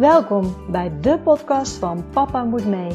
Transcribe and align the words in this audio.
Welkom 0.00 0.56
bij 0.70 0.92
de 1.00 1.18
podcast 1.18 1.76
van 1.76 2.04
Papa 2.10 2.44
Moet 2.44 2.66
Mee. 2.66 2.90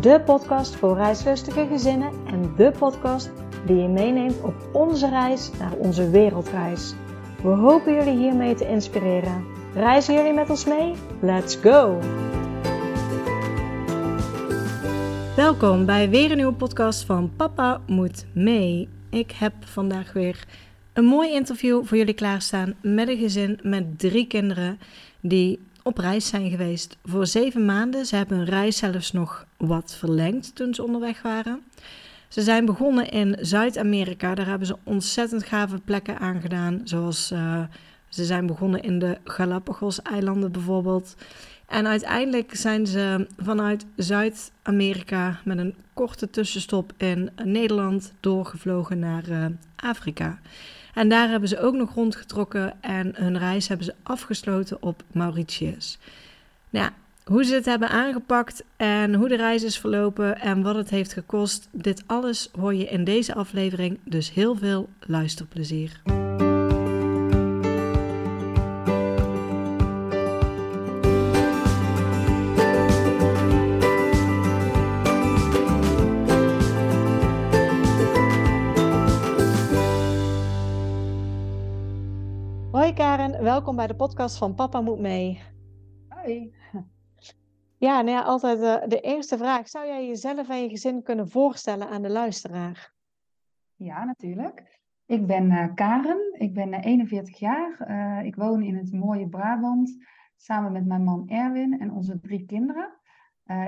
De 0.00 0.20
podcast 0.24 0.76
voor 0.76 0.96
reislustige 0.96 1.66
gezinnen 1.66 2.12
en 2.26 2.54
de 2.56 2.72
podcast 2.78 3.30
die 3.66 3.76
je 3.76 3.88
meeneemt 3.88 4.42
op 4.42 4.54
onze 4.72 5.08
reis 5.08 5.50
naar 5.58 5.72
onze 5.72 6.10
wereldreis. 6.10 6.94
We 7.42 7.48
hopen 7.48 7.94
jullie 7.94 8.16
hiermee 8.16 8.54
te 8.54 8.68
inspireren. 8.68 9.44
Reizen 9.74 10.14
jullie 10.14 10.32
met 10.32 10.50
ons 10.50 10.64
mee? 10.64 10.94
Let's 11.20 11.56
go! 11.56 11.98
Welkom 15.36 15.86
bij 15.86 16.08
weer 16.08 16.30
een 16.30 16.36
nieuwe 16.36 16.52
podcast 16.52 17.04
van 17.04 17.32
Papa 17.36 17.80
Moet 17.86 18.26
Mee. 18.32 18.88
Ik 19.10 19.30
heb 19.30 19.54
vandaag 19.60 20.12
weer 20.12 20.44
een 20.92 21.04
mooi 21.04 21.32
interview 21.32 21.84
voor 21.84 21.96
jullie 21.96 22.14
klaarstaan 22.14 22.74
met 22.80 23.08
een 23.08 23.18
gezin 23.18 23.58
met 23.62 23.98
drie 23.98 24.26
kinderen 24.26 24.78
die 25.20 25.60
op 25.84 25.98
reis 25.98 26.26
zijn 26.26 26.50
geweest 26.50 26.96
voor 27.04 27.26
zeven 27.26 27.64
maanden. 27.64 28.06
Ze 28.06 28.16
hebben 28.16 28.36
hun 28.36 28.46
reis 28.46 28.76
zelfs 28.76 29.12
nog 29.12 29.46
wat 29.56 29.94
verlengd 29.98 30.54
toen 30.54 30.74
ze 30.74 30.82
onderweg 30.82 31.22
waren. 31.22 31.62
Ze 32.28 32.42
zijn 32.42 32.64
begonnen 32.64 33.10
in 33.10 33.36
Zuid-Amerika. 33.40 34.34
Daar 34.34 34.46
hebben 34.46 34.66
ze 34.66 34.76
ontzettend 34.82 35.44
gave 35.44 35.78
plekken 35.78 36.18
aangedaan. 36.18 36.80
Zoals 36.84 37.32
uh, 37.32 37.62
ze 38.08 38.24
zijn 38.24 38.46
begonnen 38.46 38.82
in 38.82 38.98
de 38.98 39.18
Galapagos-eilanden 39.24 40.52
bijvoorbeeld. 40.52 41.16
En 41.66 41.86
uiteindelijk 41.86 42.54
zijn 42.54 42.86
ze 42.86 43.26
vanuit 43.36 43.86
Zuid-Amerika 43.96 45.40
met 45.44 45.58
een 45.58 45.74
korte 45.92 46.30
tussenstop 46.30 46.92
in 46.96 47.30
Nederland 47.44 48.12
doorgevlogen 48.20 48.98
naar 48.98 49.28
uh, 49.28 49.46
Afrika. 49.76 50.38
En 50.94 51.08
daar 51.08 51.28
hebben 51.28 51.48
ze 51.48 51.60
ook 51.60 51.74
nog 51.74 51.94
rondgetrokken 51.94 52.72
en 52.80 53.12
hun 53.16 53.38
reis 53.38 53.68
hebben 53.68 53.86
ze 53.86 53.94
afgesloten 54.02 54.82
op 54.82 55.02
Mauritius. 55.12 55.98
Nou 56.70 56.90
hoe 57.24 57.44
ze 57.44 57.54
het 57.54 57.64
hebben 57.64 57.88
aangepakt 57.88 58.64
en 58.76 59.14
hoe 59.14 59.28
de 59.28 59.36
reis 59.36 59.62
is 59.62 59.78
verlopen 59.78 60.40
en 60.40 60.62
wat 60.62 60.74
het 60.74 60.90
heeft 60.90 61.12
gekost, 61.12 61.68
dit 61.70 62.02
alles 62.06 62.48
hoor 62.58 62.74
je 62.74 62.84
in 62.84 63.04
deze 63.04 63.34
aflevering. 63.34 63.98
Dus 64.04 64.32
heel 64.32 64.56
veel 64.56 64.88
luisterplezier. 65.00 66.23
Karen, 82.94 83.42
welkom 83.42 83.76
bij 83.76 83.86
de 83.86 83.94
podcast 83.94 84.38
van 84.38 84.54
Papa 84.54 84.80
Moet 84.80 84.98
Mee. 84.98 85.42
Hoi. 86.08 86.54
Ja, 87.78 88.00
nou 88.00 88.10
ja, 88.10 88.22
altijd 88.22 88.58
uh, 88.58 88.88
de 88.88 89.00
eerste 89.00 89.38
vraag. 89.38 89.68
Zou 89.68 89.86
jij 89.86 90.06
jezelf 90.06 90.48
en 90.48 90.62
je 90.62 90.68
gezin 90.68 91.02
kunnen 91.02 91.28
voorstellen 91.28 91.88
aan 91.88 92.02
de 92.02 92.10
luisteraar? 92.10 92.92
Ja, 93.76 94.04
natuurlijk. 94.04 94.80
Ik 95.06 95.26
ben 95.26 95.50
uh, 95.50 95.74
Karen, 95.74 96.34
ik 96.38 96.54
ben 96.54 96.72
uh, 96.72 96.84
41 96.84 97.38
jaar. 97.38 97.76
Eh, 97.78 98.26
ik 98.26 98.36
woon 98.36 98.62
in 98.62 98.76
het 98.76 98.92
mooie 98.92 99.28
Brabant 99.28 99.96
samen 100.36 100.72
met 100.72 100.86
mijn 100.86 101.04
man 101.04 101.28
Erwin 101.28 101.80
en 101.80 101.92
onze 101.92 102.20
drie 102.20 102.46
kinderen. 102.46 102.98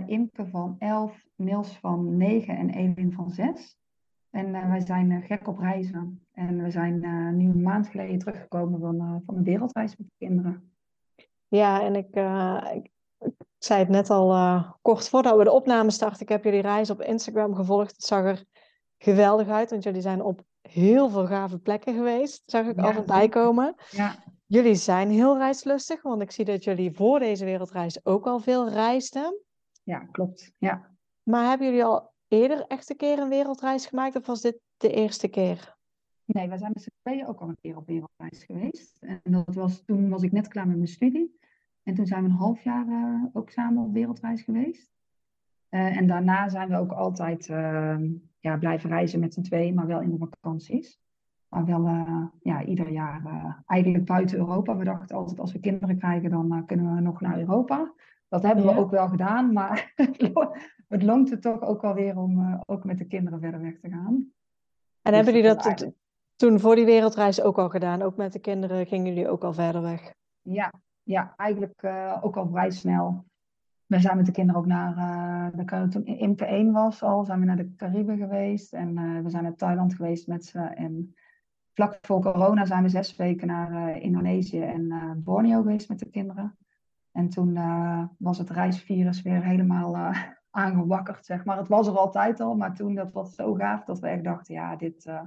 Imke 0.07 0.47
van 0.47 0.77
11, 0.79 1.27
Niels 1.37 1.79
van 1.79 2.17
9 2.17 2.57
en 2.57 2.71
Elin 2.71 3.13
van 3.13 3.31
6. 3.31 3.79
En 4.37 4.55
uh, 4.55 4.69
wij 4.69 4.81
zijn 4.81 5.11
uh, 5.11 5.27
gek 5.27 5.49
op 5.49 5.59
reizen. 5.59 6.27
En 6.33 6.63
we 6.63 6.71
zijn 6.71 7.05
uh, 7.05 7.33
nu 7.33 7.51
een 7.51 7.63
maand 7.63 7.89
geleden 7.89 8.19
teruggekomen 8.19 8.81
van, 8.81 9.23
van 9.27 9.37
een 9.37 9.45
wereldreis 9.45 9.97
met 9.97 10.07
de 10.07 10.27
kinderen. 10.27 10.73
Ja, 11.49 11.83
en 11.83 11.95
ik, 11.95 12.09
ik, 12.75 12.91
ik, 13.19 13.33
zei 13.59 13.81
het 13.81 13.89
net 13.89 14.11
al 14.11 14.65
kort 14.83 15.09
voordat 15.09 15.37
we 15.37 15.45
de 15.45 15.53
opname 15.53 15.91
starten. 15.91 16.21
Ik 16.21 16.29
heb 16.29 16.45
jullie 16.45 16.61
reis 16.61 16.91
op 16.91 17.03
Instagram 17.03 17.55
gevolgd. 17.55 17.91
Het 17.91 18.05
zag 18.05 18.25
er 18.25 18.45
geweldig 18.99 19.49
uit, 19.49 19.71
want 19.71 19.83
jullie 19.83 20.01
zijn 20.01 20.23
op 20.23 20.43
heel 20.61 21.09
veel 21.09 21.27
gave 21.27 21.59
plekken 21.59 21.95
geweest. 21.95 22.43
Zag 22.47 22.67
ik 22.67 22.81
ja, 22.81 22.95
al 22.95 23.05
bij 23.05 23.29
komen. 23.29 23.75
Ja. 23.91 24.15
Jullie 24.47 24.75
zijn 24.75 25.11
heel 25.11 25.39
reislustig, 25.39 26.03
want 26.03 26.23
ik 26.23 26.31
zie 26.31 26.45
dat 26.45 26.65
jullie 26.65 26.93
voor 26.93 27.19
deze 27.19 27.45
wereldreis 27.45 28.05
ook 28.05 28.27
al 28.27 28.39
veel 28.39 28.69
reisden. 28.69 29.41
Ja, 29.83 29.99
klopt. 29.99 30.53
Ja. 30.59 30.91
Maar 31.23 31.49
hebben 31.49 31.67
jullie 31.67 31.85
al 31.85 32.15
eerder 32.29 32.67
echt 32.67 32.91
een 32.91 32.97
keer 32.97 33.19
een 33.19 33.29
wereldreis 33.29 33.87
gemaakt 33.87 34.17
of 34.17 34.27
was 34.27 34.41
dit 34.41 34.61
de 34.77 34.93
eerste 34.93 35.29
keer? 35.29 35.77
Nee, 36.25 36.49
wij 36.49 36.59
zijn 36.59 36.71
met 36.75 36.83
z'n 36.83 36.93
tweeën 37.03 37.27
ook 37.27 37.41
al 37.41 37.49
een 37.49 37.59
keer 37.61 37.77
op 37.77 37.87
wereldreis 37.87 38.45
geweest. 38.45 38.97
En 39.01 39.21
dat 39.23 39.55
was, 39.55 39.83
toen 39.85 40.09
was 40.09 40.23
ik 40.23 40.33
net 40.33 40.49
klaar 40.49 40.67
met 40.67 40.77
mijn 40.77 40.89
studie. 40.89 41.39
En 41.83 41.95
toen 41.95 42.07
zijn 42.07 42.23
we 42.23 42.29
een 42.29 42.35
half 42.35 42.63
jaar 42.63 42.87
uh, 42.87 43.25
ook 43.33 43.51
samen 43.51 43.85
op 43.85 43.93
wereldreis 43.93 44.43
geweest. 44.43 44.91
Uh, 45.71 45.97
en 45.97 46.07
daarna 46.07 46.49
zijn 46.49 46.69
we 46.69 46.77
ook 46.77 46.93
altijd 46.93 47.49
uh, 47.49 47.97
ja, 48.41 48.57
blijven 48.57 48.91
reizen 48.91 49.21
met 49.21 49.35
z'n 49.35 49.43
tweeën, 49.43 49.75
maar 49.75 49.87
wel 49.87 50.01
in 50.01 50.11
de 50.11 50.29
vakanties. 50.31 51.01
Maar 51.49 51.65
wel 51.65 51.89
ja, 52.43 52.65
ieder 52.65 52.91
jaar 52.91 53.23
eigenlijk 53.67 54.05
buiten 54.05 54.39
Europa. 54.39 54.77
We 54.77 54.85
dachten 54.85 55.17
altijd 55.17 55.41
als 55.41 55.53
we 55.53 55.61
kinderen 55.61 55.99
krijgen, 55.99 56.31
dan 56.31 56.67
kunnen 56.67 56.95
we 56.95 57.01
nog 57.01 57.21
naar 57.21 57.39
Europa. 57.39 57.93
Dat 58.37 58.45
hebben 58.45 58.65
ja. 58.65 58.75
we 58.75 58.81
ook 58.81 58.91
wel 58.91 59.09
gedaan, 59.09 59.53
maar 59.53 59.93
het 60.89 61.03
loont 61.03 61.31
het 61.31 61.43
toch 61.43 61.61
ook 61.61 61.83
wel 61.83 61.95
weer 61.95 62.19
om 62.19 62.39
uh, 62.39 62.61
ook 62.67 62.85
met 62.85 62.99
de 62.99 63.07
kinderen 63.07 63.41
verder 63.41 63.61
weg 63.61 63.79
te 63.81 63.89
gaan. 63.89 64.15
En 65.03 65.13
dus 65.13 65.15
hebben 65.15 65.35
jullie 65.35 65.49
dat 65.49 65.65
eigenlijk... 65.65 65.97
toen 66.37 66.61
voor 66.61 66.75
die 66.75 66.85
wereldreis 66.85 67.41
ook 67.41 67.59
al 67.59 67.69
gedaan? 67.69 68.03
Ook 68.03 68.17
met 68.17 68.33
de 68.33 68.39
kinderen 68.39 68.87
gingen 68.87 69.07
jullie 69.07 69.29
ook 69.29 69.45
al 69.45 69.53
verder 69.53 69.83
weg? 69.83 70.15
Ja, 70.43 70.73
ja 71.03 71.35
eigenlijk 71.37 71.83
uh, 71.83 72.19
ook 72.21 72.37
al 72.37 72.49
vrij 72.49 72.71
snel. 72.71 73.25
We 73.87 74.01
zijn 74.01 74.17
met 74.17 74.27
de 74.27 74.33
kinderen 74.33 74.61
ook 74.61 74.67
naar, 74.67 74.97
uh, 75.55 75.67
de, 75.67 75.89
toen 75.89 76.05
Imke 76.05 76.45
1 76.45 76.73
was 76.73 77.03
al, 77.03 77.25
zijn 77.25 77.41
we 77.41 77.47
naar 77.47 77.57
de 77.57 77.75
Cariben 77.75 78.17
geweest. 78.17 78.73
En 78.73 79.23
we 79.23 79.31
zijn 79.31 79.43
naar 79.43 79.55
Thailand 79.55 79.95
geweest 79.95 80.27
met 80.27 80.45
ze. 80.45 80.59
En 80.59 81.15
vlak 81.75 81.99
voor 82.01 82.21
corona 82.21 82.65
zijn 82.65 82.83
we 82.83 82.89
zes 82.89 83.17
weken 83.17 83.47
naar 83.47 83.97
Indonesië 83.99 84.61
en 84.61 85.21
Borneo 85.25 85.63
geweest 85.63 85.89
met 85.89 85.99
de 85.99 86.11
kinderen. 86.11 86.57
En 87.17 87.29
toen 87.29 87.59
was 88.19 88.39
het 88.39 88.51
reisvirus 88.51 89.23
weer 89.23 89.45
helemaal 89.45 89.97
aangewakkerd, 90.51 91.25
zeg 91.25 91.45
maar. 91.45 91.57
Het 91.57 91.69
was 91.69 91.87
er 91.87 91.99
altijd 91.99 92.41
al, 92.41 92.55
maar 92.55 92.75
toen 92.75 92.95
dat 92.95 93.13
was 93.13 93.35
zo 93.35 93.55
gaaf 93.55 93.85
dat 93.85 93.99
we 93.99 94.09
echt 94.09 94.25
dachten, 94.25 94.55
ja, 94.55 94.77
dit, 94.77 95.07
uh, 95.07 95.21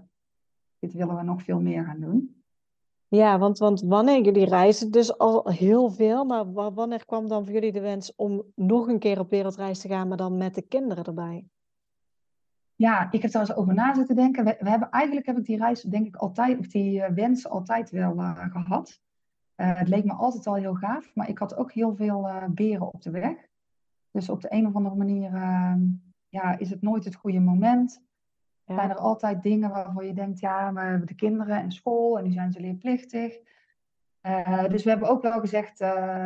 dit 0.79 0.93
willen 0.93 1.15
we 1.15 1.23
nog 1.23 1.43
veel 1.43 1.59
meer 1.61 1.83
gaan 1.83 1.99
doen. 1.99 2.43
Ja, 3.07 3.37
want, 3.37 3.57
want 3.57 3.81
wanneer 3.81 4.21
jullie 4.21 4.45
reizen 4.45 4.91
dus 4.91 5.17
al 5.17 5.49
heel 5.49 5.89
veel, 5.89 6.25
maar 6.25 6.53
wanneer 6.53 7.05
kwam 7.05 7.27
dan 7.27 7.43
voor 7.43 7.53
jullie 7.53 7.71
de 7.71 7.81
wens 7.81 8.15
om 8.15 8.43
nog 8.55 8.87
een 8.87 8.99
keer 8.99 9.19
op 9.19 9.29
wereldreis 9.29 9.79
te 9.79 9.87
gaan, 9.87 10.07
maar 10.07 10.17
dan 10.17 10.37
met 10.37 10.55
de 10.55 10.61
kinderen 10.61 11.03
erbij? 11.03 11.47
Ja, 12.75 13.11
ik 13.11 13.21
heb 13.21 13.31
daar 13.31 13.41
eens 13.41 13.55
over 13.55 13.73
na 13.73 13.93
zitten 13.93 14.15
denken. 14.15 14.45
We, 14.45 14.57
we, 14.59 14.69
hebben, 14.69 14.89
eigenlijk 14.89 15.25
heb 15.25 15.37
ik 15.37 15.45
die 15.45 15.57
reis, 15.57 15.81
denk 15.81 16.07
ik, 16.07 16.15
altijd, 16.15 16.59
of 16.59 16.67
die 16.67 16.99
uh, 16.99 17.07
wens 17.07 17.47
altijd 17.47 17.89
wel 17.89 18.15
uh, 18.15 18.45
gehad. 18.51 19.01
Het 19.63 19.87
leek 19.87 20.05
me 20.05 20.13
altijd 20.13 20.47
al 20.47 20.55
heel 20.55 20.73
gaaf, 20.73 21.15
maar 21.15 21.29
ik 21.29 21.37
had 21.37 21.55
ook 21.57 21.71
heel 21.71 21.95
veel 21.95 22.29
beren 22.49 22.93
op 22.93 23.01
de 23.01 23.09
weg. 23.11 23.47
Dus 24.11 24.29
op 24.29 24.41
de 24.41 24.53
een 24.53 24.67
of 24.67 24.75
andere 24.75 24.95
manier 24.95 25.33
uh, 25.33 25.73
ja, 26.29 26.57
is 26.57 26.69
het 26.69 26.81
nooit 26.81 27.05
het 27.05 27.15
goede 27.15 27.39
moment. 27.39 28.01
Ja. 28.65 28.75
Zijn 28.75 28.89
er 28.89 28.95
altijd 28.95 29.43
dingen 29.43 29.69
waarvan 29.69 30.05
je 30.05 30.13
denkt, 30.13 30.39
ja, 30.39 30.73
we 30.73 30.79
hebben 30.79 31.07
de 31.07 31.15
kinderen 31.15 31.61
en 31.61 31.71
school 31.71 32.17
en 32.17 32.23
nu 32.23 32.31
zijn 32.31 32.51
ze 32.51 32.59
leerplichtig. 32.59 33.37
Uh, 34.21 34.67
dus 34.67 34.83
we 34.83 34.89
hebben 34.89 35.09
ook 35.09 35.21
wel 35.21 35.39
gezegd 35.39 35.79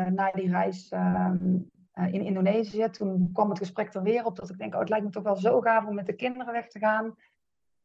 na 0.09 0.31
die 0.31 0.49
reis 0.49 0.89
ehm, 0.89 1.57
in 1.93 2.21
Indonesië, 2.21 2.89
toen 2.89 3.29
kwam 3.33 3.49
het 3.49 3.57
gesprek 3.57 3.93
er 3.93 4.03
weer 4.03 4.25
op 4.25 4.35
dat 4.35 4.49
ik 4.49 4.57
denk, 4.57 4.73
oh, 4.73 4.79
het 4.79 4.89
lijkt 4.89 5.05
me 5.05 5.11
toch 5.11 5.23
wel 5.23 5.35
zo 5.35 5.61
gaaf 5.61 5.85
om 5.85 5.95
met 5.95 6.05
de 6.05 6.15
kinderen 6.15 6.53
weg 6.53 6.67
te 6.67 6.79
gaan. 6.79 7.15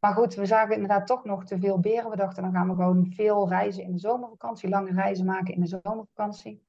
Maar 0.01 0.15
goed, 0.15 0.35
we 0.35 0.47
zagen 0.47 0.75
inderdaad 0.75 1.07
toch 1.07 1.25
nog 1.25 1.45
te 1.45 1.59
veel 1.59 1.81
beren. 1.81 2.11
We 2.11 2.17
dachten, 2.17 2.43
dan 2.43 2.53
gaan 2.53 2.69
we 2.69 2.75
gewoon 2.75 3.07
veel 3.11 3.49
reizen 3.49 3.83
in 3.83 3.93
de 3.93 3.99
zomervakantie, 3.99 4.69
lange 4.69 4.93
reizen 4.93 5.27
maken 5.27 5.55
in 5.55 5.61
de 5.61 5.81
zomervakantie. 5.83 6.67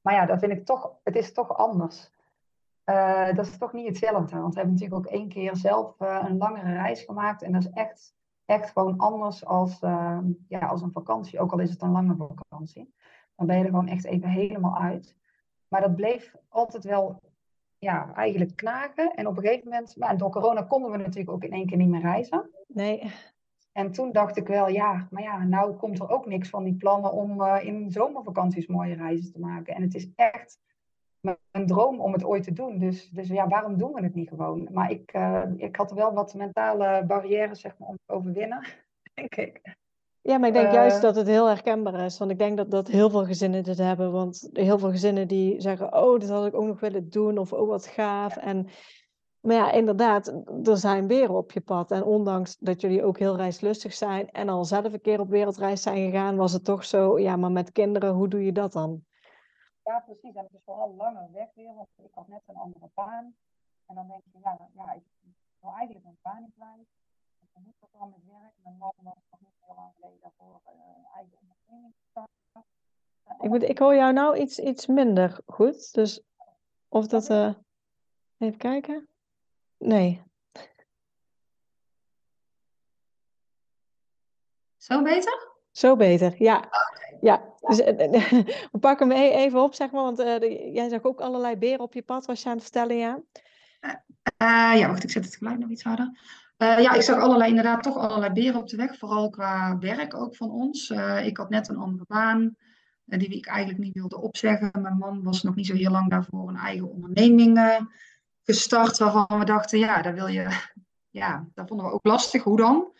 Maar 0.00 0.14
ja, 0.14 0.26
dat 0.26 0.38
vind 0.38 0.52
ik 0.52 0.64
toch, 0.64 0.92
het 1.02 1.16
is 1.16 1.32
toch 1.32 1.56
anders. 1.56 2.10
Uh, 2.84 3.34
dat 3.34 3.46
is 3.46 3.58
toch 3.58 3.72
niet 3.72 3.86
hetzelfde. 3.86 4.40
Want 4.40 4.54
we 4.54 4.60
hebben 4.60 4.78
natuurlijk 4.78 5.06
ook 5.06 5.12
één 5.12 5.28
keer 5.28 5.56
zelf 5.56 6.00
uh, 6.00 6.24
een 6.28 6.36
langere 6.36 6.72
reis 6.72 7.02
gemaakt. 7.02 7.42
En 7.42 7.52
dat 7.52 7.62
is 7.62 7.70
echt, 7.70 8.14
echt 8.44 8.70
gewoon 8.70 8.98
anders 8.98 9.44
als, 9.44 9.82
uh, 9.82 10.18
ja, 10.48 10.58
als 10.58 10.82
een 10.82 10.92
vakantie. 10.92 11.40
Ook 11.40 11.52
al 11.52 11.58
is 11.58 11.70
het 11.70 11.82
een 11.82 11.90
lange 11.90 12.16
vakantie. 12.16 12.94
Dan 13.36 13.46
ben 13.46 13.56
je 13.56 13.62
er 13.62 13.70
gewoon 13.70 13.88
echt 13.88 14.04
even 14.04 14.28
helemaal 14.28 14.78
uit. 14.78 15.16
Maar 15.68 15.80
dat 15.80 15.96
bleef 15.96 16.34
altijd 16.48 16.84
wel 16.84 17.20
ja, 17.84 18.14
eigenlijk 18.14 18.56
knagen. 18.56 19.14
En 19.14 19.26
op 19.26 19.36
een 19.36 19.42
gegeven 19.42 19.68
moment, 19.68 19.96
maar 19.96 20.16
door 20.16 20.30
corona 20.30 20.62
konden 20.62 20.90
we 20.90 20.96
natuurlijk 20.96 21.30
ook 21.30 21.44
in 21.44 21.52
één 21.52 21.66
keer 21.66 21.76
niet 21.76 21.88
meer 21.88 22.00
reizen. 22.00 22.50
Nee. 22.66 23.12
En 23.72 23.92
toen 23.92 24.12
dacht 24.12 24.36
ik 24.36 24.46
wel, 24.46 24.68
ja, 24.68 25.08
maar 25.10 25.22
ja, 25.22 25.44
nou 25.44 25.76
komt 25.76 25.98
er 25.98 26.10
ook 26.10 26.26
niks 26.26 26.48
van 26.48 26.64
die 26.64 26.74
plannen 26.74 27.12
om 27.12 27.42
in 27.44 27.90
zomervakanties 27.90 28.66
mooie 28.66 28.94
reizen 28.94 29.32
te 29.32 29.40
maken. 29.40 29.74
En 29.74 29.82
het 29.82 29.94
is 29.94 30.08
echt 30.14 30.58
mijn 31.50 31.66
droom 31.66 32.00
om 32.00 32.12
het 32.12 32.24
ooit 32.24 32.42
te 32.42 32.52
doen. 32.52 32.78
Dus, 32.78 33.10
dus 33.10 33.28
ja, 33.28 33.48
waarom 33.48 33.76
doen 33.76 33.92
we 33.92 34.02
het 34.02 34.14
niet 34.14 34.28
gewoon? 34.28 34.68
Maar 34.72 34.90
ik, 34.90 35.14
uh, 35.14 35.44
ik 35.56 35.76
had 35.76 35.92
wel 35.92 36.12
wat 36.12 36.34
mentale 36.34 37.04
barrières 37.06 37.60
zeg 37.60 37.78
maar, 37.78 37.88
om 37.88 37.98
te 38.06 38.12
overwinnen, 38.12 38.66
denk 39.14 39.34
ik. 39.34 39.76
Ja, 40.22 40.38
maar 40.38 40.48
ik 40.48 40.54
denk 40.54 40.72
juist 40.72 41.02
dat 41.02 41.16
het 41.16 41.26
heel 41.26 41.46
herkenbaar 41.46 42.04
is. 42.04 42.18
Want 42.18 42.30
ik 42.30 42.38
denk 42.38 42.56
dat, 42.56 42.70
dat 42.70 42.88
heel 42.88 43.10
veel 43.10 43.24
gezinnen 43.24 43.62
dit 43.62 43.78
hebben. 43.78 44.12
Want 44.12 44.48
heel 44.52 44.78
veel 44.78 44.90
gezinnen 44.90 45.28
die 45.28 45.60
zeggen, 45.60 45.94
oh, 45.96 46.18
dit 46.18 46.28
had 46.28 46.46
ik 46.46 46.54
ook 46.54 46.66
nog 46.66 46.80
willen 46.80 47.10
doen. 47.10 47.38
Of 47.38 47.52
oh, 47.52 47.68
wat 47.68 47.86
gaaf. 47.86 48.36
En, 48.36 48.68
maar 49.40 49.56
ja, 49.56 49.72
inderdaad, 49.72 50.26
er 50.64 50.76
zijn 50.76 51.06
beren 51.06 51.36
op 51.36 51.52
je 51.52 51.60
pad. 51.60 51.90
En 51.90 52.04
ondanks 52.04 52.56
dat 52.58 52.80
jullie 52.80 53.04
ook 53.04 53.18
heel 53.18 53.36
reislustig 53.36 53.94
zijn 53.94 54.30
en 54.30 54.48
al 54.48 54.64
zelf 54.64 54.92
een 54.92 55.00
keer 55.00 55.20
op 55.20 55.28
wereldreis 55.28 55.82
zijn 55.82 56.10
gegaan, 56.10 56.36
was 56.36 56.52
het 56.52 56.64
toch 56.64 56.84
zo, 56.84 57.18
ja, 57.18 57.36
maar 57.36 57.52
met 57.52 57.72
kinderen, 57.72 58.12
hoe 58.12 58.28
doe 58.28 58.44
je 58.44 58.52
dat 58.52 58.72
dan? 58.72 59.04
Ja, 59.84 60.00
precies. 60.00 60.34
En 60.34 60.42
het 60.42 60.52
is 60.52 60.60
vooral 60.64 60.94
langer 60.96 61.28
weg 61.32 61.48
weer, 61.54 61.74
want 61.74 61.88
ik 61.96 62.14
had 62.14 62.28
net 62.28 62.42
een 62.46 62.56
andere 62.56 62.88
baan. 62.94 63.34
En 63.86 63.94
dan 63.94 64.08
denk 64.08 64.22
je, 64.32 64.38
ja, 64.42 64.68
ja 64.74 64.92
ik 64.92 65.02
wil 65.60 65.70
eigenlijk 65.70 66.04
mijn 66.04 66.18
baan 66.22 66.42
niet 66.42 66.54
kwijt. 66.54 66.88
Ik 67.54 67.62
moet 67.64 67.74
dat 67.80 67.90
dan 67.92 68.10
met 68.10 68.24
werk. 68.26 68.54
Mijn 68.62 68.76
man 68.78 68.92
was 68.96 69.14
nog 69.30 69.40
niet 69.40 69.56
heel 69.66 69.74
lang 69.74 69.92
geleden 69.94 70.32
voor 70.36 70.60
uh, 70.66 71.16
eigen 71.16 71.38
onderneming 71.40 71.94
ik, 73.40 73.48
moet, 73.48 73.62
ik 73.62 73.78
hoor 73.78 73.94
jou 73.94 74.12
nou 74.12 74.36
iets, 74.36 74.58
iets 74.58 74.86
minder 74.86 75.38
goed. 75.46 75.94
Dus 75.94 76.20
of 76.88 77.06
dat... 77.06 77.30
Uh, 77.30 77.54
even 78.38 78.58
kijken. 78.58 79.08
Nee. 79.78 80.22
Zo 84.76 85.02
beter? 85.02 85.50
Zo 85.70 85.96
beter, 85.96 86.34
ja. 86.42 86.68
Ja, 87.20 87.54
dus 87.60 87.80
eh, 87.80 88.30
we 88.72 88.78
pakken 88.80 89.10
hem 89.10 89.18
e-, 89.18 89.34
even 89.34 89.62
op, 89.62 89.74
zeg 89.74 89.90
maar, 89.90 90.02
want 90.02 90.20
uh, 90.20 90.74
jij 90.74 90.88
zag 90.88 91.02
ook 91.02 91.20
allerlei 91.20 91.56
beren 91.56 91.80
op 91.80 91.94
je 91.94 92.02
pad, 92.02 92.26
was 92.26 92.42
je 92.42 92.48
aan 92.48 92.54
het 92.54 92.62
vertellen, 92.62 92.96
ja? 92.96 93.20
Ja, 94.74 94.88
wacht, 94.88 95.04
ik 95.04 95.10
zet 95.10 95.24
het 95.24 95.36
gelijk 95.36 95.58
nog 95.58 95.70
iets 95.70 95.82
harder. 95.82 96.18
Ja, 96.56 96.92
ik 96.92 97.02
zag 97.02 97.18
allerlei, 97.20 97.48
inderdaad 97.48 97.82
toch 97.82 97.96
allerlei 97.96 98.32
beren 98.32 98.60
op 98.60 98.68
de 98.68 98.76
weg, 98.76 98.98
vooral 98.98 99.30
qua 99.30 99.78
werk 99.78 100.14
ook 100.14 100.36
van 100.36 100.50
ons. 100.50 100.90
ik 101.22 101.36
had 101.36 101.50
net 101.50 101.68
een 101.68 101.76
andere 101.76 102.04
baan, 102.08 102.56
die 103.04 103.28
ik 103.28 103.46
eigenlijk 103.46 103.78
niet 103.78 103.94
wilde 103.94 104.20
opzeggen. 104.20 104.82
Mijn 104.82 104.98
man 104.98 105.22
was 105.22 105.42
nog 105.42 105.54
niet 105.54 105.66
zo 105.66 105.74
heel 105.74 105.90
lang 105.90 106.10
daarvoor 106.10 106.48
een 106.48 106.56
eigen 106.56 106.90
onderneming 106.90 107.86
gestart, 108.42 108.98
waarvan 108.98 109.38
we 109.38 109.44
dachten, 109.44 109.78
ja, 109.78 110.02
daar 110.02 110.14
wil 110.14 110.26
je, 110.26 110.48
ja, 111.10 111.46
dat 111.54 111.68
vonden 111.68 111.86
we 111.86 111.92
ook 111.92 112.06
lastig, 112.06 112.42
hoe 112.42 112.56
dan? 112.56 112.92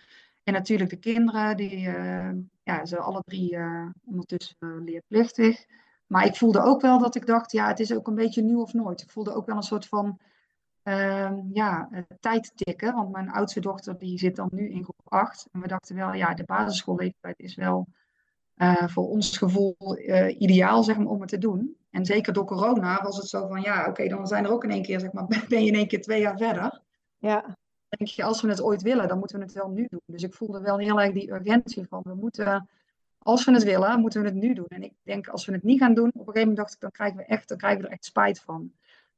En 0.43 0.53
natuurlijk 0.53 0.91
de 0.91 0.97
kinderen, 0.97 1.57
die, 1.57 1.81
ja, 2.63 2.85
ze 2.85 2.99
alle 2.99 3.23
drie 3.25 3.59
ondertussen 4.05 4.83
leerplichtig. 4.85 5.67
Maar 6.13 6.27
ik 6.27 6.37
voelde 6.37 6.61
ook 6.61 6.81
wel 6.81 6.99
dat 6.99 7.15
ik 7.15 7.27
dacht, 7.27 7.53
ja, 7.53 7.67
het 7.67 7.81
is 7.81 7.93
ook 7.95 8.07
een 8.07 8.15
beetje 8.15 8.43
nu 8.43 8.55
of 8.55 8.73
nooit. 8.73 9.03
Ik 9.03 9.11
voelde 9.11 9.35
ook 9.35 9.47
wel 9.47 9.57
een 9.57 9.63
soort 9.63 9.87
van 9.87 10.19
uh, 10.85 11.33
ja, 11.53 11.89
tijd 12.21 12.53
tikken. 12.55 12.95
Want 12.95 13.13
mijn 13.13 13.31
oudste 13.31 13.61
dochter 13.61 13.99
die 13.99 14.19
zit 14.19 14.37
dan 14.37 14.49
nu 14.53 14.71
in 14.71 14.83
groep 14.83 15.01
8. 15.05 15.49
En 15.53 15.61
we 15.61 15.69
dachten 15.69 15.97
wel, 15.97 16.13
ja, 16.13 16.35
de 16.35 16.45
basisschoolleeftijd 16.45 17.39
is 17.39 17.55
wel 17.55 17.87
uh, 18.57 18.87
voor 18.87 19.09
ons 19.09 19.39
gevoel 19.39 19.77
ideaal 20.39 20.83
zeg 20.83 20.97
maar, 20.97 21.07
om 21.07 21.21
het 21.21 21.31
te 21.31 21.39
doen. 21.39 21.77
En 21.91 22.07
zeker 22.07 22.33
door 22.33 22.45
corona 22.45 23.03
was 23.03 23.17
het 23.17 23.29
zo 23.29 23.47
van, 23.47 23.61
ja, 23.61 23.87
oké, 23.89 24.09
dan 24.09 24.27
zijn 24.27 24.45
er 24.45 24.51
ook 24.51 24.65
in 24.65 24.71
één 24.71 24.83
keer, 24.83 25.01
zeg 25.01 25.13
maar, 25.13 25.27
ben 25.49 25.63
je 25.63 25.71
in 25.71 25.75
één 25.75 25.89
keer 25.89 26.03
twee 26.03 26.21
jaar 26.21 26.37
verder. 26.37 26.81
Ja 27.19 27.57
denk 27.97 28.11
je, 28.11 28.23
als 28.23 28.43
we 28.43 28.49
het 28.49 28.63
ooit 28.63 28.83
willen, 28.83 29.09
dan 29.09 29.19
moeten 29.19 29.39
we 29.39 29.45
het 29.45 29.55
wel 29.55 29.69
nu 29.69 29.87
doen. 29.89 30.01
Dus 30.07 30.23
ik 30.23 30.35
voelde 30.35 30.61
wel 30.61 30.79
heel 30.79 31.01
erg 31.01 31.13
die 31.13 31.33
urgentie 31.33 31.87
van, 31.89 32.01
we 32.05 32.15
moeten, 32.15 32.69
als 33.19 33.45
we 33.45 33.53
het 33.53 33.63
willen, 33.63 34.01
moeten 34.01 34.21
we 34.23 34.27
het 34.27 34.37
nu 34.37 34.55
doen. 34.55 34.67
En 34.69 34.83
ik 34.83 34.93
denk, 35.03 35.29
als 35.29 35.47
we 35.47 35.53
het 35.53 35.63
niet 35.63 35.79
gaan 35.79 35.95
doen, 35.95 36.09
op 36.09 36.15
een 36.15 36.21
gegeven 36.21 36.41
moment 36.41 36.57
dacht 36.57 36.75
ik, 36.75 36.81
dan 36.81 36.91
krijgen 36.91 37.17
we, 37.17 37.25
echt, 37.25 37.49
dan 37.49 37.59
krijgen 37.59 37.81
we 37.81 37.87
er 37.87 37.93
echt 37.93 38.05
spijt 38.05 38.41
van. 38.41 38.73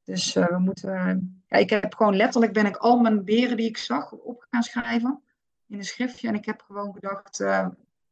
Dus 0.05 0.37
uh, 0.37 0.47
we 0.47 0.59
moeten, 0.59 1.43
ja, 1.47 1.57
ik 1.57 1.71
heb 1.71 1.95
gewoon 1.95 2.17
letterlijk, 2.17 2.53
ben 2.53 2.67
ik 2.67 2.77
al 2.77 2.99
mijn 2.99 3.25
beren 3.25 3.57
die 3.57 3.69
ik 3.69 3.77
zag 3.77 4.13
op 4.13 4.47
gaan 4.51 4.63
schrijven 4.63 5.23
in 5.67 5.79
een 5.79 5.85
schriftje. 5.85 6.29
En 6.29 6.35
ik 6.35 6.45
heb 6.45 6.61
gewoon 6.61 6.93
gedacht, 6.93 7.41
uh, 7.41 7.69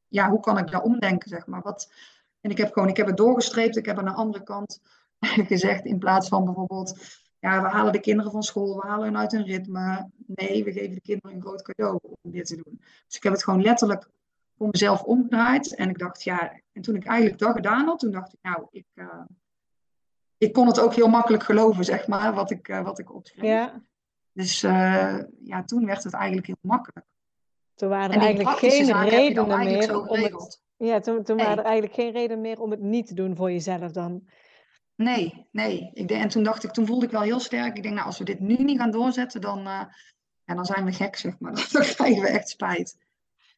ja, 0.08 0.30
hoe 0.30 0.40
kan 0.40 0.58
ik 0.58 0.70
daar 0.70 0.82
omdenken, 0.82 1.28
zeg 1.28 1.46
maar. 1.46 1.62
Wat, 1.62 1.92
en 2.40 2.50
ik 2.50 2.58
heb 2.58 2.72
gewoon, 2.72 2.88
ik 2.88 2.96
heb 2.96 3.06
het 3.06 3.16
doorgestreept, 3.16 3.76
ik 3.76 3.86
heb 3.86 3.98
aan 3.98 4.04
de 4.04 4.12
andere 4.12 4.44
kant 4.44 4.80
gezegd, 5.52 5.84
in 5.84 5.98
plaats 5.98 6.28
van 6.28 6.44
bijvoorbeeld 6.44 7.20
ja, 7.42 7.62
we 7.62 7.68
halen 7.68 7.92
de 7.92 8.00
kinderen 8.00 8.32
van 8.32 8.42
school, 8.42 8.80
we 8.80 8.86
halen 8.86 9.04
hen 9.04 9.16
uit 9.16 9.32
hun 9.32 9.44
ritme. 9.44 10.10
Nee, 10.26 10.64
we 10.64 10.72
geven 10.72 10.94
de 10.94 11.00
kinderen 11.00 11.36
een 11.36 11.42
groot 11.42 11.62
cadeau 11.62 11.98
om 12.00 12.30
dit 12.30 12.46
te 12.46 12.56
doen. 12.56 12.80
Dus 13.06 13.16
ik 13.16 13.22
heb 13.22 13.32
het 13.32 13.44
gewoon 13.44 13.62
letterlijk 13.62 14.08
voor 14.56 14.68
mezelf 14.70 15.02
omgedraaid. 15.02 15.74
En 15.74 15.88
ik 15.88 15.98
dacht, 15.98 16.22
ja, 16.22 16.60
en 16.72 16.82
toen 16.82 16.94
ik 16.94 17.04
eigenlijk 17.04 17.38
dat 17.38 17.54
gedaan 17.54 17.86
had, 17.86 17.98
toen 17.98 18.10
dacht 18.10 18.32
ik, 18.32 18.38
nou, 18.42 18.66
ik, 18.70 18.86
ik 20.42 20.52
kon 20.52 20.66
het 20.66 20.80
ook 20.80 20.94
heel 20.94 21.08
makkelijk 21.08 21.42
geloven, 21.42 21.84
zeg 21.84 22.06
maar, 22.06 22.34
wat 22.34 22.50
ik, 22.50 22.68
uh, 22.68 22.82
wat 22.82 22.98
ik 22.98 23.14
opschreef. 23.14 23.44
Ja. 23.44 23.82
Dus 24.32 24.62
uh, 24.62 25.18
ja, 25.44 25.64
toen 25.64 25.86
werd 25.86 26.04
het 26.04 26.14
eigenlijk 26.14 26.46
heel 26.46 26.56
makkelijk. 26.60 27.06
Toen 27.74 27.88
waren 27.88 28.14
er 28.14 28.20
eigenlijk 28.20 28.58
geen 28.58 29.08
redenen 29.08 29.58
meer 29.58 30.08
om 30.08 30.18
het... 30.18 30.60
Ja, 30.76 31.00
toen, 31.00 31.22
toen 31.22 31.36
waren 31.36 31.58
er 31.58 31.64
eigenlijk 31.64 31.94
geen 31.94 32.12
reden 32.12 32.40
meer 32.40 32.60
om 32.60 32.70
het 32.70 32.80
niet 32.80 33.06
te 33.06 33.14
doen 33.14 33.36
voor 33.36 33.50
jezelf 33.50 33.92
dan. 33.92 34.28
Nee, 34.94 35.48
nee. 35.50 35.90
Ik 35.92 36.10
en 36.10 36.28
toen 36.28 36.42
dacht 36.42 36.64
ik, 36.64 36.70
toen 36.70 36.86
voelde 36.86 37.06
ik 37.06 37.12
wel 37.12 37.20
heel 37.20 37.40
sterk. 37.40 37.76
Ik 37.76 37.82
denk, 37.82 37.94
nou, 37.94 38.06
als 38.06 38.18
we 38.18 38.24
dit 38.24 38.40
nu 38.40 38.56
niet 38.56 38.78
gaan 38.78 38.90
doorzetten, 38.90 39.40
dan, 39.40 39.58
uh, 39.58 39.82
ja, 40.44 40.54
dan 40.54 40.64
zijn 40.64 40.84
we 40.84 40.92
gek, 40.92 41.16
zeg 41.16 41.38
maar. 41.38 41.52
Dan 41.72 41.82
krijgen 41.82 42.22
we 42.22 42.28
echt 42.28 42.48
spijt. 42.48 42.96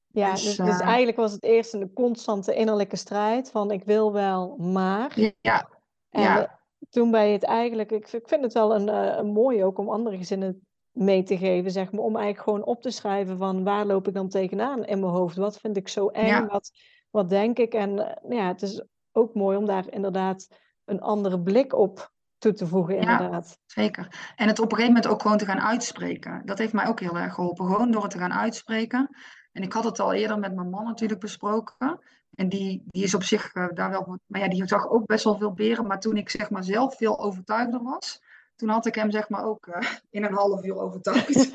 Ja, 0.06 0.30
dus, 0.30 0.42
dus, 0.42 0.56
dus, 0.56 0.80
eigenlijk 0.80 1.16
was 1.16 1.32
het 1.32 1.42
eerst 1.42 1.74
een 1.74 1.92
constante 1.92 2.54
innerlijke 2.54 2.96
strijd 2.96 3.50
van 3.50 3.70
ik 3.70 3.84
wil 3.84 4.12
wel, 4.12 4.56
maar. 4.56 5.34
Ja. 5.40 5.68
En 6.10 6.22
ja. 6.22 6.62
Toen 6.90 7.10
bij 7.10 7.32
het 7.32 7.42
eigenlijk, 7.42 7.90
ik, 7.90 8.12
ik 8.12 8.28
vind 8.28 8.42
het 8.42 8.52
wel 8.52 8.74
een, 8.74 8.88
uh, 8.88 9.16
een 9.16 9.32
mooi 9.32 9.64
ook 9.64 9.78
om 9.78 9.88
andere 9.88 10.16
gezinnen 10.16 10.66
mee 10.92 11.22
te 11.22 11.38
geven, 11.38 11.70
zeg 11.70 11.92
maar, 11.92 12.02
om 12.02 12.16
eigenlijk 12.16 12.44
gewoon 12.44 12.64
op 12.64 12.82
te 12.82 12.90
schrijven 12.90 13.38
van 13.38 13.64
waar 13.64 13.86
loop 13.86 14.08
ik 14.08 14.14
dan 14.14 14.28
tegenaan 14.28 14.84
in 14.84 15.00
mijn 15.00 15.12
hoofd? 15.12 15.36
Wat 15.36 15.60
vind 15.60 15.76
ik 15.76 15.88
zo 15.88 16.08
eng? 16.08 16.26
Ja. 16.26 16.46
Wat, 16.46 16.70
wat 17.10 17.28
denk 17.28 17.58
ik? 17.58 17.74
En 17.74 17.90
uh, 17.90 18.38
ja, 18.38 18.46
het 18.46 18.62
is 18.62 18.84
ook 19.12 19.34
mooi 19.34 19.56
om 19.56 19.66
daar 19.66 19.92
inderdaad 19.92 20.48
een 20.84 21.00
andere 21.00 21.40
blik 21.40 21.72
op 21.72 22.12
toe 22.38 22.52
te 22.52 22.66
voegen, 22.66 22.96
inderdaad. 22.98 23.46
Ja, 23.48 23.82
zeker. 23.82 24.32
En 24.36 24.46
het 24.46 24.58
op 24.58 24.64
een 24.64 24.76
gegeven 24.76 24.94
moment 24.94 25.12
ook 25.12 25.22
gewoon 25.22 25.38
te 25.38 25.44
gaan 25.44 25.60
uitspreken. 25.60 26.42
Dat 26.44 26.58
heeft 26.58 26.72
mij 26.72 26.86
ook 26.86 27.00
heel 27.00 27.16
erg 27.16 27.34
geholpen. 27.34 27.66
Gewoon 27.66 27.90
door 27.90 28.02
het 28.02 28.10
te 28.10 28.18
gaan 28.18 28.32
uitspreken. 28.32 29.08
En 29.54 29.62
ik 29.62 29.72
had 29.72 29.84
het 29.84 30.00
al 30.00 30.12
eerder 30.12 30.38
met 30.38 30.54
mijn 30.54 30.70
man 30.70 30.84
natuurlijk 30.84 31.20
besproken. 31.20 32.00
En 32.34 32.48
die, 32.48 32.82
die 32.86 33.02
is 33.02 33.14
op 33.14 33.22
zich 33.22 33.54
uh, 33.54 33.68
daar 33.74 33.90
wel... 33.90 34.18
Maar 34.26 34.40
ja, 34.40 34.48
die 34.48 34.66
zag 34.66 34.88
ook 34.88 35.06
best 35.06 35.24
wel 35.24 35.36
veel 35.36 35.52
beren. 35.52 35.86
Maar 35.86 36.00
toen 36.00 36.16
ik 36.16 36.30
zeg 36.30 36.50
maar 36.50 36.64
zelf 36.64 36.96
veel 36.96 37.20
overtuigder 37.20 37.82
was... 37.82 38.22
Toen 38.56 38.68
had 38.68 38.86
ik 38.86 38.94
hem 38.94 39.10
zeg 39.10 39.28
maar 39.28 39.44
ook 39.44 39.66
uh, 39.66 39.90
in 40.10 40.24
een 40.24 40.34
half 40.34 40.64
uur 40.64 40.76
overtuigd. 40.76 41.50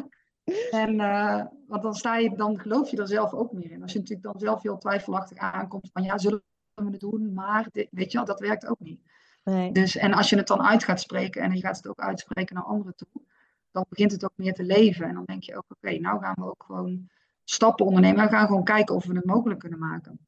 en 0.84 0.94
uh, 0.94 1.44
want 1.66 1.82
dan, 1.82 1.94
sta 1.94 2.16
je, 2.16 2.36
dan 2.36 2.60
geloof 2.60 2.90
je 2.90 2.96
er 2.96 3.08
zelf 3.08 3.32
ook 3.32 3.52
meer 3.52 3.70
in. 3.70 3.82
Als 3.82 3.92
je 3.92 3.98
natuurlijk 3.98 4.26
dan 4.32 4.38
zelf 4.38 4.62
heel 4.62 4.78
twijfelachtig 4.78 5.38
aankomt 5.38 5.90
van... 5.92 6.02
Ja, 6.02 6.18
zullen 6.18 6.42
we 6.74 6.90
het 6.90 7.00
doen, 7.00 7.32
maar 7.34 7.68
dit, 7.72 7.88
weet 7.90 8.12
je 8.12 8.16
wel, 8.16 8.26
dat 8.26 8.40
werkt 8.40 8.66
ook 8.66 8.80
niet. 8.80 9.00
Nee. 9.44 9.72
Dus, 9.72 9.96
en 9.96 10.14
als 10.14 10.30
je 10.30 10.36
het 10.36 10.46
dan 10.46 10.62
uit 10.62 10.84
gaat 10.84 11.00
spreken 11.00 11.42
en 11.42 11.54
je 11.54 11.60
gaat 11.60 11.76
het 11.76 11.88
ook 11.88 12.00
uitspreken 12.00 12.54
naar 12.54 12.64
anderen 12.64 12.94
toe, 12.94 13.22
dan 13.70 13.84
begint 13.88 14.12
het 14.12 14.24
ook 14.24 14.36
meer 14.36 14.54
te 14.54 14.64
leven. 14.64 15.06
En 15.06 15.14
dan 15.14 15.24
denk 15.24 15.42
je 15.42 15.56
ook, 15.56 15.64
oké, 15.68 15.74
okay, 15.74 15.98
nou 15.98 16.20
gaan 16.20 16.34
we 16.34 16.44
ook 16.44 16.64
gewoon 16.66 17.08
stappen 17.44 17.86
ondernemen. 17.86 18.24
We 18.24 18.30
gaan 18.30 18.46
gewoon 18.46 18.64
kijken 18.64 18.94
of 18.94 19.04
we 19.06 19.14
het 19.14 19.24
mogelijk 19.24 19.60
kunnen 19.60 19.78
maken. 19.78 20.18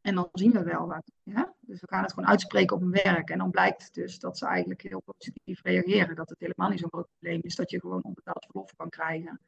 En 0.00 0.14
dan 0.14 0.28
zien 0.32 0.52
we 0.52 0.62
wel 0.62 0.86
wat. 0.86 1.10
Ja? 1.22 1.54
Dus 1.60 1.80
we 1.80 1.86
gaan 1.88 2.02
het 2.02 2.12
gewoon 2.12 2.28
uitspreken 2.28 2.76
op 2.76 2.82
hun 2.82 3.02
werk. 3.02 3.30
En 3.30 3.38
dan 3.38 3.50
blijkt 3.50 3.94
dus 3.94 4.18
dat 4.18 4.38
ze 4.38 4.46
eigenlijk 4.46 4.82
heel 4.82 5.00
positief 5.00 5.62
reageren. 5.62 6.16
Dat 6.16 6.28
het 6.28 6.40
helemaal 6.40 6.68
niet 6.68 6.78
zo'n 6.78 6.88
groot 6.92 7.08
probleem 7.18 7.40
is 7.42 7.54
dat 7.54 7.70
je 7.70 7.80
gewoon 7.80 8.02
onbetaald 8.02 8.44
verlof 8.44 8.76
kan 8.76 8.88
krijgen. 8.88 9.40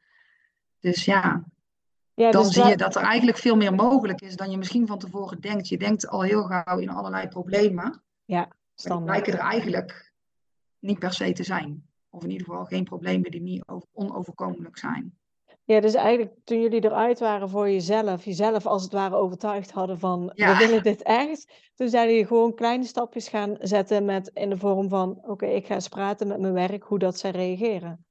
Dus 0.80 1.04
ja, 1.04 1.44
ja, 2.14 2.30
dan 2.30 2.42
dus 2.42 2.52
zie 2.52 2.64
je 2.64 2.76
dat 2.76 2.96
er 2.96 3.02
eigenlijk 3.02 3.38
veel 3.38 3.56
meer 3.56 3.74
mogelijk 3.74 4.20
is 4.20 4.36
dan 4.36 4.50
je 4.50 4.56
misschien 4.58 4.86
van 4.86 4.98
tevoren 4.98 5.40
denkt. 5.40 5.68
Je 5.68 5.78
denkt 5.78 6.08
al 6.08 6.22
heel 6.22 6.42
gauw 6.42 6.78
in 6.78 6.90
allerlei 6.90 7.28
problemen. 7.28 8.02
Ja, 8.24 8.48
standaard. 8.74 9.06
Maar 9.06 9.14
die 9.14 9.22
blijken 9.22 9.32
er 9.32 9.52
eigenlijk 9.52 10.12
niet 10.78 10.98
per 10.98 11.12
se 11.12 11.32
te 11.32 11.44
zijn. 11.44 11.86
Of 12.08 12.22
in 12.22 12.30
ieder 12.30 12.46
geval 12.46 12.64
geen 12.64 12.84
problemen 12.84 13.30
die 13.30 13.42
niet 13.42 13.64
onoverkomelijk 13.92 14.78
zijn. 14.78 15.18
Ja, 15.66 15.80
dus 15.80 15.94
eigenlijk 15.94 16.32
toen 16.44 16.60
jullie 16.60 16.84
eruit 16.84 17.18
waren 17.18 17.48
voor 17.48 17.70
jezelf, 17.70 18.24
jezelf 18.24 18.66
als 18.66 18.82
het 18.82 18.92
ware 18.92 19.14
overtuigd 19.14 19.70
hadden 19.70 19.98
van 19.98 20.32
we 20.34 20.56
willen 20.58 20.82
dit 20.82 21.02
echt. 21.02 21.52
Toen 21.74 21.88
zijn 21.88 22.08
jullie 22.08 22.26
gewoon 22.26 22.54
kleine 22.54 22.84
stapjes 22.84 23.28
gaan 23.28 23.56
zetten 23.60 24.04
met 24.04 24.30
in 24.34 24.50
de 24.50 24.58
vorm 24.58 24.88
van 24.88 25.18
oké, 25.22 25.46
ik 25.46 25.66
ga 25.66 25.74
eens 25.74 25.88
praten 25.88 26.26
met 26.26 26.40
mijn 26.40 26.52
werk, 26.52 26.82
hoe 26.82 26.98
dat 26.98 27.18
zij 27.18 27.30
reageren. 27.30 28.04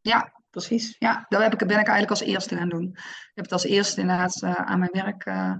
Ja, 0.00 0.32
precies. 0.50 0.96
Ja, 0.98 1.26
dat 1.28 1.42
heb 1.42 1.52
ik, 1.52 1.58
ben 1.58 1.68
ik 1.68 1.86
eigenlijk 1.86 2.10
als 2.10 2.20
eerste 2.20 2.56
gaan 2.56 2.68
doen. 2.68 2.88
Ik 2.92 3.32
heb 3.34 3.44
het 3.44 3.52
als 3.52 3.64
eerste 3.64 4.00
inderdaad 4.00 4.42
uh, 4.42 4.54
aan 4.54 4.78
mijn 4.78 4.90
werk 4.92 5.26
uh, 5.26 5.54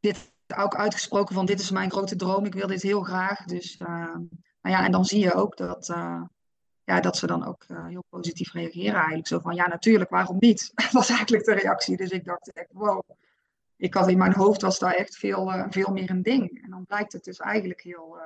dit 0.00 0.32
ook 0.56 0.76
uitgesproken 0.76 1.34
van 1.34 1.46
dit 1.46 1.60
is 1.60 1.70
mijn 1.70 1.90
grote 1.90 2.16
droom, 2.16 2.44
ik 2.44 2.54
wil 2.54 2.66
dit 2.66 2.82
heel 2.82 3.02
graag. 3.02 3.44
Dus 3.44 3.80
uh, 3.80 3.88
nou 4.60 4.76
ja, 4.76 4.84
en 4.84 4.92
dan 4.92 5.04
zie 5.04 5.20
je 5.20 5.34
ook 5.34 5.56
dat, 5.56 5.94
ja, 6.86 7.00
dat 7.00 7.16
ze 7.16 7.26
dan 7.26 7.46
ook 7.46 7.66
heel 7.88 8.04
positief 8.08 8.52
reageren 8.52 8.94
eigenlijk. 8.94 9.26
Zo 9.26 9.38
van 9.38 9.54
ja, 9.54 9.68
natuurlijk, 9.68 10.10
waarom 10.10 10.36
niet? 10.38 10.70
dat 10.74 10.90
was 10.90 11.08
eigenlijk 11.08 11.44
de 11.44 11.54
reactie. 11.54 11.96
Dus 11.96 12.10
ik 12.10 12.24
dacht 12.24 12.52
echt, 12.52 12.72
wow. 12.72 13.02
Ik 13.76 13.94
had 13.94 14.08
in 14.08 14.18
mijn 14.18 14.34
hoofd 14.34 14.62
was 14.62 14.78
daar 14.78 14.94
echt 14.94 15.16
veel, 15.16 15.52
veel 15.70 15.92
meer 15.92 16.10
een 16.10 16.22
ding. 16.22 16.62
En 16.64 16.70
dan 16.70 16.86
blijkt 16.86 17.12
het 17.12 17.24
dus 17.24 17.38
eigenlijk 17.38 17.80
heel, 17.80 18.18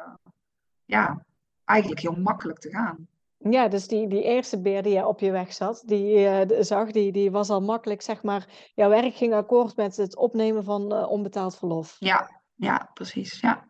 ja, 0.84 1.24
eigenlijk 1.64 2.00
heel 2.00 2.16
makkelijk 2.16 2.58
te 2.58 2.70
gaan. 2.70 3.08
Ja, 3.36 3.68
dus 3.68 3.88
die, 3.88 4.08
die 4.08 4.22
eerste 4.22 4.60
beer 4.60 4.82
die 4.82 4.92
je 4.92 5.06
op 5.06 5.20
je 5.20 5.30
weg 5.30 5.52
zat, 5.52 5.82
die 5.86 6.28
zag, 6.64 6.90
die, 6.90 7.12
die 7.12 7.30
was 7.30 7.50
al 7.50 7.62
makkelijk, 7.62 8.02
zeg 8.02 8.22
maar, 8.22 8.48
jouw 8.74 8.88
werk 8.88 9.14
ging 9.14 9.34
akkoord 9.34 9.76
met 9.76 9.96
het 9.96 10.16
opnemen 10.16 10.64
van 10.64 11.06
onbetaald 11.06 11.56
verlof. 11.56 11.96
Ja, 11.98 12.40
ja, 12.54 12.90
precies, 12.94 13.40
ja. 13.40 13.69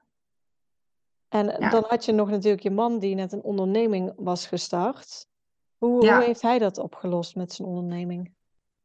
En 1.31 1.71
dan 1.71 1.85
had 1.89 2.05
je 2.05 2.13
nog 2.13 2.31
natuurlijk 2.31 2.63
je 2.63 2.71
man 2.71 2.99
die 2.99 3.15
net 3.15 3.33
een 3.33 3.43
onderneming 3.43 4.13
was 4.17 4.47
gestart. 4.47 5.27
Hoe, 5.79 6.09
hoe 6.09 6.25
heeft 6.25 6.43
hij 6.43 6.59
dat 6.59 6.79
opgelost 6.79 7.37
met 7.37 7.53
zijn 7.53 7.69
onderneming? 7.69 8.33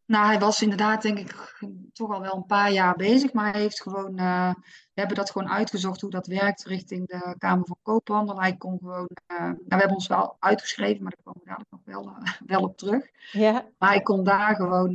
Nou, 0.05 0.25
hij 0.25 0.39
was 0.39 0.61
inderdaad, 0.61 1.01
denk 1.01 1.17
ik, 1.17 1.59
toch 1.93 2.13
al 2.13 2.21
wel 2.21 2.35
een 2.35 2.45
paar 2.45 2.71
jaar 2.71 2.95
bezig. 2.95 3.33
Maar 3.33 3.51
hij 3.51 3.61
heeft 3.61 3.81
gewoon, 3.81 4.19
uh, 4.19 4.53
we 4.93 4.99
hebben 4.99 5.15
dat 5.15 5.31
gewoon 5.31 5.49
uitgezocht 5.49 6.01
hoe 6.01 6.09
dat 6.09 6.27
werkt 6.27 6.63
richting 6.63 7.07
de 7.07 7.35
Kamer 7.37 7.65
van 7.65 7.77
Koophandel. 7.81 8.41
Hij 8.41 8.55
kon 8.55 8.77
gewoon, 8.77 9.09
uh, 9.31 9.39
nou, 9.39 9.55
we 9.65 9.75
hebben 9.75 9.93
ons 9.93 10.07
wel 10.07 10.35
uitgeschreven, 10.39 11.03
maar 11.03 11.11
daar 11.11 11.23
komen 11.23 11.41
we 11.43 11.49
dadelijk 11.49 11.71
nog 11.71 11.81
wel, 11.85 12.07
uh, 12.07 12.33
wel 12.57 12.61
op 12.61 12.77
terug. 12.77 13.05
Ja. 13.31 13.65
Maar 13.77 13.89
hij 13.89 14.01
kon 14.01 14.23
daar 14.23 14.55
gewoon 14.55 14.91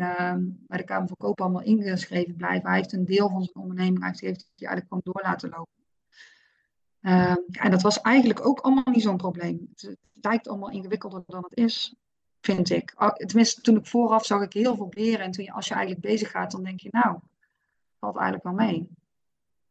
bij 0.66 0.78
de 0.78 0.84
Kamer 0.84 1.08
van 1.08 1.16
Koophandel 1.16 1.62
ingeschreven 1.62 2.36
blijven. 2.36 2.68
Hij 2.68 2.76
heeft 2.76 2.92
een 2.92 3.04
deel 3.04 3.28
van 3.28 3.42
zijn 3.42 3.64
onderneming, 3.64 4.04
heeft, 4.04 4.20
heeft 4.20 4.50
hij 4.56 4.68
eigenlijk 4.68 4.86
gewoon 4.88 5.02
door 5.04 5.22
laten 5.22 5.48
lopen. 5.48 5.79
Ja, 7.00 7.36
en 7.50 7.70
dat 7.70 7.82
was 7.82 8.00
eigenlijk 8.00 8.46
ook 8.46 8.60
allemaal 8.60 8.92
niet 8.92 9.02
zo'n 9.02 9.16
probleem. 9.16 9.68
Het, 9.74 9.96
lijkt 10.22 10.48
allemaal 10.48 10.70
ingewikkelder 10.70 11.22
dan 11.26 11.42
het 11.42 11.56
is 11.58 11.94
vind 12.40 12.70
ik. 12.70 12.94
Tenminste, 13.14 13.60
toen 13.60 13.76
ik 13.76 13.86
vooraf 13.86 14.26
zag 14.26 14.42
ik 14.42 14.52
heel 14.52 14.76
veel 14.76 14.88
beren. 14.88 15.24
En 15.24 15.30
toen 15.30 15.44
je, 15.44 15.52
als 15.52 15.68
je 15.68 15.74
eigenlijk 15.74 16.06
bezig 16.06 16.30
gaat, 16.30 16.50
dan 16.50 16.62
denk 16.62 16.80
je, 16.80 16.88
nou, 16.90 17.18
valt 17.98 18.16
eigenlijk 18.16 18.44
wel 18.44 18.66
mee. 18.66 18.88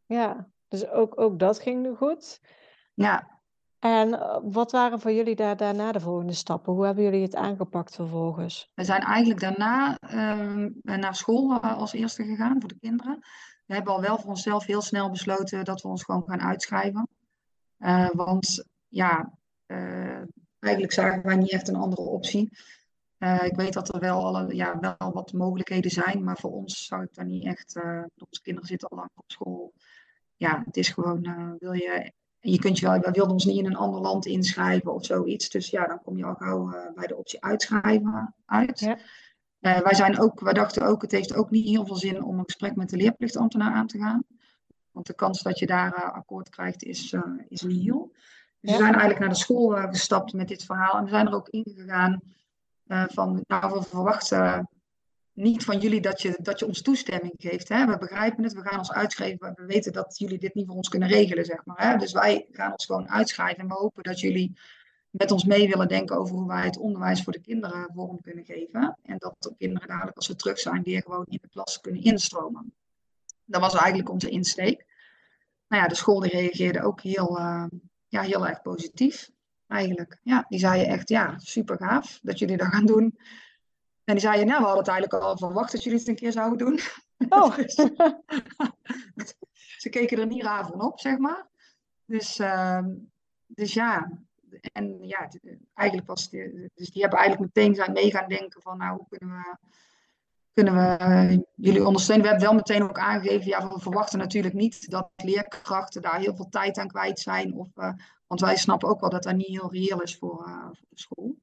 Ja, 0.06 0.48
dus 0.68 0.90
ook, 0.90 1.20
ook 1.20 1.40
dat 1.40 1.60
ging 1.60 1.82
nu 1.82 1.96
goed. 1.96 2.42
Ja. 2.94 3.38
En 3.80 4.20
eh, 4.20 4.38
wat 4.44 4.72
waren 4.72 5.00
voor 5.00 5.12
jullie 5.12 5.36
daar, 5.36 5.58
daarna 5.58 5.92
de 5.92 6.00
volgende 6.00 6.34
stappen? 6.34 6.74
Hoe 6.74 6.86
hebben 6.86 7.04
jullie 7.04 7.22
het 7.22 7.36
aangepakt 7.36 7.96
vervolgens? 7.96 8.72
We 8.74 8.84
zijn 8.84 9.02
eigenlijk 9.02 9.40
daarna 9.40 9.98
uh, 10.02 10.66
naar 10.82 11.16
school 11.16 11.62
eh, 11.62 11.78
als 11.78 11.94
eerste 11.94 12.24
gegaan 12.24 12.60
voor 12.60 12.70
de 12.70 12.80
kinderen. 12.80 13.20
We 13.66 13.74
hebben 13.74 13.94
al 13.94 14.02
wel 14.02 14.18
voor 14.18 14.30
onszelf 14.30 14.66
heel 14.66 14.82
snel 14.82 15.10
besloten 15.10 15.66
dat 15.66 15.82
we 15.82 15.88
ons 15.88 16.04
gewoon 16.04 16.24
gaan 16.26 16.42
uitschrijven. 16.42 17.08
Uh, 17.80 18.10
want 18.10 18.66
ja, 18.88 19.38
eigenlijk 20.60 20.94
zagen 20.94 21.24
wij 21.24 21.36
niet 21.36 21.52
echt 21.52 21.68
een 21.68 21.76
andere 21.76 22.02
optie. 22.02 22.58
Uh, 23.20 23.44
ik 23.44 23.56
weet 23.56 23.74
dat 23.74 23.94
er 23.94 24.00
wel, 24.00 24.26
alle, 24.26 24.56
ja, 24.56 24.80
wel 24.80 25.12
wat 25.12 25.34
mogelijkheden 25.34 25.92
zijn, 25.92 26.24
maar 26.24 26.38
voor 26.38 26.52
ons 26.52 26.86
zou 26.86 27.04
ik 27.04 27.14
daar 27.14 27.26
niet 27.26 27.46
echt. 27.46 27.76
Onze 28.30 28.42
kinderen 28.42 28.68
zitten 28.68 28.90
al 28.90 28.98
lang 28.98 29.10
op 29.16 29.32
school. 29.32 29.74
Ja, 30.36 30.62
het 30.66 30.78
is 30.78 30.90
gewoon, 30.90 31.56
wil 31.60 31.74
je. 31.74 32.12
Je 32.42 32.60
kunt 32.60 32.80
je 32.80 32.86
wel, 32.86 33.00
wij 33.00 33.12
wilden 33.12 33.34
ons 33.34 33.46
niet 33.46 33.58
in 33.58 33.66
een 33.66 33.76
ander 33.76 34.02
land 34.02 34.26
inschrijven 34.26 34.94
of 34.94 35.06
zoiets. 35.06 35.50
Dus 35.50 35.70
ja, 35.70 35.86
dan 35.86 36.02
kom 36.02 36.18
je 36.18 36.26
al 36.26 36.36
gauw 36.36 36.92
bij 36.96 37.08
de 37.08 37.18
optie 37.18 37.44
uitschrijven 37.44 38.36
uit. 38.46 38.80
Ja. 38.80 38.98
wij, 39.60 39.94
zijn 39.94 40.20
ook, 40.20 40.40
wij 40.40 40.54
dachten 40.54 40.86
ook, 40.86 41.02
het 41.02 41.12
heeft 41.12 41.36
ook 41.36 41.50
niet 41.50 41.68
heel 41.68 41.86
veel 41.86 41.96
zin 41.96 42.24
om 42.24 42.38
een 42.38 42.44
gesprek 42.44 42.76
met 42.76 42.90
de 42.90 42.98
leerplichtambtenaar 42.98 43.74
aan 43.74 43.88
te 43.88 43.98
gaan. 43.98 44.24
Want 45.00 45.12
de 45.12 45.25
kans 45.25 45.41
dat 45.41 45.60
je 45.60 45.65
daar 45.65 46.12
akkoord 46.12 46.50
krijgt 46.50 46.84
is, 46.84 47.15
is 47.48 47.62
nihil. 47.62 48.12
Dus 48.60 48.72
we 48.72 48.77
zijn 48.77 48.91
eigenlijk 48.91 49.20
naar 49.20 49.29
de 49.29 49.36
school 49.36 49.77
uh, 49.77 49.84
gestapt 49.84 50.34
met 50.34 50.48
dit 50.48 50.63
verhaal. 50.63 50.98
En 50.98 51.03
we 51.03 51.10
zijn 51.10 51.27
er 51.27 51.34
ook 51.34 51.50
ingegaan 51.50 52.22
van, 52.88 53.44
nou, 53.48 53.74
we 53.74 53.84
verwachten 53.84 54.70
niet 55.34 55.63
van 55.63 55.79
jullie 55.79 56.01
dat 56.01 56.22
je, 56.22 56.38
dat 56.41 56.60
je 56.60 56.68
ons 56.68 56.82
toestemming 56.82 57.34
geeft. 57.38 57.70
Hè? 57.70 57.86
We 57.86 57.98
begrijpen 57.98 58.44
het, 58.44 58.53
we 58.53 58.62
gaan 58.62 58.77
ons 58.77 58.91
uitschrijven. 58.91 59.53
We 59.56 59.65
weten 59.65 59.94
dat 59.94 60.18
jullie 60.18 60.39
dit 60.39 60.53
niet 60.53 60.68
voor 60.68 60.75
ons 60.75 60.89
kunnen 60.89 61.08
regelen, 61.08 61.46
zeg 61.46 61.65
maar. 61.65 61.91
Hè? 61.91 61.98
Dus 61.98 62.12
wij 62.12 62.48
gaan 62.51 62.72
ons 62.72 62.86
gewoon 62.86 63.10
uitschrijven. 63.10 63.60
En 63.63 63.68
we 63.68 63.74
hopen 63.74 64.03
dat 64.03 64.20
jullie 64.20 64.58
met 65.10 65.32
ons 65.32 65.44
mee 65.44 65.68
willen 65.68 65.88
denken 65.88 66.18
over 66.18 66.36
hoe 66.36 66.48
wij 66.48 66.65
het 66.65 66.77
onderwijs 66.77 67.24
voor 67.24 67.34
de 67.34 67.41
kinderen 67.41 67.91
vorm 67.94 68.22
kunnen 68.22 68.46
geven. 68.46 68.98
En 69.03 69.18
dat 69.18 69.36
de 69.39 69.53
kinderen 69.58 69.88
dadelijk, 69.88 70.15
als 70.15 70.25
ze 70.25 70.36
terug 70.36 70.60
zijn, 70.60 70.84
weer 70.84 71.01
gewoon 71.01 71.25
in 71.27 71.39
de 71.41 71.50
klas 71.50 71.82
kunnen 71.82 72.01
instromen. 72.03 72.74
Dat 73.46 73.62
was 73.62 73.75
eigenlijk 73.75 74.10
onze 74.10 74.29
insteek. 74.29 74.88
Nou 75.70 75.84
ja, 75.84 75.88
de 75.88 75.96
school 75.96 76.20
die 76.20 76.32
reageerde 76.32 76.82
ook 76.82 77.02
heel, 77.02 77.40
uh, 77.40 77.66
ja, 78.08 78.22
heel 78.22 78.48
erg 78.48 78.62
positief 78.62 79.30
eigenlijk. 79.68 80.20
Ja, 80.24 80.46
die 80.50 80.60
zei 80.60 80.80
je 80.80 80.86
echt, 80.86 81.10
ja, 81.10 81.38
super 81.38 81.78
gaaf 81.78 82.20
dat 82.22 82.40
jullie 82.40 82.58
dat 82.58 82.68
gaan 82.68 82.86
doen. 82.86 83.20
En 84.04 84.16
die 84.16 84.20
zei 84.20 84.40
je, 84.40 84.46
nou, 84.46 84.60
we 84.60 84.66
hadden 84.66 84.84
het 84.84 84.88
eigenlijk 84.88 85.24
al 85.24 85.38
verwacht 85.38 85.72
dat 85.72 85.84
jullie 85.84 86.00
het 86.00 86.08
een 86.08 86.16
keer 86.16 86.32
zouden 86.32 86.58
doen. 86.58 86.80
Oh. 87.30 87.56
dus, 87.56 87.76
ze 89.84 89.90
keken 89.90 90.20
er 90.20 90.28
niet 90.28 90.44
raar 90.44 90.66
van 90.66 90.82
op, 90.82 91.00
zeg 91.00 91.18
maar. 91.18 91.48
Dus, 92.06 92.40
uh, 92.40 92.86
dus 93.48 93.74
ja, 93.74 94.12
en 94.74 94.98
ja, 95.02 95.30
eigenlijk 95.74 96.08
was 96.08 96.30
die, 96.30 96.72
dus 96.76 96.90
die 96.90 97.02
hebben 97.02 97.20
eigenlijk 97.20 97.56
meteen 97.56 97.76
zijn 97.76 97.92
mee 97.92 98.12
gaan 98.12 98.30
denken 98.30 98.62
van, 98.62 98.78
nou, 98.78 98.98
hoe 98.98 99.06
kunnen 99.10 99.38
we 99.38 99.58
kunnen 100.53 100.74
we 100.75 100.98
eh, 100.98 101.38
jullie 101.56 101.86
ondersteunen. 101.86 102.25
We 102.25 102.32
hebben 102.32 102.48
wel 102.48 102.58
meteen 102.58 102.84
ook 102.84 103.00
aangegeven, 103.00 103.48
ja, 103.48 103.68
we 103.68 103.79
verwachten 103.79 104.20
natuurlijk 104.20 104.53
niet 104.53 104.89
dat 104.89 105.10
leerkrachten 105.15 106.01
daar 106.01 106.20
heel 106.20 106.36
veel 106.36 106.50
tijd 106.50 106.77
aan 106.77 106.88
kwijt 106.88 107.20
zijn. 107.20 107.53
Of, 107.53 107.68
uh, 107.75 107.94
want 108.27 108.41
wij 108.41 108.56
snappen 108.56 108.89
ook 108.89 109.00
wel 109.00 109.10
dat 109.10 109.24
dat 109.24 109.36
niet 109.36 109.48
heel 109.48 109.72
reëel 109.72 110.01
is 110.01 110.18
voor, 110.18 110.48
uh, 110.48 110.63
voor 110.63 110.88
de 110.89 111.00
school. 111.00 111.36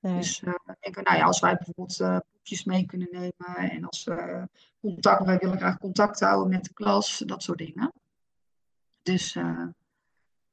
Nee. 0.00 0.16
Dus 0.16 0.42
uh, 0.42 0.54
denken, 0.80 1.02
nou 1.02 1.16
ja, 1.16 1.24
als 1.24 1.40
wij 1.40 1.56
bijvoorbeeld 1.56 2.22
boekjes 2.32 2.64
mee 2.64 2.86
kunnen 2.86 3.08
nemen 3.10 3.70
en 3.70 3.84
als 3.84 4.04
we 4.04 4.48
contact, 4.80 5.24
wij 5.24 5.38
willen 5.38 5.58
graag 5.58 5.78
contact 5.78 6.20
houden 6.20 6.48
met 6.48 6.64
de 6.64 6.72
klas, 6.72 7.18
dat 7.26 7.42
soort 7.42 7.58
dingen. 7.58 7.92
Dus, 9.02 9.38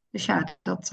dus 0.10 0.26
ja, 0.26 0.56
dat, 0.62 0.92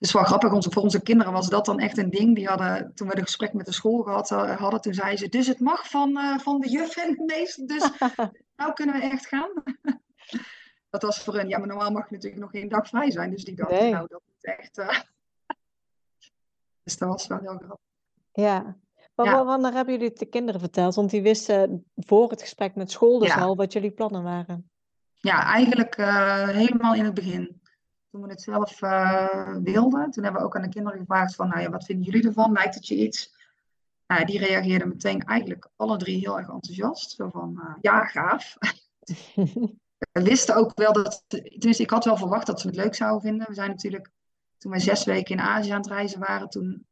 is 0.00 0.12
wel 0.12 0.24
grappig, 0.24 0.52
onze, 0.52 0.70
voor 0.70 0.82
onze 0.82 1.02
kinderen 1.02 1.32
was 1.32 1.48
dat 1.48 1.64
dan 1.64 1.78
echt 1.78 1.98
een 1.98 2.10
ding. 2.10 2.34
Die 2.34 2.46
hadden, 2.46 2.94
toen 2.94 3.08
we 3.08 3.16
een 3.16 3.22
gesprek 3.22 3.52
met 3.52 3.66
de 3.66 3.72
school 3.72 4.02
gehad 4.02 4.30
eh, 4.30 4.56
hadden, 4.56 4.80
toen 4.80 4.94
zei 4.94 5.16
ze, 5.16 5.28
dus 5.28 5.46
het 5.46 5.60
mag 5.60 5.88
van, 5.88 6.10
uh, 6.10 6.38
van 6.38 6.60
de 6.60 6.68
juf 6.68 6.96
en 6.96 7.14
de 7.14 7.22
meester, 7.26 7.66
dus 7.66 7.90
nou 8.56 8.72
kunnen 8.72 8.94
we 8.94 9.02
echt 9.02 9.26
gaan. 9.26 9.50
dat 10.90 11.02
was 11.02 11.22
voor 11.22 11.34
hen, 11.34 11.48
ja, 11.48 11.58
maar 11.58 11.66
normaal 11.66 11.90
mag 11.90 12.08
je 12.08 12.14
natuurlijk 12.14 12.42
nog 12.42 12.50
geen 12.50 12.68
dag 12.68 12.88
vrij 12.88 13.10
zijn, 13.10 13.30
dus 13.30 13.44
die 13.44 13.56
dachten, 13.56 13.90
nou, 13.90 14.06
dat 14.08 14.22
moet 14.26 14.44
echt... 14.44 14.78
Uh... 14.78 14.88
dus 16.84 16.98
dat 16.98 17.08
was 17.08 17.26
wel 17.26 17.38
heel 17.38 17.56
grappig. 17.56 17.88
Ja, 18.32 18.76
maar 19.14 19.26
ja. 19.26 19.44
wanneer 19.44 19.72
hebben 19.72 19.94
jullie 19.94 20.08
het 20.08 20.18
de 20.18 20.26
kinderen 20.26 20.60
verteld? 20.60 20.94
Want 20.94 21.10
die 21.10 21.22
wisten 21.22 21.84
voor 21.96 22.30
het 22.30 22.40
gesprek 22.40 22.74
met 22.74 22.90
school 22.90 23.18
dus 23.18 23.36
al 23.36 23.56
wat 23.56 23.72
jullie 23.72 23.90
plannen 23.90 24.22
waren. 24.22 24.70
Ja, 25.18 25.44
eigenlijk 25.44 25.96
helemaal 26.52 26.94
in 26.94 27.04
het 27.04 27.14
begin 27.14 27.59
toen 28.10 28.22
we 28.22 28.28
het 28.28 28.42
zelf 28.42 28.82
uh, 28.82 29.56
wilden. 29.62 30.10
Toen 30.10 30.22
hebben 30.22 30.40
we 30.40 30.46
ook 30.46 30.56
aan 30.56 30.62
de 30.62 30.68
kinderen 30.68 30.98
gevraagd 30.98 31.34
van, 31.34 31.48
nou 31.48 31.60
ja, 31.60 31.70
wat 31.70 31.84
vinden 31.84 32.04
jullie 32.04 32.26
ervan? 32.26 32.52
Lijkt 32.52 32.74
het 32.74 32.86
je 32.86 32.94
iets? 32.94 33.34
Nou, 34.06 34.24
die 34.24 34.38
reageerden 34.38 34.88
meteen 34.88 35.24
eigenlijk 35.24 35.68
alle 35.76 35.96
drie 35.96 36.18
heel 36.18 36.38
erg 36.38 36.48
enthousiast. 36.48 37.10
Zo 37.10 37.28
van, 37.28 37.60
uh, 37.64 37.74
ja, 37.80 38.04
gaaf. 38.04 38.56
we 40.12 40.22
wisten 40.22 40.56
ook 40.56 40.72
wel 40.74 40.92
dat, 40.92 41.24
tenminste 41.26 41.82
ik 41.82 41.90
had 41.90 42.04
wel 42.04 42.16
verwacht 42.16 42.46
dat 42.46 42.60
ze 42.60 42.66
het 42.66 42.76
leuk 42.76 42.94
zouden 42.94 43.20
vinden. 43.20 43.46
We 43.48 43.54
zijn 43.54 43.70
natuurlijk, 43.70 44.10
toen 44.58 44.70
wij 44.70 44.80
zes 44.80 45.04
weken 45.04 45.36
in 45.36 45.40
Azië 45.40 45.70
aan 45.70 45.80
het 45.80 45.90
reizen 45.90 46.20
waren, 46.20 46.48
toen 46.48 46.86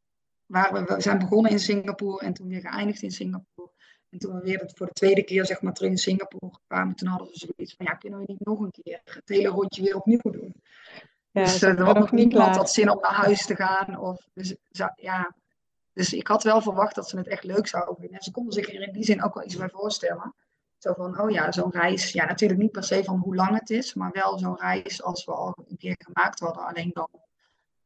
waren 0.45 0.85
we, 0.85 0.95
we 0.95 1.01
zijn 1.01 1.19
begonnen 1.19 1.51
in 1.51 1.59
Singapore 1.59 2.25
en 2.25 2.33
toen 2.33 2.47
weer 2.47 2.61
geëindigd 2.61 3.01
in 3.01 3.11
Singapore. 3.11 3.69
En 4.09 4.19
toen 4.19 4.33
we 4.35 4.41
weer 4.41 4.71
voor 4.75 4.85
de 4.85 4.93
tweede 4.93 5.23
keer 5.23 5.45
zeg 5.45 5.61
maar, 5.61 5.73
terug 5.73 5.91
in 5.91 5.97
Singapore 5.97 6.59
kwamen, 6.67 6.95
toen 6.95 7.07
hadden 7.07 7.27
we 7.27 7.37
zoiets 7.37 7.75
van, 7.75 7.85
ja, 7.85 7.93
kunnen 7.93 8.19
we 8.19 8.25
niet 8.27 8.45
nog 8.45 8.59
een 8.59 8.71
keer 8.71 9.01
het 9.03 9.29
hele 9.29 9.47
rondje 9.47 9.81
weer 9.81 9.95
opnieuw 9.95 10.31
doen? 10.31 10.55
Ja, 11.31 11.43
dus 11.43 11.63
uh, 11.63 11.69
er 11.69 11.85
was 11.85 11.93
nog 11.93 12.11
niemand 12.11 12.55
had 12.55 12.71
zin 12.71 12.89
om 12.89 12.99
naar 13.01 13.13
huis 13.13 13.45
te 13.45 13.55
gaan. 13.55 13.99
Of, 13.99 14.27
dus, 14.33 14.55
ja. 14.95 15.35
dus 15.93 16.13
ik 16.13 16.27
had 16.27 16.43
wel 16.43 16.61
verwacht 16.61 16.95
dat 16.95 17.09
ze 17.09 17.17
het 17.17 17.27
echt 17.27 17.43
leuk 17.43 17.67
zouden 17.67 17.95
vinden. 17.95 18.17
En 18.17 18.23
ze 18.23 18.31
konden 18.31 18.53
zich 18.53 18.67
er 18.67 18.81
in 18.81 18.93
die 18.93 19.03
zin 19.03 19.23
ook 19.23 19.33
wel 19.33 19.43
iets 19.43 19.55
bij 19.55 19.69
voorstellen. 19.69 20.33
Zo 20.77 20.93
van, 20.93 21.19
oh 21.21 21.29
ja, 21.29 21.51
zo'n 21.51 21.71
reis. 21.71 22.11
Ja, 22.11 22.25
natuurlijk 22.25 22.59
niet 22.59 22.71
per 22.71 22.83
se 22.83 23.03
van 23.03 23.17
hoe 23.17 23.35
lang 23.35 23.59
het 23.59 23.69
is, 23.69 23.93
maar 23.93 24.11
wel 24.11 24.39
zo'n 24.39 24.57
reis 24.57 25.03
als 25.03 25.25
we 25.25 25.31
al 25.31 25.55
een 25.67 25.77
keer 25.77 25.95
gemaakt 26.05 26.39
hadden, 26.39 26.65
alleen 26.65 26.91
dan 26.93 27.09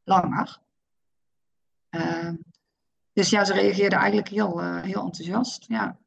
langer. 0.04 0.58
Uh, 1.90 2.32
dus 3.12 3.30
ja, 3.30 3.44
ze 3.44 3.52
reageerden 3.52 3.98
eigenlijk 3.98 4.28
heel, 4.28 4.60
uh, 4.62 4.82
heel 4.82 5.02
enthousiast. 5.02 5.64
Ja. 5.68 5.98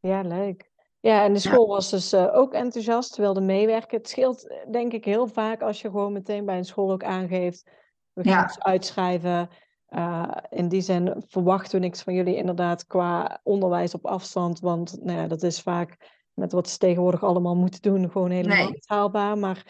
ja, 0.00 0.20
leuk. 0.20 0.69
Ja, 1.00 1.24
en 1.24 1.32
de 1.32 1.38
school 1.38 1.66
was 1.66 1.90
dus 1.90 2.12
uh, 2.12 2.28
ook 2.32 2.54
enthousiast, 2.54 3.16
wilde 3.16 3.40
meewerken. 3.40 3.98
Het 3.98 4.08
scheelt 4.08 4.48
eh, 4.48 4.70
denk 4.70 4.92
ik 4.92 5.04
heel 5.04 5.26
vaak 5.26 5.62
als 5.62 5.80
je 5.80 5.90
gewoon 5.90 6.12
meteen 6.12 6.44
bij 6.44 6.56
een 6.56 6.64
school 6.64 6.92
ook 6.92 7.04
aangeeft. 7.04 7.70
We 8.12 8.22
gaan 8.22 8.32
ja. 8.32 8.56
uitschrijven. 8.58 9.48
Uh, 9.88 10.30
in 10.50 10.68
die 10.68 10.80
zin 10.80 11.22
verwachten 11.26 11.80
we 11.80 11.86
niks 11.86 12.02
van 12.02 12.14
jullie 12.14 12.36
inderdaad 12.36 12.86
qua 12.86 13.40
onderwijs 13.42 13.94
op 13.94 14.06
afstand. 14.06 14.60
Want 14.60 14.98
nou 15.02 15.18
ja, 15.18 15.26
dat 15.26 15.42
is 15.42 15.60
vaak 15.60 16.18
met 16.34 16.52
wat 16.52 16.68
ze 16.68 16.78
tegenwoordig 16.78 17.22
allemaal 17.22 17.56
moeten 17.56 17.82
doen 17.82 18.10
gewoon 18.10 18.30
helemaal 18.30 18.56
nee. 18.56 18.70
niet 18.70 18.88
haalbaar. 18.88 19.38
Maar 19.38 19.66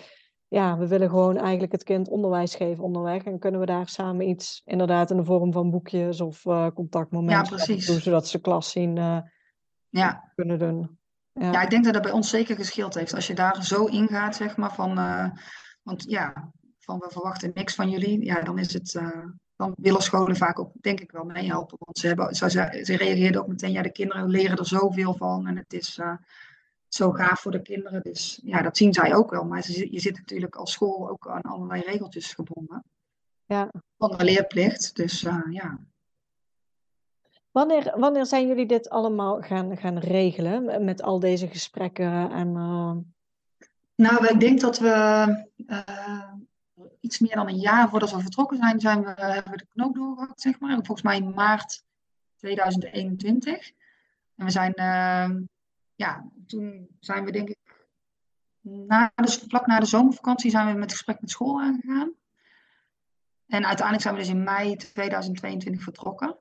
ja, 0.49 0.79
we 0.79 0.87
willen 0.87 1.09
gewoon 1.09 1.37
eigenlijk 1.37 1.73
het 1.73 1.83
kind 1.83 2.09
onderwijs 2.09 2.55
geven 2.55 2.85
onderweg. 2.85 3.23
En 3.23 3.39
kunnen 3.39 3.61
we 3.61 3.67
daar 3.67 3.89
samen 3.89 4.29
iets 4.29 4.63
inderdaad 4.65 5.11
in 5.11 5.17
de 5.17 5.25
vorm 5.25 5.53
van 5.53 5.71
boekjes 5.71 6.21
of 6.21 6.45
uh, 6.45 6.67
contactmomenten 6.75 7.57
ja, 7.57 7.65
doen, 7.65 8.01
zodat 8.01 8.29
ze 8.29 8.41
klas 8.41 8.71
zien 8.71 8.97
ja. 9.89 10.33
kunnen 10.35 10.59
doen. 10.59 11.00
Ja. 11.41 11.53
ja. 11.53 11.63
ik 11.63 11.71
denk 11.71 11.85
dat 11.85 11.93
dat 11.93 12.03
bij 12.03 12.13
ons 12.13 12.31
zeker 12.31 12.57
geschild 12.57 12.95
heeft. 12.95 13.15
Als 13.15 13.27
je 13.27 13.35
daar 13.35 13.65
zo 13.65 13.85
ingaat, 13.85 14.37
zeg 14.37 14.57
maar, 14.57 14.75
van, 14.75 14.99
uh, 14.99 15.31
want 15.83 16.05
ja, 16.09 16.53
van 16.79 16.99
we 16.99 17.11
verwachten 17.11 17.51
niks 17.55 17.75
van 17.75 17.91
jullie, 17.91 18.25
ja, 18.25 18.43
dan 18.43 18.59
is 18.59 18.73
het, 18.73 18.95
uh, 18.95 19.25
dan 19.57 19.75
willen 19.77 20.03
scholen 20.03 20.37
vaak 20.37 20.59
ook, 20.59 20.73
denk 20.81 21.01
ik 21.01 21.11
wel, 21.11 21.25
meehelpen. 21.25 21.77
Want 21.81 21.99
ze, 21.99 22.07
hebben, 22.07 22.35
ze, 22.35 22.51
ze 22.83 22.97
reageerden 22.97 23.41
ook 23.41 23.49
meteen, 23.49 23.73
ja, 23.73 23.83
de 23.83 23.93
kinderen 23.93 24.29
leren 24.29 24.57
er 24.57 24.67
zoveel 24.67 25.15
van 25.15 25.47
en 25.47 25.57
het 25.57 25.73
is 25.73 25.99
uh, 25.99 26.15
zo 26.89 27.11
gaaf 27.11 27.41
voor 27.41 27.53
de 27.53 27.63
kinderen. 27.63 28.03
Dus 28.03 28.41
ja, 28.45 28.63
dat 28.63 28.77
zien 28.77 28.93
zij 28.93 29.15
ook 29.15 29.31
wel. 29.31 29.45
Maar 29.45 29.63
ze, 29.63 29.93
je 29.93 30.01
zit 30.01 30.17
natuurlijk 30.17 30.55
als 30.55 30.73
school 30.73 31.09
ook 31.09 31.29
aan 31.29 31.43
allerlei 31.43 31.83
regeltjes 31.83 32.35
gebonden. 32.35 32.85
Ja. 33.45 33.71
Van 33.97 34.17
de 34.17 34.25
leerplicht, 34.25 34.97
dus 34.97 35.21
ja. 35.51 35.79
Wanneer, 37.51 37.93
wanneer 37.97 38.27
zijn 38.27 38.47
jullie 38.47 38.67
dit 38.67 38.89
allemaal 38.89 39.41
gaan, 39.41 39.77
gaan 39.77 39.99
regelen 39.99 40.85
met 40.85 41.03
al 41.03 41.19
deze 41.21 41.49
gesprekken 41.49 42.31
en... 42.31 42.49
Uh... 42.49 42.97
Nou, 43.95 44.27
ik 44.27 44.41
denk 44.41 44.61
dat 44.61 44.79
we 44.79 45.49
iets 47.01 47.19
meer 47.19 47.35
dan 47.35 47.49
een 47.49 47.61
jaar 47.61 47.89
voordat 47.89 48.11
we 48.11 48.21
vertrokken 48.21 48.57
zijn, 48.57 48.81
zijn 48.81 49.03
we, 49.03 49.15
hebben 49.17 49.53
we 49.53 49.59
de 49.59 49.67
knoop 49.73 49.95
doorgehakt, 49.95 50.41
zeg 50.41 50.61
maar. 50.61 50.75
Volgens 50.75 51.03
mij 51.03 51.17
in 51.17 51.35
maart 51.35 51.83
2021. 52.37 53.71
En 54.37 54.45
we 54.45 54.51
zijn, 54.51 54.73
uh, 54.77 55.37
ja, 55.95 56.31
toen 56.47 56.89
zijn 57.01 57.25
we 57.25 57.33
denk 57.33 57.49
ik, 57.49 57.89
na 58.61 59.13
de, 59.15 59.41
vlak 59.49 59.67
na 59.67 59.81
de 59.81 59.87
zomervakantie 59.87 60.51
zijn 60.51 60.73
we 60.73 60.79
met 60.79 60.93
gesprek 60.93 61.21
met 61.21 61.31
school 61.31 61.61
aangegaan. 61.61 62.13
En 63.47 63.67
uiteindelijk 63.67 64.03
zijn 64.03 64.15
we 64.15 64.21
dus 64.21 64.31
in 64.31 64.43
mei 64.43 64.77
2022 64.77 65.83
vertrokken. 65.83 66.39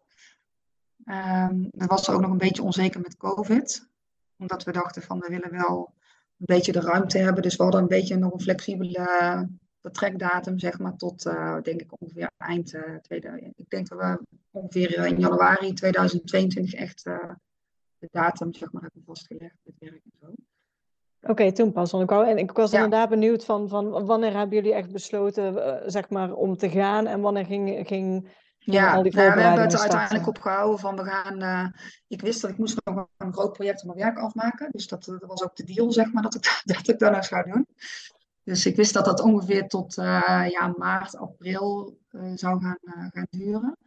Um, 1.09 1.69
dat 1.71 1.89
was 1.89 2.09
ook 2.09 2.21
nog 2.21 2.31
een 2.31 2.37
beetje 2.37 2.63
onzeker 2.63 3.01
met 3.01 3.17
COVID. 3.17 3.87
Omdat 4.37 4.63
we 4.63 4.71
dachten 4.71 5.01
van 5.01 5.19
we 5.19 5.27
willen 5.29 5.51
wel 5.51 5.93
een 6.37 6.45
beetje 6.45 6.71
de 6.71 6.81
ruimte 6.81 7.17
hebben. 7.17 7.43
Dus 7.43 7.55
we 7.55 7.63
hadden 7.63 7.81
een 7.81 7.87
beetje 7.87 8.15
nog 8.15 8.33
een 8.33 8.41
flexibele 8.41 9.47
vertrekdatum, 9.81 10.59
zeg 10.59 10.79
maar, 10.79 10.95
tot 10.95 11.25
uh, 11.25 11.61
denk 11.61 11.81
ik 11.81 12.01
ongeveer 12.01 12.31
eind 12.37 12.73
uh, 12.73 12.95
tweede, 12.95 13.51
Ik 13.55 13.69
denk 13.69 13.87
dat 13.87 13.99
we 13.99 14.19
ongeveer 14.51 15.05
in 15.05 15.19
januari 15.19 15.73
2022 15.73 16.73
echt 16.73 17.05
uh, 17.05 17.33
de 17.97 18.07
datum, 18.11 18.53
zeg 18.53 18.71
maar, 18.71 18.81
hebben 18.81 19.03
vastgelegd 19.05 19.55
met 19.63 19.75
werk 19.79 20.01
en 20.03 20.11
zo. 20.19 20.27
Oké, 21.21 21.31
okay, 21.31 21.51
toen 21.51 21.71
pas. 21.71 21.91
Want 21.91 22.03
ik, 22.03 22.09
wou, 22.09 22.27
en 22.27 22.37
ik 22.37 22.51
was 22.51 22.71
ja. 22.71 22.83
inderdaad 22.83 23.09
benieuwd 23.09 23.45
van, 23.45 23.69
van 23.69 24.05
wanneer 24.05 24.37
hebben 24.37 24.55
jullie 24.55 24.73
echt 24.73 24.91
besloten, 24.91 25.81
zeg 25.91 26.09
maar, 26.09 26.33
om 26.33 26.57
te 26.57 26.69
gaan 26.69 27.07
en 27.07 27.21
wanneer 27.21 27.45
ging, 27.45 27.87
ging 27.87 28.29
ja, 28.71 28.93
al 28.93 29.03
die 29.03 29.15
nou, 29.15 29.33
we 29.33 29.41
hebben 29.41 29.61
het 29.61 29.73
er 29.73 29.79
uiteindelijk 29.79 30.27
opgehouden 30.27 30.79
van 30.79 30.95
we 30.95 31.03
gaan. 31.03 31.73
ik 32.07 32.21
wist 32.21 32.41
dat 32.41 32.49
ik 32.49 32.57
moest 32.57 32.77
nog 32.83 33.07
een 33.17 33.33
groot 33.33 33.53
project 33.53 33.79
van 33.79 33.95
mijn 33.95 34.05
werk 34.05 34.17
afmaken. 34.17 34.67
Dus 34.71 34.87
dat, 34.87 35.05
dat 35.05 35.25
was 35.25 35.43
ook 35.43 35.55
de 35.55 35.63
deal, 35.63 35.91
zeg 35.91 36.11
maar, 36.13 36.23
dat 36.23 36.35
ik, 36.35 36.61
dat 36.63 36.87
ik 36.87 36.99
dat 36.99 37.11
nou 37.11 37.23
zou 37.23 37.51
doen. 37.51 37.67
Dus 38.43 38.65
ik 38.65 38.75
wist 38.75 38.93
dat 38.93 39.05
dat 39.05 39.21
ongeveer 39.21 39.67
tot 39.67 39.97
uh, 39.97 40.45
ja, 40.49 40.73
maart, 40.77 41.17
april 41.17 41.97
uh, 42.11 42.31
zou 42.35 42.61
gaan, 42.61 42.77
gaan 43.13 43.27
duren. 43.29 43.77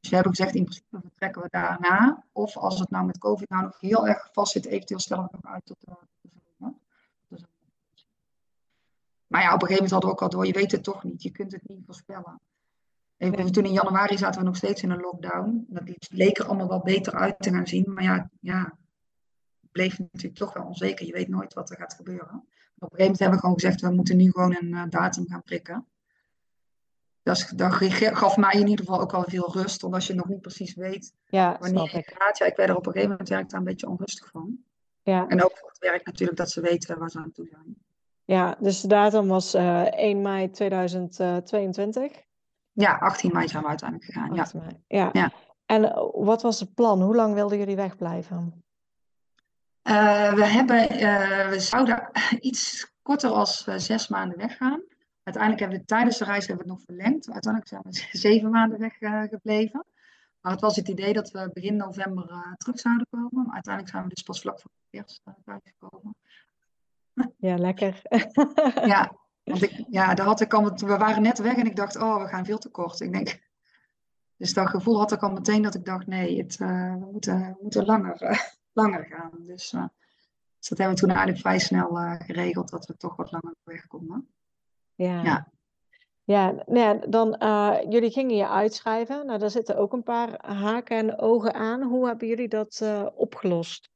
Dus 0.00 0.08
we 0.10 0.14
hebben 0.14 0.34
gezegd, 0.34 0.54
in 0.54 0.64
principe 0.64 1.00
vertrekken 1.00 1.42
we 1.42 1.48
daarna. 1.50 2.24
Of 2.32 2.56
als 2.56 2.78
het 2.78 2.90
nou 2.90 3.06
met 3.06 3.18
COVID 3.18 3.48
nou 3.48 3.62
nog 3.62 3.80
heel 3.80 4.06
erg 4.06 4.28
vast 4.32 4.52
zit, 4.52 4.66
eventueel 4.66 5.00
stellen 5.00 5.24
we 5.24 5.28
het 5.32 5.42
nog 5.42 5.52
uit 5.52 5.66
tot 5.66 5.76
de. 5.80 5.96
Dus, 7.28 7.44
maar 9.26 9.42
ja, 9.42 9.54
op 9.54 9.62
een 9.62 9.68
gegeven 9.68 9.74
moment 9.74 9.90
hadden 9.90 10.10
we 10.10 10.14
ook 10.14 10.22
al 10.22 10.28
door, 10.28 10.46
je 10.46 10.52
weet 10.52 10.72
het 10.72 10.82
toch 10.82 11.04
niet. 11.04 11.22
Je 11.22 11.30
kunt 11.30 11.52
het 11.52 11.68
niet 11.68 11.82
voorspellen. 11.86 12.40
En 13.18 13.52
toen 13.52 13.64
in 13.64 13.72
januari 13.72 14.18
zaten 14.18 14.40
we 14.40 14.46
nog 14.46 14.56
steeds 14.56 14.82
in 14.82 14.90
een 14.90 15.00
lockdown. 15.00 15.66
Dat 15.68 15.82
leek 16.10 16.38
er 16.38 16.46
allemaal 16.46 16.68
wel 16.68 16.82
beter 16.82 17.14
uit 17.14 17.34
te 17.38 17.50
gaan 17.50 17.66
zien. 17.66 17.92
Maar 17.92 18.02
ja, 18.04 18.30
ja, 18.40 18.78
het 19.60 19.72
bleef 19.72 19.98
natuurlijk 19.98 20.34
toch 20.34 20.52
wel 20.52 20.64
onzeker. 20.64 21.06
Je 21.06 21.12
weet 21.12 21.28
nooit 21.28 21.54
wat 21.54 21.70
er 21.70 21.76
gaat 21.76 21.94
gebeuren. 21.94 22.46
Op 22.78 22.92
een 22.92 22.98
gegeven 22.98 22.98
moment 22.98 23.18
hebben 23.18 23.36
we 23.36 23.44
gewoon 23.44 23.60
gezegd, 23.60 23.80
we 23.80 23.90
moeten 23.90 24.16
nu 24.16 24.30
gewoon 24.30 24.56
een 24.56 24.72
uh, 24.72 24.82
datum 24.88 25.28
gaan 25.28 25.42
prikken. 25.42 25.86
Dat, 27.22 27.52
dat, 27.54 27.72
gaf 27.72 28.36
mij 28.36 28.52
in 28.52 28.68
ieder 28.68 28.84
geval 28.84 29.00
ook 29.00 29.12
al 29.12 29.24
veel 29.26 29.52
rust, 29.52 29.82
omdat 29.82 30.04
je 30.04 30.14
nog 30.14 30.28
niet 30.28 30.40
precies 30.40 30.74
weet 30.74 31.12
ja, 31.26 31.56
wanneer 31.60 31.88
gaat. 31.88 32.38
Ja, 32.38 32.46
ik 32.46 32.56
werd 32.56 32.68
er 32.68 32.76
op 32.76 32.86
een 32.86 32.92
gegeven 32.92 33.10
moment 33.10 33.28
werk 33.28 33.50
daar 33.50 33.58
een 33.58 33.66
beetje 33.66 33.88
onrustig 33.88 34.30
van. 34.30 34.58
Ja. 35.02 35.26
En 35.28 35.44
ook 35.44 35.56
voor 35.58 35.68
het 35.68 35.78
werk 35.78 36.06
natuurlijk, 36.06 36.38
dat 36.38 36.50
ze 36.50 36.60
weten 36.60 36.98
waar 36.98 37.10
ze 37.10 37.18
aan 37.18 37.32
toe 37.32 37.46
zijn. 37.50 37.76
Ja, 38.24 38.56
dus 38.60 38.80
de 38.80 38.88
datum 38.88 39.28
was 39.28 39.54
uh, 39.54 39.86
eh, 39.86 39.92
1 39.92 40.22
mei 40.22 40.50
2022? 40.50 42.26
Ja, 42.78 42.98
18 42.98 43.32
mei 43.32 43.48
zijn 43.48 43.62
we 43.62 43.68
uiteindelijk 43.68 44.12
gegaan. 44.12 44.34
Ja. 44.34 44.46
Ja. 44.88 45.08
ja. 45.12 45.32
En 45.66 45.82
uh, 45.82 46.08
wat 46.12 46.42
was 46.42 46.60
het 46.60 46.74
plan? 46.74 47.02
Hoe 47.02 47.14
lang 47.14 47.34
wilden 47.34 47.58
jullie 47.58 47.76
wegblijven? 47.76 48.62
Uh, 49.82 50.32
we, 50.32 50.44
hebben, 50.44 51.00
uh, 51.00 51.48
we 51.48 51.60
zouden 51.60 52.10
iets 52.40 52.92
korter 53.02 53.30
als 53.30 53.66
uh, 53.66 53.74
zes 53.76 54.08
maanden 54.08 54.38
weggaan. 54.38 54.82
Uiteindelijk 55.22 55.62
hebben 55.62 55.78
we 55.78 55.84
tijdens 55.84 56.18
de 56.18 56.24
reis 56.24 56.46
hebben 56.46 56.66
we 56.66 56.72
het 56.72 56.80
nog 56.80 56.86
verlengd. 56.86 57.30
Uiteindelijk 57.30 57.72
zijn 57.72 57.82
we 57.84 58.18
zeven 58.18 58.50
maanden 58.50 58.78
weggebleven. 58.78 59.84
maar 60.40 60.52
het 60.52 60.60
was 60.60 60.76
het 60.76 60.88
idee 60.88 61.12
dat 61.12 61.30
we 61.30 61.50
begin 61.52 61.76
november 61.76 62.56
terug 62.56 62.80
zouden 62.80 63.06
komen. 63.10 63.44
Maar 63.44 63.54
uiteindelijk 63.54 63.94
zijn 63.94 64.02
we 64.02 64.14
dus 64.14 64.22
pas 64.22 64.40
vlak 64.40 64.60
voor 64.60 64.70
de 64.90 64.98
kerst 64.98 65.22
gekomen. 65.78 66.14
Ja, 67.36 67.56
lekker. 67.56 68.02
ja, 68.84 69.12
want 69.48 69.62
ik, 69.62 69.84
ja, 69.90 70.14
daar 70.14 70.26
had 70.26 70.40
ik 70.40 70.54
al, 70.54 70.74
we 70.74 70.96
waren 70.96 71.22
net 71.22 71.38
weg 71.38 71.56
en 71.56 71.66
ik 71.66 71.76
dacht, 71.76 71.96
oh, 71.96 72.22
we 72.22 72.28
gaan 72.28 72.44
veel 72.44 72.58
te 72.58 72.68
kort. 72.68 73.00
Ik 73.00 73.12
denk, 73.12 73.40
dus 74.36 74.54
dat 74.54 74.68
gevoel 74.68 74.98
had 74.98 75.12
ik 75.12 75.22
al 75.22 75.30
meteen 75.30 75.62
dat 75.62 75.74
ik 75.74 75.84
dacht, 75.84 76.06
nee, 76.06 76.38
het, 76.38 76.56
we, 76.56 76.98
moeten, 77.12 77.40
we 77.40 77.56
moeten 77.62 77.84
langer 77.84 78.46
langer 78.72 79.04
gaan. 79.04 79.30
Dus, 79.38 79.72
uh, 79.72 79.84
dus 80.58 80.68
dat 80.68 80.78
hebben 80.78 80.96
we 80.96 81.00
toen 81.00 81.10
eigenlijk 81.10 81.40
vrij 81.40 81.58
snel 81.58 81.88
geregeld 82.18 82.70
dat 82.70 82.86
we 82.86 82.96
toch 82.96 83.16
wat 83.16 83.32
langer 83.32 83.54
weg 83.62 83.86
konden. 83.86 84.28
Ja. 84.94 85.22
ja. 85.22 85.50
Ja, 86.24 86.50
nou 86.50 86.78
ja, 86.78 86.94
dan 86.94 87.36
jullie 87.90 88.10
gingen 88.10 88.36
je 88.36 88.48
uitschrijven. 88.48 89.26
Nou, 89.26 89.38
daar 89.38 89.50
zitten 89.50 89.76
ook 89.76 89.92
een 89.92 90.02
paar 90.02 90.46
haken 90.46 90.96
en 90.96 91.18
ogen 91.18 91.54
aan. 91.54 91.82
Hoe 91.82 92.06
hebben 92.06 92.28
jullie 92.28 92.48
dat 92.48 92.84
opgelost? 93.14 93.90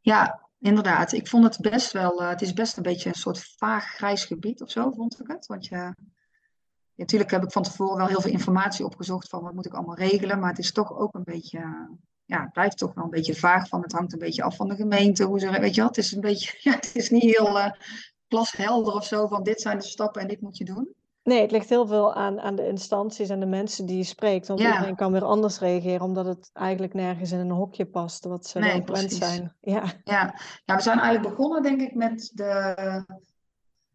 Ja, 0.00 0.45
inderdaad. 0.66 1.12
Ik 1.12 1.28
vond 1.28 1.44
het 1.44 1.70
best 1.70 1.92
wel, 1.92 2.22
het 2.22 2.42
is 2.42 2.52
best 2.52 2.76
een 2.76 2.82
beetje 2.82 3.08
een 3.08 3.14
soort 3.14 3.54
vaag 3.56 3.84
grijs 3.84 4.24
gebied 4.24 4.62
of 4.62 4.70
zo, 4.70 4.90
vond 4.90 5.20
ik 5.20 5.26
het. 5.26 5.46
Want 5.46 5.66
je, 5.66 5.74
ja, 5.74 5.94
natuurlijk 6.94 7.30
heb 7.30 7.42
ik 7.42 7.52
van 7.52 7.62
tevoren 7.62 7.96
wel 7.96 8.06
heel 8.06 8.20
veel 8.20 8.30
informatie 8.30 8.84
opgezocht 8.84 9.28
van 9.28 9.42
wat 9.42 9.54
moet 9.54 9.66
ik 9.66 9.74
allemaal 9.74 9.96
regelen. 9.96 10.38
Maar 10.38 10.50
het 10.50 10.58
is 10.58 10.72
toch 10.72 10.98
ook 10.98 11.14
een 11.14 11.24
beetje 11.24 11.88
ja, 12.26 12.42
het 12.42 12.52
blijft 12.52 12.78
toch 12.78 12.94
wel 12.94 13.04
een 13.04 13.10
beetje 13.10 13.34
vaag 13.34 13.68
van. 13.68 13.82
Het 13.82 13.92
hangt 13.92 14.12
een 14.12 14.18
beetje 14.18 14.42
af 14.42 14.56
van 14.56 14.68
de 14.68 14.74
gemeente. 14.74 15.24
Hoe 15.24 15.38
ze, 15.38 15.60
weet 15.60 15.74
je 15.74 15.80
wat, 15.80 15.96
het 15.96 16.04
is 16.04 16.12
een 16.12 16.20
beetje, 16.20 16.58
ja, 16.70 16.72
het 16.72 16.94
is 16.94 17.10
niet 17.10 17.22
heel 17.22 17.58
uh, 17.58 18.94
of 18.94 19.06
zo 19.06 19.26
van 19.26 19.42
dit 19.42 19.60
zijn 19.60 19.78
de 19.78 19.84
stappen 19.84 20.22
en 20.22 20.28
dit 20.28 20.40
moet 20.40 20.56
je 20.56 20.64
doen. 20.64 20.94
Nee, 21.26 21.40
het 21.40 21.50
ligt 21.50 21.68
heel 21.68 21.86
veel 21.86 22.14
aan, 22.14 22.40
aan 22.40 22.56
de 22.56 22.66
instanties 22.66 23.28
en 23.28 23.40
de 23.40 23.46
mensen 23.46 23.86
die 23.86 23.96
je 23.96 24.04
spreekt. 24.04 24.48
Want 24.48 24.60
iedereen 24.60 24.96
kan 24.96 25.12
weer 25.12 25.24
anders 25.24 25.58
reageren, 25.58 26.00
omdat 26.00 26.26
het 26.26 26.50
eigenlijk 26.52 26.94
nergens 26.94 27.32
in 27.32 27.38
een 27.38 27.50
hokje 27.50 27.86
past 27.86 28.24
wat 28.24 28.46
ze 28.46 28.58
nee, 28.58 28.82
gewend 28.84 29.12
zijn. 29.12 29.54
Ja. 29.60 29.84
Ja. 30.04 30.34
ja, 30.64 30.76
we 30.76 30.82
zijn 30.82 30.98
eigenlijk 30.98 31.36
begonnen, 31.36 31.62
denk 31.62 31.80
ik, 31.80 31.94
met 31.94 32.30
de. 32.34 32.74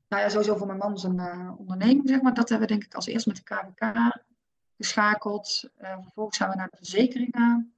Nou 0.08 0.24
ja, 0.24 0.30
sowieso 0.30 0.56
voor 0.56 0.67
mijn 0.67 0.78
man 0.78 0.98
zijn 0.98 1.20
uh, 1.20 1.52
onderneming, 1.58 2.10
zeg 2.10 2.22
maar. 2.22 2.34
Dat 2.34 2.50
hebben 2.50 2.67
we 2.67 2.74
denk 2.74 2.86
ik 2.86 2.96
als 2.96 3.06
eerst 3.06 3.28
met 3.28 3.36
de 3.36 3.44
KVK 3.44 4.22
geschakeld. 4.78 5.70
Uh, 5.82 5.98
vervolgens 6.02 6.38
zijn 6.38 6.50
we 6.50 6.56
naar 6.56 6.70
de 6.70 6.78
verzekeringen 6.78 7.74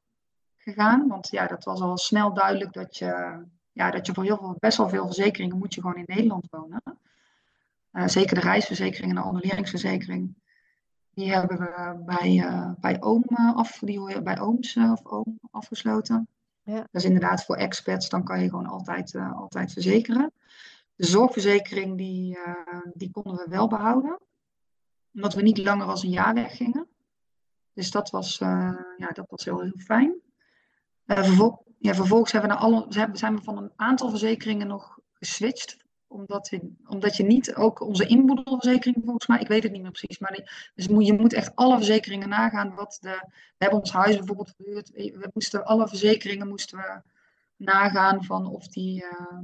gegaan. 0.58 1.08
Want 1.08 1.30
ja, 1.30 1.48
dat 1.48 1.64
was 1.64 1.82
al 1.82 1.98
snel 1.98 2.34
duidelijk 2.34 2.74
dat 2.74 2.98
je, 2.98 3.44
ja, 3.72 3.92
dat 3.92 4.06
je 4.06 4.14
voor 4.14 4.24
heel 4.24 4.38
veel, 4.38 4.56
best 4.60 4.78
wel 4.78 4.90
veel 4.90 5.06
verzekeringen 5.06 5.58
moet 5.58 5.74
je 5.74 5.82
gewoon 5.82 5.98
in 5.98 6.16
Nederland 6.16 6.48
wonen. 6.50 6.82
Uh, 7.94 8.08
zeker 8.08 8.36
de 8.36 8.42
reisverzekering 8.42 9.10
en 9.10 9.16
de 9.16 9.22
annuleringsverzekering. 9.22 10.36
Die 11.14 11.32
hebben 11.32 11.58
we 11.58 12.02
bij, 12.06 12.36
uh, 12.36 12.72
bij, 12.80 13.02
oom, 13.02 13.24
uh, 13.28 13.56
af, 13.56 13.80
die 13.80 14.22
bij 14.22 14.40
ooms 14.40 14.78
of 14.78 15.06
oom 15.06 15.40
afgesloten. 15.52 16.28
Ja. 16.64 16.76
Dat 16.76 16.88
is 16.92 17.04
inderdaad 17.04 17.46
voor 17.46 17.56
expats, 17.56 18.10
dan 18.10 18.24
kan 18.24 18.42
je 18.42 18.50
gewoon 18.50 18.68
altijd, 18.68 19.16
altijd 19.16 19.74
verzekeren. 19.74 20.32
De 20.96 21.06
zorgverzekering 21.06 21.98
die, 21.98 22.38
die 22.94 23.12
konden 23.12 23.36
we 23.36 23.46
wel 23.50 23.68
behouden. 23.68 24.20
Omdat 25.14 25.34
we 25.34 25.42
niet 25.42 25.58
langer 25.58 25.86
als 25.86 26.04
een 26.04 26.10
jaar 26.10 26.34
weggingen. 26.34 26.88
Dus 27.74 27.92
dat 27.92 28.10
was, 28.10 28.38
ja, 28.98 29.10
dat 29.14 29.26
was 29.30 29.46
heel, 29.46 29.62
heel 29.62 29.78
fijn. 29.78 30.14
Ja, 31.06 31.94
vervolgens 31.94 32.32
hebben 32.32 32.52
we 32.52 32.58
alle, 32.58 32.86
zijn 33.14 33.36
we 33.36 33.44
van 33.44 33.58
een 33.58 33.72
aantal 33.76 34.10
verzekeringen 34.10 34.68
nog 34.68 35.00
geswitcht. 35.14 35.83
Omdat, 36.14 36.50
we, 36.50 36.72
omdat 36.86 37.16
je 37.16 37.24
niet 37.24 37.56
ook 37.56 37.82
onze 37.82 38.06
inboedelverzekering, 38.06 39.02
volgens 39.04 39.28
mij, 39.28 39.40
ik 39.40 39.48
weet 39.48 39.64
het 39.64 39.72
niet 39.72 39.82
meer 39.82 39.92
precies. 39.92 40.20
Maar 40.20 40.32
die, 40.32 40.44
dus 40.76 41.06
je 41.08 41.14
moet 41.14 41.34
echt 41.34 41.56
alle 41.56 41.76
verzekeringen 41.76 42.30
nagaan. 42.30 42.76
Wat 42.76 42.98
de, 43.02 43.28
we 43.30 43.56
hebben 43.58 43.80
ons 43.80 43.92
huis 43.92 44.18
bijvoorbeeld 44.18 44.54
verhuurd. 44.56 44.90
We 44.90 45.30
moesten 45.34 45.66
alle 45.66 45.88
verzekeringen 45.88 46.48
moesten 46.48 46.78
we 46.78 47.02
nagaan 47.56 48.24
van 48.24 48.48
of 48.48 48.68
die. 48.68 49.04
Uh, 49.04 49.40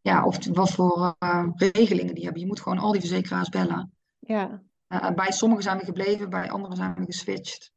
ja, 0.00 0.24
of 0.24 0.46
wat 0.46 0.70
voor 0.70 1.16
uh, 1.18 1.48
regelingen 1.54 2.14
die 2.14 2.24
hebben. 2.24 2.42
Je 2.42 2.46
moet 2.46 2.60
gewoon 2.60 2.78
al 2.78 2.92
die 2.92 3.00
verzekeraars 3.00 3.48
bellen. 3.48 3.92
Ja. 4.18 4.62
Uh, 4.88 5.10
bij 5.10 5.32
sommigen 5.32 5.64
zijn 5.64 5.78
we 5.78 5.84
gebleven, 5.84 6.30
bij 6.30 6.50
anderen 6.50 6.76
zijn 6.76 6.94
we 6.94 7.04
geswitcht. 7.04 7.72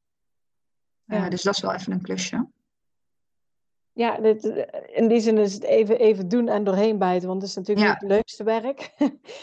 Ja. 1.06 1.30
Dus 1.30 1.42
dat 1.42 1.56
is 1.56 1.62
wel 1.62 1.74
even 1.74 1.92
een 1.92 2.02
klusje. 2.02 2.48
Ja, 3.98 4.18
dit, 4.18 4.68
in 4.94 5.08
die 5.08 5.20
zin 5.20 5.38
is 5.38 5.54
het 5.54 5.64
even, 5.64 6.00
even 6.00 6.28
doen 6.28 6.48
en 6.48 6.64
doorheen 6.64 6.98
bijten, 6.98 7.28
want 7.28 7.42
het 7.42 7.50
is 7.50 7.56
natuurlijk 7.56 7.88
niet 7.88 8.00
het 8.00 8.10
leukste 8.10 8.44
werk. 8.44 8.94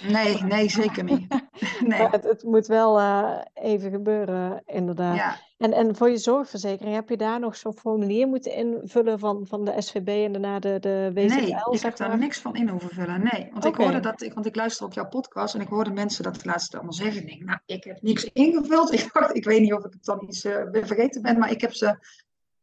Nee, 0.08 0.42
nee, 0.54 0.68
zeker 0.70 1.04
niet. 1.04 1.28
nee. 1.86 2.08
het, 2.08 2.24
het, 2.24 2.42
moet 2.42 2.66
wel 2.66 3.00
uh, 3.00 3.38
even 3.54 3.90
gebeuren, 3.90 4.62
inderdaad. 4.66 5.16
Ja. 5.16 5.36
En, 5.58 5.72
en 5.72 5.96
voor 5.96 6.10
je 6.10 6.16
zorgverzekering, 6.16 6.94
heb 6.94 7.08
je 7.08 7.16
daar 7.16 7.40
nog 7.40 7.56
zo'n 7.56 7.74
formulier 7.74 8.26
moeten 8.26 8.52
invullen 8.52 9.18
van, 9.18 9.46
van 9.46 9.64
de 9.64 9.74
SVB 9.78 10.08
en 10.08 10.32
daarna 10.32 10.58
de, 10.58 10.78
de 10.80 11.10
WZL? 11.14 11.34
Nee, 11.34 11.56
ik 11.70 11.80
heb 11.80 11.96
daar 11.96 12.18
niks 12.18 12.38
van 12.38 12.56
in 12.56 12.68
hoeven 12.68 12.90
vullen. 12.90 13.28
Nee, 13.32 13.48
want 13.52 13.64
ik 13.64 13.74
hoorde 13.74 14.00
dat, 14.00 14.22
ik, 14.22 14.34
want 14.34 14.46
ik 14.46 14.56
luister 14.56 14.86
op 14.86 14.92
jouw 14.92 15.08
podcast 15.08 15.54
en 15.54 15.60
ik 15.60 15.68
hoorde 15.68 15.90
mensen 15.90 16.24
dat 16.24 16.44
laatst 16.44 16.74
allemaal 16.74 16.92
zeggen. 16.92 17.20
Ik 17.20 17.28
denk, 17.28 17.42
nou, 17.42 17.58
ik 17.66 17.84
heb 17.84 18.02
niks 18.02 18.24
ingevuld. 18.32 18.92
Ik 19.04 19.10
dacht, 19.12 19.36
ik 19.36 19.44
weet 19.44 19.60
niet 19.60 19.72
of 19.72 19.84
ik 19.84 19.92
het 19.92 20.04
dan 20.04 20.24
iets 20.26 20.44
uh, 20.44 20.56
vergeten 20.70 21.22
ben, 21.22 21.38
maar 21.38 21.50
ik 21.50 21.60
heb 21.60 21.72
ze 21.72 21.96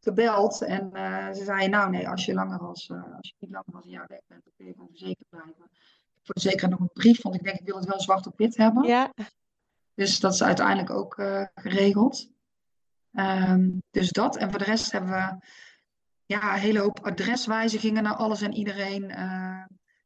gebeld 0.01 0.61
en 0.61 0.89
uh, 0.93 1.31
ze 1.31 1.43
zeiden, 1.43 1.69
nou 1.69 1.89
nee, 1.89 2.09
als 2.09 2.25
je 2.25 2.33
langer 2.33 2.59
als, 2.59 2.89
uh, 2.89 3.15
als 3.15 3.27
je 3.27 3.35
niet 3.39 3.51
langer 3.51 3.73
als 3.73 3.85
een 3.85 3.91
jaar 3.91 4.07
weg 4.07 4.21
bent, 4.27 4.43
dan 4.43 4.53
kun 4.55 4.65
je 4.65 4.71
gewoon 4.71 4.87
verzekerd 4.89 5.29
blijven. 5.29 5.69
Voor 6.23 6.35
de 6.35 6.41
zekerheid 6.41 6.71
nog 6.71 6.79
een 6.79 6.93
brief, 6.93 7.21
want 7.21 7.35
ik 7.35 7.43
denk, 7.43 7.59
ik 7.59 7.65
wil 7.65 7.75
het 7.75 7.85
wel 7.85 7.99
zwart 8.01 8.27
op 8.27 8.37
wit 8.37 8.57
hebben. 8.57 8.87
Ja. 8.87 9.13
Dus 9.93 10.19
dat 10.19 10.33
is 10.33 10.43
uiteindelijk 10.43 10.89
ook 10.89 11.17
uh, 11.17 11.45
geregeld. 11.55 12.29
Um, 13.13 13.83
dus 13.91 14.09
dat. 14.09 14.37
En 14.37 14.49
voor 14.49 14.59
de 14.59 14.65
rest 14.65 14.91
hebben 14.91 15.09
we 15.09 15.45
ja, 16.25 16.53
een 16.53 16.59
hele 16.59 16.79
hoop 16.79 16.99
adreswijzigingen 16.99 18.03
naar 18.03 18.15
alles 18.15 18.41
en 18.41 18.53
iedereen. 18.53 19.07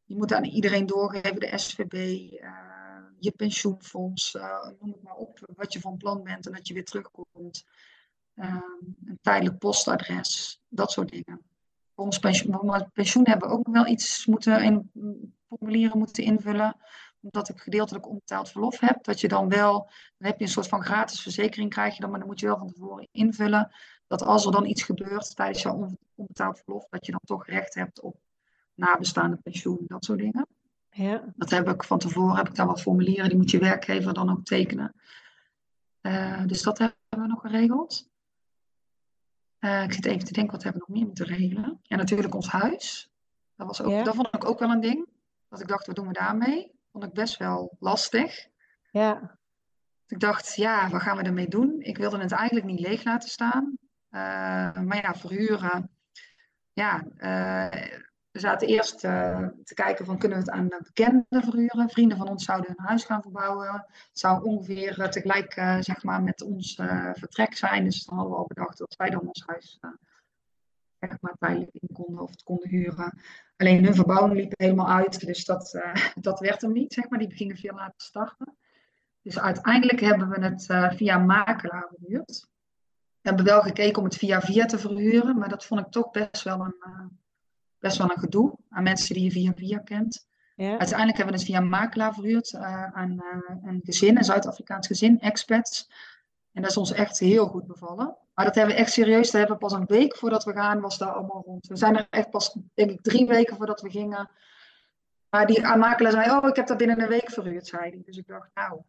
je 0.04 0.16
moet 0.16 0.34
aan 0.34 0.44
iedereen 0.44 0.86
doorgeven, 0.86 1.40
de 1.40 1.58
SVB, 1.58 1.94
je 3.20 3.32
pensioenfonds, 3.36 4.38
noem 4.80 4.92
het 4.92 5.04
maar 5.04 5.16
op, 5.16 5.40
wat 5.56 5.74
je 5.74 5.80
van 5.80 5.98
plan 5.98 6.24
bent 6.24 6.46
en 6.46 6.54
dat 6.54 6.68
je 6.68 6.74
weer 6.74 6.86
terugkomt. 6.86 7.66
Ehm, 8.36 8.62
een 9.06 9.20
tijdelijk 9.22 9.58
postadres, 9.58 10.62
dat 10.68 10.92
soort 10.92 11.10
dingen. 11.10 11.42
Voor 11.96 12.06
ons 12.06 12.20
pensioen, 12.20 12.90
pensioen 12.94 13.28
hebben 13.28 13.48
we 13.48 13.54
ook 13.54 13.66
nog 13.66 13.76
wel 13.76 13.88
iets 13.88 14.26
moeten 14.26 14.64
in 14.64 14.92
formulieren 15.48 15.98
moeten 15.98 16.24
invullen 16.24 16.76
omdat 17.26 17.50
ik 17.50 17.60
gedeeltelijk 17.60 18.08
onbetaald 18.08 18.50
verlof 18.50 18.80
heb, 18.80 19.04
dat 19.04 19.20
je 19.20 19.28
dan 19.28 19.50
wel, 19.50 19.74
dan 20.18 20.28
heb 20.28 20.38
je 20.38 20.46
een 20.46 20.52
soort 20.52 20.68
van 20.68 20.84
gratis 20.84 21.22
verzekering 21.22 21.70
krijg 21.70 21.96
je 21.96 22.02
dan, 22.02 22.10
maar 22.10 22.20
dan 22.20 22.28
moet 22.28 22.40
je 22.40 22.46
wel 22.46 22.58
van 22.58 22.68
tevoren 22.68 23.08
invullen 23.12 23.72
dat 24.08 24.24
als 24.24 24.46
er 24.46 24.52
dan 24.52 24.66
iets 24.66 24.84
gebeurt 24.84 25.36
tijdens 25.36 25.62
jouw 25.62 25.98
onbetaald 26.16 26.60
verlof, 26.60 26.88
dat 26.90 27.06
je 27.06 27.12
dan 27.12 27.22
toch 27.24 27.48
recht 27.48 27.74
hebt 27.74 28.02
op 28.02 28.18
nabestaande 28.74 29.36
pensioen, 29.36 29.84
dat 29.88 30.06
soort 30.06 30.20
dingen. 30.20 30.48
Ja. 30.90 31.24
Dat 31.36 31.50
heb 31.50 31.70
ik 31.70 31.84
van 31.84 32.00
tevoren, 32.00 32.36
heb 32.36 32.48
ik 32.48 32.56
daar 32.56 32.66
wat 32.66 32.82
formulieren, 32.82 33.30
die 33.30 33.38
moet 33.38 33.52
je 33.52 33.60
werkgever 33.60 34.14
dan 34.14 34.30
ook 34.30 34.46
tekenen. 34.46 34.96
Uh, 36.02 36.46
dus 36.46 36.62
dat 36.62 36.78
hebben 36.78 36.98
we 37.10 37.28
nog 37.28 37.42
geregeld. 37.42 38.10
Uh, 39.66 39.84
ik 39.84 39.94
zit 39.94 40.06
even 40.06 40.26
te 40.26 40.34
denken, 40.34 40.54
wat 40.54 40.64
hebben 40.64 40.82
we 40.82 40.88
nog 40.88 40.98
meer 40.98 41.08
moeten 41.08 41.26
regelen? 41.26 41.80
Ja, 41.82 41.96
natuurlijk 41.96 42.36
ons 42.36 42.48
huis. 42.48 43.12
Dat, 43.56 43.68
was 43.68 43.82
ook, 43.82 44.06
dat 44.06 44.16
vond 44.16 44.36
ik 44.36 44.46
ook 44.46 44.60
wel 44.60 44.72
een 44.72 44.82
ding. 44.82 45.08
Dat 45.50 45.60
ik 45.62 45.68
dacht, 45.68 45.88
wat 45.88 45.96
doen 45.96 46.08
we 46.08 46.14
daarmee? 46.14 46.72
Vond 46.92 47.04
ik 47.04 47.14
best 47.14 47.38
wel 47.38 47.76
lastig. 47.80 48.48
Ja. 48.92 49.38
Ik 50.08 50.20
dacht, 50.20 50.56
ja, 50.56 50.90
wat 50.90 51.02
gaan 51.02 51.18
we 51.18 51.24
ermee 51.24 51.48
doen? 51.48 51.76
Ik 51.80 51.98
wilde 51.98 52.18
het 52.18 52.32
eigenlijk 52.32 52.66
niet 52.66 52.80
leeg 52.80 53.04
laten 53.04 53.30
staan. 53.30 53.78
Uh, 54.12 54.22
maar 54.82 55.02
ja, 55.02 55.16
verhuren. 55.16 55.90
Ja, 56.74 57.06
uh, 57.18 58.00
we 58.36 58.42
zaten 58.42 58.68
eerst 58.68 59.04
uh, 59.04 59.48
te 59.64 59.74
kijken 59.74 60.06
van 60.06 60.18
kunnen 60.18 60.38
we 60.38 60.44
het 60.44 60.54
aan 60.54 60.68
bekenden 60.68 61.26
verhuren. 61.44 61.90
Vrienden 61.90 62.18
van 62.18 62.28
ons 62.28 62.46
zouden 62.46 62.74
hun 62.76 62.86
huis 62.86 63.04
gaan 63.04 63.22
verbouwen. 63.22 63.68
Het 63.68 64.10
zou 64.20 64.44
ongeveer 64.44 65.00
uh, 65.00 65.08
tegelijk 65.08 65.56
uh, 65.56 65.78
zeg 65.80 66.04
maar 66.04 66.24
met 66.24 66.42
ons 66.42 66.76
vertrek 67.14 67.56
zijn. 67.56 67.84
Dus 67.84 68.06
dan 68.06 68.16
hadden 68.16 68.34
we 68.34 68.40
al 68.40 68.48
bedacht 68.48 68.78
dat 68.78 68.96
wij 68.98 69.10
dan 69.10 69.28
ons 69.28 69.44
huis 69.46 69.80
zeg 71.00 71.18
maar 71.22 71.36
tijdelijk 71.40 71.74
in 71.74 71.90
konden 71.94 72.22
of 72.22 72.30
het 72.30 72.44
konden 72.44 72.70
huren. 72.70 73.20
Alleen 73.58 73.84
hun 73.84 73.96
verbouwing 73.96 74.40
liep 74.40 74.54
helemaal 74.58 74.90
uit. 74.90 75.26
Dus 75.26 75.46
dat, 75.46 75.80
dat 76.16 76.40
werd 76.40 76.62
hem 76.62 76.72
niet. 76.72 76.94
Zeg 76.94 77.10
maar. 77.10 77.20
Die 77.20 77.32
gingen 77.32 77.58
veel 77.58 77.76
later 77.76 78.02
starten. 78.02 78.58
Dus 79.22 79.40
uiteindelijk 79.40 80.00
hebben 80.00 80.30
we 80.30 80.42
het 80.42 80.96
via 80.96 81.18
makelaar 81.18 81.88
verhuurd. 81.98 82.48
We 83.22 83.30
hebben 83.30 83.46
wel 83.46 83.62
gekeken 83.62 83.98
om 83.98 84.04
het 84.04 84.18
via 84.18 84.42
via 84.42 84.66
te 84.66 84.80
verhuren. 84.80 85.38
Maar 85.38 85.50
dat 85.50 85.66
vond 85.66 85.82
ik 85.82 85.92
toch 85.92 86.12
best 86.12 86.44
wel 86.44 86.60
een 86.60 87.24
best 87.86 87.98
wel 87.98 88.12
een 88.12 88.20
gedoe 88.20 88.58
aan 88.70 88.84
mensen 88.84 89.16
die 89.16 89.24
je 89.24 89.32
via 89.32 89.54
via 89.56 89.78
kent. 89.78 90.28
Ja. 90.56 90.70
Uiteindelijk 90.70 91.18
hebben 91.18 91.36
we 91.36 91.40
het 91.42 91.50
via 91.50 91.58
een 91.58 91.70
makelaar 91.70 92.14
verhuurd 92.14 92.52
uh, 92.54 92.84
aan 92.84 93.12
uh, 93.12 93.56
een 93.64 93.82
gezin, 93.84 94.18
een 94.18 94.24
Zuid-Afrikaans 94.24 94.88
gezin, 94.88 95.20
expats. 95.20 95.90
En 96.52 96.62
dat 96.62 96.72
is 96.72 96.78
ons 96.78 96.92
echt 96.92 97.20
heel 97.20 97.48
goed 97.48 97.68
bevallen. 97.68 98.18
Maar 98.34 98.46
dat 98.46 98.56
hebben 98.56 98.76
we 98.76 98.82
echt 98.82 98.92
serieus, 98.92 99.32
dat 99.32 99.40
hebben 99.40 99.58
we 99.58 99.66
pas 99.66 99.74
een 99.74 99.86
week 99.86 100.16
voordat 100.16 100.44
we 100.44 100.54
gaan, 100.54 100.82
was 100.82 100.98
daar 100.98 101.10
allemaal 101.10 101.44
rond. 101.46 101.68
We 101.68 101.76
zijn 101.76 101.98
er 101.98 102.08
echt 102.10 102.30
pas, 102.30 102.58
denk 102.74 102.92
ik, 102.92 103.02
drie 103.02 103.28
weken 103.28 103.56
voordat 103.56 103.82
we 103.82 103.90
gingen. 103.90 104.30
Maar 105.30 105.46
die 105.46 105.62
makelaar 105.62 106.12
zei, 106.12 106.32
oh, 106.32 106.48
ik 106.48 106.56
heb 106.56 106.68
dat 106.68 106.78
binnen 106.78 107.02
een 107.02 107.08
week 107.08 107.32
verhuurd, 107.32 107.68
zei 107.68 107.82
hij. 107.82 108.02
Dus 108.06 108.18
ik 108.18 108.28
dacht, 108.28 108.50
nou, 108.54 108.82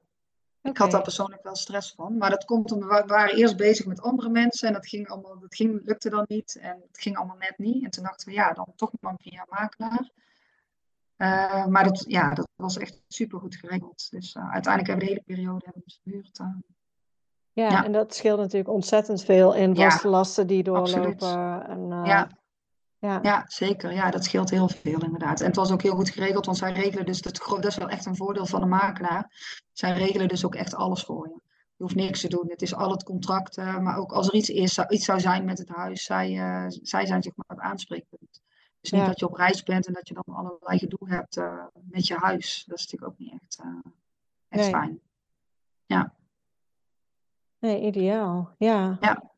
ik 0.67 0.79
had 0.79 0.91
daar 0.91 1.03
persoonlijk 1.03 1.43
wel 1.43 1.57
stress 1.57 1.93
van. 1.93 2.17
Maar 2.17 2.31
dat 2.31 2.45
komt 2.45 2.73
omdat 2.73 3.01
we 3.03 3.07
waren 3.07 3.37
eerst 3.37 3.57
bezig 3.57 3.87
met 3.87 4.03
andere 4.03 4.29
mensen 4.29 4.69
en 4.69 4.75
dat, 4.75 4.87
ging 4.87 5.09
allemaal, 5.09 5.39
dat 5.39 5.55
ging, 5.55 5.81
lukte 5.85 6.11
dan 6.11 6.25
niet. 6.29 6.59
En 6.61 6.83
het 6.89 6.99
ging 7.01 7.17
allemaal 7.17 7.37
net 7.37 7.55
niet. 7.57 7.85
En 7.85 7.91
toen 7.91 8.05
dachten 8.05 8.29
we, 8.29 8.35
ja, 8.35 8.53
dan 8.53 8.73
toch 8.77 8.91
maar 9.01 9.15
via 9.19 9.47
makelaar. 9.49 10.11
Uh, 11.17 11.67
maar 11.67 11.85
dat, 11.85 12.05
ja, 12.09 12.35
dat 12.35 12.49
was 12.57 12.79
echt 12.79 13.03
super 13.09 13.39
goed 13.39 13.57
geregeld. 13.57 14.11
Dus 14.11 14.35
uh, 14.35 14.53
uiteindelijk 14.53 14.87
hebben 14.87 15.09
we 15.09 15.15
de 15.15 15.21
hele 15.21 15.41
periode 15.41 15.65
hebben 15.65 15.83
we 15.87 15.99
verhuurd. 16.03 16.39
Uh, 16.39 16.47
ja, 17.53 17.71
ja, 17.71 17.85
en 17.85 17.93
dat 17.93 18.15
scheelt 18.15 18.39
natuurlijk 18.39 18.71
ontzettend 18.71 19.25
veel 19.25 19.55
in 19.55 19.77
vaste 19.77 20.07
ja, 20.07 20.13
lasten 20.13 20.47
die 20.47 20.63
doorlopen. 20.63 21.67
En, 21.69 21.89
ja. 22.05 22.29
Ja. 22.99 23.19
ja, 23.23 23.45
zeker. 23.47 23.93
Ja, 23.93 24.11
dat 24.11 24.25
scheelt 24.25 24.51
heel 24.51 24.69
veel 24.69 25.03
inderdaad. 25.03 25.41
En 25.41 25.47
het 25.47 25.57
was 25.57 25.73
ook 25.73 25.83
heel 25.83 25.95
goed 25.95 26.11
geregeld, 26.11 26.47
want 26.47 26.59
zij 26.59 26.73
regelen 26.73 27.07
dus, 27.07 27.23
dat, 27.23 27.45
dat 27.49 27.65
is 27.65 27.77
wel 27.77 27.89
echt 27.89 28.07
een 28.07 28.17
voordeel 28.17 28.47
van 28.47 28.61
de 28.61 28.67
makelaar. 28.67 29.31
Zij 29.73 29.93
regelen 29.93 30.29
dus 30.29 30.45
ook 30.45 30.55
echt 30.55 30.75
alles 30.75 31.03
voor 31.03 31.29
je. 31.29 31.41
Je 31.77 31.83
hoeft 31.83 31.95
niks 31.95 32.21
te 32.21 32.29
doen. 32.29 32.45
Het 32.47 32.63
is 32.63 32.75
al 32.75 32.91
het 32.91 33.03
contract, 33.03 33.57
maar 33.57 33.97
ook 33.97 34.13
als 34.13 34.29
er 34.29 34.35
iets 34.35 34.49
is, 34.49 34.79
iets 34.89 35.05
zou 35.05 35.21
zijn 35.21 35.45
met 35.45 35.59
het 35.59 35.69
huis, 35.69 36.05
zij, 36.05 36.33
uh, 36.33 36.65
zij 36.69 37.07
zijn 37.07 37.23
zeg 37.23 37.33
maar 37.37 37.57
het 37.57 37.59
aanspreekpunt. 37.59 38.43
Dus 38.81 38.91
niet 38.91 39.01
ja. 39.01 39.07
dat 39.07 39.21
je 39.21 39.27
op 39.27 39.35
reis 39.35 39.63
bent 39.63 39.87
en 39.87 39.93
dat 39.93 40.09
je 40.09 40.15
dan 40.15 40.35
allerlei 40.35 40.79
gedoe 40.79 41.09
hebt 41.09 41.37
uh, 41.37 41.65
met 41.73 42.07
je 42.07 42.15
huis. 42.15 42.65
Dat 42.67 42.79
is 42.79 42.85
natuurlijk 42.85 43.13
ook 43.13 43.19
niet 43.19 43.33
echt, 43.33 43.63
echt 44.49 44.63
nee. 44.63 44.71
fijn. 44.71 45.01
Ja. 45.87 46.13
Nee, 47.59 47.81
ideaal. 47.81 48.55
Ja. 48.59 48.97
ja. 49.01 49.36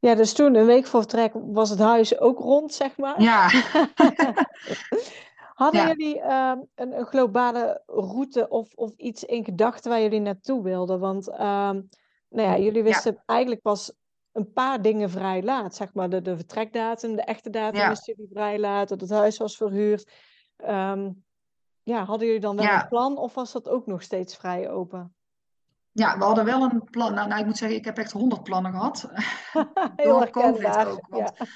Ja, 0.00 0.14
dus 0.14 0.32
toen, 0.32 0.54
een 0.54 0.66
week 0.66 0.86
voor 0.86 1.00
vertrek, 1.00 1.32
was 1.34 1.70
het 1.70 1.78
huis 1.78 2.18
ook 2.18 2.38
rond, 2.38 2.74
zeg 2.74 2.96
maar. 2.96 3.22
Ja. 3.22 3.50
Hadden 5.54 5.80
ja. 5.80 5.86
jullie 5.86 6.16
uh, 6.16 6.52
een, 6.74 6.98
een, 6.98 7.06
globale 7.06 7.82
route 7.86 8.48
of, 8.48 8.74
of 8.74 8.92
iets 8.96 9.24
in 9.24 9.44
gedachten 9.44 9.90
waar 9.90 10.00
jullie 10.00 10.20
naartoe 10.20 10.62
wilden? 10.62 11.00
Want 11.00 11.28
uh, 11.28 11.38
nou 11.38 12.48
ja, 12.48 12.58
jullie 12.58 12.82
wisten 12.82 13.12
ja. 13.12 13.22
eigenlijk 13.26 13.62
pas 13.62 13.92
een 14.32 14.52
paar 14.52 14.82
dingen 14.82 15.10
vrij 15.10 15.42
laat. 15.42 15.74
Zeg 15.74 15.94
maar 15.94 16.10
de, 16.10 16.22
de 16.22 16.36
vertrekdatum, 16.36 17.16
de 17.16 17.22
echte 17.22 17.50
datum 17.50 17.88
wisten 17.88 18.14
jullie 18.16 18.30
vrij 18.32 18.58
laat, 18.58 18.88
dat 18.88 19.00
het 19.00 19.10
huis 19.10 19.36
was 19.36 19.56
verhuurd. 19.56 20.10
Um, 20.68 21.24
ja, 21.82 22.04
hadden 22.04 22.26
jullie 22.26 22.42
dan 22.42 22.56
wel 22.56 22.66
een 22.66 22.88
plan 22.88 23.18
of 23.18 23.34
was 23.34 23.52
dat 23.52 23.68
ook 23.68 23.86
nog 23.86 24.02
steeds 24.02 24.36
vrij 24.36 24.70
open? 24.70 25.14
Ja, 25.92 26.18
we 26.18 26.24
hadden 26.24 26.44
wel 26.44 26.62
een 26.62 26.84
plan. 26.90 27.14
Nou, 27.14 27.28
nou 27.28 27.40
ik 27.40 27.46
moet 27.46 27.56
zeggen, 27.58 27.78
ik 27.78 27.84
heb 27.84 27.98
echt 27.98 28.12
honderd 28.12 28.42
plannen 28.42 28.72
gehad. 28.72 29.10
Door 29.96 30.30
COVID 30.30 30.86
ook. 30.86 31.06
Want 31.08 31.32
ja. 31.36 31.46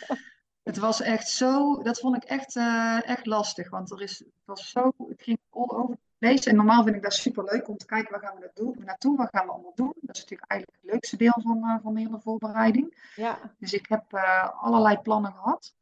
Het 0.64 0.78
was 0.78 1.00
echt 1.00 1.28
zo, 1.28 1.82
dat 1.82 2.00
vond 2.00 2.16
ik 2.16 2.24
echt, 2.24 2.56
uh, 2.56 3.08
echt 3.08 3.26
lastig. 3.26 3.70
Want 3.70 3.90
er 3.90 4.02
is, 4.02 4.18
het 4.18 4.28
was 4.44 4.70
zo, 4.70 4.92
het 5.08 5.22
ging 5.22 5.38
all 5.50 5.68
over 5.68 5.94
the 5.94 6.00
place. 6.18 6.50
En 6.50 6.56
normaal 6.56 6.82
vind 6.82 6.96
ik 6.96 7.02
dat 7.02 7.14
super 7.14 7.44
leuk 7.44 7.68
om 7.68 7.76
te 7.76 7.86
kijken 7.86 8.10
waar 8.10 8.20
gaan 8.20 8.34
we 8.34 8.40
naartoe, 8.40 8.76
naartoe 8.84 9.16
wat 9.16 9.28
gaan 9.30 9.46
we 9.46 9.52
allemaal 9.52 9.74
doen. 9.74 9.94
Dat 10.00 10.16
is 10.16 10.20
natuurlijk 10.22 10.50
eigenlijk 10.50 10.80
het 10.82 10.92
leukste 10.92 11.16
deel 11.16 11.34
van, 11.36 11.58
uh, 11.58 11.76
van 11.82 11.94
de 11.94 12.00
hele 12.00 12.20
voorbereiding. 12.20 13.12
Ja. 13.16 13.38
Dus 13.58 13.72
ik 13.72 13.86
heb 13.88 14.04
uh, 14.12 14.62
allerlei 14.62 14.98
plannen 14.98 15.32
gehad. 15.32 15.74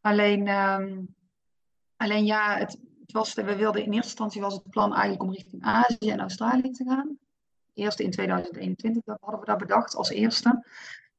Alleen, 0.00 0.48
um, 0.48 1.14
alleen 1.96 2.24
ja, 2.24 2.56
het, 2.56 2.78
het 3.00 3.12
was, 3.12 3.34
we 3.34 3.56
wilden 3.56 3.84
in 3.84 3.92
eerste 3.92 4.08
instantie 4.08 4.40
was 4.40 4.54
het 4.54 4.70
plan 4.70 4.92
eigenlijk 4.92 5.22
om 5.22 5.32
richting 5.32 5.62
Azië 5.62 6.10
en 6.10 6.20
Australië 6.20 6.70
te 6.70 6.84
gaan 6.84 7.18
eerste 7.80 8.02
in 8.02 8.10
2021 8.10 9.04
dat 9.04 9.18
hadden 9.20 9.40
we 9.40 9.46
dat 9.46 9.58
bedacht 9.58 9.96
als 9.96 10.10
eerste. 10.10 10.64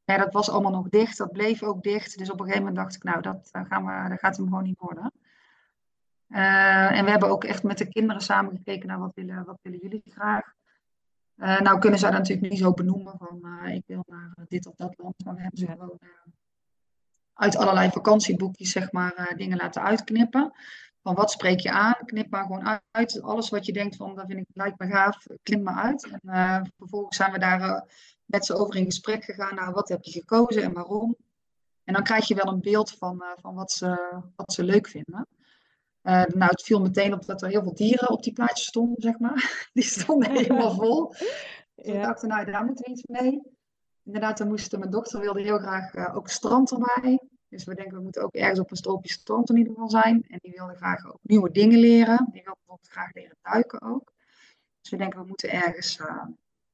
Ja, 0.03 0.17
dat 0.17 0.33
was 0.33 0.49
allemaal 0.49 0.71
nog 0.71 0.89
dicht, 0.89 1.17
dat 1.17 1.31
bleef 1.31 1.63
ook 1.63 1.83
dicht. 1.83 2.17
Dus 2.17 2.31
op 2.31 2.39
een 2.39 2.45
gegeven 2.45 2.65
moment 2.65 2.81
dacht 2.83 2.95
ik, 2.95 3.03
nou, 3.03 3.21
dat, 3.21 3.49
gaan 3.51 3.85
we, 3.85 4.09
dat 4.09 4.19
gaat 4.19 4.37
hem 4.37 4.45
gewoon 4.45 4.63
niet 4.63 4.79
worden. 4.79 5.11
Uh, 6.29 6.97
en 6.97 7.05
we 7.05 7.11
hebben 7.11 7.29
ook 7.29 7.43
echt 7.43 7.63
met 7.63 7.77
de 7.77 7.87
kinderen 7.87 8.21
samen 8.21 8.55
gekeken 8.55 8.87
naar 8.87 8.99
wat 8.99 9.13
willen, 9.15 9.45
wat 9.45 9.59
willen 9.61 9.79
jullie 9.81 10.03
graag. 10.05 10.53
Uh, 11.37 11.59
nou 11.59 11.79
kunnen 11.79 11.99
zij 11.99 12.09
dat 12.09 12.19
natuurlijk 12.19 12.49
niet 12.49 12.59
zo 12.59 12.73
benoemen 12.73 13.17
van 13.17 13.39
uh, 13.43 13.75
ik 13.75 13.83
wil 13.85 14.03
naar 14.07 14.33
dit 14.47 14.67
of 14.67 14.75
dat 14.75 14.93
land. 14.97 15.25
Maar 15.25 15.35
we 15.35 15.41
hebben 15.41 15.59
ze 15.59 15.65
gewoon 15.65 15.99
uit 17.33 17.57
allerlei 17.57 17.89
vakantieboekjes 17.89 18.71
zeg 18.71 18.91
maar 18.91 19.33
dingen 19.35 19.57
laten 19.57 19.81
uitknippen 19.81 20.53
van 21.01 21.15
wat 21.15 21.31
spreek 21.31 21.59
je 21.59 21.71
aan, 21.71 21.95
knip 22.05 22.29
maar 22.29 22.45
gewoon 22.45 22.79
uit. 22.91 23.21
Alles 23.21 23.49
wat 23.49 23.65
je 23.65 23.73
denkt 23.73 23.95
van, 23.95 24.15
dat 24.15 24.25
vind 24.27 24.39
ik, 24.39 24.45
lijkt 24.53 24.79
me 24.79 24.87
gaaf, 24.87 25.25
knip 25.43 25.61
maar 25.63 25.83
uit. 25.83 26.09
En 26.11 26.19
uh, 26.23 26.61
vervolgens 26.77 27.17
zijn 27.17 27.31
we 27.31 27.39
daar 27.39 27.61
uh, 27.61 27.81
met 28.25 28.45
ze 28.45 28.55
over 28.55 28.75
in 28.75 28.85
gesprek 28.85 29.23
gegaan 29.23 29.55
naar 29.55 29.71
wat 29.71 29.89
heb 29.89 30.03
je 30.03 30.11
gekozen 30.11 30.63
en 30.63 30.73
waarom. 30.73 31.15
En 31.83 31.93
dan 31.93 32.03
krijg 32.03 32.27
je 32.27 32.35
wel 32.35 32.53
een 32.53 32.61
beeld 32.61 32.91
van, 32.91 33.15
uh, 33.23 33.31
van 33.35 33.55
wat, 33.55 33.71
ze, 33.71 34.19
wat 34.35 34.53
ze 34.53 34.63
leuk 34.63 34.87
vinden. 34.87 35.27
Nou, 36.03 36.45
het 36.45 36.63
viel 36.63 36.81
meteen 36.81 37.13
op 37.13 37.25
dat 37.25 37.41
er 37.41 37.49
heel 37.49 37.63
veel 37.63 37.75
dieren 37.75 38.09
op 38.09 38.23
die 38.23 38.33
plaatjes 38.33 38.67
stonden, 38.67 39.01
zeg 39.01 39.19
maar. 39.19 39.69
Die 39.73 39.83
stonden 39.83 40.31
helemaal 40.37 40.73
vol. 40.73 41.07
Dus 41.09 41.19
ja. 41.75 41.91
we 41.91 41.99
dachten, 41.99 42.27
nou, 42.27 42.51
daar 42.51 42.65
moeten 42.65 42.85
we 42.85 42.91
iets 42.91 43.05
mee. 43.05 43.41
Inderdaad, 44.03 44.37
dan 44.37 44.47
moesten 44.47 44.79
mijn 44.79 44.91
dochter 44.91 45.19
wilde 45.19 45.41
heel 45.41 45.57
graag 45.57 46.13
ook 46.13 46.29
strand 46.29 46.71
erbij. 46.71 47.19
Dus 47.51 47.63
we 47.63 47.75
denken, 47.75 47.97
we 47.97 48.03
moeten 48.03 48.23
ook 48.23 48.33
ergens 48.33 48.59
op 48.59 48.71
een 48.71 48.77
stroopje 48.77 49.11
strand 49.11 49.49
in 49.49 49.57
ieder 49.57 49.73
geval 49.73 49.89
zijn. 49.89 50.25
En 50.29 50.39
die 50.41 50.51
wilde 50.51 50.75
graag 50.75 51.07
ook 51.07 51.19
nieuwe 51.21 51.51
dingen 51.51 51.79
leren. 51.79 52.17
Die 52.31 52.43
wilde 52.43 52.57
bijvoorbeeld 52.57 52.89
graag 52.89 53.13
leren 53.13 53.37
duiken 53.41 53.81
ook. 53.81 54.13
Dus 54.81 54.91
we 54.91 54.97
denken, 54.97 55.19
we 55.19 55.27
moeten 55.27 55.49
ergens... 55.49 55.99
Uh... 55.99 56.23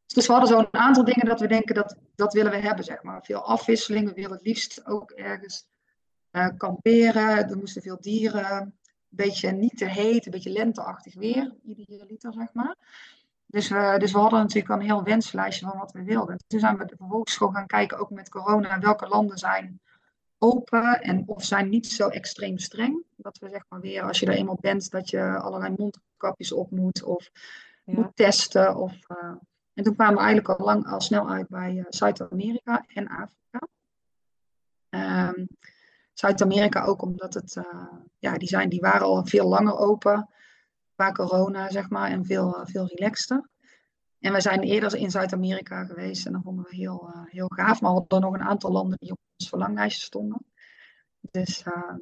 Dus 0.06 0.28
we 0.28 0.34
hadden 0.34 0.50
zo'n 0.50 0.68
aantal 0.72 1.04
dingen 1.04 1.26
dat 1.26 1.40
we 1.40 1.48
denken, 1.48 1.76
dat, 1.76 1.96
dat 2.16 2.34
willen 2.34 2.52
we 2.52 2.58
hebben, 2.58 2.84
zeg 2.86 3.04
maar. 3.04 3.24
Veel 3.24 3.42
afwisseling. 3.44 4.08
We 4.08 4.14
willen 4.14 4.32
het 4.32 4.46
liefst 4.46 4.86
ook 4.86 5.12
ergens 5.12 5.68
uh, 6.32 6.48
kamperen. 6.58 7.50
Er 7.50 7.58
moesten 7.58 7.82
veel 7.82 7.98
dieren. 8.02 8.62
Een 8.62 8.74
beetje 9.10 9.52
niet 9.52 9.78
te 9.78 9.86
heet, 9.86 10.26
een 10.26 10.32
beetje 10.32 10.50
lenteachtig 10.50 11.16
weer. 11.16 11.56
Ieder 11.64 12.06
liter, 12.08 12.34
zeg 12.34 12.54
maar. 12.54 12.76
Dus 13.46 13.70
we, 13.70 13.96
dus 13.98 14.12
we 14.12 14.20
hadden 14.20 14.40
natuurlijk 14.40 14.74
een 14.74 14.86
heel 14.86 15.04
wenslijstje 15.04 15.66
van 15.66 15.78
wat 15.78 15.92
we 15.92 16.04
wilden. 16.04 16.38
Toen 16.48 16.60
zijn 16.60 16.78
we 16.78 16.94
vervolgens 16.98 17.38
gewoon 17.38 17.54
gaan 17.54 17.68
kijken, 17.68 17.98
ook 17.98 18.10
met 18.10 18.30
corona, 18.30 18.80
welke 18.80 19.08
landen 19.08 19.38
zijn 19.38 19.82
open 20.38 21.02
en 21.02 21.24
of 21.28 21.44
zijn 21.44 21.70
niet 21.70 21.88
zo 21.88 22.08
extreem 22.08 22.58
streng. 22.58 23.04
Dat 23.16 23.38
we 23.38 23.50
zeg 23.50 23.64
maar 23.70 23.80
weer, 23.80 24.04
als 24.04 24.20
je 24.20 24.26
er 24.26 24.34
eenmaal 24.34 24.58
bent, 24.62 24.92
dat 24.92 25.10
je 25.10 25.38
allerlei 25.38 25.74
mondkapjes 25.78 26.52
op 26.52 26.72
moet 26.72 27.04
of 27.04 27.32
moet 27.84 28.16
testen. 28.16 28.76
Of, 28.76 28.94
uh... 29.10 29.34
en 29.74 29.84
toen 29.84 29.96
kwamen 29.96 30.16
we 30.16 30.22
eigenlijk 30.22 30.60
al 30.60 30.66
lang 30.66 30.88
al 30.88 31.02
snel 31.02 31.30
uit 31.30 31.48
bij 31.48 31.74
uh, 31.74 31.86
Zuid-Amerika 31.90 32.86
en 32.88 33.08
Afrika. 33.08 33.68
Um, 34.90 35.48
Zuid-Amerika 36.14 36.84
ook 36.84 37.02
omdat 37.02 37.34
het, 37.34 37.56
uh, 37.56 37.94
ja, 38.18 38.38
die, 38.38 38.48
zijn, 38.48 38.70
die 38.70 38.80
waren 38.80 39.08
al 39.08 39.26
veel 39.26 39.48
langer 39.48 39.78
open 39.78 40.30
qua 40.96 41.12
corona, 41.12 41.70
zeg 41.70 41.90
maar, 41.90 42.10
en 42.10 42.26
veel, 42.26 42.58
veel 42.64 42.88
relaxter. 42.88 43.50
En 44.20 44.34
we 44.34 44.42
zijn 44.42 44.62
eerder 44.62 44.96
in 44.96 45.12
Zuid-Amerika 45.12 45.86
geweest 45.86 46.26
en 46.26 46.32
dat 46.32 46.42
vonden 46.44 46.66
we 46.70 46.76
heel, 46.76 47.12
uh, 47.16 47.22
heel 47.26 47.52
gaaf. 47.56 47.82
Maar 47.82 47.92
we 47.92 47.98
hadden 47.98 48.22
nog 48.22 48.34
een 48.34 48.48
aantal 48.48 48.72
landen 48.72 48.98
die 49.00 49.12
op 49.12 49.20
ons 49.38 49.50
verlanglijstje 49.50 50.06
stonden. 50.06 50.46
Dus 51.32 51.66
uh, 51.66 51.96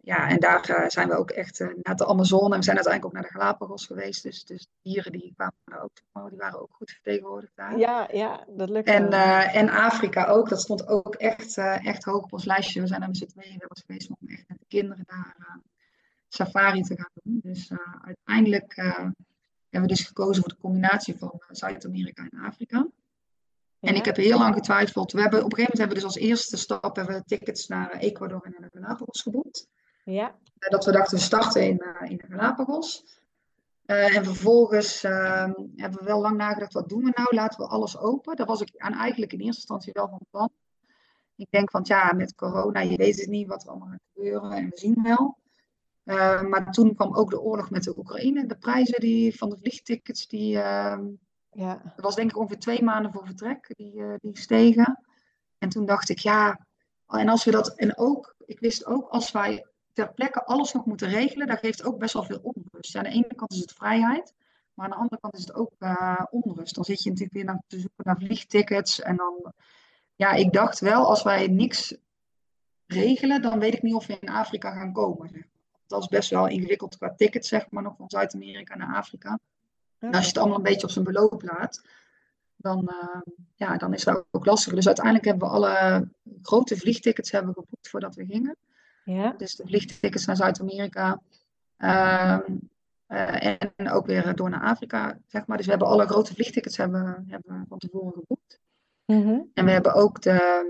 ja, 0.00 0.28
en 0.28 0.38
daar 0.38 0.70
uh, 0.70 0.88
zijn 0.88 1.08
we 1.08 1.14
ook 1.14 1.30
echt 1.30 1.58
naar 1.82 1.96
de 1.96 2.06
Amazone. 2.06 2.52
En 2.52 2.58
we 2.58 2.64
zijn 2.64 2.76
uiteindelijk 2.76 3.04
ook 3.04 3.12
naar 3.12 3.32
de 3.32 3.38
Galapagos 3.38 3.86
geweest. 3.86 4.22
Dus, 4.22 4.44
dus 4.44 4.66
dieren 4.82 5.12
die 5.12 5.32
kwamen 5.34 5.54
er 5.64 5.82
ook, 5.82 6.30
die 6.30 6.38
waren 6.38 6.60
ook 6.60 6.72
goed 6.72 6.90
vertegenwoordigd 6.90 7.52
daar. 7.54 7.78
Ja, 7.78 8.08
ja 8.12 8.44
dat 8.48 8.68
lukt 8.68 8.88
En, 8.88 9.12
en 9.52 9.68
Afrika 9.68 10.26
ook, 10.26 10.48
dat 10.48 10.60
stond 10.60 10.88
ook 10.88 11.14
echt, 11.14 11.56
echt 11.58 12.04
hoog 12.04 12.22
op 12.22 12.32
ons 12.32 12.44
lijstje. 12.44 12.80
We 12.80 12.86
zijn 12.86 13.00
daar 13.00 13.08
met 13.08 13.18
z'n 13.18 13.26
tweeën 13.26 13.58
wel 13.58 13.68
eens 13.68 13.84
geweest 13.86 14.10
om 14.10 14.28
echt 14.28 14.44
met 14.48 14.58
de 14.58 14.66
kinderen 14.68 15.04
daar 15.06 15.60
safari 16.28 16.82
te 16.82 16.96
gaan 16.96 17.10
doen. 17.22 17.40
Dus 17.42 17.72
uiteindelijk 18.04 18.74
hebben 19.74 19.90
we 19.90 19.96
dus 19.96 20.06
gekozen 20.06 20.42
voor 20.42 20.52
de 20.52 20.60
combinatie 20.60 21.16
van 21.18 21.32
eh, 21.32 21.48
Zuid-Amerika 21.50 22.28
en 22.30 22.38
Afrika. 22.38 22.86
En 23.80 23.94
ik 23.94 24.04
heb 24.04 24.16
heel 24.16 24.38
lang 24.38 24.54
getwijfeld. 24.54 25.12
We 25.12 25.20
hebben, 25.20 25.44
op 25.44 25.52
een 25.52 25.56
gegeven 25.58 25.76
moment 25.76 25.78
hebben 25.78 25.96
we 25.96 26.02
dus 26.02 26.22
als 26.22 26.28
eerste 26.30 26.56
stap 26.56 26.96
hebben 26.96 27.16
we 27.16 27.24
tickets 27.24 27.66
naar 27.66 27.90
eh, 27.90 28.02
Ecuador 28.02 28.42
en 28.42 28.54
naar 28.58 28.70
de 28.70 28.78
Galapagos 28.78 29.22
geboekt. 29.22 29.68
Ja. 30.04 30.34
Eh, 30.58 30.70
dat 30.70 30.84
we 30.84 30.92
dachten, 30.92 31.16
we 31.16 31.24
starten 31.24 31.62
in, 31.62 31.84
in 32.08 32.16
de 32.16 32.26
Galapagos. 32.28 33.04
en 33.84 34.24
vervolgens 34.24 35.04
ehm, 35.04 35.52
hebben 35.76 35.98
we 35.98 36.04
wel 36.04 36.20
lang 36.20 36.36
nagedacht, 36.36 36.72
wat 36.72 36.88
doen 36.88 37.04
we 37.04 37.12
nou? 37.14 37.34
Laten 37.34 37.60
we 37.60 37.66
alles 37.66 37.98
open. 37.98 38.36
Daar 38.36 38.46
was 38.46 38.60
ik 38.60 38.72
aan 38.76 38.94
eigenlijk 38.94 39.32
in 39.32 39.40
eerste 39.40 39.60
instantie 39.60 39.92
wel 39.92 40.08
van 40.08 40.20
plan. 40.30 40.50
Ik 41.36 41.46
denk 41.50 41.70
van, 41.70 41.80
ja, 41.84 42.12
met 42.12 42.34
corona, 42.34 42.80
je 42.80 42.96
weet 42.96 43.20
het 43.20 43.28
niet 43.28 43.48
wat 43.48 43.62
er 43.62 43.68
allemaal 43.68 43.88
gaat 43.88 44.08
gebeuren 44.14 44.52
en 44.52 44.68
we 44.68 44.78
zien 44.78 45.02
wel. 45.02 45.38
Uh, 46.04 46.42
maar 46.42 46.72
toen 46.72 46.94
kwam 46.94 47.14
ook 47.14 47.30
de 47.30 47.40
oorlog 47.40 47.70
met 47.70 47.82
de 47.82 47.98
Oekraïne. 47.98 48.46
De 48.46 48.56
prijzen 48.56 49.00
die, 49.00 49.36
van 49.36 49.50
de 49.50 49.58
vliegtickets, 49.60 50.26
die, 50.26 50.56
uh, 50.56 50.98
ja. 51.50 51.82
dat 51.84 52.04
was 52.04 52.14
denk 52.14 52.30
ik 52.30 52.36
ongeveer 52.36 52.58
twee 52.58 52.82
maanden 52.82 53.12
voor 53.12 53.26
vertrek, 53.26 53.74
die, 53.76 53.94
uh, 53.94 54.14
die 54.20 54.38
stegen. 54.38 55.04
En 55.58 55.68
toen 55.68 55.86
dacht 55.86 56.08
ik, 56.08 56.18
ja, 56.18 56.66
en 57.06 57.28
als 57.28 57.44
we 57.44 57.50
dat, 57.50 57.74
en 57.74 57.96
ook, 57.96 58.34
ik 58.46 58.60
wist 58.60 58.86
ook, 58.86 59.08
als 59.08 59.32
wij 59.32 59.66
ter 59.92 60.12
plekke 60.12 60.44
alles 60.44 60.72
nog 60.72 60.86
moeten 60.86 61.08
regelen, 61.08 61.46
dat 61.46 61.58
geeft 61.58 61.84
ook 61.84 61.98
best 61.98 62.12
wel 62.12 62.24
veel 62.24 62.40
onrust. 62.42 62.96
aan 62.96 63.04
de 63.04 63.10
ene 63.10 63.34
kant 63.34 63.52
is 63.52 63.60
het 63.60 63.72
vrijheid, 63.72 64.34
maar 64.74 64.84
aan 64.84 64.90
de 64.90 64.96
andere 64.96 65.20
kant 65.20 65.34
is 65.34 65.40
het 65.40 65.54
ook 65.54 65.72
uh, 65.78 66.24
onrust. 66.30 66.74
Dan 66.74 66.84
zit 66.84 67.02
je 67.02 67.08
natuurlijk 67.08 67.36
weer 67.36 67.44
naar, 67.44 67.62
te 67.66 67.78
zoeken 67.78 68.04
naar 68.04 68.18
vliegtickets. 68.18 69.00
En 69.00 69.16
dan, 69.16 69.52
ja, 70.16 70.32
ik 70.32 70.52
dacht 70.52 70.80
wel, 70.80 71.06
als 71.06 71.22
wij 71.22 71.46
niks 71.46 71.96
regelen, 72.86 73.42
dan 73.42 73.58
weet 73.58 73.74
ik 73.74 73.82
niet 73.82 73.94
of 73.94 74.06
we 74.06 74.18
in 74.20 74.28
Afrika 74.28 74.70
gaan 74.70 74.92
komen 74.92 75.52
dat 75.86 76.00
is 76.00 76.08
best 76.08 76.30
wel 76.30 76.48
ingewikkeld 76.48 76.96
qua 76.96 77.14
tickets, 77.16 77.48
zeg 77.48 77.70
maar, 77.70 77.82
nog 77.82 77.96
van 77.96 78.10
Zuid-Amerika 78.10 78.76
naar 78.76 78.96
Afrika. 78.96 79.38
En 79.98 80.12
als 80.12 80.20
je 80.20 80.28
het 80.28 80.38
allemaal 80.38 80.56
een 80.56 80.62
beetje 80.62 80.86
op 80.86 80.92
zijn 80.92 81.04
beloop 81.04 81.42
laat, 81.42 81.82
dan, 82.56 82.88
uh, 82.92 83.34
ja, 83.54 83.76
dan 83.76 83.94
is 83.94 84.04
dat 84.04 84.24
ook 84.30 84.44
lastiger. 84.44 84.74
Dus 84.74 84.86
uiteindelijk 84.86 85.24
hebben 85.24 85.48
we 85.48 85.54
alle 85.54 86.08
grote 86.42 86.76
vliegtickets 86.76 87.30
hebben 87.30 87.54
geboekt 87.54 87.88
voordat 87.88 88.14
we 88.14 88.24
gingen. 88.24 88.56
Ja. 89.04 89.34
Dus 89.36 89.56
de 89.56 89.66
vliegtickets 89.66 90.24
naar 90.24 90.36
Zuid-Amerika. 90.36 91.20
Uh, 91.78 92.38
uh, 93.08 93.44
en 93.76 93.90
ook 93.90 94.06
weer 94.06 94.34
door 94.34 94.50
naar 94.50 94.62
Afrika, 94.62 95.18
zeg 95.26 95.46
maar. 95.46 95.56
Dus 95.56 95.66
we 95.66 95.72
hebben 95.72 95.90
alle 95.90 96.06
grote 96.06 96.34
vliegtickets 96.34 96.76
hebben, 96.76 97.24
hebben 97.28 97.64
van 97.68 97.78
tevoren 97.78 98.12
geboekt. 98.12 98.60
Mm 99.04 99.22
-hmm. 99.22 99.50
En 99.54 99.64
we 99.64 99.70
hebben 99.70 99.94
ook 99.94 100.22
de, 100.22 100.66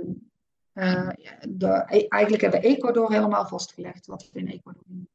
uh, 0.74 1.08
de, 1.48 1.68
eigenlijk 2.08 2.42
hebben 2.42 2.60
we 2.60 2.66
Ecuador 2.66 3.12
helemaal 3.12 3.46
vastgelegd, 3.46 4.06
wat 4.06 4.30
we 4.32 4.38
in 4.38 4.48
Ecuador 4.48 4.82
doen. 4.86 5.08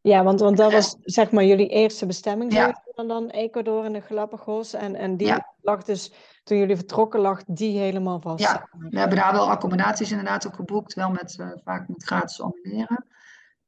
Ja, 0.00 0.24
want, 0.24 0.40
want 0.40 0.56
dat 0.56 0.72
was 0.72 0.96
zeg 1.02 1.30
maar 1.30 1.44
jullie 1.44 1.68
eerste 1.68 2.06
bestemming 2.06 2.52
ja. 2.52 2.82
dan 2.94 3.28
Ecuador 3.28 3.84
en 3.84 3.92
de 3.92 4.00
Galapagos. 4.00 4.72
En, 4.72 4.94
en 4.94 5.16
die 5.16 5.26
ja. 5.26 5.54
lag 5.60 5.84
dus, 5.84 6.12
toen 6.42 6.58
jullie 6.58 6.76
vertrokken, 6.76 7.20
lag 7.20 7.44
die 7.44 7.78
helemaal 7.78 8.20
vast. 8.20 8.44
Ja, 8.44 8.68
we 8.70 8.98
hebben 8.98 9.18
daar 9.18 9.32
wel 9.32 9.50
accommodaties 9.50 10.10
inderdaad 10.10 10.46
ook 10.46 10.54
geboekt, 10.54 10.94
wel 10.94 11.10
met, 11.10 11.36
uh, 11.40 11.50
vaak 11.64 11.88
met 11.88 12.04
gratis 12.04 12.40
annuleren. 12.40 13.06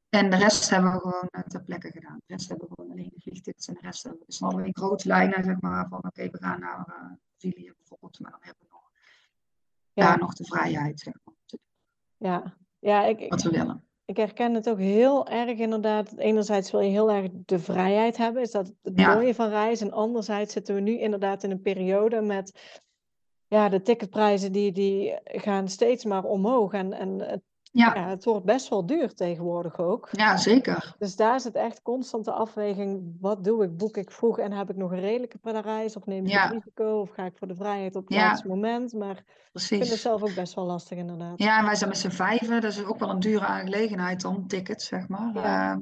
En 0.08 0.30
de 0.30 0.36
rest 0.36 0.70
hebben 0.70 0.92
we 0.92 0.98
gewoon 0.98 1.28
uh, 1.30 1.42
ter 1.42 1.62
plekke 1.62 1.90
gedaan. 1.90 2.16
De 2.26 2.34
rest 2.34 2.48
hebben 2.48 2.68
we 2.68 2.74
gewoon 2.74 2.90
alleen 2.90 3.10
de 3.14 3.20
vliegtickets 3.20 3.68
en 3.68 3.74
de 3.74 3.80
rest 3.82 4.02
hebben 4.02 4.20
we. 4.20 4.26
Dus 4.26 4.38
dan 4.38 4.48
hadden 4.48 4.66
we 4.66 4.72
in 4.74 4.82
grote 4.82 5.08
lijnen, 5.08 5.44
zeg 5.44 5.60
maar, 5.60 5.88
van 5.88 5.98
oké, 5.98 6.06
okay, 6.06 6.30
we 6.30 6.38
gaan 6.38 6.60
naar 6.60 6.84
Brazilië 7.36 7.72
bijvoorbeeld, 7.76 8.20
maar 8.20 8.30
dan 8.30 8.40
hebben 8.42 8.65
we 8.65 8.65
ja. 9.96 10.06
daar 10.06 10.18
nog 10.18 10.34
de 10.34 10.44
vrijheid, 10.44 11.00
zeg 11.00 11.14
maar. 11.24 11.34
Ja, 12.16 12.56
ja 12.78 13.04
ik, 13.04 13.28
wat 13.28 13.42
we 13.42 13.50
willen. 13.50 13.84
Ik 14.04 14.16
herken 14.16 14.54
het 14.54 14.68
ook 14.68 14.78
heel 14.78 15.26
erg 15.28 15.58
inderdaad. 15.58 16.16
Enerzijds 16.16 16.70
wil 16.70 16.80
je 16.80 16.90
heel 16.90 17.10
erg 17.10 17.30
de 17.32 17.58
vrijheid 17.58 18.16
hebben, 18.16 18.42
is 18.42 18.50
dat 18.50 18.72
het 18.82 18.98
ja. 18.98 19.14
mooie 19.14 19.34
van 19.34 19.48
reizen. 19.48 19.86
En 19.86 19.92
anderzijds 19.92 20.52
zitten 20.52 20.74
we 20.74 20.80
nu 20.80 20.98
inderdaad 20.98 21.42
in 21.42 21.50
een 21.50 21.60
periode 21.60 22.20
met 22.20 22.80
ja, 23.46 23.68
de 23.68 23.82
ticketprijzen 23.82 24.52
die, 24.52 24.72
die 24.72 25.18
gaan 25.24 25.68
steeds 25.68 26.04
maar 26.04 26.24
omhoog. 26.24 26.72
En, 26.72 26.92
en 26.92 27.20
het, 27.20 27.42
ja. 27.76 27.94
ja. 27.94 28.08
het 28.08 28.24
wordt 28.24 28.44
best 28.44 28.68
wel 28.68 28.86
duur 28.86 29.14
tegenwoordig 29.14 29.78
ook. 29.78 30.08
Ja, 30.12 30.36
zeker. 30.36 30.94
Dus 30.98 31.16
daar 31.16 31.34
is 31.34 31.44
het 31.44 31.54
echt 31.54 31.82
constante 31.82 32.32
afweging. 32.32 33.16
Wat 33.20 33.44
doe 33.44 33.64
ik? 33.64 33.76
Boek 33.76 33.96
ik 33.96 34.10
vroeg 34.10 34.38
en 34.38 34.52
heb 34.52 34.70
ik 34.70 34.76
nog 34.76 34.90
een 34.90 35.00
redelijke 35.00 35.38
reis? 35.60 35.96
Of 35.96 36.06
neem 36.06 36.24
ik 36.24 36.30
Ja. 36.30 36.42
het 36.42 36.52
risico? 36.52 37.00
Of 37.00 37.10
ga 37.10 37.24
ik 37.24 37.36
voor 37.36 37.48
de 37.48 37.54
vrijheid 37.54 37.96
op 37.96 38.04
het 38.04 38.14
Ja. 38.14 38.26
laatste 38.26 38.48
moment? 38.48 38.92
Maar 38.92 39.16
ik 39.52 39.60
vind 39.60 39.88
het 39.88 39.98
zelf 39.98 40.22
ook 40.22 40.34
best 40.34 40.54
wel 40.54 40.64
lastig 40.64 40.98
inderdaad. 40.98 41.38
Ja, 41.38 41.58
en 41.58 41.64
wij 41.64 41.74
zijn 41.74 41.88
met 41.90 41.98
z'n 41.98 42.08
vijven. 42.08 42.60
Dat 42.60 42.70
is 42.70 42.84
ook 42.84 42.98
wel 42.98 43.10
een 43.10 43.20
dure 43.20 43.46
aangelegenheid 43.46 44.20
dan, 44.20 44.46
tickets, 44.46 44.86
zeg 44.86 45.08
maar. 45.08 45.30
Ja. 45.34 45.72
Eh, 45.72 45.78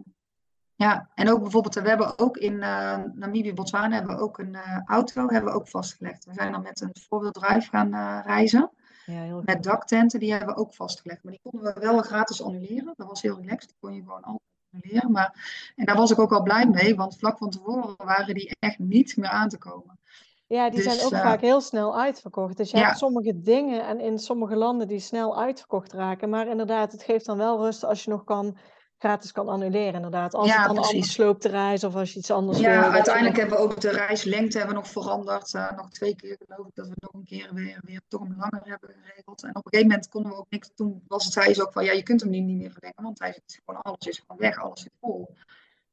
ja, 0.76 1.09
en 1.14 1.30
ook 1.30 1.40
bijvoorbeeld, 1.40 1.74
we 1.74 1.88
hebben 1.88 2.18
ook 2.18 2.37
in 2.37 2.62
eh, 2.62 2.98
Namibië, 3.12 3.54
Botswana, 3.54 3.94
hebben 3.94 4.16
we 4.16 4.22
ook 4.22 4.38
een 4.38 4.54
eh, 4.54 4.80
auto 4.85 5.28
hebben 5.28 5.52
we 5.52 5.59
ook 5.59 5.68
vastgelegd. 5.68 6.24
We 6.24 6.33
zijn 6.33 6.52
dan 6.52 6.62
met 6.62 6.80
een 6.80 6.96
four-wheel-drive 7.09 7.68
gaan 7.68 7.94
eh, 7.94 8.18
reizen. 8.24 8.70
Ja, 9.06 9.22
heel. 9.22 9.42
Met 9.44 9.62
daktenten, 9.62 10.20
die 10.20 10.30
hebben 10.30 10.54
we 10.54 10.60
ook 10.60 10.74
vastgelegd. 10.74 11.22
Maar 11.22 11.32
die 11.32 11.50
konden 11.50 11.74
we 11.74 11.80
wel 11.80 11.98
gratis 12.00 12.42
annuleren. 12.42 12.94
Dat 12.96 13.08
was 13.08 13.22
heel 13.22 13.36
relaxed, 13.36 13.68
die 13.68 13.78
kon 13.80 13.94
je 13.94 14.00
gewoon 14.00 14.22
altijd 14.22 14.48
annuleren. 14.72 15.10
Maar, 15.10 15.72
en 15.76 15.84
daar 15.84 15.96
was 15.96 16.10
ik 16.10 16.18
ook 16.18 16.30
wel 16.30 16.42
blij 16.42 16.66
mee, 16.66 16.94
want 16.94 17.18
vlak 17.18 17.38
van 17.38 17.50
tevoren 17.50 17.94
waren 17.96 18.34
die 18.34 18.56
echt 18.58 18.78
niet 18.78 19.16
meer 19.16 19.28
aan 19.30 19.48
te 19.48 19.58
komen. 19.58 19.98
Ja, 20.46 20.70
die 20.70 20.82
zijn 20.82 20.94
Dus, 20.96 21.04
ook 21.04 21.12
eh, 21.12 21.20
vaak 21.20 21.40
heel 21.40 21.60
snel 21.60 21.98
uitverkocht. 21.98 22.56
Dus 22.56 22.70
je 22.70 22.76
Ja. 22.76 22.84
hebt 22.84 22.98
sommige 22.98 23.40
dingen 23.40 23.86
en 23.86 24.00
in 24.00 24.18
sommige 24.18 24.56
landen 24.56 24.88
die 24.88 24.98
snel 24.98 25.38
uitverkocht 25.38 25.92
raken. 25.92 26.28
Maar 26.30 26.46
inderdaad, 26.48 26.92
het 26.92 27.02
geeft 27.02 27.26
dan 27.26 27.36
wel 27.38 27.58
rust 27.58 27.84
als 27.84 28.04
je 28.04 28.10
nog 28.10 28.24
kan, 28.24 28.56
gratis 29.04 29.32
kan 29.32 29.48
annuleren. 29.48 29.94
Inderdaad, 29.94 30.34
als 30.34 30.46
Ja, 30.48 30.56
het 30.56 30.66
dan 30.66 30.74
precies. 30.74 30.92
anders 30.94 31.16
loopt 31.16 31.42
de 31.42 31.48
reis 31.48 31.84
of 31.84 31.94
als 31.94 32.12
je 32.12 32.18
iets 32.18 32.30
anders. 32.30 32.58
Ja, 32.58 32.84
je 32.84 32.90
uiteindelijk 32.90 33.36
hebben 33.36 33.56
we 33.56 33.62
ook 33.62 33.80
de 33.80 33.90
reislengte 33.90 34.58
hebben 34.58 34.74
we 34.76 34.80
nog 34.82 34.90
veranderd. 34.90 35.54
Eh, 35.54 35.76
nog 35.76 35.90
twee 35.90 36.16
keer 36.16 36.38
geloof 36.46 36.66
ik 36.66 36.74
dat 36.74 36.88
we 36.88 36.94
nog 36.96 37.12
een 37.12 37.24
keer 37.24 37.50
weer, 37.54 37.80
weer 37.84 38.00
toch 38.08 38.20
een 38.20 38.36
langer 38.36 38.62
hebben 38.64 38.94
geregeld. 39.02 39.42
En 39.42 39.48
op 39.48 39.56
een 39.56 39.62
gegeven 39.70 39.86
moment 39.88 40.08
konden 40.08 40.30
we 40.32 40.38
ook 40.38 40.50
niks. 40.50 40.70
Toen 40.74 41.02
was 41.08 41.24
het 41.24 41.32
zei 41.32 41.54
ze 41.54 41.62
ook 41.62 41.72
van 41.72 41.84
ja, 41.84 41.92
je 41.92 42.02
kunt 42.02 42.20
hem 42.20 42.30
nu 42.30 42.40
niet 42.40 42.56
meer 42.56 42.70
verlengen, 42.72 43.02
want 43.02 43.18
hij 43.18 43.32
zit 43.32 43.60
gewoon 43.64 43.82
alles 43.82 44.06
is 44.06 44.18
gewoon 44.18 44.40
weg, 44.40 44.58
alles 44.58 44.80
zit 44.80 44.92
vol. 45.00 45.34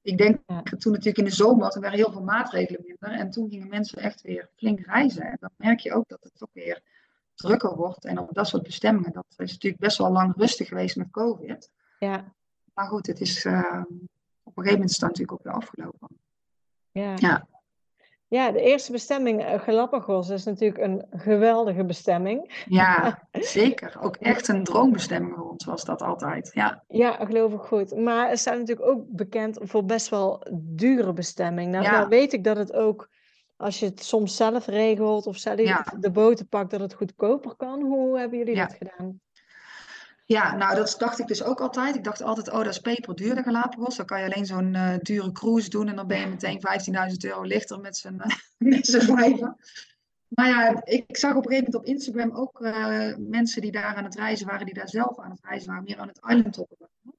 Ik 0.02 0.18
denk 0.18 0.40
Ja. 0.48 0.62
toen 0.62 0.92
natuurlijk 0.92 1.18
in 1.18 1.26
de 1.26 1.32
zomer, 1.32 1.74
er 1.76 1.82
waren 1.82 1.98
heel 1.98 2.12
veel 2.12 2.24
maatregelen 2.24 2.84
minder. 2.86 3.20
En 3.20 3.32
toen 3.32 3.50
gingen 3.50 3.68
mensen 3.70 3.98
echt 3.98 4.22
weer 4.22 4.50
flink 4.56 4.80
reizen. 4.80 5.24
En 5.24 5.38
dan 5.40 5.50
merk 5.58 5.80
je 5.80 5.94
ook 5.94 6.08
dat 6.08 6.20
het 6.24 6.38
toch 6.38 6.50
weer 6.54 6.82
drukker 7.36 7.76
wordt. 7.76 8.06
En 8.06 8.18
op 8.20 8.30
dat 8.34 8.48
soort 8.48 8.64
bestemmingen, 8.64 9.12
dat 9.12 9.26
is 9.38 9.52
natuurlijk 9.52 9.82
best 9.82 9.98
wel 9.98 10.12
lang 10.12 10.34
rustig 10.38 10.68
geweest 10.68 10.96
met 10.96 11.12
COVID. 11.12 11.70
Ja, 12.00 12.34
Maar 12.82 12.90
goed, 12.90 13.08
het 13.08 13.22
is, 13.22 13.46
uh, 13.46 13.54
op 13.54 14.58
een 14.58 14.64
gegeven 14.64 14.72
moment 14.72 14.90
is 14.90 14.96
het 14.96 15.02
natuurlijk 15.02 15.32
ook 15.32 15.44
weer 15.44 15.54
afgelopen. 15.54 16.08
Ja. 16.92 17.14
ja. 17.16 17.48
Ja, 18.28 18.52
de 18.52 18.62
eerste 18.62 18.92
bestemming, 18.92 19.42
uh, 19.42 19.60
Galapagos, 19.60 20.30
is 20.30 20.44
natuurlijk 20.44 20.82
een 20.82 21.06
geweldige 21.10 21.86
bestemming. 21.86 22.64
Ja, 22.66 23.22
zeker. 23.32 23.98
Ook 24.02 24.16
echt 24.16 24.48
een 24.48 24.64
droombestemming 24.64 25.36
voor 25.36 25.50
ons 25.50 25.66
was 25.66 25.86
dat 25.86 26.02
altijd. 26.02 26.52
Ja, 26.54 26.84
ja 26.88 27.26
geloof 27.26 27.54
ik 27.54 27.60
goed. 27.62 27.96
Maar 27.96 28.30
het 28.30 28.40
staat 28.40 28.58
natuurlijk 28.58 28.88
ook 28.88 29.04
bekend 29.08 29.58
voor 29.62 29.86
best 29.86 30.10
wel 30.10 30.46
dure 30.54 31.14
bestemming. 31.14 31.72
Nou, 31.72 31.84
nou 31.84 32.08
weet 32.08 32.34
ik 32.34 32.44
dat 32.44 32.58
het 32.58 32.74
ook, 32.74 33.10
als 33.58 33.80
je 33.80 33.86
het 33.86 34.04
soms 34.04 34.36
zelf 34.36 34.66
regelt 34.66 35.26
of 35.26 35.38
zelf 35.38 35.84
de 36.00 36.12
boten 36.12 36.48
pakt, 36.48 36.72
dat 36.72 36.80
het 36.80 36.94
goedkoper 36.94 37.56
kan. 37.56 37.82
Hoe 37.82 38.20
hebben 38.20 38.38
jullie 38.38 38.56
dat 38.56 38.74
gedaan? 38.74 39.20
Ja, 40.32 40.56
nou 40.56 40.76
dat 40.76 40.96
dacht 40.98 41.20
ik 41.20 41.28
dus 41.28 41.44
ook 41.44 41.62
altijd. 41.62 41.96
Ik 41.96 42.04
dacht 42.04 42.22
altijd, 42.22 42.50
oh 42.50 42.58
dat 42.58 42.68
is 42.68 42.80
peperduur 42.80 43.36
de 43.36 43.44
Galapagos. 43.44 43.96
Dan 43.96 44.06
kan 44.06 44.20
je 44.20 44.26
alleen 44.26 44.46
zo'n 44.46 44.74
uh, 44.74 44.98
dure 45.02 45.32
cruise 45.32 45.70
doen 45.70 45.88
en 45.88 45.96
dan 45.96 46.08
ben 46.08 46.20
je 46.20 46.28
meteen 46.28 46.62
15.000 47.12 47.18
euro 47.20 47.42
lichter 47.42 47.80
met 48.58 48.86
z'n 48.88 49.00
vijven. 49.00 49.58
Maar 50.28 50.48
ja, 50.48 50.86
ik 50.86 51.18
zag 51.18 51.36
op 51.36 51.46
een 51.46 51.52
gegeven 51.52 51.72
moment 51.72 51.76
op 51.76 51.86
Instagram 51.86 52.32
ook 52.32 52.62
uh, 52.62 53.16
mensen 53.18 53.62
die 53.62 53.72
daar 53.72 53.96
aan 53.96 54.04
het 54.04 54.16
reizen 54.16 54.48
waren, 54.48 54.66
die 54.66 54.74
daar 54.74 54.90
zelf 54.90 55.20
aan 55.20 55.32
het 55.32 55.40
reizen 55.44 55.70
waren, 55.70 55.84
meer 55.84 55.98
aan 55.98 56.08
het 56.08 56.20
island 56.28 56.54
toppen 56.54 56.78
waren. 56.80 57.18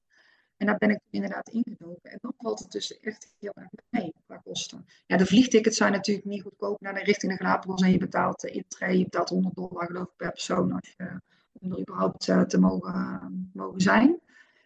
En 0.57 0.65
daar 0.65 0.77
ben 0.77 0.89
ik 0.89 0.99
inderdaad 1.09 1.49
ingedoken. 1.49 2.11
En 2.11 2.17
dan 2.21 2.33
valt 2.37 2.59
het 2.59 2.71
dus 2.71 2.99
echt 2.99 3.33
heel 3.39 3.53
erg 3.55 3.69
mee 3.89 4.13
qua 4.25 4.37
kosten. 4.37 4.85
Ja, 5.05 5.17
de 5.17 5.25
vliegtickets 5.25 5.77
zijn 5.77 5.91
natuurlijk 5.91 6.27
niet 6.27 6.41
goedkoop 6.41 6.81
naar 6.81 6.93
de 6.93 7.03
richting 7.03 7.31
de 7.31 7.43
Galapagos 7.43 7.81
en 7.81 7.91
je 7.91 7.97
betaalt 7.97 8.41
de 8.41 8.49
intree, 8.49 8.97
je 8.97 9.03
betaalt 9.03 9.29
100 9.29 9.55
dollar 9.55 9.85
geloof 9.85 10.07
ik 10.07 10.15
per 10.15 10.31
persoon 10.31 10.71
als 10.71 10.93
je 10.97 11.21
om 11.59 11.71
er 11.71 11.79
überhaupt 11.79 12.27
uh, 12.27 12.41
te 12.41 12.59
mogen, 12.59 13.49
mogen 13.53 13.81
zijn. 13.81 14.19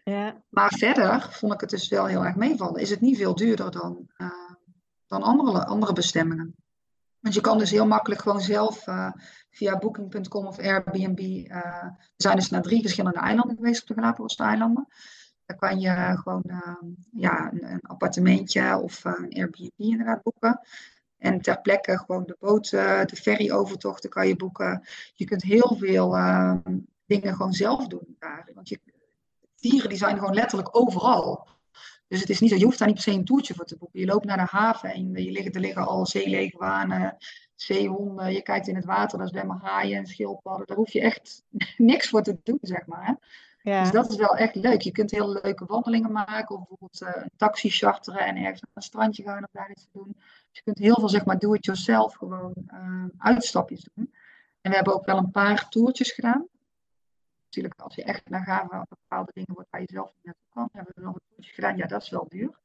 Ja. 0.04 0.42
Maar 0.48 0.72
verder 0.76 1.28
vond 1.30 1.52
ik 1.52 1.60
het 1.60 1.70
dus 1.70 1.88
wel 1.88 2.06
heel 2.06 2.24
erg 2.24 2.36
meevallen. 2.36 2.80
Is 2.80 2.90
het 2.90 3.00
niet 3.00 3.16
veel 3.16 3.34
duurder 3.34 3.70
dan, 3.70 4.08
uh, 4.16 4.50
dan 5.06 5.22
andere, 5.22 5.66
andere 5.66 5.92
bestemmingen. 5.92 6.54
Want 7.20 7.34
je 7.34 7.40
kan 7.40 7.58
dus 7.58 7.70
heel 7.70 7.86
makkelijk 7.86 8.20
gewoon 8.20 8.40
zelf 8.40 8.86
uh, 8.86 9.12
via 9.50 9.78
booking.com 9.78 10.46
of 10.46 10.58
Airbnb. 10.58 11.18
we 11.18 11.92
zijn 12.16 12.36
dus 12.36 12.50
naar 12.50 12.62
drie 12.62 12.80
verschillende 12.80 13.18
eilanden 13.18 13.56
geweest 13.56 13.80
op 13.80 13.88
de 13.88 13.94
Galapagos-eilanden. 13.94 14.86
Daar 15.46 15.56
kan 15.56 15.80
je 15.80 16.16
gewoon 16.22 16.44
ja, 17.12 17.52
een, 17.52 17.72
een, 17.72 17.80
appartementje 17.82 18.76
of 18.76 19.04
een 19.04 19.32
Airbnb 19.32 19.70
inderdaad 19.76 20.22
boeken. 20.22 20.60
En 21.18 21.40
ter 21.40 21.60
plekke 21.60 21.98
gewoon 21.98 22.24
de 22.26 22.36
boot, 22.40 22.70
de 22.70 23.16
ferryovertochten 23.20 24.10
kan 24.10 24.28
je 24.28 24.36
boeken. 24.36 24.86
Je 25.14 25.24
kunt 25.24 25.42
heel 25.42 25.76
veel 25.78 26.16
ehm, 26.16 26.78
dingen 27.06 27.34
gewoon 27.34 27.52
zelf 27.52 27.86
doen 27.86 28.16
daar. 28.18 28.50
Want 28.54 28.68
je, 28.68 28.80
dieren 29.60 29.88
die 29.88 29.98
zijn 29.98 30.18
gewoon 30.18 30.34
letterlijk 30.34 30.76
overal. 30.76 31.46
Dus 32.08 32.20
het 32.20 32.30
is 32.30 32.40
niet 32.40 32.50
zo, 32.50 32.56
je 32.56 32.64
hoeft 32.64 32.78
daar 32.78 32.88
niet 32.88 32.96
per 32.96 33.12
se 33.12 33.18
een 33.18 33.24
toertje 33.24 33.54
voor 33.54 33.64
te 33.64 33.76
boeken. 33.76 34.00
Je 34.00 34.06
loopt 34.06 34.24
naar 34.24 34.36
de 34.36 34.56
haven 34.56 34.92
en 34.92 35.12
je 35.12 35.30
liggen, 35.30 35.52
er 35.52 35.60
liggen 35.60 35.86
al 35.86 36.06
zeeleegwanen, 36.06 37.16
zeehonden. 37.54 38.32
Je 38.32 38.42
kijkt 38.42 38.68
in 38.68 38.74
het 38.74 38.84
water, 38.84 39.18
daar 39.18 39.28
zwemmen 39.28 39.60
haaien 39.62 39.98
en 39.98 40.06
schildpadden. 40.06 40.66
Daar 40.66 40.76
hoef 40.76 40.92
je 40.92 41.00
echt 41.00 41.42
niks 41.76 42.08
voor 42.08 42.22
te 42.22 42.38
doen, 42.42 42.58
zeg 42.60 42.86
maar. 42.86 43.06
Hè? 43.06 43.12
Ja. 43.70 43.82
Dus 43.82 43.90
dat 43.90 44.10
is 44.10 44.16
wel 44.16 44.36
echt 44.36 44.54
leuk. 44.54 44.80
Je 44.80 44.90
kunt 44.90 45.10
hele 45.10 45.40
leuke 45.42 45.64
wandelingen 45.64 46.12
maken. 46.12 46.56
Of 46.56 46.58
bijvoorbeeld 46.58 47.02
uh, 47.02 47.22
een 47.22 47.30
taxi 47.36 47.70
charteren 47.70 48.26
en 48.26 48.36
ergens 48.36 48.60
naar 48.60 48.70
een 48.74 48.82
strandje 48.82 49.22
gaan 49.22 49.38
om 49.38 49.48
daar 49.52 49.70
iets 49.70 49.82
te 49.82 49.98
doen. 49.98 50.16
Dus 50.48 50.58
je 50.58 50.62
kunt 50.62 50.78
heel 50.78 50.94
veel, 50.94 51.08
zeg 51.08 51.24
maar, 51.24 51.38
do-it-yourself 51.38 52.14
gewoon 52.14 52.52
uh, 52.72 53.04
uitstapjes 53.18 53.88
doen. 53.94 54.14
En 54.60 54.70
we 54.70 54.76
hebben 54.76 54.94
ook 54.94 55.06
wel 55.06 55.16
een 55.16 55.30
paar 55.30 55.68
toertjes 55.68 56.12
gedaan. 56.12 56.46
Natuurlijk, 57.44 57.80
als 57.80 57.94
je 57.94 58.04
echt 58.04 58.28
naar 58.28 58.44
gave 58.44 58.86
bepaalde 58.88 59.30
dingen 59.34 59.54
wordt 59.54 59.70
waar 59.70 59.80
je 59.80 59.88
zelf 59.90 60.12
niet 60.14 60.24
naartoe 60.24 60.48
kan, 60.52 60.68
hebben 60.72 60.92
we 60.96 61.02
nog 61.02 61.14
een 61.14 61.20
toertje 61.34 61.54
gedaan. 61.54 61.76
Ja, 61.76 61.86
dat 61.86 62.02
is 62.02 62.10
wel 62.10 62.26
duur. 62.28 62.58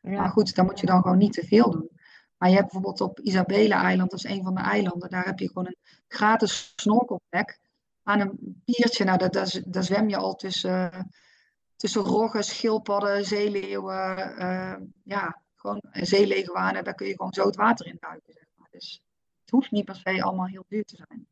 Ja. 0.00 0.20
Maar 0.20 0.28
goed, 0.28 0.54
dan 0.54 0.64
moet 0.64 0.80
je 0.80 0.86
dan 0.86 1.02
gewoon 1.02 1.18
niet 1.18 1.32
te 1.32 1.46
veel 1.46 1.70
doen. 1.70 1.90
Maar 2.36 2.48
je 2.48 2.54
hebt 2.54 2.72
bijvoorbeeld 2.72 3.00
op 3.00 3.20
Isabela-eiland, 3.20 4.10
dat 4.10 4.24
is 4.24 4.30
een 4.30 4.42
van 4.42 4.54
de 4.54 4.60
eilanden, 4.60 5.10
daar 5.10 5.24
heb 5.24 5.38
je 5.38 5.46
gewoon 5.46 5.66
een 5.66 5.76
gratis 6.08 6.72
snorkelplek 6.76 7.58
aan 8.02 8.20
een 8.20 8.62
piertje. 8.64 9.04
Nou, 9.04 9.18
daar, 9.18 9.30
daar, 9.66 9.84
zwem 9.84 10.08
je 10.08 10.16
al 10.16 10.34
tussen, 10.34 11.10
tussen 11.76 12.02
roggen, 12.02 12.44
schildpadden, 12.44 13.24
zeeleeuwen, 13.24 14.34
uh, 14.38 14.74
ja, 15.02 15.42
gewoon 15.64 15.82
zeeleguanen. 15.92 16.84
Daar 16.84 16.94
kun 16.94 17.06
je 17.06 17.16
gewoon 17.16 17.32
zo 17.32 17.46
het 17.46 17.56
water 17.56 17.86
in 17.86 17.96
duiken. 18.00 18.32
Zeg 18.32 18.46
maar. 18.56 18.68
Dus 18.70 19.02
het 19.40 19.50
hoeft 19.50 19.70
niet 19.70 19.84
per 19.84 19.96
se 19.96 20.22
allemaal 20.22 20.46
heel 20.46 20.64
duur 20.68 20.84
te 20.84 20.96
zijn. 20.96 21.26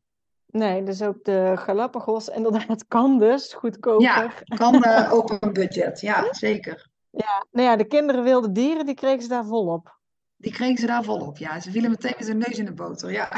Nee, 0.45 0.83
dus 0.83 1.01
ook 1.01 1.23
de 1.23 1.53
Galapagos 1.55 2.27
inderdaad 2.27 2.87
kan 2.87 3.19
dus 3.19 3.53
goedkoper. 3.53 4.01
Ja, 4.01 4.33
kan 4.45 4.75
uh, 4.75 5.13
op 5.13 5.37
een 5.41 5.53
budget, 5.53 6.01
ja, 6.01 6.33
zeker. 6.33 6.89
Ja, 7.09 7.45
nou 7.51 7.67
ja, 7.67 7.75
de 7.75 7.87
kinderen 7.87 8.23
wilde 8.23 8.51
dieren, 8.51 8.85
die 8.85 8.95
kregen 8.95 9.21
ze 9.21 9.27
daar 9.27 9.45
volop. 9.45 9.99
Die 10.35 10.51
kregen 10.51 10.77
ze 10.77 10.85
daar 10.85 11.03
volop, 11.03 11.37
ja. 11.37 11.59
Ze 11.59 11.71
vielen 11.71 11.89
meteen 11.89 12.13
met 12.17 12.27
hun 12.27 12.37
neus 12.37 12.57
in 12.57 12.65
de 12.65 12.73
boter, 12.73 13.11
ja. 13.11 13.29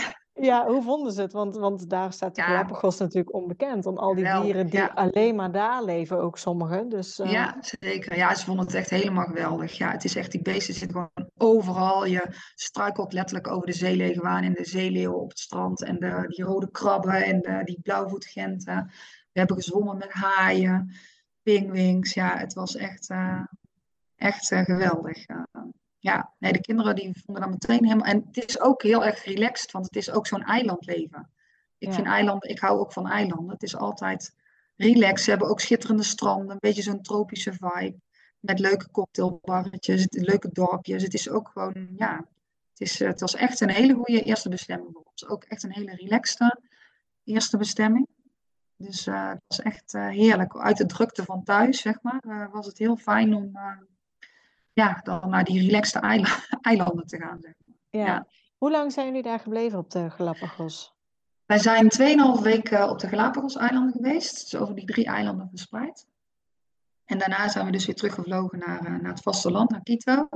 Ja, 0.41 0.67
hoe 0.67 0.83
vonden 0.83 1.11
ze 1.11 1.21
het? 1.21 1.33
Want, 1.33 1.55
want 1.55 1.89
daar 1.89 2.13
staat 2.13 2.35
de 2.35 2.41
ja. 2.41 2.47
Galapagos 2.47 2.97
natuurlijk 2.97 3.33
onbekend. 3.33 3.85
Om 3.85 3.97
al 3.97 4.15
die 4.15 4.41
dieren 4.41 4.69
die 4.69 4.83
alleen 4.83 5.35
maar 5.35 5.51
daar 5.51 5.83
leven, 5.83 6.21
ook 6.21 6.37
sommige. 6.37 6.85
Dus, 6.87 7.19
uh... 7.19 7.31
Ja, 7.31 7.57
zeker. 7.59 8.15
Ja, 8.15 8.35
ze 8.35 8.45
vonden 8.45 8.65
het 8.65 8.75
echt 8.75 8.89
helemaal 8.89 9.25
geweldig. 9.25 9.77
Ja, 9.77 9.91
het 9.91 10.03
is 10.03 10.15
echt, 10.15 10.31
die 10.31 10.41
beesten 10.41 10.73
zitten 10.73 10.97
gewoon 10.97 11.29
overal. 11.37 12.05
Je 12.05 12.35
struikelt 12.55 13.13
letterlijk 13.13 13.47
over 13.47 13.65
de 13.65 13.73
zeeleguaan 13.73 14.43
en 14.43 14.53
de 14.53 14.65
zeeleeuwen 14.65 15.21
op 15.21 15.29
het 15.29 15.39
strand. 15.39 15.83
En 15.83 15.99
de, 15.99 16.23
die 16.27 16.45
rode 16.45 16.71
krabben 16.71 17.23
en 17.23 17.41
de, 17.41 17.61
die 17.63 17.79
blauwvoetgenten. 17.81 18.91
We 19.31 19.39
hebben 19.39 19.55
gezwommen 19.55 19.97
met 19.97 20.11
haaien, 20.11 20.95
pingwings. 21.41 22.13
Ja, 22.13 22.37
het 22.37 22.53
was 22.53 22.75
echt, 22.75 23.09
uh, 23.09 23.41
echt 24.15 24.51
uh, 24.51 24.61
geweldig 24.61 25.25
ja, 26.05 26.33
nee, 26.39 26.53
de 26.53 26.61
kinderen 26.61 26.95
die 26.95 27.21
vonden 27.25 27.43
dat 27.43 27.51
meteen 27.51 27.83
helemaal. 27.83 28.05
En 28.05 28.23
het 28.31 28.47
is 28.47 28.59
ook 28.59 28.83
heel 28.83 29.05
erg 29.05 29.23
relaxed, 29.23 29.71
want 29.71 29.85
het 29.85 29.95
is 29.95 30.11
ook 30.11 30.27
zo'n 30.27 30.43
eilandleven. 30.43 31.29
Ik 31.77 31.93
vind 31.93 32.07
eilanden, 32.07 32.49
ik 32.49 32.59
hou 32.59 32.79
ook 32.79 32.93
van 32.93 33.07
eilanden. 33.07 33.49
Het 33.49 33.63
is 33.63 33.75
altijd 33.75 34.35
relaxed. 34.75 35.19
Ze 35.19 35.29
hebben 35.29 35.49
ook 35.49 35.59
schitterende 35.59 36.03
stranden, 36.03 36.49
een 36.49 36.57
beetje 36.59 36.81
zo'n 36.81 37.01
tropische 37.01 37.53
vibe. 37.53 37.95
Met 38.39 38.59
leuke 38.59 38.91
cocktailbarretjes, 38.91 40.07
leuke 40.09 40.49
dorpjes. 40.51 41.03
Het 41.03 41.13
is 41.13 41.29
ook 41.29 41.49
gewoon, 41.53 41.87
ja, 41.95 42.15
het, 42.69 42.81
is, 42.81 42.99
het 42.99 43.19
was 43.19 43.35
echt 43.35 43.61
een 43.61 43.69
hele 43.69 43.93
goede 43.93 44.23
eerste 44.23 44.49
bestemming 44.49 44.89
voor 44.93 45.03
ons. 45.05 45.27
Ook 45.27 45.43
echt 45.43 45.63
een 45.63 45.73
hele 45.73 45.95
relaxte 45.95 46.59
eerste 47.23 47.57
bestemming. 47.57 48.07
Dus 48.77 49.07
uh, 49.07 49.29
het 49.29 49.41
was 49.47 49.61
echt 49.61 49.93
uh, 49.93 50.07
heerlijk. 50.07 50.57
Uit 50.57 50.77
de 50.77 50.85
drukte 50.85 51.23
van 51.23 51.43
thuis, 51.43 51.81
zeg 51.81 52.01
maar, 52.01 52.23
uh, 52.27 52.51
was 52.51 52.65
het 52.65 52.77
heel 52.77 52.95
fijn 52.95 53.33
om 53.33 53.57
ja, 54.75 54.99
dan 55.03 55.29
naar 55.29 55.43
die 55.43 55.65
relaxte 55.65 55.99
eilanden 56.61 57.05
te 57.05 57.17
gaan. 57.17 57.41
Zeg 57.41 57.53
ja. 57.89 58.27
Hoe 58.57 58.71
lang 58.71 58.91
zijn 58.91 59.05
jullie 59.07 59.21
daar 59.21 59.39
gebleven 59.39 59.79
op 59.79 59.91
de 59.91 60.09
Galapagos? 60.09 60.93
Wij 61.45 61.57
zijn 61.57 61.91
2,5 62.37 62.41
weken 62.41 62.89
op 62.89 62.99
de 62.99 63.07
Galapagos-eilanden 63.07 63.91
geweest, 63.91 64.51
dus 64.51 64.61
over 64.61 64.75
die 64.75 64.85
drie 64.85 65.05
eilanden 65.05 65.49
verspreid. 65.49 66.07
En 67.05 67.17
daarna 67.17 67.49
zijn 67.49 67.65
we 67.65 67.71
dus 67.71 67.85
weer 67.85 67.95
teruggevlogen 67.95 68.59
naar, 68.59 68.85
uh, 68.85 68.99
naar 68.99 69.11
het 69.11 69.21
vasteland, 69.21 69.69
naar 69.69 69.83
Quito. 69.83 70.27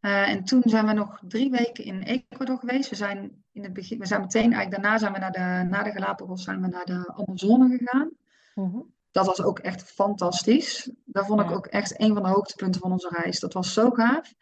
Uh, 0.00 0.28
en 0.28 0.44
toen 0.44 0.62
zijn 0.64 0.86
we 0.86 0.92
nog 0.92 1.20
drie 1.28 1.50
weken 1.50 1.84
in 1.84 2.02
Ecuador 2.02 2.58
geweest. 2.58 2.90
We 2.90 2.96
zijn, 2.96 3.44
in 3.52 3.62
het 3.62 3.72
begin, 3.72 3.98
we 3.98 4.06
zijn 4.06 4.20
meteen, 4.20 4.52
eigenlijk 4.52 4.82
daarna 4.82 4.98
zijn 4.98 5.12
we 5.12 5.18
naar 5.18 5.32
de, 5.32 5.68
na 5.68 5.82
de 5.82 5.90
Galapagos 5.90 6.44
zijn 6.44 6.60
we 6.60 6.66
naar 6.68 6.84
de 6.84 7.12
Amazone 7.14 7.76
gegaan. 7.76 8.10
Uh 8.54 8.80
dat 9.16 9.26
was 9.26 9.42
ook 9.42 9.58
echt 9.58 9.82
fantastisch. 9.82 10.90
Dat 11.04 11.26
vond 11.26 11.40
ik 11.40 11.50
ook 11.50 11.66
echt 11.66 12.00
een 12.00 12.14
van 12.14 12.22
de 12.22 12.28
hoogtepunten 12.28 12.80
van 12.80 12.92
onze 12.92 13.08
reis. 13.22 13.40
Dat 13.40 13.52
was 13.52 13.72
zo 13.72 13.90
gaaf. 13.90 14.34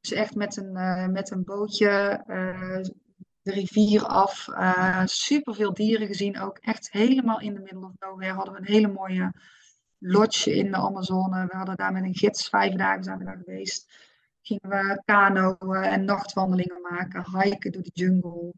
Dus 0.00 0.12
echt 0.12 0.34
met 0.34 0.56
een, 0.56 0.76
uh, 0.76 1.06
met 1.06 1.30
een 1.30 1.44
bootje 1.44 2.24
uh, 2.28 2.82
de 3.42 3.52
rivier 3.52 4.06
af. 4.06 4.48
Uh, 4.48 5.02
super 5.04 5.54
veel 5.54 5.74
dieren 5.74 6.06
gezien. 6.06 6.40
Ook 6.40 6.58
echt 6.58 6.90
helemaal 6.90 7.40
in 7.40 7.54
de 7.54 7.60
middle 7.60 7.84
of 7.84 7.92
nowhere. 7.98 8.32
Hadden 8.32 8.54
we 8.54 8.60
een 8.60 8.72
hele 8.74 8.88
mooie 8.88 9.32
lodge 9.98 10.54
in 10.54 10.70
de 10.70 10.76
Amazone. 10.76 11.46
We 11.46 11.56
hadden 11.56 11.76
daar 11.76 11.92
met 11.92 12.02
een 12.02 12.16
gids, 12.16 12.48
vijf 12.48 12.74
dagen 12.74 13.04
zijn 13.04 13.18
we 13.18 13.24
daar 13.24 13.42
geweest. 13.44 13.92
Gingen 14.42 14.68
we 14.68 15.02
kanoën 15.04 15.82
en 15.82 16.04
nachtwandelingen 16.04 16.80
maken. 16.90 17.40
Hiken 17.40 17.72
door 17.72 17.82
de 17.82 17.90
jungle. 17.92 18.52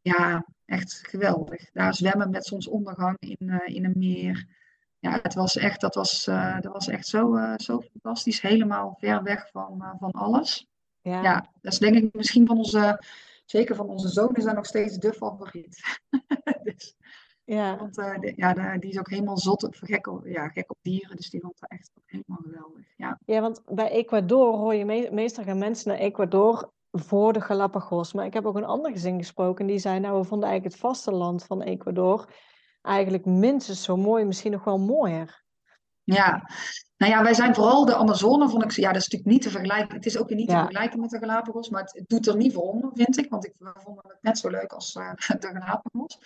Ja, 0.00 0.46
echt 0.64 1.00
geweldig. 1.08 1.70
Daar 1.72 1.94
zwemmen 1.94 2.30
met 2.30 2.46
zonsondergang 2.46 3.16
in, 3.18 3.62
in 3.64 3.84
een 3.84 3.94
meer 3.96 4.64
ja, 4.98 5.18
het 5.22 5.34
was 5.34 5.56
echt, 5.56 5.80
dat 5.80 5.94
was, 5.94 6.26
uh, 6.28 6.60
dat 6.60 6.72
was 6.72 6.88
echt 6.88 7.06
zo, 7.06 7.36
uh, 7.36 7.54
zo 7.56 7.80
fantastisch. 7.80 8.40
Helemaal 8.40 8.96
ver 8.98 9.22
weg 9.22 9.50
van, 9.50 9.78
uh, 9.82 9.90
van 9.98 10.10
alles. 10.10 10.68
Ja. 11.00 11.22
ja, 11.22 11.50
dat 11.60 11.72
is 11.72 11.78
denk 11.78 11.96
ik 11.96 12.14
misschien 12.14 12.46
van 12.46 12.56
onze, 12.56 13.02
zeker 13.44 13.74
van 13.74 13.88
onze 13.88 14.08
zoon, 14.08 14.34
is 14.34 14.44
dat 14.44 14.54
nog 14.54 14.66
steeds 14.66 14.96
de 14.96 15.12
favoriet. 15.12 16.00
dus, 16.62 16.94
ja. 17.44 17.76
Want 17.76 17.94
de, 17.94 18.32
ja, 18.36 18.78
die 18.78 18.90
is 18.90 18.98
ook 18.98 19.10
helemaal 19.10 19.38
zot 19.38 19.64
op, 19.64 19.74
gek, 19.80 20.06
op, 20.06 20.26
ja, 20.26 20.48
gek 20.48 20.70
op 20.70 20.78
dieren, 20.82 21.16
dus 21.16 21.30
die 21.30 21.40
vond 21.40 21.60
dat 21.60 21.70
echt 21.70 21.90
helemaal 22.04 22.42
geweldig. 22.42 22.84
Ja, 22.96 23.18
ja 23.24 23.40
want 23.40 23.62
bij 23.66 23.90
Ecuador 23.90 24.56
hoor 24.56 24.74
je 24.74 24.84
me 24.84 25.08
meestal 25.12 25.44
gaan 25.44 25.58
mensen 25.58 25.88
naar 25.88 25.98
Ecuador 25.98 26.72
voor 26.90 27.32
de 27.32 27.40
Galapagos. 27.40 28.12
Maar 28.12 28.26
ik 28.26 28.34
heb 28.34 28.46
ook 28.46 28.56
een 28.56 28.64
ander 28.64 28.90
gezin 28.90 29.18
gesproken 29.18 29.66
die 29.66 29.78
zei, 29.78 30.00
nou 30.00 30.18
we 30.18 30.24
vonden 30.24 30.48
eigenlijk 30.48 30.80
het 30.80 30.86
vasteland 30.90 31.44
van 31.44 31.62
Ecuador 31.62 32.28
eigenlijk 32.86 33.24
minstens 33.24 33.82
zo 33.82 33.96
mooi, 33.96 34.24
misschien 34.24 34.52
nog 34.52 34.64
wel 34.64 34.78
mooier. 34.78 35.44
Ja, 36.04 36.48
nou 36.96 37.12
ja, 37.12 37.22
wij 37.22 37.34
zijn 37.34 37.54
vooral 37.54 37.84
de 37.84 37.96
Amazone, 37.96 38.48
vond 38.48 38.62
ik, 38.62 38.70
ja, 38.70 38.92
dat 38.92 39.02
is 39.02 39.08
natuurlijk 39.08 39.30
niet 39.30 39.42
te 39.42 39.50
vergelijken. 39.50 39.96
Het 39.96 40.06
is 40.06 40.18
ook 40.18 40.28
weer 40.28 40.36
niet 40.36 40.48
te 40.48 40.56
vergelijken 40.56 41.00
met 41.00 41.10
de 41.10 41.18
Galapagos, 41.18 41.68
maar 41.68 41.82
het, 41.82 41.92
het 41.92 42.08
doet 42.08 42.26
er 42.26 42.36
niet 42.36 42.52
voor 42.52 42.62
onder, 42.62 42.90
vind 42.94 43.18
ik. 43.18 43.30
Want 43.30 43.46
ik, 43.46 43.52
we 43.58 43.72
vonden 43.74 44.04
het 44.08 44.22
net 44.22 44.38
zo 44.38 44.48
leuk 44.48 44.72
als 44.72 44.94
eh, 44.94 45.10
de 45.40 45.46
Galapagos. 45.52 46.18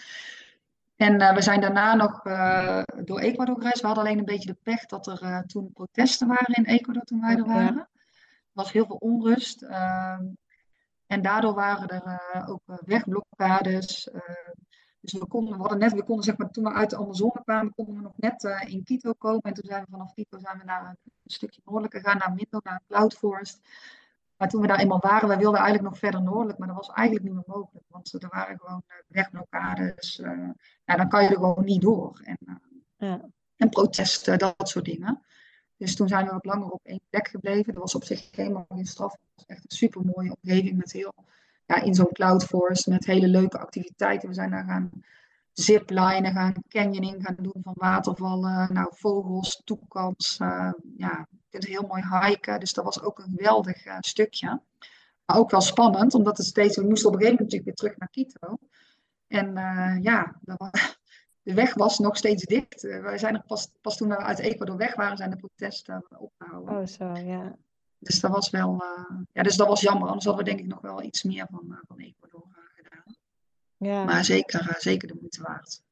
En 0.96 1.20
eh, 1.20 1.34
we 1.34 1.42
zijn 1.42 1.60
daarna 1.60 1.94
nog 1.94 2.24
eh, 2.24 2.82
door 3.04 3.18
Ecuador 3.18 3.56
gereisd. 3.56 3.80
We 3.80 3.86
hadden 3.86 4.04
alleen 4.04 4.18
een 4.18 4.24
beetje 4.24 4.52
de 4.52 4.58
pech 4.62 4.86
dat 4.86 5.06
er 5.06 5.44
toen 5.46 5.72
protesten 5.72 6.28
waren 6.28 6.54
in 6.54 6.64
Ecuador 6.64 7.02
toen 7.02 7.20
wij 7.20 7.36
er 7.36 7.46
waren. 7.46 7.76
Er 7.76 7.88
was 8.52 8.72
heel 8.72 8.86
veel 8.86 8.96
onrust. 8.96 9.62
ehm, 9.62 10.24
en 11.06 11.22
daardoor 11.22 11.54
waren 11.54 11.88
er 11.88 12.48
ook 12.48 12.62
wegblokkades. 12.84 14.08
Dus 15.00 15.12
we 15.12 15.26
konden, 15.26 15.54
we 15.54 15.60
hadden 15.60 15.78
net, 15.78 15.92
we 15.92 16.04
konden 16.04 16.24
zeg 16.24 16.36
maar, 16.36 16.50
toen 16.50 16.64
we 16.64 16.72
uit 16.72 16.90
de 16.90 16.96
Amazone 16.96 17.40
kwamen, 17.44 17.74
konden 17.74 17.94
we 17.94 18.00
nog 18.00 18.12
net 18.16 18.44
eh, 18.44 18.72
in 18.72 18.84
Quito 18.84 19.12
komen. 19.12 19.42
En 19.42 19.54
toen 19.54 19.64
zijn 19.66 19.82
we 19.84 19.90
vanaf 19.90 20.12
Quito 20.12 20.38
zijn 20.38 20.58
we 20.58 20.64
naar 20.64 20.86
een, 20.88 20.96
stukje 21.24 21.60
noordelijker 21.64 22.00
gegaan, 22.00 22.18
naar 22.18 22.34
Mindo, 22.34 22.60
naar 22.62 22.82
Cloud 22.88 23.14
Forest. 23.14 23.60
Maar 24.36 24.48
toen 24.48 24.60
we 24.60 24.66
daar 24.66 24.78
eenmaal 24.78 25.00
waren, 25.00 25.28
wij 25.28 25.38
wilden 25.38 25.60
eigenlijk 25.60 25.90
nog 25.90 25.98
verder 25.98 26.22
noordelijk, 26.22 26.58
maar 26.58 26.68
dat 26.68 26.76
was 26.76 26.88
eigenlijk 26.88 27.26
niet 27.26 27.34
meer 27.34 27.56
mogelijk. 27.56 27.84
Want 27.88 28.12
er 28.22 28.28
waren 28.30 28.58
gewoon 28.58 28.82
eh, 28.86 28.96
wegblokkades. 29.06 30.18
eh, 30.20 30.48
ja, 30.84 30.96
dan 30.96 31.08
kan 31.08 31.22
je 31.22 31.28
er 31.28 31.34
gewoon 31.34 31.64
niet 31.64 31.80
door. 31.82 32.20
En, 32.24 32.38
Ja. 32.96 33.20
en 33.56 33.68
protesten, 33.68 34.38
dat 34.38 34.68
soort 34.68 34.84
dingen. 34.84 35.22
Dus 35.76 35.96
toen 35.96 36.08
zijn 36.08 36.26
we 36.26 36.32
wat 36.32 36.44
langer 36.44 36.70
op 36.70 36.80
één 36.84 37.00
plek 37.10 37.28
gebleven. 37.28 37.72
Dat 37.72 37.82
was 37.82 37.94
op 37.94 38.04
zich 38.04 38.28
helemaal 38.36 38.66
geen 38.68 38.86
straf. 38.86 39.12
Het 39.12 39.20
was 39.34 39.46
echt 39.46 39.62
een 39.70 39.76
super 39.76 40.04
mooie 40.04 40.36
omgeving 40.42 40.76
met 40.76 40.92
heel, 40.92 41.14
ja, 41.70 41.82
in 41.82 41.94
zo'n 41.94 42.12
cloud 42.12 42.44
forest 42.44 42.86
met 42.86 43.06
hele 43.06 43.28
leuke 43.28 43.58
activiteiten. 43.58 44.28
We 44.28 44.34
zijn 44.34 44.50
daar 44.50 44.64
gaan 44.64 44.90
ziplinen, 45.52 46.32
gaan 46.32 46.54
canyoning 46.68 47.22
gaan 47.22 47.36
doen 47.38 47.62
van 47.62 47.74
watervallen, 47.76 48.72
nou 48.72 48.88
vogels, 48.90 49.62
toekans. 49.64 50.36
eh, 50.38 50.72
ja, 50.96 51.26
je 51.30 51.38
kunt 51.48 51.64
heel 51.64 51.86
mooi 51.86 52.02
hiken. 52.20 52.60
Dus 52.60 52.72
dat 52.72 52.84
was 52.84 53.02
ook 53.02 53.18
een 53.18 53.34
geweldig 53.36 53.84
eh, 53.84 53.96
stukje. 54.00 54.60
Maar 55.24 55.38
ook 55.38 55.50
wel 55.50 55.60
spannend, 55.60 56.14
omdat 56.14 56.36
het 56.36 56.46
steeds, 56.46 56.76
we 56.76 56.86
moesten 56.86 57.08
op 57.08 57.14
een 57.14 57.20
gegeven 57.20 57.44
moment 57.44 57.52
natuurlijk 57.52 57.64
weer 57.64 57.74
terug 57.74 57.96
naar 57.96 58.10
Quito. 58.10 58.56
En 59.26 59.56
eh, 59.56 60.02
ja, 60.02 60.40
de 61.42 61.54
weg 61.54 61.74
was 61.74 61.98
nog 61.98 62.16
steeds 62.16 62.44
dicht. 62.44 62.82
Wij 62.82 63.18
zijn 63.18 63.34
er 63.34 63.44
pas, 63.46 63.70
pas 63.80 63.96
toen 63.96 64.08
we 64.08 64.16
uit 64.16 64.38
Ecuador 64.38 64.76
weg 64.76 64.94
waren, 64.94 65.16
zijn 65.16 65.30
de 65.30 65.36
protesten 65.36 66.04
opgehouden. 66.18 66.76
Oh, 66.76 66.86
zo, 66.86 67.12
ja. 67.12 67.56
Dus 68.00 68.20
dat 68.20 68.30
was 68.30 68.50
wel, 68.50 68.84
eh, 68.84 69.16
ja, 69.32 69.42
dus 69.42 69.56
dat 69.56 69.68
was 69.68 69.80
jammer. 69.80 70.08
Anders 70.08 70.24
hadden 70.24 70.44
we 70.44 70.50
denk 70.50 70.62
ik 70.62 70.66
nog 70.66 70.80
wel 70.80 71.02
iets 71.02 71.22
meer 71.22 71.46
van, 71.50 71.64
eh, 71.70 71.78
van 71.88 71.98
Ecuador 71.98 72.46
eh, 72.52 72.62
gedaan. 72.74 73.16
Ja. 73.76 74.04
Maar 74.04 74.24
zeker, 74.24 74.76
zeker 74.78 75.08
de 75.08 75.16
moeite 75.20 75.42
waard. 75.42 75.82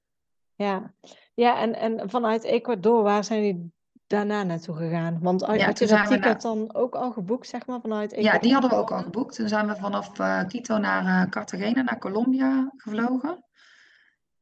Ja, 0.55 0.93
ja 1.35 1.61
en, 1.61 1.75
en 1.75 2.11
vanuit 2.11 2.45
Ecuador, 2.45 3.03
waar 3.03 3.25
zijn 3.25 3.45
jullie 3.45 3.73
daarna 4.07 4.43
naartoe 4.43 4.77
gegaan? 4.77 5.19
Want 5.21 5.41
had 5.41 5.59
Ja, 5.59 5.65
had 5.65 5.79
je 5.79 5.87
toen 5.87 5.97
dat 5.97 6.07
ticket 6.07 6.43
dan 6.43 6.75
ook 6.75 6.95
al 6.95 7.13
geboekt, 7.13 7.49
zeg 7.49 7.67
maar, 7.67 7.81
vanuit 7.81 8.11
Ja, 8.11 8.17
Ecuador? 8.17 8.41
die 8.41 8.53
hadden 8.53 8.71
we 8.71 8.77
ook 8.77 8.93
al 8.93 9.03
geboekt. 9.03 9.35
Toen 9.35 9.49
zijn 9.49 9.67
we 9.67 9.77
vanaf 9.77 10.13
Quito 10.47 10.79
naar 10.79 11.29
Cartagena, 11.29 11.83
naar 11.83 11.99
Colombia 11.99 12.73
gevlogen. 12.77 13.45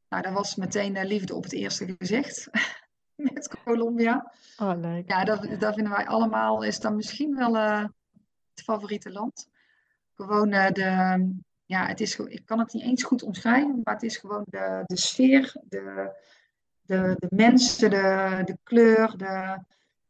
Nou, 0.09 0.23
dat 0.23 0.33
was 0.33 0.55
meteen 0.55 1.05
liefde 1.05 1.35
op 1.35 1.43
het 1.43 1.53
eerste 1.53 1.95
gezicht 1.97 2.49
met 3.33 3.57
Colombia. 3.63 4.31
Oh, 4.57 4.73
leuk. 4.79 5.09
Ja, 5.09 5.23
dat, 5.23 5.47
dat 5.59 5.73
vinden 5.73 5.93
wij 5.93 6.07
allemaal, 6.07 6.63
is 6.63 6.79
dan 6.79 6.95
misschien 6.95 7.35
wel 7.35 7.57
eh, 7.57 7.83
het 8.53 8.63
favoriete 8.63 9.11
land. 9.11 9.49
Gewoon 10.15 10.51
eh, 10.51 10.71
de, 10.71 11.29
ja, 11.65 11.85
het 11.85 12.01
is, 12.01 12.15
ik 12.19 12.45
kan 12.45 12.59
het 12.59 12.73
niet 12.73 12.83
eens 12.83 13.03
goed 13.03 13.23
omschrijven, 13.23 13.81
maar 13.83 13.93
het 13.93 14.03
is 14.03 14.17
gewoon 14.17 14.43
de, 14.45 14.83
de 14.85 14.97
sfeer, 14.97 15.55
de, 15.63 16.11
de, 16.81 17.15
de 17.19 17.27
mensen, 17.35 17.89
de, 17.89 18.41
de 18.45 18.57
kleur, 18.63 19.17
de, 19.17 19.59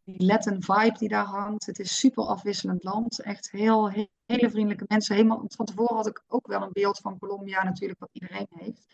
die 0.03 0.25
Latin 0.25 0.63
vibe 0.63 0.97
die 0.97 1.09
daar 1.09 1.25
hangt. 1.25 1.65
Het 1.65 1.79
is 1.79 1.99
super 1.99 2.23
afwisselend 2.23 2.83
land. 2.83 3.21
Echt 3.21 3.51
heel, 3.51 3.91
he- 3.91 4.09
hele 4.25 4.49
vriendelijke 4.49 4.85
mensen. 4.87 5.15
Helemaal, 5.15 5.43
van 5.47 5.65
tevoren 5.65 5.95
had 5.95 6.07
ik 6.07 6.23
ook 6.27 6.47
wel 6.47 6.61
een 6.61 6.73
beeld 6.73 6.99
van 6.99 7.19
Colombia 7.19 7.63
natuurlijk, 7.63 7.99
wat 7.99 8.09
iedereen 8.11 8.47
heeft. 8.49 8.87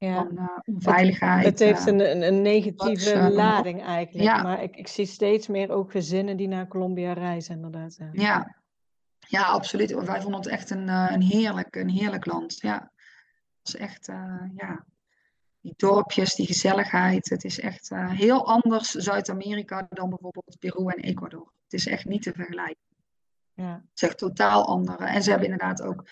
Ja. 0.00 0.14
Van 0.14 0.38
eh, 0.38 0.58
onveiligheid. 0.64 1.44
Het 1.44 1.58
heeft 1.58 1.86
eh, 1.86 1.92
een, 1.92 2.10
een, 2.10 2.22
een 2.22 2.42
negatieve 2.42 3.12
eh, 3.12 3.28
lading 3.28 3.82
eigenlijk. 3.82 4.24
Ja. 4.24 4.42
Maar 4.42 4.62
ik, 4.62 4.76
ik 4.76 4.88
zie 4.88 5.06
steeds 5.06 5.48
meer 5.48 5.70
ook 5.70 5.90
gezinnen 5.90 6.36
die 6.36 6.48
naar 6.48 6.68
Colombia 6.68 7.12
reizen, 7.12 7.54
inderdaad. 7.54 7.98
Ja. 8.12 8.56
Ja, 9.18 9.42
absoluut. 9.42 9.90
Wij 9.90 10.20
vonden 10.20 10.40
het 10.40 10.50
echt 10.50 10.70
een, 10.70 10.88
een, 10.88 11.22
heerlijk, 11.22 11.76
een 11.76 11.88
heerlijk 11.88 12.26
land. 12.26 12.60
Ja, 12.60 12.74
het 12.74 12.92
was 13.62 13.76
echt, 13.76 14.06
ja, 14.56 14.84
die 15.60 15.74
dorpjes, 15.76 16.34
die 16.34 16.46
gezelligheid. 16.46 17.28
Het 17.28 17.44
is 17.44 17.60
echt 17.60 17.90
heel 17.94 18.46
anders 18.46 18.90
Zuid-Amerika 18.90 19.86
dan 19.90 20.08
bijvoorbeeld 20.08 20.58
Peru 20.58 20.86
en 20.86 21.02
Ecuador. 21.02 21.52
Het 21.64 21.72
is 21.72 21.86
echt 21.86 22.04
niet 22.04 22.22
te 22.22 22.32
vergelijken. 22.32 22.84
Ja. 23.54 23.72
Het 23.72 24.02
is 24.02 24.02
echt 24.02 24.18
totaal 24.18 24.66
andere. 24.66 25.04
En 25.04 25.22
ze 25.22 25.30
hebben 25.30 25.48
inderdaad 25.48 25.82
ook 25.82 26.04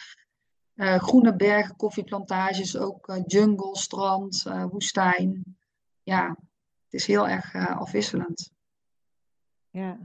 groene 0.79 1.37
bergen, 1.37 1.76
koffieplantages, 1.76 2.76
ook 2.76 3.09
eh, 3.09 3.22
jungle, 3.26 3.76
strand, 3.76 4.45
eh, 4.47 4.64
woestijn. 4.64 5.57
Ja, 6.03 6.37
het 6.85 7.01
is 7.01 7.07
heel 7.07 7.29
erg 7.29 7.55
eh, 7.55 7.76
afwisselend. 7.76 8.53
Ja. 9.70 9.99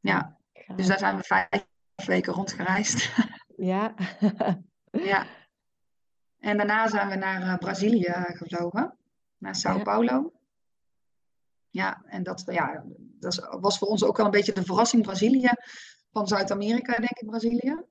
Ja, 0.00 0.36
dus 0.76 0.86
daar 0.86 0.98
zijn 0.98 1.16
we 1.16 1.22
vijf 1.22 1.66
weken 2.06 2.32
rondgereisd. 2.32 3.10
Ja. 3.56 3.94
Ja. 4.90 5.26
En 6.38 6.56
daarna 6.56 6.88
zijn 6.88 7.08
we 7.08 7.14
naar 7.14 7.42
eh, 7.42 7.58
Brazilië 7.58 8.12
gevlogen, 8.12 8.96
naar 9.38 9.54
Sao 9.54 9.76
Ja. 9.76 9.82
Paulo. 9.82 10.32
Ja, 11.70 12.02
en 12.06 12.22
dat, 12.22 12.42
ja, 12.46 12.84
dat 12.96 13.56
was 13.60 13.78
voor 13.78 13.88
ons 13.88 14.04
ook 14.04 14.16
wel 14.16 14.26
een 14.26 14.32
beetje 14.32 14.52
de 14.52 14.64
verrassing. 14.64 15.02
Brazilië 15.02 15.50
van 16.12 16.26
Zuid-Amerika, 16.26 16.96
denk 16.96 17.18
ik, 17.18 17.26
Brazilië. 17.26 17.84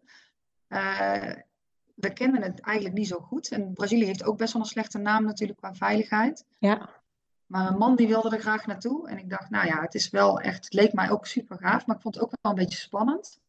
Eh, 0.67 1.35
we 1.95 2.13
kennen 2.13 2.41
het 2.41 2.59
eigenlijk 2.59 2.95
niet 2.97 3.07
zo 3.07 3.19
goed. 3.19 3.49
En 3.51 3.73
Brazilië 3.73 4.05
heeft 4.05 4.23
ook 4.23 4.37
best 4.37 4.53
wel 4.53 4.61
een 4.61 4.67
slechte 4.67 4.97
naam 4.97 5.23
natuurlijk 5.23 5.59
qua 5.59 5.73
veiligheid. 5.73 6.45
Ja. 6.59 6.89
Maar 7.45 7.63
mijn 7.63 7.77
man 7.77 7.95
die 7.95 8.07
wilde 8.07 8.35
er 8.35 8.41
graag 8.41 8.65
naartoe. 8.65 9.09
En 9.09 9.17
ik 9.17 9.29
dacht, 9.29 9.49
nou 9.49 9.67
ja, 9.67 9.81
het 9.81 9.95
is 9.95 10.09
wel 10.09 10.39
echt, 10.39 10.63
het 10.63 10.73
leek 10.73 10.93
mij 10.93 11.09
ook 11.11 11.25
super 11.25 11.57
gaaf. 11.57 11.85
Maar 11.85 11.95
ik 11.95 12.01
vond 12.01 12.15
het 12.15 12.23
ook 12.23 12.31
wel 12.41 12.51
een 12.51 12.57
beetje 12.57 12.77
spannend. 12.77 13.39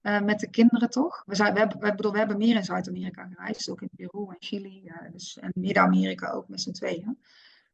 Eh, 0.00 0.20
met 0.20 0.40
de 0.40 0.50
kinderen 0.50 0.90
toch? 0.90 1.22
We, 1.26 1.34
zijn, 1.34 1.52
we, 1.52 1.58
hebben, 1.58 1.80
we, 1.80 1.94
bedoel, 1.94 2.12
we 2.12 2.18
hebben 2.18 2.38
meer 2.38 2.56
in 2.56 2.64
Zuid-Amerika 2.64 3.28
gereisd. 3.34 3.70
Ook 3.70 3.80
in 3.80 3.90
Peru 3.96 4.26
en 4.28 4.36
Chili. 4.38 4.82
eh, 4.86 5.12
dus, 5.12 5.38
en 5.38 5.52
Midden-Amerika 5.54 6.30
ook 6.30 6.48
met 6.48 6.60
z'n 6.60 6.72
tweeën. 6.72 7.18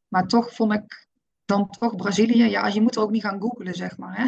Maar 0.09 0.27
toch 0.27 0.55
vond 0.55 0.73
ik 0.73 1.09
dan 1.45 1.71
toch 1.71 1.97
Brazilië. 1.97 2.45
Ja, 2.45 2.67
je 2.67 2.81
moet 2.81 2.97
er 2.97 3.03
ook 3.03 3.11
niet 3.11 3.23
gaan 3.23 3.41
googlen, 3.41 3.75
zeg 3.75 3.97
maar. 3.97 4.17
Hè? 4.17 4.25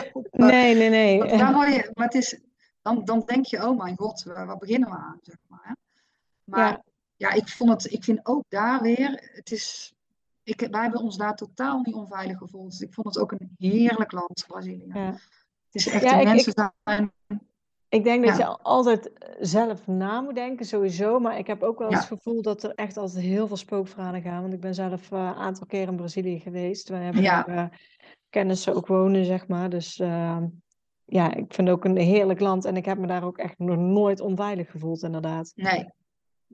Op, 0.12 0.26
eh, 0.30 0.46
Nee, 0.46 0.74
nee, 0.74 0.88
nee. 0.88 1.18
word 1.18 1.74
je, 1.74 1.90
maar 1.94 2.04
het 2.04 2.14
is, 2.14 2.40
dan, 2.82 3.04
dan 3.04 3.22
denk 3.26 3.44
je, 3.46 3.68
oh 3.68 3.78
mijn 3.78 3.96
god, 3.96 4.22
waar, 4.22 4.56
beginnen 4.56 4.88
we 4.90 4.96
aan, 4.96 5.18
zeg 5.22 5.36
maar. 5.46 5.60
Hè? 5.62 5.72
Maar 6.44 6.70
Ja. 6.70 6.82
ja, 7.16 7.30
ik, 7.32 7.48
vond 7.48 7.70
het, 7.70 7.92
ik 7.92 8.04
vind 8.04 8.26
ook 8.26 8.44
daar 8.48 8.82
weer, 8.82 9.30
het 9.34 9.50
is, 9.50 9.92
ik, 10.42 10.66
wij 10.70 10.82
hebben 10.82 11.00
ons 11.00 11.16
daar 11.16 11.36
totaal 11.36 11.80
niet 11.82 11.94
onveilig 11.94 12.38
gevoeld. 12.38 12.70
Dus 12.70 12.80
ik 12.80 12.94
vond 12.94 13.06
het 13.06 13.18
ook 13.18 13.32
een 13.32 13.54
heerlijk 13.58 14.12
land, 14.12 14.44
Brazilië. 14.46 14.90
Ja. 14.94 15.04
Het 15.10 15.74
is 15.86 15.86
echt, 15.88 16.02
Ja, 16.04 16.14
de 16.14 16.20
ik- 16.20 16.26
mensen 16.28 16.52
zijn, 16.84 17.12
Ik 17.88 18.04
denk 18.04 18.26
dat 18.26 18.36
je 18.36 18.46
altijd 18.46 19.10
zelf 19.40 19.86
na 19.86 20.20
moet 20.20 20.34
denken, 20.34 20.66
sowieso. 20.66 21.18
Maar 21.18 21.38
ik 21.38 21.46
heb 21.46 21.62
ook 21.62 21.78
wel 21.78 21.90
het 21.90 22.04
gevoel 22.04 22.42
dat 22.42 22.62
er 22.62 22.74
echt 22.74 22.96
altijd 22.96 23.24
heel 23.24 23.46
veel 23.46 23.56
spookverhalen 23.56 24.22
gaan. 24.22 24.40
Want 24.40 24.52
ik 24.52 24.60
ben 24.60 24.74
zelf 24.74 25.12
eh, 25.12 25.18
een 25.18 25.34
aantal 25.34 25.66
keer 25.66 25.88
in 25.88 25.96
Brazilië 25.96 26.40
geweest. 26.40 26.88
We 26.88 26.94
hebben 26.96 27.22
Ja. 27.22 27.42
daar 27.42 27.56
eh, 27.56 27.78
kennissen 28.28 28.74
ook 28.74 28.86
wonen, 28.86 29.24
zeg 29.24 29.48
maar. 29.48 29.70
Dus 29.70 29.98
eh, 29.98 30.36
ja, 31.10 31.34
ik 31.34 31.54
vind 31.54 31.68
het 31.68 31.76
ook 31.76 31.84
een 31.84 31.96
heerlijk 31.96 32.40
land. 32.40 32.64
En 32.64 32.76
ik 32.76 32.84
heb 32.84 32.98
me 32.98 33.06
daar 33.06 33.24
ook 33.24 33.38
echt 33.38 33.58
nog 33.58 33.76
nooit 33.76 34.20
onveilig 34.20 34.70
gevoeld, 34.70 35.02
inderdaad. 35.02 35.52
nee, 35.54 35.88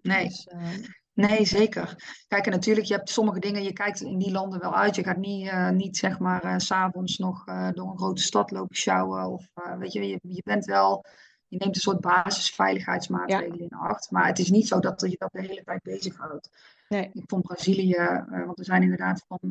nee. 0.03 0.25
Dus, 0.25 0.47
eh, 0.47 0.69
Nee, 1.17 1.45
zeker. 1.45 2.15
Kijk, 2.29 2.47
en 2.47 2.53
natuurlijk, 2.53 2.87
je 2.87 2.95
hebt 2.95 3.11
sommige 3.11 3.39
dingen, 3.39 3.63
je 3.63 3.73
kijkt 3.73 4.01
in 4.01 4.19
die 4.19 4.31
landen 4.31 4.61
wel 4.61 4.75
uit. 4.75 4.95
Je 4.97 5.03
gaat 5.03 5.17
niet, 5.17 5.49
eh, 5.49 5.71
niet 5.71 5.97
zeg 5.97 6.19
maar, 6.19 6.45
eh, 6.45 6.55
s 6.57 6.67
s'avonds 6.67 7.19
nog 7.19 7.47
eh, 7.47 7.69
door 7.73 7.91
een 7.91 7.99
grote 7.99 8.23
stad 8.23 8.51
lopen 8.51 8.77
sjouwen. 8.77 9.27
Of, 9.33 9.49
eh, 9.55 9.77
weet 9.77 9.93
je, 9.93 10.09
je, 10.09 10.19
je 10.23 10.43
bent 10.45 10.65
wel, 10.65 11.05
je 11.49 11.57
neemt 11.57 11.75
een 11.75 11.81
soort 11.81 12.01
basisveiligheidsmaatregelen 12.01 13.59
in 13.59 13.77
acht. 13.79 14.11
Maar 14.11 14.27
het 14.27 14.39
is 14.39 14.51
niet 14.51 14.69
zo 14.69 14.81
dat 14.81 15.01
je 15.01 15.17
dat 15.19 15.33
de 15.33 15.41
hele 15.41 15.63
tijd 15.65 15.83
bezighoudt. 15.83 16.51
nee, 16.89 17.11
Ik 17.13 17.25
vond 17.27 17.43
Brazilië, 17.43 17.93
eh, 17.93 18.45
want 18.45 18.59
we 18.59 18.65
zijn 18.65 18.83
inderdaad 18.83 19.25
van, 19.29 19.39
eh, 19.43 19.51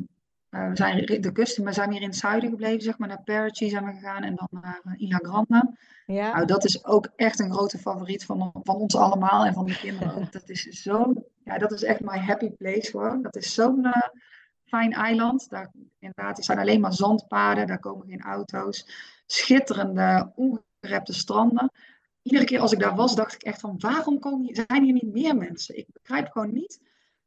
we 0.56 0.76
zijn 0.76 1.06
de 1.22 1.32
kust, 1.32 1.60
maar 1.60 1.74
zijn 1.74 1.90
meer 1.90 2.02
in 2.02 2.08
het 2.08 2.18
zuiden 2.18 2.50
gebleven, 2.50 2.82
zeg 2.82 2.98
maar, 2.98 3.08
naar 3.08 3.24
Parachi 3.24 3.70
zijn 3.70 3.86
we 3.86 3.92
gegaan 3.92 4.24
en 4.24 4.36
dan 4.36 4.48
naar 4.62 4.82
eh, 4.84 4.94
Ilha 4.98 5.18
Grande. 5.22 5.78
ja, 6.06 6.34
Nou, 6.34 6.46
dat 6.46 6.66
is 6.66 6.86
ook 6.86 7.10
echt 7.16 7.40
een 7.40 7.52
grote 7.52 7.78
favoriet 7.78 8.26
van, 8.26 8.52
van 8.64 8.76
ons 8.76 8.96
allemaal 8.96 9.46
en 9.46 9.54
van 9.54 9.66
de 9.66 9.78
kinderen 9.78 10.16
ook. 10.16 10.32
Dat 10.32 10.50
is 10.50 10.64
zo, 10.64 11.14
ja, 11.44 11.58
dat 11.58 11.72
is 11.72 11.84
echt 11.84 12.00
my 12.00 12.18
happy 12.18 12.50
place 12.50 12.92
gewoon. 12.92 13.22
Dat 13.22 13.36
is 13.36 13.54
zo'n 13.54 13.86
eh, 13.86 14.10
fijn 14.64 14.94
eiland. 14.94 15.50
Daar, 15.50 15.72
inderdaad, 16.00 16.38
er 16.38 16.44
zijn 16.44 16.60
alleen 16.60 16.82
maar 16.82 16.94
zandpaden, 16.94 17.68
daar 17.68 17.80
komen 17.80 18.08
geen 18.08 18.22
auto's. 18.22 18.90
Schitterende, 19.26 20.32
ongerepte 20.36 21.14
stranden. 21.14 21.72
Iedere 22.22 22.46
keer 22.46 22.60
als 22.60 22.72
ik 22.72 22.80
daar 22.80 22.96
was, 22.96 23.16
dacht 23.16 23.34
ik 23.34 23.44
echt 23.44 23.60
van, 23.60 23.76
waarom 23.78 24.20
komen 24.20 24.46
hier, 24.46 24.66
zijn 24.68 24.84
hier 24.84 24.94
niet 24.94 25.14
meer 25.14 25.36
mensen? 25.36 25.78
Ik 25.78 25.88
begrijp 25.94 26.32
gewoon 26.32 26.54
niet. 26.54 26.80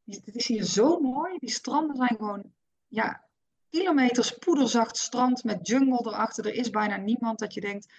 Het 0.05 0.37
is 0.37 0.47
hier 0.47 0.65
zo 0.65 1.01
mooi. 1.01 1.39
Die 1.39 1.51
stranden 1.51 1.97
zijn 1.97 2.17
gewoon, 2.17 2.53
ja, 2.89 3.25
kilometers 3.71 4.31
poederzacht 4.31 4.97
strand 4.97 5.45
met 5.45 5.69
jungle 5.69 6.11
erachter. 6.11 6.47
Er 6.47 6.55
is 6.55 6.71
bijna 6.71 6.97
niemand 6.97 7.39
dat 7.39 7.55
je 7.55 7.61
denkt, 7.61 7.93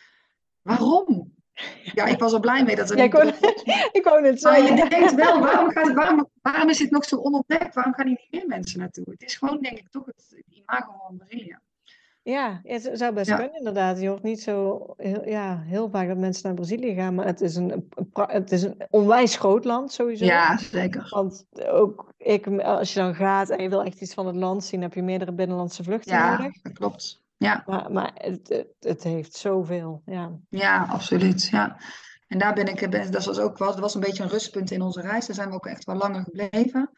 waarom? 0.61 1.37
Ja, 1.83 2.05
ik 2.05 2.19
was 2.19 2.33
er 2.33 2.39
blij 2.39 2.63
mee 2.63 2.75
dat 2.75 2.89
er 2.89 2.97
ja, 2.97 3.03
ik, 3.03 3.13
ik 3.99 4.03
het 4.03 4.41
Maar 4.43 4.61
je 4.61 4.89
denkt 4.89 5.15
wel, 5.15 5.39
waarom, 5.39 5.71
gaat, 5.71 5.93
waarom, 5.93 6.29
waarom 6.41 6.69
is 6.69 6.77
dit 6.77 6.91
nog 6.91 7.05
zo 7.05 7.15
onontdekt? 7.15 7.75
Waarom 7.75 7.93
gaan 7.93 8.07
hier 8.07 8.19
niet 8.21 8.31
meer 8.31 8.47
mensen 8.47 8.79
naartoe? 8.79 9.05
Het 9.09 9.21
is 9.21 9.35
gewoon, 9.35 9.61
denk 9.61 9.77
ik, 9.77 9.89
toch 9.89 10.05
het 10.05 10.43
imago 10.49 10.93
van 11.07 11.17
Brazilië. 11.17 11.57
Ja, 12.21 12.59
het 12.63 12.89
zou 12.93 13.13
best 13.13 13.29
Ja. 13.29 13.35
kunnen 13.35 13.57
inderdaad. 13.57 14.01
Je 14.01 14.07
hoort 14.07 14.23
niet 14.23 14.41
zo 14.41 14.85
heel, 14.97 15.27
ja, 15.27 15.61
heel 15.65 15.89
vaak 15.89 16.07
dat 16.07 16.17
mensen 16.17 16.43
naar 16.45 16.53
Brazilië 16.53 16.93
gaan, 16.93 17.15
maar 17.15 17.25
het 17.25 17.41
is 17.41 17.55
een, 17.55 17.89
het 18.13 18.51
is 18.51 18.63
een 18.63 18.81
onwijs 18.89 19.35
groot 19.37 19.65
land 19.65 19.91
sowieso. 19.91 20.25
Ja, 20.25 20.57
zeker. 20.57 21.07
Want 21.09 21.45
ook 21.67 22.13
ik, 22.17 22.47
als 22.61 22.93
je 22.93 22.99
dan 22.99 23.15
gaat 23.15 23.49
en 23.49 23.63
je 23.63 23.69
wil 23.69 23.83
echt 23.83 24.01
iets 24.01 24.13
van 24.13 24.27
het 24.27 24.35
land 24.35 24.63
zien, 24.63 24.81
heb 24.81 24.93
je 24.93 25.01
meerdere 25.03 25.31
binnenlandse 25.31 25.83
vluchten 25.83 26.15
Ja, 26.15 26.37
nodig. 26.37 26.61
dat 26.61 26.73
klopt. 26.73 27.23
Ja, 27.37 27.63
Maar, 27.65 27.91
maar 27.91 28.11
het, 28.13 28.65
het, 28.79 29.03
heeft 29.03 29.35
zoveel. 29.35 30.01
Ja. 30.05 30.31
ja, 30.49 30.85
absoluut. 30.89 31.47
Ja. 31.47 31.77
En 32.27 32.37
daar 32.39 32.53
ben 32.53 32.67
ik, 32.67 32.89
ben, 32.89 33.11
dat 33.11 33.25
was 33.25 33.39
ook 33.39 33.57
wel, 33.57 33.67
dat 33.67 33.79
was 33.79 33.95
een 33.95 34.01
beetje 34.01 34.23
een 34.23 34.29
rustpunt 34.29 34.71
in 34.71 34.81
onze 34.81 35.01
reis. 35.01 35.25
Daar 35.25 35.35
zijn 35.35 35.49
we 35.49 35.55
ook 35.55 35.65
echt 35.65 35.83
wel 35.83 35.95
langer 35.95 36.23
gebleven. 36.23 36.89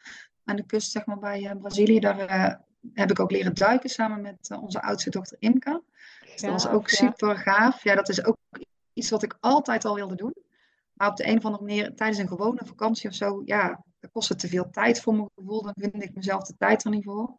Aan 0.44 0.56
de 0.56 0.66
kust, 0.66 0.90
zeg 0.90 1.06
maar, 1.06 1.18
bij 1.18 1.46
eh, 1.46 1.56
Brazilië. 1.60 2.00
Daar 2.00 2.18
eh, 2.18 2.54
heb 2.92 3.10
ik 3.10 3.20
ook 3.20 3.30
leren 3.30 3.54
duiken 3.54 3.90
samen 3.90 4.20
met 4.20 4.48
eh, 4.50 4.62
onze 4.62 4.82
oudste 4.82 5.10
dochter 5.10 5.36
Imka. 5.40 5.80
Dus 6.20 6.40
dat 6.40 6.50
was 6.50 6.68
ook 6.68 6.88
ja. 6.90 6.96
super 6.96 7.36
gaaf. 7.36 7.82
Ja, 7.82 7.94
dat 7.94 8.08
is 8.08 8.24
ook 8.24 8.36
iets 8.92 9.10
wat 9.10 9.22
ik 9.22 9.36
altijd 9.40 9.84
al 9.84 9.94
wilde 9.94 10.14
doen. 10.16 10.34
Maar 10.92 11.08
op 11.08 11.16
de 11.16 11.26
een 11.26 11.36
of 11.36 11.44
andere 11.44 11.64
manier, 11.64 11.94
tijdens 11.94 12.18
een 12.18 12.28
gewone 12.28 12.60
vakantie 12.64 13.08
of 13.08 13.14
zo, 13.14 13.42
ja, 13.44 13.84
dat 14.00 14.10
kost 14.10 14.28
het 14.28 14.38
te 14.38 14.48
veel 14.48 14.70
tijd 14.70 15.00
voor 15.00 15.14
mijn 15.14 15.28
gevoel. 15.34 15.62
Dan 15.62 15.72
vind 15.76 16.02
ik 16.02 16.14
mezelf 16.14 16.44
de 16.44 16.54
tijd 16.58 16.84
er 16.84 16.90
niet 16.90 17.04
voor. 17.04 17.38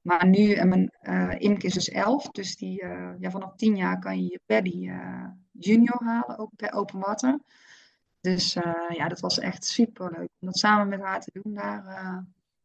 Maar 0.00 0.26
nu, 0.26 0.52
en 0.52 0.68
mijn 0.68 0.90
eh 1.00 1.34
Imke 1.38 1.66
is 1.66 1.74
dus 1.74 1.88
elf, 1.88 2.30
dus 2.30 2.56
die, 2.56 2.82
eh, 2.82 3.12
ja, 3.18 3.30
vanaf 3.30 3.54
tien 3.56 3.76
jaar 3.76 3.98
kan 3.98 4.22
je 4.22 4.30
je 4.30 4.40
paddy 4.46 4.90
junior 5.50 6.02
halen, 6.04 6.38
ook 6.38 6.50
bij 6.56 6.72
open 6.72 6.98
water. 6.98 7.38
Dus 8.20 8.52
ja, 8.88 9.08
dat 9.08 9.20
was 9.20 9.38
echt 9.38 9.64
super 9.64 10.10
leuk. 10.10 10.28
Om 10.40 10.46
dat 10.46 10.58
samen 10.58 10.88
met 10.88 11.00
haar 11.00 11.20
te 11.20 11.30
doen, 11.42 11.54
daar 11.54 11.84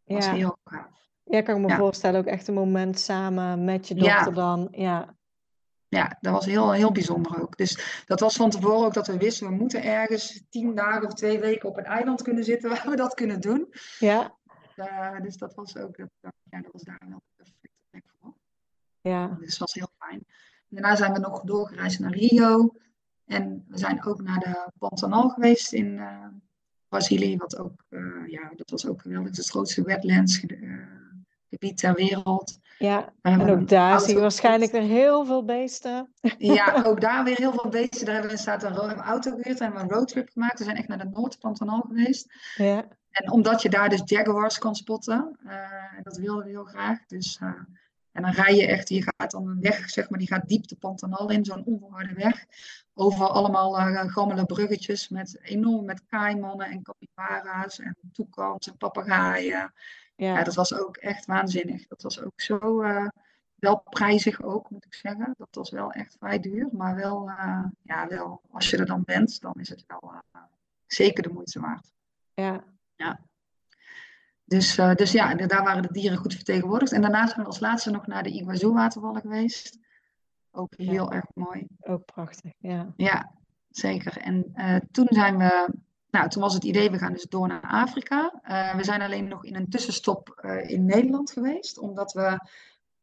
was 0.06 0.26
Ja. 0.26 0.34
heel 0.34 0.58
gaaf. 0.64 1.07
Ja, 1.30 1.42
kan 1.42 1.56
ik 1.56 1.62
me 1.62 1.68
Ja. 1.68 1.78
voorstellen. 1.78 2.20
Ook 2.20 2.26
echt 2.26 2.48
een 2.48 2.54
moment 2.54 3.00
samen 3.00 3.64
met 3.66 3.88
je 3.88 3.96
Ja. 3.96 4.02
dochter 4.16 4.34
dan. 4.34 4.68
Ja, 4.72 5.16
Ja, 5.90 6.18
dat 6.22 6.34
was 6.34 6.46
heel, 6.46 6.72
heel 6.72 6.92
bijzonder 6.92 7.42
ook. 7.42 7.58
Dus 7.58 8.04
dat 8.06 8.20
was 8.20 8.36
van 8.36 8.50
tevoren 8.50 8.86
ook 8.86 8.94
dat 8.94 9.08
we 9.08 9.18
wisten, 9.18 9.48
we 9.48 9.54
moeten 9.56 9.84
ergens 9.84 10.44
tien 10.50 10.76
dagen 10.76 11.06
of 11.08 11.14
twee 11.14 11.40
weken 11.40 11.70
op 11.70 11.78
een 11.78 11.84
eiland 11.86 12.22
kunnen 12.22 12.44
zitten 12.44 12.70
waar 12.74 12.90
we 12.90 12.96
dat 12.96 13.14
kunnen 13.14 13.42
doen. 13.42 13.68
ja, 14.00 14.36
Eh, 14.76 15.22
dus 15.22 15.38
dat 15.38 15.54
was 15.56 15.78
ook, 15.78 15.98
dat, 15.98 16.34
ja, 16.44 16.62
dat 16.62 16.72
was 16.72 16.82
daar 16.82 17.02
wel 17.10 17.18
de 17.26 17.32
perfecte 17.36 17.70
plek 17.90 18.04
voor. 18.22 18.34
ja. 19.02 19.28
Dus 19.40 19.50
dat 19.50 19.58
was 19.60 19.74
heel 19.74 19.90
fijn. 19.98 20.26
Daarna 20.70 20.96
zijn 20.96 21.14
we 21.14 21.20
nog 21.20 21.42
doorgereisd 21.42 22.00
naar 22.00 22.12
Rio. 22.12 22.74
En 23.26 23.66
we 23.68 23.78
zijn 23.78 24.06
ook 24.06 24.22
naar 24.22 24.40
de 24.40 24.72
Pantanal 24.80 25.30
geweest 25.30 25.74
in 25.74 26.00
eh, 26.00 26.28
Brazilië. 26.88 27.38
Wat 27.38 27.58
ook, 27.58 27.84
eh, 27.90 28.00
ja, 28.28 28.52
dat 28.56 28.70
was 28.70 28.88
ook 28.88 29.02
geweldig. 29.02 29.36
Het 29.38 29.50
grootste 29.50 29.82
wetlands 29.82 30.40
gebied 31.50 31.78
ter 31.78 31.94
wereld. 31.94 32.60
Ja, 32.78 33.14
We 33.22 33.30
en 33.30 33.50
ook 33.50 33.70
daar 33.70 34.00
zie 34.00 34.14
je 34.16 34.22
waarschijnlijk 34.22 34.72
weer 34.72 34.82
heel 34.82 35.26
veel 35.26 35.46
beesten. 35.46 36.14
Ja, 36.38 36.84
ook 36.86 37.02
daar 37.02 37.24
weer 37.24 37.38
heel 37.38 37.54
veel 37.54 37.70
beesten. 37.70 38.06
Daar 38.06 38.14
hebben 38.14 38.32
we 38.32 38.38
staat 38.38 38.64
een, 38.64 38.76
auto 38.96 39.30
gehuurd 39.30 39.60
en 39.60 39.64
hebben 39.64 39.82
we 39.82 39.90
een 39.90 39.98
roadtrip 39.98 40.30
gemaakt. 40.30 40.58
We 40.58 40.64
zijn 40.64 40.76
echt 40.76 40.88
naar 40.88 40.98
de 40.98 41.10
Noord-Pantanal 41.14 41.82
geweest. 41.82 42.34
Ja, 42.56 42.86
En 43.12 43.32
omdat 43.32 43.62
je 43.62 43.70
daar 43.70 43.90
dus 43.90 44.02
jaguars 44.06 44.58
kan 44.58 44.76
spotten, 44.76 45.38
eh, 45.46 46.04
dat 46.04 46.18
wilden 46.18 46.44
we 46.44 46.50
heel 46.50 46.64
graag. 46.64 47.06
Dus, 47.06 47.38
eh, 47.42 47.48
en 48.12 48.22
dan 48.22 48.32
rij 48.32 48.56
je 48.56 48.68
echt, 48.68 48.90
je 48.90 49.04
gaat 49.04 49.32
dan 49.32 49.48
een 49.48 49.62
weg, 49.62 49.90
zeg 49.90 50.10
maar, 50.10 50.20
die 50.20 50.28
gaat 50.28 50.48
diep 50.48 50.68
de 50.68 50.76
Pantanal 50.76 51.30
in, 51.30 51.46
zo'n 51.46 51.66
onverharde 51.66 52.14
weg. 52.14 52.46
Over 52.94 53.28
allemaal 53.28 53.78
eh 53.78 54.10
gammele 54.10 54.46
bruggetjes 54.46 55.10
met 55.10 55.40
enorm 55.42 55.86
met 55.86 56.06
kaimannen 56.06 56.68
en 56.68 56.84
capybara's 56.84 57.80
en 57.80 57.98
toekans 58.12 58.68
en 58.68 58.78
papegaaien. 58.78 59.74
Ja, 60.18 60.38
ja, 60.38 60.44
dat 60.44 60.56
was 60.56 60.74
ook 60.74 60.98
echt 60.98 61.26
waanzinnig. 61.26 61.88
Dat 61.88 62.02
was 62.02 62.22
ook 62.22 62.42
zo, 62.42 62.82
eh, 62.82 63.08
wel 63.60 63.84
prijzig 63.90 64.42
ook, 64.42 64.70
moet 64.70 64.86
ik 64.86 64.94
zeggen. 64.94 65.34
Dat 65.38 65.48
was 65.52 65.70
wel 65.70 65.92
echt 65.92 66.16
vrij 66.20 66.40
duur, 66.40 66.70
maar 66.72 66.96
wel, 66.96 67.30
eh, 67.30 67.64
ja, 67.82 68.08
wel, 68.08 68.42
als 68.52 68.70
je 68.70 68.78
er 68.78 68.86
dan 68.86 69.04
bent, 69.04 69.42
dan 69.42 69.54
is 69.54 69.70
het 69.70 69.84
wel 69.88 70.14
eh, 70.32 70.42
zeker 70.86 71.24
de 71.24 71.30
moeite 71.30 71.60
waard. 71.60 71.92
ja. 72.96 73.20
Dus, 74.44 74.78
eh, 74.78 74.96
dus 74.96 75.12
ja, 75.12 75.34
daar 75.36 75.64
waren 75.64 75.82
de 75.82 75.92
dieren 75.92 76.18
goed 76.18 76.34
vertegenwoordigd. 76.34 76.92
En 76.92 77.02
daarna 77.02 77.28
zijn 77.28 77.40
we 77.40 77.46
als 77.46 77.60
laatste 77.60 77.92
nog 77.92 78.08
naar 78.08 78.24
de 78.24 78.30
Iguazu-watervallen 78.30 79.22
geweest. 79.22 79.80
Ook 80.52 80.74
heel 80.76 81.12
erg 81.12 81.26
mooi. 81.34 81.68
Ook 81.80 82.06
prachtig. 82.06 82.52
Ja, 82.58 82.94
Ja, 82.98 83.32
zeker. 83.70 84.18
En 84.18 84.54
toen 84.92 85.08
zijn 85.10 85.38
we, 85.38 85.74
nou, 86.10 86.30
toen 86.30 86.42
was 86.42 86.54
het 86.54 86.64
idee, 86.64 86.92
we 86.92 86.98
gaan 86.98 87.14
dus 87.14 87.26
door 87.30 87.48
naar 87.48 87.62
Afrika. 87.62 88.34
Eh, 88.44 88.76
we 88.76 88.84
zijn 88.84 89.02
alleen 89.02 89.28
nog 89.28 89.46
in 89.46 89.56
een 89.56 89.70
tussenstop 89.70 90.30
eh, 90.30 90.70
in 90.70 90.86
Nederland 90.86 91.32
geweest, 91.32 91.78
omdat 91.78 92.14
we 92.14 92.40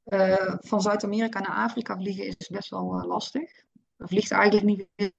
eh, 0.05 0.55
van 0.59 0.81
Zuid-Amerika 0.81 1.41
naar 1.41 1.65
Afrika 1.65 1.97
vliegen 1.97 2.27
is 2.27 2.49
best 2.49 2.71
wel 2.71 3.05
lastig. 3.07 3.63
Er 3.97 4.09
vliegt 4.09 4.31
eigenlijk 4.31 4.67
niet 4.67 5.13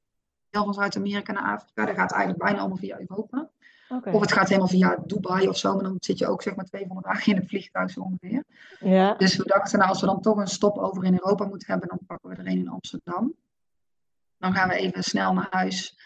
veel 0.51 0.63
van 0.63 0.73
Zuid-Amerika 0.73 1.33
naar 1.33 1.55
Afrika. 1.55 1.85
Dat 1.85 1.95
gaat 1.95 2.11
eigenlijk 2.11 2.43
bijna 2.43 2.59
allemaal 2.59 2.77
via 2.77 2.99
Europa. 2.99 3.49
Of 3.89 4.21
het 4.21 4.31
gaat 4.31 4.47
helemaal 4.47 4.67
via 4.67 4.97
Dubai 5.05 5.47
of 5.47 5.57
zo, 5.57 5.73
maar 5.73 5.83
dan 5.83 5.97
zit 5.99 6.17
je 6.17 6.27
ook 6.27 6.41
zeg 6.41 6.55
maar 6.55 6.65
200 6.65 7.07
dagen 7.07 7.33
in 7.33 7.39
het 7.39 7.49
vliegtuig 7.49 7.91
zo 7.91 7.99
ongeveer. 7.99 8.43
Ja, 8.79 9.13
Dus 9.13 9.35
we 9.35 9.43
dachten, 9.43 9.77
nou, 9.77 9.89
als 9.89 10.01
we 10.01 10.07
dan 10.07 10.21
toch 10.21 10.37
een 10.37 10.47
stop 10.47 10.77
over 10.77 11.03
in 11.03 11.13
Europa 11.13 11.45
moeten 11.45 11.67
hebben, 11.67 11.87
dan 11.87 11.99
pakken 12.07 12.29
we 12.29 12.35
er 12.35 12.47
een 12.47 12.57
in 12.57 12.69
Amsterdam. 12.69 13.33
Dan 14.37 14.53
gaan 14.53 14.69
we 14.69 14.75
even 14.75 15.03
snel 15.03 15.33
naar 15.33 15.47
huis, 15.49 15.97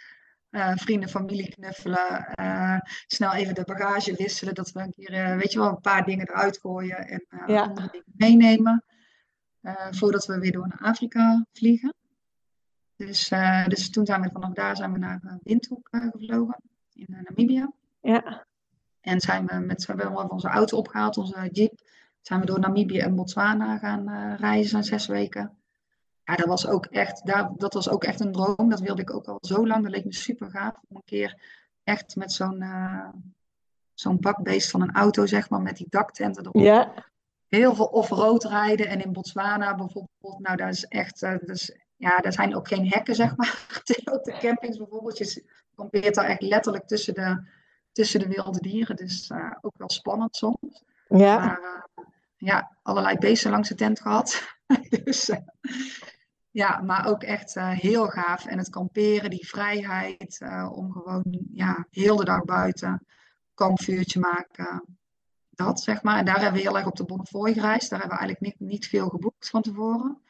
eh, 0.50 0.72
vrienden, 0.76 1.10
familie 1.10 1.50
knuffelen, 1.50 2.26
eh, 2.34 2.80
snel 3.08 3.34
even 3.34 3.56
de 3.56 3.64
bagage 3.64 4.14
wisselen, 4.16 4.54
dat 4.54 4.72
we 4.72 4.80
een 4.82 4.92
keer, 4.92 5.14
eh, 5.14 5.36
weet 5.38 5.52
je 5.52 5.60
wel, 5.60 5.70
een 5.70 5.82
paar 5.82 6.06
dingen 6.06 6.30
eruit 6.30 6.58
gooien 6.60 7.08
en 7.08 7.24
Ja. 7.48 7.62
andere 7.62 7.88
dingen 7.92 8.14
meenemen, 8.16 8.84
voordat 9.92 10.26
we 10.26 10.40
weer 10.40 10.52
door 10.52 10.68
naar 10.68 10.90
Afrika 10.90 11.46
vliegen. 11.54 11.94
Dus, 12.96 13.32
dus 13.68 13.90
toen 13.90 14.06
zijn 14.06 14.22
we 14.22 14.30
vanaf 14.34 14.54
daar 14.54 14.76
zijn 14.76 14.92
we 14.92 14.98
naar 14.98 15.22
uh, 15.26 15.34
Windhoek 15.44 15.88
gevlogen, 15.92 16.58
in 16.94 17.06
Namibië. 17.24 17.68
ja, 18.02 18.46
En 19.02 19.20
zijn 19.20 19.46
we 19.46 19.56
met, 19.56 19.86
we 19.86 19.94
hebben 19.94 20.16
we 20.16 20.30
onze 20.30 20.48
auto 20.48 20.78
opgehaald, 20.78 21.18
onze 21.18 21.50
jeep. 21.52 21.80
Zijn 22.22 22.40
we 22.40 22.46
door 22.46 22.60
Namibië 22.60 23.00
en 23.00 23.16
Botswana 23.16 23.78
gaan 23.78 24.36
reizen, 24.36 24.84
zes 24.84 25.08
weken. 25.08 25.58
Ja, 26.30 26.36
dat 26.36 26.48
was 26.48 26.68
ook 26.68 26.86
echt, 26.86 27.26
daar, 27.26 27.52
dat 27.58 27.74
was 27.74 27.90
ook 27.90 28.04
echt 28.04 28.20
een 28.20 28.32
droom. 28.32 28.70
Dat 28.70 28.80
wilde 28.80 29.02
ik 29.02 29.14
ook 29.14 29.26
al 29.26 29.38
zo 29.42 29.68
lang. 29.68 29.84
Dat 29.84 29.92
leek 29.92 30.06
me 30.06 30.14
super 30.14 30.50
gaaf 30.50 30.82
om 30.88 30.96
een 30.96 31.04
keer 31.06 31.42
echt 31.84 32.16
met 32.16 32.32
zo'n 32.32 32.62
eh, 32.62 33.08
zo'n 33.94 34.20
bakbeest 34.20 34.72
van 34.72 34.82
een 34.82 34.96
auto, 34.96 35.26
zeg 35.26 35.50
maar, 35.50 35.62
met 35.62 35.78
die 35.78 35.88
daktenten 35.90 36.44
erop. 36.44 36.62
ja, 36.62 36.94
Heel 37.48 37.76
veel 37.76 37.86
off-road 37.86 38.44
rijden. 38.44 38.88
En 38.88 39.04
in 39.04 39.14
Botswana 39.14 39.76
bijvoorbeeld, 39.76 40.40
nou, 40.40 40.58
daar 40.58 40.70
is 40.70 40.86
echt, 40.86 41.22
is, 41.22 41.78
ja, 41.96 42.18
daar 42.18 42.34
zijn 42.34 42.56
ook 42.56 42.68
geen 42.68 42.88
hekken, 42.88 43.16
zeg 43.16 43.36
maar. 43.36 43.68
Op 44.14 44.24
de 44.24 44.38
campings 44.40 44.78
bijvoorbeeld. 44.78 45.18
Je 45.18 45.44
kampeert 45.76 46.16
daar 46.16 46.26
echt 46.26 46.42
letterlijk 46.42 46.88
tussen 46.88 47.14
de, 47.14 47.44
tussen 47.92 48.20
de 48.20 48.28
wilde 48.28 48.60
dieren. 48.60 48.96
Dus 48.96 49.30
eh, 49.30 49.52
ook 49.62 49.78
wel 49.78 49.90
spannend 49.90 50.36
soms. 50.36 50.84
ja, 51.08 51.38
Maar 51.38 51.88
ja, 52.38 52.78
allerlei 52.82 53.18
beesten 53.18 53.52
langs 53.52 53.70
de 53.70 53.76
tent 53.76 54.02
gehad. 54.02 54.58
dus, 55.04 55.32
ja, 56.60 56.82
maar 56.82 57.08
ook 57.08 57.24
echt 57.24 57.56
eh, 57.56 57.70
heel 57.70 58.08
gaaf. 58.08 58.46
En 58.46 58.58
het 58.58 58.70
kamperen, 58.70 59.30
die 59.30 59.48
vrijheid 59.48 60.38
eh, 60.42 60.70
om 60.74 60.92
gewoon 60.92 61.24
ja, 61.54 61.86
heel 61.90 62.16
de 62.16 62.26
dag 62.26 62.44
buiten 62.44 63.06
kampvuurtje 63.54 64.20
maken. 64.20 64.98
Dat 65.50 65.80
zeg 65.82 66.04
maar. 66.04 66.18
En 66.18 66.26
daar 66.26 66.42
hebben 66.42 66.62
we 66.62 66.68
heel 66.68 66.78
erg 66.78 66.88
op 66.88 66.96
de 66.96 67.06
Bonnefoy 67.06 67.54
gereisd. 67.54 67.90
Daar 67.90 68.00
hebben 68.00 68.18
we 68.18 68.24
eigenlijk 68.24 68.60
niet, 68.60 68.70
niet 68.70 68.88
veel 68.88 69.10
geboekt 69.10 69.50
van 69.50 69.62
tevoren. 69.62 70.22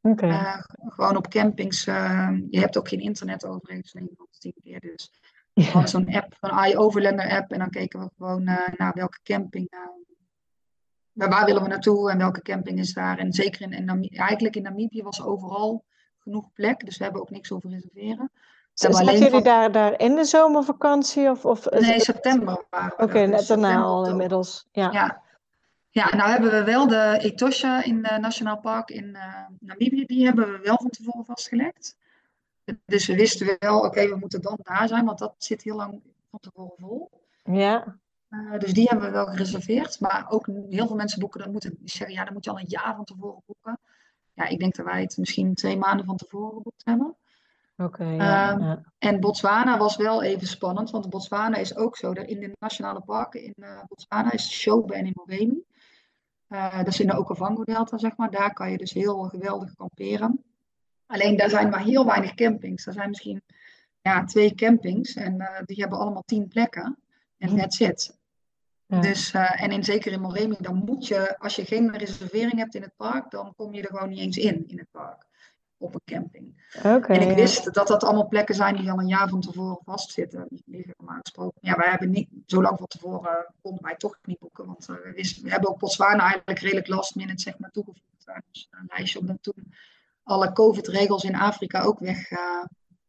oké. 0.00 0.26
Eh, 0.26 0.58
gewoon 0.86 1.16
op 1.16 1.28
campings. 1.28 1.86
eh, 1.86 2.30
je 2.50 2.58
hebt 2.60 2.78
ook 2.78 2.88
geen 2.88 3.00
internet 3.00 3.46
overigens. 3.46 3.92
Nederland 3.92 4.40
tien 4.40 4.54
keer 4.62 4.80
dus. 4.80 5.12
We 5.52 5.62
Ja, 5.62 5.70
hadden 5.70 5.90
zo'n 5.90 6.14
app, 6.14 6.36
een 6.40 6.64
iOverlander 6.70 7.30
app. 7.30 7.52
En 7.52 7.58
dan 7.58 7.70
keken 7.70 8.00
we 8.00 8.10
gewoon 8.16 8.44
naar 8.76 8.92
welke 8.94 9.18
camping. 9.22 9.68
Eh, 11.20 11.28
waar, 11.28 11.44
willen 11.44 11.62
we 11.62 11.68
naartoe 11.68 12.10
en 12.10 12.18
welke 12.18 12.42
camping 12.42 12.78
is 12.78 12.92
daar. 12.92 13.18
En 13.18 13.32
zeker 13.32 13.60
in, 13.62 13.72
in 13.72 13.84
Namibië, 13.84 14.16
eigenlijk 14.16 14.56
in 14.56 14.62
Namibië 14.62 15.02
was 15.02 15.22
overal 15.24 15.84
genoeg 16.18 16.52
plek. 16.52 16.84
Dus 16.84 16.96
we 16.96 17.04
hebben 17.04 17.22
ook 17.22 17.30
niks 17.30 17.48
hoeven 17.48 17.70
reserveren. 17.70 18.30
Zaten 18.72 19.04
jullie 19.12 19.30
van- 19.30 19.42
daar, 19.42 19.72
daar 19.72 19.98
in 20.00 20.14
de 20.14 20.24
zomervakantie? 20.24 21.30
Of, 21.30 21.44
of 21.44 21.70
Nee, 21.70 22.00
september 22.00 22.64
Oké, 22.96 23.12
dus 23.20 23.28
net 23.28 23.46
daarna 23.46 23.82
al 23.82 24.06
inmiddels. 24.08 24.66
Ja, 24.72 24.90
Ja. 24.92 25.22
ja, 25.90 26.16
nou 26.16 26.30
hebben 26.30 26.50
we 26.50 26.64
wel 26.64 26.86
de 26.86 27.18
Etosha 27.20 27.84
in 27.84 28.04
het 28.06 28.20
Nationaal 28.20 28.58
Park 28.60 28.90
in 28.90 29.14
eh, 29.14 29.44
Namibië. 29.60 30.04
Die 30.06 30.24
hebben 30.24 30.52
we 30.52 30.58
wel 30.62 30.76
van 30.76 30.90
tevoren 30.90 31.24
vastgelegd. 31.24 31.96
Dus 32.86 33.06
we 33.06 33.14
wisten 33.14 33.56
wel, 33.58 33.80
oké, 33.80 34.08
we 34.08 34.16
moeten 34.16 34.40
dan 34.42 34.58
daar 34.62 34.88
zijn, 34.88 35.04
want 35.04 35.18
dat 35.18 35.34
zit 35.38 35.62
heel 35.62 35.76
lang 35.76 36.00
van 36.30 36.38
tevoren 36.40 36.74
vol. 36.78 37.10
ja, 37.44 37.96
Uh, 38.30 38.58
dus 38.58 38.72
die 38.72 38.88
hebben 38.88 39.06
we 39.06 39.12
wel 39.12 39.26
gereserveerd. 39.26 40.00
Maar 40.00 40.26
ook 40.28 40.46
heel 40.68 40.86
veel 40.86 40.96
mensen 40.96 41.20
boeken, 41.20 41.40
dat 41.40 41.52
moeten 41.52 41.78
zeggen, 41.84 42.16
ja, 42.16 42.24
dan 42.24 42.32
moet 42.32 42.44
je 42.44 42.50
al 42.50 42.58
een 42.58 42.68
jaar 42.68 42.94
van 42.94 43.04
tevoren 43.04 43.42
boeken. 43.46 43.78
Ja, 44.32 44.46
ik 44.46 44.58
denk 44.58 44.74
dat 44.74 44.86
wij 44.86 45.00
het 45.00 45.16
misschien 45.16 45.54
twee 45.54 45.76
maanden 45.76 46.06
van 46.06 46.16
tevoren 46.16 46.54
geboekt 46.56 46.84
hebben. 46.84 47.16
Oké. 47.76 48.04
ja, 48.04 48.50
Ehm, 48.50 48.62
ja. 48.62 48.82
En 48.98 49.20
Botswana 49.20 49.78
was 49.78 49.96
wel 49.96 50.22
even 50.22 50.46
spannend, 50.46 50.90
want 50.90 51.10
Botswana 51.10 51.56
is 51.56 51.76
ook 51.76 51.96
zo. 51.96 52.12
In 52.12 52.40
de 52.40 52.56
nationale 52.58 53.00
parken 53.00 53.42
in 53.42 53.54
eh, 53.56 53.82
Botswana 53.88 54.32
is 54.32 54.50
Shobe 54.50 54.94
en 54.94 55.06
in 55.06 55.12
Moremi. 55.14 55.62
Eh, 56.46 56.76
dat 56.76 56.86
is 56.86 57.00
in 57.00 57.06
de 57.06 57.18
Okavango-delta, 57.18 57.98
zeg 57.98 58.16
maar. 58.16 58.30
Daar 58.30 58.52
kan 58.52 58.70
je 58.70 58.78
dus 58.78 58.92
heel 58.92 59.22
geweldig 59.22 59.74
kamperen. 59.74 60.44
Alleen 61.06 61.36
daar 61.36 61.50
zijn 61.50 61.70
maar 61.70 61.82
heel 61.82 62.06
weinig 62.06 62.34
campings. 62.34 62.86
Er 62.86 62.92
zijn 62.92 63.08
misschien 63.08 63.42
ja, 64.00 64.24
twee 64.24 64.54
campings 64.54 65.14
en 65.14 65.40
eh, 65.40 65.62
die 65.64 65.80
hebben 65.80 65.98
allemaal 65.98 66.24
tien 66.26 66.48
plekken. 66.48 66.98
En 67.38 67.56
that's 67.56 67.80
it. 67.80 68.18
Ja. 68.90 69.00
Dus, 69.00 69.32
eh, 69.32 69.62
en 69.62 69.70
in, 69.70 69.84
zeker 69.84 70.12
in 70.12 70.20
Moremi, 70.20 70.56
dan 70.58 70.82
moet 70.84 71.06
je, 71.06 71.38
als 71.38 71.56
je 71.56 71.64
geen 71.64 71.96
reservering 71.96 72.56
hebt 72.56 72.74
in 72.74 72.82
het 72.82 72.96
park, 72.96 73.30
dan 73.30 73.54
kom 73.56 73.74
je 73.74 73.82
er 73.82 73.88
gewoon 73.88 74.08
niet 74.08 74.18
eens 74.18 74.36
in, 74.36 74.64
in 74.68 74.78
het 74.78 74.90
park. 74.90 75.28
Op 75.78 75.94
een 75.94 76.00
camping. 76.04 76.72
Oké, 76.76 77.12
En 77.12 77.20
ik 77.20 77.28
ja. 77.28 77.34
wist 77.34 77.74
dat 77.74 77.86
dat 77.86 78.04
allemaal 78.04 78.28
plekken 78.28 78.54
zijn 78.54 78.76
die 78.76 78.90
al 78.90 78.98
een 78.98 79.06
jaar 79.06 79.28
van 79.28 79.40
tevoren 79.40 79.78
vastzitten. 79.84 80.46
Normaal 80.64 81.18
gesproken. 81.20 81.58
Ja, 81.60 81.76
wij 81.76 81.90
hebben 81.90 82.10
niet, 82.10 82.28
zo 82.46 82.62
lang 82.62 82.78
van 82.78 82.86
tevoren 82.86 83.54
konden 83.62 83.82
wij 83.82 83.96
toch 83.96 84.18
niet 84.22 84.38
boeken. 84.38 84.66
Want 84.66 84.88
eh, 84.88 84.94
we, 84.94 85.12
wisten, 85.14 85.42
we 85.42 85.50
hebben 85.50 85.68
ook 85.68 85.78
Botswana 85.78 86.22
eigenlijk 86.22 86.58
redelijk 86.58 86.88
last 86.88 87.14
minute 87.14 87.42
zeg 87.42 87.58
maar, 87.58 87.70
toegevoegd 87.70 88.28
aan 88.28 88.42
ons 88.48 88.68
eh, 88.70 88.80
lijstje. 88.88 89.18
Omdat 89.18 89.42
toen 89.42 89.72
alle 90.22 90.52
COVID-regels 90.52 91.24
in 91.24 91.34
Afrika 91.34 91.82
ook 91.82 91.98
weg 91.98 92.30
eh, 92.30 92.64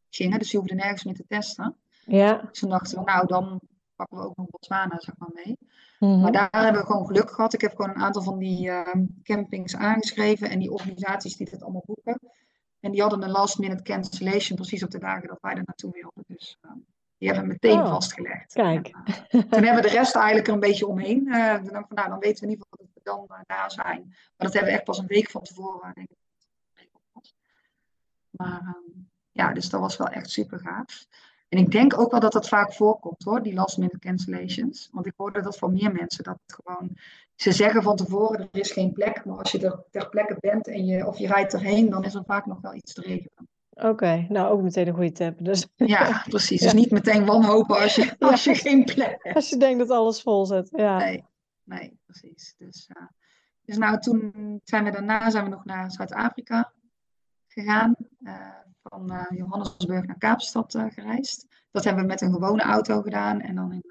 gingen. 0.09 0.39
Dus 0.39 0.49
die 0.49 0.59
hoefden 0.59 0.77
nergens 0.77 1.03
meer 1.03 1.15
te 1.15 1.25
testen. 1.27 1.75
Ja. 2.05 2.37
Dus 2.37 2.59
toen 2.59 2.69
dachten 2.69 2.97
we, 2.97 3.03
nou 3.03 3.27
dan 3.27 3.59
pakken 3.95 4.17
we 4.17 4.23
ook 4.23 4.37
nog 4.37 4.49
Botswana 4.49 4.99
zeg 4.99 5.15
maar 5.17 5.31
mee. 5.33 5.57
Mhm. 6.01 6.19
Maar 6.19 6.31
daar 6.31 6.49
hebben 6.51 6.81
we 6.81 6.87
gewoon 6.87 7.05
geluk 7.05 7.31
gehad. 7.31 7.53
Ik 7.53 7.61
heb 7.61 7.75
gewoon 7.75 7.89
een 7.89 8.01
aantal 8.01 8.21
van 8.21 8.37
die 8.37 8.69
eh, 8.69 9.01
campings 9.23 9.75
aangeschreven 9.75 10.49
en 10.49 10.59
die 10.59 10.71
organisaties 10.71 11.35
die 11.37 11.49
dit 11.49 11.63
allemaal 11.63 11.83
boeken. 11.85 12.19
En 12.79 12.91
die 12.91 13.01
hadden 13.01 13.23
een 13.23 13.29
last 13.29 13.59
minute 13.59 13.83
cancellation 13.83 14.57
precies 14.57 14.83
op 14.83 14.91
de 14.91 14.99
dagen 14.99 15.27
dat 15.27 15.37
wij 15.41 15.51
er 15.51 15.63
naartoe 15.65 15.91
wilden. 15.91 16.23
Dus 16.27 16.57
eh, 16.61 16.71
die 17.17 17.29
hebben 17.29 17.47
we 17.47 17.57
meteen 17.61 17.79
Oh, 17.79 17.89
vastgelegd. 17.89 18.53
kijk. 18.53 18.87
En, 18.87 19.49
toen 19.49 19.63
hebben 19.63 19.75
we 19.83 19.89
de 19.89 19.95
rest 19.95 20.15
eigenlijk 20.15 20.47
er 20.47 20.53
een 20.53 20.59
beetje 20.59 20.87
omheen. 20.87 21.33
Eh, 21.33 21.53
ik 21.53 21.69
van, 21.69 21.85
nou, 21.89 22.09
dan 22.09 22.19
weten 22.19 22.39
we 22.39 22.45
in 22.45 22.49
ieder 22.51 22.65
geval 22.69 22.85
dat 22.85 22.93
we 22.93 23.01
dan 23.03 23.37
eh, 23.37 23.43
daar 23.45 23.71
zijn. 23.71 24.05
Maar 24.07 24.47
dat 24.47 24.53
hebben 24.53 24.71
we 24.71 24.77
echt 24.77 24.85
pas 24.85 24.97
een 24.97 25.07
week 25.07 25.29
van 25.29 25.41
tevoren, 25.41 25.91
denk 25.93 26.09
ik. 26.09 26.17
Maar 28.29 28.59
ehm, 28.59 29.01
ja, 29.31 29.53
dus 29.53 29.69
dat 29.69 29.81
was 29.81 29.97
wel 29.97 30.07
echt 30.07 30.29
super 30.29 30.59
gaaf. 30.59 31.05
En 31.51 31.57
ik 31.57 31.71
denk 31.71 31.99
ook 31.99 32.11
wel 32.11 32.19
dat 32.19 32.31
dat 32.31 32.47
vaak 32.47 32.73
voorkomt 32.73 33.23
hoor, 33.23 33.43
die 33.43 33.53
last 33.53 33.77
minute 33.77 33.99
cancellations. 33.99 34.89
Want 34.91 35.05
ik 35.05 35.13
hoorde 35.15 35.41
dat 35.41 35.57
van 35.57 35.73
meer 35.73 35.91
mensen, 35.91 36.23
dat 36.23 36.37
het 36.45 36.59
gewoon, 36.63 36.97
ze 37.35 37.51
zeggen 37.51 37.83
van 37.83 37.95
tevoren 37.95 38.39
er 38.39 38.59
is 38.59 38.71
geen 38.71 38.91
plek, 38.91 39.25
maar 39.25 39.37
als 39.37 39.51
je 39.51 39.59
er 39.59 39.83
ter 39.89 40.09
plekke 40.09 40.37
bent 40.39 40.67
en 40.67 40.85
je, 40.85 41.07
of 41.07 41.17
je 41.17 41.27
rijdt 41.27 41.53
erheen, 41.53 41.89
dan 41.89 42.03
is 42.03 42.13
er 42.13 42.23
vaak 42.25 42.45
nog 42.45 42.61
wel 42.61 42.73
iets 42.73 42.93
te 42.93 43.01
regelen. 43.01 43.49
Oké, 43.69 44.25
nou 44.29 44.51
ook 44.51 44.61
meteen 44.61 44.87
een 44.87 44.93
goede 44.93 45.11
tip. 45.11 45.37
Dus 45.39 45.67
Ja, 45.75 46.23
precies. 46.29 46.61
Dus 46.61 46.73
niet 46.73 46.91
meteen 46.91 47.25
wanhopen 47.25 47.79
als 47.79 47.95
je, 47.95 48.15
als 48.19 48.43
je 48.43 48.55
geen 48.55 48.83
plek 48.83 49.17
hebt. 49.21 49.35
als 49.35 49.49
je 49.49 49.57
denkt 49.57 49.79
dat 49.79 49.89
alles 49.89 50.21
vol 50.21 50.45
zit, 50.45 50.69
ja. 50.71 50.97
Nee, 50.97 51.23
nee, 51.63 51.99
precies. 52.05 52.55
Dus, 52.57 52.89
eh, 52.93 53.03
dus 53.65 53.77
nou, 53.77 53.99
toen 53.99 54.31
zijn 54.63 54.83
we 54.83 54.91
daarna 54.91 55.29
zijn 55.29 55.43
we 55.43 55.49
nog 55.49 55.65
naar 55.65 55.91
Zuid-Afrika 55.91 56.71
gegaan. 57.51 57.95
eh, 58.23 58.49
van 58.83 59.11
eh, 59.11 59.37
Johannesburg 59.37 60.05
naar 60.05 60.17
Kaapstad 60.17 60.75
eh, 60.75 60.85
gereisd. 60.89 61.47
Dat 61.71 61.83
hebben 61.83 62.03
we 62.03 62.09
met 62.09 62.21
een 62.21 62.33
gewone 62.33 62.61
auto 62.61 63.01
gedaan. 63.01 63.41
En 63.41 63.55
dan 63.55 63.73
in 63.73 63.83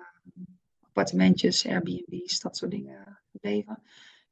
appartementjes, 0.80 1.66
Airbnb's, 1.66 2.40
dat 2.40 2.56
soort 2.56 2.70
dingen 2.70 3.18
gebleven. 3.32 3.82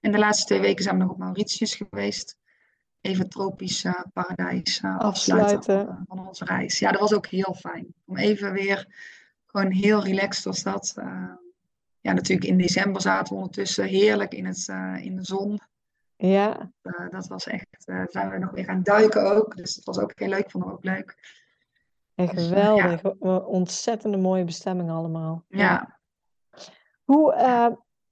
En 0.00 0.12
de 0.12 0.18
laatste 0.18 0.46
twee 0.46 0.60
weken 0.60 0.82
zijn 0.82 0.96
we 0.96 1.02
nog 1.02 1.12
op 1.12 1.18
Mauritius 1.18 1.74
geweest. 1.74 2.36
Even 3.00 3.28
tropisch 3.28 3.86
paradijs 4.12 4.82
afsluiten 4.82 5.08
Afsluiten. 5.08 5.86
van, 5.86 6.04
van 6.06 6.26
onze 6.26 6.44
reis. 6.44 6.78
Ja, 6.78 6.90
dat 6.90 7.00
was 7.00 7.14
ook 7.14 7.26
heel 7.26 7.54
fijn. 7.54 7.94
Om 8.06 8.16
even 8.16 8.52
weer, 8.52 8.86
gewoon 9.46 9.70
heel 9.70 10.04
relaxed 10.04 10.44
was 10.44 10.62
dat. 10.62 10.92
Ja, 12.00 12.12
natuurlijk 12.12 12.48
in 12.48 12.58
december 12.58 13.00
zaten 13.00 13.28
we 13.32 13.40
ondertussen 13.40 13.84
heerlijk 13.84 14.34
in, 14.34 14.46
het, 14.46 14.68
in 15.02 15.16
de 15.16 15.24
zon. 15.24 15.60
Ja, 16.20 16.72
Eh, 16.82 17.10
dat 17.10 17.26
was 17.26 17.46
echt, 17.46 17.84
eh, 17.84 18.02
zijn 18.06 18.30
we 18.30 18.38
nog 18.38 18.50
weer 18.50 18.64
gaan 18.64 18.82
duiken 18.82 19.30
ook. 19.36 19.56
Dus 19.56 19.74
dat 19.74 19.84
was 19.84 19.98
ook 20.04 20.12
heel 20.14 20.28
leuk, 20.28 20.50
vonden 20.50 20.70
we 20.70 20.76
ook 20.76 20.84
leuk. 20.84 21.36
Dus, 22.14 22.28
eh, 22.30 22.34
geweldig. 22.36 23.02
Wat 23.18 23.44
Ontzettende 23.46 24.16
mooie 24.16 24.44
bestemmingen 24.44 24.94
allemaal. 24.94 25.44
Ja, 25.48 25.98
Hoe 27.04 27.32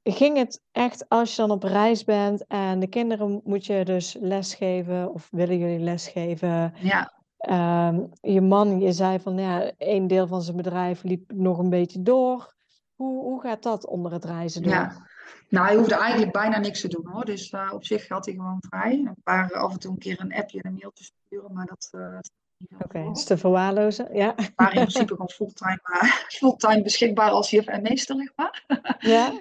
ging 0.03 0.37
het 0.37 0.63
echt 0.73 1.09
als 1.09 1.31
je 1.31 1.43
dan 1.43 1.51
op 1.51 1.63
reis 1.63 2.05
bent 2.05 2.47
en 2.47 2.79
de 2.81 2.87
kinderen 2.87 3.41
moet 3.45 3.67
je 3.67 3.85
dus 3.85 4.17
lesgeven 4.21 5.13
of 5.13 5.29
willen 5.31 5.59
jullie 5.59 5.79
lesgeven? 5.79 6.75
ja, 6.77 7.15
Ehm, 7.37 8.05
je 8.21 8.41
man, 8.41 8.81
je 8.81 8.93
zei 8.93 9.21
van 9.21 9.39
ja, 9.39 9.73
een 9.79 10.07
deel 10.07 10.27
van 10.27 10.43
zijn 10.43 10.57
bedrijf 10.57 11.03
liep 11.03 11.33
nog 11.33 11.59
een 11.59 11.71
beetje 11.71 12.03
door. 12.03 12.55
Hoe, 12.95 13.23
hoe 13.23 13.41
gaat 13.41 13.63
dat 13.63 13.87
onder 13.87 14.13
het 14.13 14.25
reizen 14.25 14.63
door? 14.63 14.73
ja. 14.73 15.07
Nou, 15.49 15.66
hij 15.66 15.77
hoefde 15.77 15.95
eigenlijk 15.95 16.33
bijna 16.33 16.59
niks 16.59 16.81
te 16.81 16.89
doen 16.89 17.07
hoor. 17.07 17.24
Dus 17.24 17.51
eh, 17.51 17.70
op 17.72 17.85
zich 17.85 18.09
had 18.09 18.24
hij 18.24 18.35
gewoon 18.35 18.62
vrij. 18.68 18.93
Een 18.93 19.22
paar 19.24 19.53
af 19.53 19.72
en 19.72 19.79
toe 19.79 19.93
een 19.93 19.99
keer 19.99 20.20
een 20.20 20.35
appje 20.35 20.62
en 20.62 20.70
een 20.70 20.79
mailtje 20.81 21.05
sturen, 21.05 21.53
maar 21.53 21.66
dat 21.66 21.91
uh, 21.95 22.18
veel 22.59 22.79
Oké, 22.79 23.11
is 23.11 23.24
te 23.24 23.37
verwaarlozen, 23.37 24.14
ja. 24.14 24.35
Maar 24.57 24.74
in 24.74 24.81
principe 24.81 25.12
gewoon 25.12 25.29
fulltime, 25.29 25.81
eh, 25.83 26.12
fulltime 26.39 26.83
beschikbaar 26.83 27.31
als 27.31 27.51
juf 27.51 27.66
en 27.66 27.83
meester, 27.83 28.16
zeg 28.16 28.33
maar. 28.37 28.64
Ja, 28.99 29.41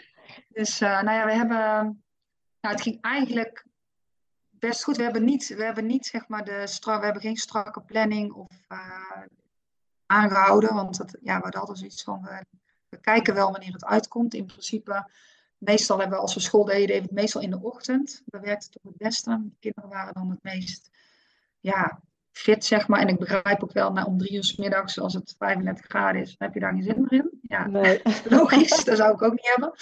Dus 0.50 0.82
eh, 0.82 1.02
nou 1.02 1.18
ja, 1.18 1.26
we 1.26 1.34
hebben. 1.34 2.04
Nou, 2.62 2.76
het 2.76 2.82
ging 2.82 3.02
eigenlijk 3.02 3.66
best 4.50 4.84
goed. 4.84 4.98
We 4.98 5.04
hebben 5.04 5.26
niet, 5.26 5.48
we 5.48 5.64
hebben 5.64 5.86
niet 5.86 6.06
zeg 6.06 6.28
maar 6.28 6.44
de 6.44 6.68
stra, 6.68 6.98
we 6.98 7.04
hebben 7.04 7.22
geen 7.22 7.38
strakke 7.38 7.82
planning 7.82 8.34
of 8.34 8.48
eh, 8.68 9.22
aangehouden. 10.06 10.74
Want 10.74 10.98
het, 10.98 11.18
ja, 11.22 11.36
we 11.36 11.44
hadden 11.44 11.60
altijd 11.60 11.78
zoiets 11.78 12.04
van. 12.04 12.30
We 12.90 12.98
kijken 12.98 13.34
wel 13.34 13.52
wanneer 13.52 13.74
het 13.74 13.86
uitkomt. 13.86 14.34
In 14.34 14.46
principe, 14.46 15.10
meestal 15.66 16.00
hebben 16.00 16.16
we 16.18 16.22
als 16.24 16.34
we 16.34 16.40
school 16.40 16.66
deden, 16.66 16.88
deden 16.88 17.02
we 17.02 17.08
het 17.08 17.20
meestal 17.20 17.42
in 17.42 17.50
de 17.50 17.62
ochtend. 17.62 18.22
Dat 18.26 18.42
werkte 18.42 18.70
toch 18.70 18.84
het 18.84 18.98
beste. 18.98 19.30
De 19.30 19.56
kinderen 19.60 19.90
waren 19.90 20.14
dan 20.14 20.30
het 20.30 20.44
meest 20.44 20.90
ja, 21.60 22.02
fit, 22.32 22.66
zeg 22.66 22.88
maar. 22.88 23.00
En 23.00 23.08
ik 23.08 23.20
begrijp 23.20 23.64
ook 23.64 23.74
wel, 23.74 23.92
nou, 23.92 24.08
om 24.08 24.18
drie 24.18 24.34
uur 24.34 24.44
's 24.44 24.56
middags, 24.56 25.00
als 25.00 25.14
het 25.14 25.36
35 25.38 25.86
graden 25.86 26.22
is, 26.22 26.36
heb 26.38 26.54
je 26.54 26.60
daar 26.60 26.72
geen 26.72 26.84
zin 26.84 27.02
meer 27.02 27.14
in. 27.14 27.40
Ja, 27.42 27.68
nee. 27.68 28.02
Logisch, 28.30 28.84
dat 28.84 28.98
zou 28.98 29.14
ik 29.14 29.22
ook 29.22 29.32
niet 29.32 29.52
hebben. 29.56 29.74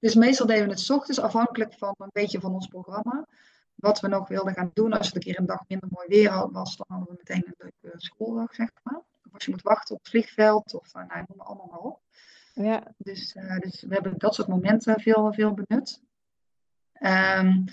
Dus 0.00 0.14
meestal 0.14 0.46
deden 0.46 0.64
we 0.64 0.70
het 0.70 0.80
's 0.80 0.90
ochtends, 0.90 1.20
afhankelijk 1.20 1.74
van 1.78 1.94
een 1.98 2.10
beetje 2.12 2.40
van 2.40 2.54
ons 2.54 2.66
programma. 2.66 3.26
Wat 3.74 4.00
we 4.00 4.08
nog 4.08 4.28
wilden 4.28 4.54
gaan 4.54 4.70
doen. 4.74 4.92
Als 4.92 5.06
het 5.06 5.14
een 5.14 5.20
keer 5.22 5.38
een 5.38 5.46
dag 5.46 5.64
minder 5.68 5.88
mooi 5.92 6.08
weer 6.08 6.30
had- 6.30 6.52
was, 6.52 6.76
dan 6.76 6.86
hadden 6.88 7.08
we 7.08 7.14
meteen 7.16 7.44
een 7.46 7.54
leuke 7.82 7.98
schooldag, 8.00 8.54
zeg 8.54 8.70
maar. 8.82 9.02
Of 9.24 9.32
als 9.32 9.44
je 9.44 9.50
moet 9.50 9.62
wachten 9.62 9.94
op 9.94 10.00
het 10.00 10.10
vliegveld, 10.10 10.74
of 10.74 10.94
uh, 10.94 11.02
nou, 11.08 11.24
noem 11.28 11.36
maar 11.36 11.46
allemaal 11.46 11.68
maar 11.70 11.78
op. 11.78 12.00
Ja, 12.62 12.94
Dus, 12.98 13.34
uh, 13.34 13.58
dus 13.58 13.82
we 13.82 13.94
hebben 13.94 14.14
dat 14.18 14.34
soort 14.34 14.48
momenten 14.48 15.00
veel, 15.00 15.32
veel 15.32 15.54
benut. 15.54 16.02
Um, 17.00 17.64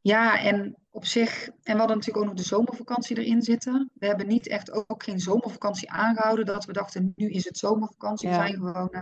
ja, 0.00 0.40
en 0.40 0.76
op 0.90 1.04
zich, 1.04 1.46
en 1.46 1.72
we 1.72 1.78
hadden 1.78 1.96
natuurlijk 1.96 2.24
ook 2.24 2.24
nog 2.24 2.42
de 2.42 2.48
zomervakantie 2.48 3.18
erin 3.18 3.42
zitten. 3.42 3.90
We 3.94 4.06
hebben 4.06 4.26
niet 4.26 4.48
echt 4.48 4.88
ook 4.88 5.02
geen 5.02 5.20
zomervakantie 5.20 5.90
aangehouden, 5.90 6.46
dat 6.46 6.64
we 6.64 6.72
dachten, 6.72 7.12
nu 7.16 7.30
is 7.30 7.44
het 7.44 7.58
zomervakantie. 7.58 8.28
Ja. 8.28 8.34
We 8.34 8.46
zijn 8.46 8.54
gewoon, 8.54 8.88
uh, 8.90 9.00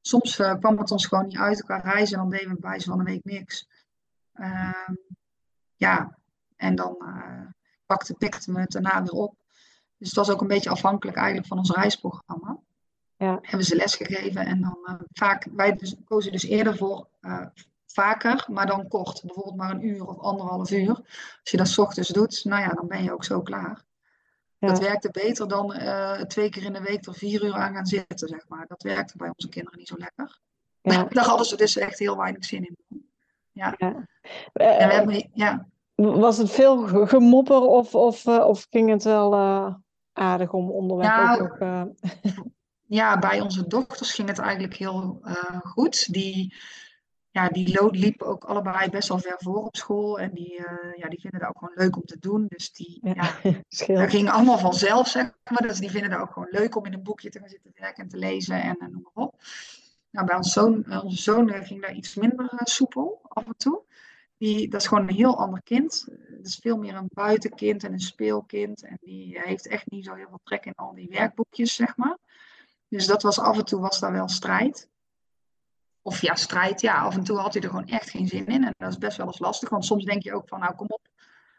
soms 0.00 0.38
uh, 0.38 0.54
kwam 0.54 0.78
het 0.78 0.90
ons 0.90 1.06
gewoon 1.06 1.26
niet 1.26 1.38
uit 1.38 1.62
qua 1.64 1.78
reizen, 1.78 2.16
en 2.16 2.22
dan 2.22 2.38
deden 2.38 2.54
we 2.54 2.60
bij 2.60 2.80
van 2.80 2.98
een 2.98 3.04
week 3.04 3.24
niks. 3.24 3.68
Um, 4.34 4.98
ja, 5.76 6.18
en 6.56 6.74
dan 6.74 6.96
pakte, 7.86 8.14
pikte 8.14 8.52
we 8.52 8.60
het 8.60 8.70
daarna 8.70 9.02
weer 9.02 9.12
op. 9.12 9.36
Dus 9.98 10.08
het 10.08 10.16
was 10.16 10.30
ook 10.30 10.40
een 10.40 10.46
beetje 10.46 10.70
afhankelijk 10.70 11.16
eigenlijk 11.16 11.46
van 11.46 11.58
ons 11.58 11.70
reisprogramma. 11.70 12.58
Ja. 13.22 13.38
Hebben 13.42 13.66
ze 13.66 13.76
les 13.76 13.94
gegeven 13.94 14.46
en 14.46 14.60
dan 14.60 14.78
uh, 14.84 14.94
vaak, 15.12 15.46
wij 15.52 15.76
dus, 15.76 15.96
kozen 16.04 16.32
dus 16.32 16.42
eerder 16.42 16.76
voor 16.76 17.08
uh, 17.20 17.46
vaker, 17.86 18.46
maar 18.48 18.66
dan 18.66 18.88
kort. 18.88 19.22
Bijvoorbeeld 19.24 19.56
maar 19.56 19.70
een 19.70 19.86
uur 19.86 20.06
of 20.06 20.18
anderhalf 20.18 20.70
uur. 20.70 20.88
Als 21.40 21.50
je 21.50 21.56
dat 21.56 21.68
s 21.68 21.78
ochtends 21.78 22.08
doet, 22.08 22.44
nou 22.44 22.62
ja, 22.62 22.68
dan 22.68 22.86
ben 22.86 23.02
je 23.02 23.12
ook 23.12 23.24
zo 23.24 23.42
klaar. 23.42 23.82
Ja. 24.58 24.68
Dat 24.68 24.78
werkte 24.78 25.10
beter 25.10 25.48
dan 25.48 25.76
uh, 25.76 26.20
twee 26.20 26.50
keer 26.50 26.62
in 26.62 26.72
de 26.72 26.80
week 26.80 27.06
er 27.06 27.14
vier 27.14 27.44
uur 27.44 27.54
aan 27.54 27.74
gaan 27.74 27.86
zitten, 27.86 28.28
zeg 28.28 28.48
maar. 28.48 28.66
Dat 28.66 28.82
werkte 28.82 29.16
bij 29.16 29.28
onze 29.28 29.48
kinderen 29.48 29.78
niet 29.78 29.88
zo 29.88 29.96
lekker. 29.98 30.40
Ja. 30.80 31.04
Daar 31.14 31.24
hadden 31.24 31.46
ze 31.46 31.56
dus 31.56 31.76
echt 31.76 31.98
heel 31.98 32.16
weinig 32.16 32.44
zin 32.44 32.66
in. 32.66 33.06
Ja. 33.52 33.74
ja. 33.76 34.08
En 34.52 34.88
we 34.88 34.94
hebben, 34.94 35.30
ja. 35.34 35.66
Was 35.94 36.38
het 36.38 36.50
veel 36.50 37.06
gemopper 37.06 37.60
of, 37.60 37.94
of, 37.94 38.26
of 38.26 38.66
ging 38.70 38.90
het 38.90 39.04
wel 39.04 39.34
aardig 40.12 40.52
om 40.52 40.70
onderweg 40.70 41.16
nou, 41.16 41.42
ook. 41.42 41.58
Ja, 42.92 43.18
bij 43.18 43.40
onze 43.40 43.66
dochters 43.66 44.14
ging 44.14 44.28
het 44.28 44.38
eigenlijk 44.38 44.74
heel 44.74 45.20
uh, 45.24 45.60
goed. 45.62 46.12
Die, 46.12 46.54
ja, 47.30 47.48
die 47.48 47.90
liepen 47.90 48.26
ook 48.26 48.44
allebei 48.44 48.90
best 48.90 49.08
wel 49.08 49.18
ver 49.18 49.36
voor 49.38 49.64
op 49.64 49.76
school. 49.76 50.18
En 50.18 50.30
die, 50.34 50.58
uh, 50.58 50.94
ja, 50.96 51.08
die 51.08 51.20
vinden 51.20 51.40
dat 51.40 51.48
ook 51.48 51.58
gewoon 51.58 51.74
leuk 51.74 51.96
om 51.96 52.04
te 52.04 52.18
doen. 52.18 52.46
Dus 52.48 52.72
die 52.72 52.98
ja, 53.02 53.36
ja, 53.68 53.94
dat 54.00 54.10
ging 54.10 54.30
allemaal 54.30 54.58
vanzelf, 54.58 55.08
zeg 55.08 55.32
maar. 55.50 55.68
Dus 55.68 55.78
die 55.78 55.90
vinden 55.90 56.10
dat 56.10 56.20
ook 56.20 56.32
gewoon 56.32 56.48
leuk 56.50 56.76
om 56.76 56.86
in 56.86 56.92
een 56.92 57.02
boekje 57.02 57.30
te 57.30 57.38
gaan 57.38 57.48
zitten 57.48 57.72
werken 57.74 58.02
en 58.02 58.08
te 58.08 58.16
lezen 58.16 58.62
en 58.62 58.76
uh, 58.80 58.88
noem 58.88 59.02
maar 59.02 59.24
op. 59.24 59.34
Nou, 60.10 60.26
bij 60.26 60.36
ons 60.36 60.52
zoon, 60.52 61.02
onze 61.02 61.22
zoon 61.22 61.64
ging 61.64 61.82
daar 61.82 61.94
iets 61.94 62.14
minder 62.14 62.50
soepel 62.62 63.20
af 63.28 63.46
en 63.46 63.56
toe. 63.56 63.82
Die, 64.36 64.68
dat 64.68 64.80
is 64.80 64.86
gewoon 64.86 65.08
een 65.08 65.14
heel 65.14 65.38
ander 65.38 65.62
kind. 65.62 66.06
Het 66.36 66.46
is 66.46 66.56
veel 66.56 66.76
meer 66.76 66.94
een 66.94 67.10
buitenkind 67.12 67.84
en 67.84 67.92
een 67.92 68.00
speelkind. 68.00 68.82
En 68.82 68.98
die 69.00 69.40
heeft 69.42 69.66
echt 69.66 69.90
niet 69.90 70.04
zo 70.04 70.14
heel 70.14 70.28
veel 70.28 70.40
trek 70.44 70.66
in 70.66 70.74
al 70.74 70.94
die 70.94 71.08
werkboekjes, 71.08 71.74
zeg 71.74 71.96
maar. 71.96 72.18
Dus 72.92 73.06
dat 73.06 73.22
was 73.22 73.38
af 73.38 73.58
en 73.58 73.64
toe 73.64 73.80
was 73.80 74.00
daar 74.00 74.12
wel 74.12 74.28
strijd. 74.28 74.88
Of 76.02 76.20
ja, 76.20 76.34
strijd, 76.34 76.80
ja, 76.80 77.00
af 77.00 77.14
en 77.14 77.24
toe 77.24 77.38
had 77.38 77.52
hij 77.52 77.62
er 77.62 77.68
gewoon 77.68 77.86
echt 77.86 78.10
geen 78.10 78.28
zin 78.28 78.46
in. 78.46 78.64
En 78.64 78.74
dat 78.76 78.90
is 78.90 78.98
best 78.98 79.16
wel 79.16 79.26
eens 79.26 79.38
lastig, 79.38 79.68
want 79.68 79.84
soms 79.84 80.04
denk 80.04 80.22
je 80.22 80.34
ook 80.34 80.48
van, 80.48 80.60
nou 80.60 80.74
kom 80.74 80.86
op, 80.88 81.08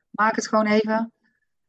maak 0.09 0.35
het 0.35 0.47
gewoon 0.47 0.65
even. 0.65 1.13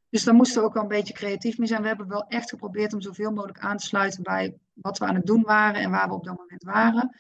Dus 0.09 0.25
daar 0.25 0.35
moesten 0.35 0.61
we 0.61 0.67
ook 0.67 0.75
wel 0.75 0.83
een 0.83 0.89
beetje 0.89 1.15
creatief 1.15 1.59
mee 1.59 1.69
zijn. 1.69 1.83
We 1.83 1.87
hebben 1.89 2.09
wel 2.09 2.27
echt 2.29 2.51
geprobeerd 2.51 2.93
om 2.93 3.01
zoveel 3.01 3.31
mogelijk 3.31 3.59
aan 3.59 3.77
te 3.77 3.87
sluiten 3.87 4.23
bij 4.23 4.57
wat 4.73 4.99
we 4.99 5.05
aan 5.05 5.15
het 5.15 5.27
doen 5.27 5.43
waren 5.43 5.81
en 5.81 5.91
waar 5.91 6.09
we 6.09 6.15
op 6.15 6.25
dat 6.25 6.37
moment 6.37 6.63
waren. 6.63 7.17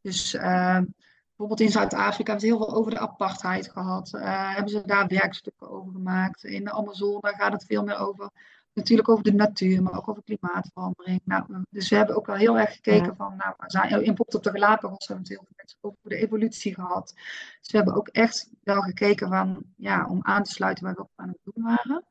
Dus 0.00 0.34
uh, 0.34 0.80
bijvoorbeeld 1.28 1.60
in 1.60 1.70
Zuid-Afrika 1.70 2.30
hebben 2.30 2.48
ze 2.48 2.54
heel 2.54 2.64
veel 2.64 2.74
over 2.74 2.90
de 2.90 2.98
apartheid 2.98 3.70
gehad. 3.70 4.12
Uh, 4.14 4.54
hebben 4.54 4.72
ze 4.72 4.82
daar 4.86 5.06
werkstukken 5.06 5.70
over 5.70 5.92
gemaakt. 5.92 6.44
In 6.44 6.64
de 6.64 6.72
Amazone 6.72 7.34
gaat 7.36 7.52
het 7.52 7.64
veel 7.64 7.82
meer 7.82 7.98
over 7.98 8.30
natuurlijk 8.78 9.08
over 9.08 9.24
de 9.24 9.32
natuur, 9.32 9.82
maar 9.82 9.96
ook 9.96 10.08
over 10.08 10.22
klimaatverandering. 10.22 11.20
Nou, 11.24 11.44
dus 11.70 11.88
we 11.88 11.96
hebben 11.96 12.16
ook 12.16 12.26
wel 12.26 12.36
heel 12.36 12.58
erg 12.58 12.72
gekeken 12.72 13.16
van, 13.16 13.36
nou, 13.36 13.54
zijn, 13.66 14.04
in 14.04 14.18
op 14.18 14.42
de 14.42 14.50
Galapagos 14.50 15.06
hebben 15.06 15.26
we 15.26 15.32
het 15.32 15.40
heel 15.40 15.66
veel 15.80 15.90
over 15.90 16.10
de 16.10 16.16
evolutie 16.16 16.74
gehad. 16.74 17.12
Dus 17.60 17.70
we 17.70 17.76
hebben 17.76 17.94
ook 17.94 18.08
echt 18.08 18.50
wel 18.62 18.80
gekeken 18.80 19.28
van, 19.28 19.62
ja, 19.76 20.06
om 20.06 20.18
aan 20.22 20.42
te 20.42 20.50
sluiten 20.50 20.84
wat 20.84 20.96
we 20.96 21.22
aan 21.22 21.28
het 21.28 21.38
doen 21.42 21.64
waren. 21.64 22.04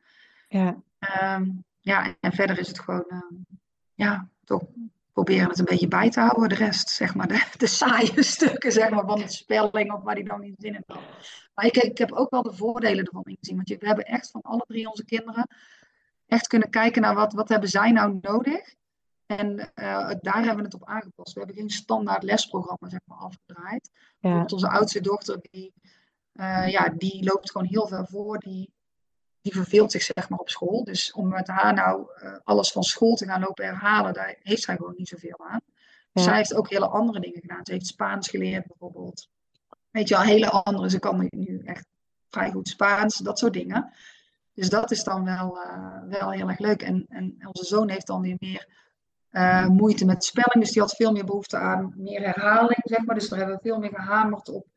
Ja. 0.48 0.76
Um, 1.36 1.64
ja, 1.80 2.16
en 2.20 2.32
verder 2.32 2.60
is 2.60 2.68
het 2.68 2.80
gewoon, 2.80 3.06
uh, 3.08 3.22
ja, 3.94 4.30
toch 4.44 4.64
proberen 5.14 5.50
het 5.50 5.60
een 5.60 5.66
beetje 5.66 5.88
bij 5.88 6.10
te 6.10 6.20
houden. 6.20 6.50
De 6.50 6.56
rest, 6.56 6.90
zeg 6.90 7.16
maar, 7.16 7.28
de, 7.28 7.44
de 7.58 7.68
saaie 7.68 8.24
stukken, 8.34 8.72
zeg 8.72 8.90
maar, 8.90 9.06
van 9.06 9.20
de 9.20 9.28
spelling 9.28 9.94
of 9.94 10.04
waar 10.04 10.16
die 10.16 10.24
dan 10.24 10.42
niet 10.42 10.56
zin 10.58 10.74
in 10.76 10.84
had. 10.88 11.02
Maar 11.54 11.66
ik, 11.66 11.78
ik 11.78 11.98
heb 11.98 12.12
ook 12.12 12.30
wel 12.30 12.42
de 12.42 12.54
voordelen 12.54 13.06
ervan 13.06 13.24
ingezien. 13.24 13.56
Want 13.56 13.70
we 13.70 13.88
hebben 13.88 14.06
echt 14.06 14.32
van 14.32 14.42
alle 14.42 14.64
drie 14.68 14.90
onze 14.90 15.06
kinderen 15.06 15.48
echt 16.28 16.48
kunnen 16.48 16.70
kijken 16.70 17.02
naar 17.02 17.16
wat, 17.16 17.34
wat 17.34 17.50
hebben 17.50 17.70
zij 17.70 17.92
nou 17.92 18.18
nodig. 18.22 18.76
En 19.26 19.60
uh, 19.60 20.12
daar 20.22 20.44
hebben 20.44 20.56
we 20.56 20.64
het 20.64 20.74
op 20.74 20.86
aangepast. 20.86 21.34
We 21.34 21.40
hebben 21.40 21.58
geen 21.58 21.70
standaard 21.70 22.24
lesprogramma 22.24 22.90
zeg 22.90 23.00
maar, 23.06 23.18
afgedraaid. 23.18 23.90
Ja. 24.20 24.46
onze 24.48 24.70
oudste 24.70 25.02
dochter, 25.02 25.40
die, 25.52 25.74
uh, 26.34 26.68
ja, 26.68 26.90
die 26.90 27.24
loopt 27.24 27.52
gewoon 27.52 27.68
heel 27.68 27.88
veel 27.88 28.06
voor. 28.06 28.40
Die, 28.40 28.74
die 29.42 29.54
verveelt 29.54 29.92
zich 29.92 30.02
zeg 30.02 30.30
maar, 30.30 30.40
op 30.40 30.50
school. 30.50 30.84
Dus 30.84 31.12
om 31.12 31.28
met 31.28 31.48
haar 31.48 31.74
nou 31.74 32.08
uh, 32.24 32.36
alles 32.44 32.72
van 32.72 32.84
school 32.84 33.16
te 33.16 33.26
gaan 33.26 33.42
lopen 33.42 33.66
herhalen, 33.66 34.14
daar 34.14 34.36
heeft 34.40 34.64
zij 34.64 34.76
gewoon 34.76 34.94
niet 34.98 35.08
zoveel 35.08 35.46
aan. 35.48 35.62
Ja. 36.12 36.22
Zij 36.22 36.36
heeft 36.36 36.56
ook 36.56 36.70
hele 36.70 36.88
andere 36.88 37.20
dingen 37.20 37.42
gedaan. 37.42 37.66
Ze 37.66 37.72
heeft 37.72 37.88
Spaans 37.88 38.30
geleerd 38.30 38.68
bijvoorbeeld. 38.68 39.30
Weet 39.92 40.08
je 40.08 40.16
wel, 40.16 40.24
hele 40.24 40.50
andere. 40.50 40.90
Ze 40.90 41.00
kan 41.00 41.28
nu 41.30 41.62
echt 41.66 41.86
vrij 42.30 42.52
goed 42.52 42.68
Spaans, 42.68 43.18
dat 43.18 43.40
soort 43.40 43.54
dingen. 43.54 43.94
Dus 44.58 44.70
dat 44.70 44.92
is 44.92 45.04
dan 45.04 45.24
wel, 45.24 45.58
uh, 45.58 46.20
wel 46.20 46.32
heel 46.32 46.50
erg 46.50 46.60
leuk. 46.60 46.82
En, 46.82 47.06
en 47.10 47.36
onze 47.48 47.66
zoon 47.66 47.90
heeft 47.90 48.08
dan 48.08 48.22
weer 48.22 48.36
meer 48.40 48.68
uh, 49.32 49.68
moeite 49.68 50.06
met 50.06 50.24
spelling. 50.24 50.64
Dus 50.64 50.72
die 50.72 50.82
had 50.82 50.96
veel 50.96 51.12
meer 51.12 51.26
behoefte 51.26 51.58
aan 51.58 51.94
meer 51.98 52.22
herhaling, 52.22 52.80
zeg 52.84 53.06
maar. 53.06 53.16
Dus 53.16 53.30
daar 53.30 53.40
hebben 53.40 53.56
we 53.56 53.62
veel 53.62 53.80
meer 53.80 53.94
gehamerd 53.94 54.50
op. 54.50 54.68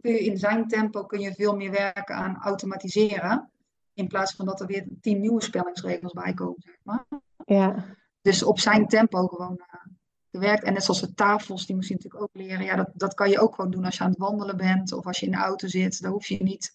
Kun 0.00 0.12
je 0.12 0.24
in 0.24 0.36
zijn 0.36 0.68
tempo 0.68 1.04
kun 1.04 1.20
je 1.20 1.34
veel 1.34 1.56
meer 1.56 1.70
werken 1.70 2.14
aan 2.14 2.36
automatiseren. 2.36 3.50
In 3.94 4.08
plaats 4.08 4.34
van 4.34 4.46
dat 4.46 4.60
er 4.60 4.66
weer 4.66 4.88
tien 5.00 5.20
nieuwe 5.20 5.42
spellingsregels 5.42 6.12
bij 6.12 6.34
komen, 6.34 6.62
zeg 6.62 6.78
maar. 6.82 7.06
Ja. 7.44 7.84
Dus 8.20 8.42
op 8.42 8.58
zijn 8.58 8.88
tempo 8.88 9.26
gewoon 9.26 9.54
uh, 9.58 9.94
gewerkt. 10.30 10.64
En 10.64 10.72
net 10.72 10.84
zoals 10.84 11.00
de 11.00 11.14
tafels, 11.14 11.66
die 11.66 11.74
moest 11.74 11.88
je 11.88 11.94
natuurlijk 11.94 12.22
ook 12.22 12.36
leren. 12.36 12.64
Ja, 12.64 12.76
dat, 12.76 12.90
dat 12.94 13.14
kan 13.14 13.30
je 13.30 13.40
ook 13.40 13.54
gewoon 13.54 13.70
doen 13.70 13.84
als 13.84 13.96
je 13.96 14.04
aan 14.04 14.10
het 14.10 14.18
wandelen 14.18 14.56
bent. 14.56 14.92
Of 14.92 15.06
als 15.06 15.18
je 15.18 15.26
in 15.26 15.32
de 15.32 15.38
auto 15.38 15.68
zit. 15.68 16.02
Daar 16.02 16.10
hoef 16.10 16.26
je 16.26 16.42
niet 16.42 16.72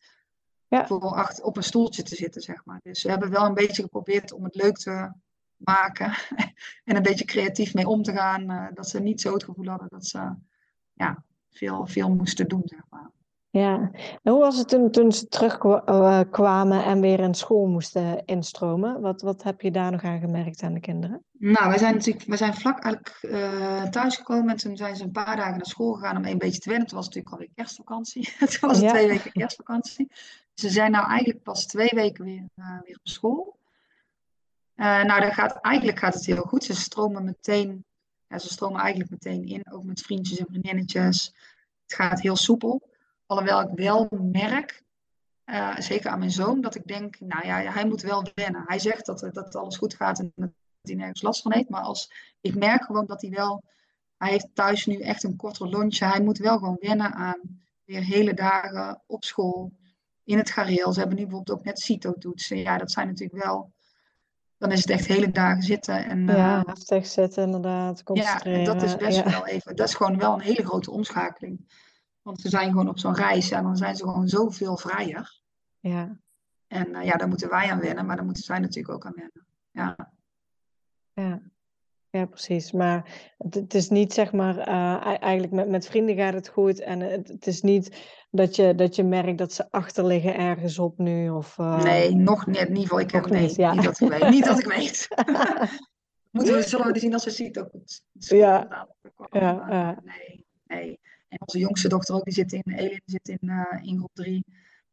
voor 0.82 1.39
op 1.41 1.57
een 1.57 1.63
stoeltje 1.63 2.03
te 2.03 2.15
zitten, 2.15 2.41
zeg 2.41 2.65
maar. 2.65 2.80
Dus 2.84 3.03
we 3.03 3.09
hebben 3.09 3.30
wel 3.30 3.45
een 3.45 3.53
beetje 3.53 3.82
geprobeerd 3.82 4.32
om 4.32 4.43
het 4.43 4.55
leuk 4.55 4.78
te 4.78 5.11
maken 5.57 6.13
en 6.86 6.95
een 6.95 7.01
beetje 7.01 7.26
creatief 7.26 7.74
mee 7.74 7.88
om 7.88 8.03
te 8.03 8.11
gaan. 8.11 8.51
Uh, 8.51 8.67
dat 8.74 8.89
ze 8.89 8.99
niet 8.99 9.21
zo 9.21 9.34
het 9.34 9.43
gevoel 9.43 9.67
hadden 9.67 9.89
dat 9.89 10.05
ze 10.05 10.36
ja, 10.93 11.24
veel, 11.49 11.88
veel 11.88 12.09
moesten 12.09 12.47
doen, 12.47 12.63
zeg 12.65 12.84
maar. 12.89 13.09
Ja, 13.60 13.91
en 14.24 14.32
hoe 14.32 14.39
was 14.39 14.58
het 14.58 14.68
toen, 14.70 14.91
toen 14.91 15.12
ze 15.12 15.28
terugkwamen 15.28 16.80
eh, 16.80 16.88
en 16.88 17.01
weer 17.01 17.20
in 17.20 17.34
school 17.34 17.66
moesten 17.66 18.26
instromen? 18.26 19.01
Wat, 19.01 19.22
wat 19.22 19.43
heb 19.43 19.62
je 19.62 19.72
daar 19.72 19.91
nog 19.91 20.04
aan 20.04 20.20
gemerkt 20.20 20.64
aan 20.64 20.74
de 20.74 20.80
kinderen? 20.80 21.24
Nou, 21.32 21.70
wij 21.70 21.78
zijn 21.78 21.93
natuurlijk 21.93 22.26
wij 22.26 22.38
zijn 22.38 22.54
vlak 22.54 22.80
eigenlijk 22.80 23.20
uh, 23.22 23.84
thuisgekomen 23.84 24.49
en 24.49 24.58
toen 24.58 24.78
zijn 24.78 24.95
ze 24.95 25.04
een 25.04 25.12
paar 25.12 25.36
dagen 25.36 25.56
naar 25.56 25.66
school 25.66 25.93
gegaan 25.93 26.18
om 26.18 26.26
een 26.26 26.38
beetje 26.38 26.60
te 26.60 26.70
wennen. 26.70 26.88
Het 26.88 26.95
was 26.95 27.06
natuurlijk 27.06 27.34
alweer 27.34 27.49
kerstvakantie. 27.56 28.30
het 28.38 28.60
was 28.60 28.80
ja. 28.80 28.89
twee 28.89 29.08
weken 29.08 29.32
kerstvakantie. 29.32 30.12
Ze 30.54 30.70
zijn 30.70 30.91
nou 30.91 31.08
eigenlijk 31.08 31.43
pas 31.43 31.66
twee 31.66 31.91
weken 31.91 32.24
weer, 32.26 32.43
uh, 32.56 32.82
weer 32.84 32.97
op 33.04 33.08
school. 33.08 33.58
Uh, 34.76 35.04
nou, 35.04 35.22
dat 35.22 35.34
gaat, 35.34 35.62
eigenlijk 35.62 35.99
gaat 35.99 36.14
het 36.14 36.26
heel 36.26 36.43
goed. 36.43 36.64
Ze 36.64 36.76
stromen 36.76 37.24
meteen, 37.24 37.86
ja, 38.28 38.38
ze 38.38 38.47
stromen 38.47 38.82
eigenlijk 38.82 39.10
meteen 39.10 39.45
in, 39.45 39.72
ook 39.72 39.84
met 39.84 40.01
vriendjes 40.01 40.38
en 40.38 40.45
vriendinnetjes. 40.49 41.34
Het 41.84 41.93
gaat 41.93 42.22
heel 42.22 42.36
soepel. 42.36 42.91
Alhoewel 43.26 43.61
ik 43.61 43.69
wel 43.76 44.07
merk, 44.32 44.84
uh, 45.45 45.78
zeker 45.78 46.09
aan 46.09 46.19
mijn 46.19 46.32
zoon, 46.32 46.61
dat 46.61 46.76
ik 46.76 46.88
denk, 46.88 47.19
nou 47.19 47.45
ja, 47.45 47.71
hij 47.71 47.86
moet 47.86 48.01
wel 48.01 48.26
wennen. 48.36 48.63
Hij 48.65 48.80
zegt 48.80 49.05
dat, 49.05 49.30
dat 49.32 49.55
alles 49.55 49.78
goed 49.78 49.93
gaat 49.93 50.19
en 50.19 50.32
dat 50.36 50.49
hij 50.82 50.95
nergens 50.95 51.21
last 51.21 51.41
van 51.41 51.53
heeft. 51.53 51.69
Maar 51.69 51.82
als, 51.82 52.11
ik 52.41 52.55
merk 52.55 52.84
gewoon 52.84 53.05
dat 53.05 53.21
hij 53.21 53.30
wel, 53.30 53.63
hij 54.17 54.30
heeft 54.30 54.47
thuis 54.53 54.86
nu 54.86 54.99
echt 54.99 55.24
een 55.24 55.36
korter 55.36 55.69
lontje. 55.69 56.05
Hij 56.05 56.21
moet 56.21 56.38
wel 56.38 56.57
gewoon 56.57 56.78
wennen 56.80 57.13
aan 57.13 57.61
weer 57.84 58.03
hele 58.03 58.34
dagen 58.34 59.01
op 59.05 59.24
school 59.24 59.71
in 60.24 60.38
het 60.38 60.49
gareel. 60.49 60.93
Ze 60.93 60.99
hebben 60.99 61.17
nu 61.17 61.24
bijvoorbeeld 61.24 61.59
ook 61.59 61.65
net 61.65 61.80
CITO-toetsen. 61.80 62.57
Ja, 62.57 62.78
dat 62.78 62.91
zijn 62.91 63.07
natuurlijk 63.07 63.43
wel... 63.43 63.71
Dan 64.57 64.71
is 64.71 64.80
het 64.80 64.89
echt 64.89 65.05
hele 65.05 65.32
dagen 65.32 65.63
zitten. 65.63 66.05
En, 66.05 66.26
ja, 66.26 66.65
uh, 66.89 67.03
zitten 67.03 67.43
inderdaad, 67.43 68.03
concentreren. 68.03 68.59
Ja, 68.59 68.65
dat 68.65 68.82
is 68.82 68.95
best 68.95 69.17
ja. 69.17 69.30
wel 69.30 69.47
even... 69.47 69.76
Dat 69.76 69.88
is 69.88 69.93
gewoon 69.93 70.17
wel 70.17 70.34
een 70.34 70.39
hele 70.41 70.65
grote 70.65 70.91
omschakeling. 70.91 71.67
Want 72.24 72.41
ze 72.41 72.49
zijn 72.49 72.69
gewoon 72.69 72.89
op 72.89 72.99
zo'n 72.99 73.15
reis 73.15 73.51
en 73.51 73.63
dan 73.63 73.78
zijn 73.78 73.95
ze 73.95 74.03
gewoon 74.03 74.28
zoveel 74.28 74.78
vrijer. 74.78 75.41
Ja. 75.80 76.17
En 76.67 76.89
uh, 76.89 77.03
ja, 77.03 77.17
daar 77.17 77.28
moeten 77.28 77.49
wij 77.49 77.71
aan 77.71 77.80
wennen, 77.80 78.05
maar 78.05 78.15
daar 78.15 78.26
moeten 78.26 78.43
zij 78.43 78.59
natuurlijk 78.59 78.95
ook 78.95 79.05
aan 79.05 79.15
wennen. 79.15 79.45
Ja. 79.71 80.11
Ja. 81.13 81.41
Ja, 82.09 82.26
precies. 82.26 82.71
Maar 82.71 83.34
het, 83.38 83.55
het, 83.55 83.74
is 83.74 83.89
niet 83.89 84.13
zeg 84.13 84.32
maar, 84.32 84.57
uh, 84.57 85.21
eigenlijk 85.21 85.53
met, 85.53 85.69
met 85.69 85.88
vrienden 85.88 86.15
gaat 86.15 86.34
het 86.34 86.47
goed. 86.47 86.80
En 86.80 86.99
het, 86.99 87.28
het, 87.28 87.47
is 87.47 87.61
niet 87.61 87.97
dat 88.32 88.55
je, 88.55 88.76
dat 88.76 88.95
je 88.95 89.03
merkt 89.03 89.38
dat 89.38 89.53
ze 89.53 89.71
achterliggen 89.71 90.36
ergens 90.36 90.80
op 90.80 90.97
nu. 90.97 91.30
Of, 91.30 91.57
uh... 91.57 91.84
Nee, 91.84 92.15
nog 92.15 92.45
niet. 92.45 92.55
In 92.55 92.67
ieder 92.67 92.82
geval, 92.82 92.99
ik 92.99 93.11
heb 93.11 93.30
nee, 93.30 93.41
niet, 93.41 93.55
ja. 93.55 93.74
niet 93.74 93.84
dat 93.84 93.99
ik 93.99 94.09
weet. 94.09 94.30
niet 94.30 94.45
dat 94.45 94.59
ik 94.59 94.65
weet. 94.65 95.07
Moeten 96.32 96.53
we, 96.53 96.61
zullen 96.61 96.93
we 96.93 96.99
zien 96.99 97.13
als 97.13 97.26
we 97.26 97.32
ziet 97.32 97.59
ook 97.59 97.71
ja, 98.11 98.88
ja. 99.32 100.01
Nee, 100.03 100.45
nee. 100.65 100.99
En 101.34 101.42
onze 101.42 101.60
jongste 101.60 101.90
dochter 101.90 102.16
ook, 102.16 102.24
die 102.24 102.34
zit 102.34 102.54
in, 102.54 102.74
Elin 102.76 103.02
zit 103.06 103.28
in, 103.28 103.40
uh, 103.42 103.80
in 103.82 103.98
groep 103.98 104.14
3. 104.14 104.46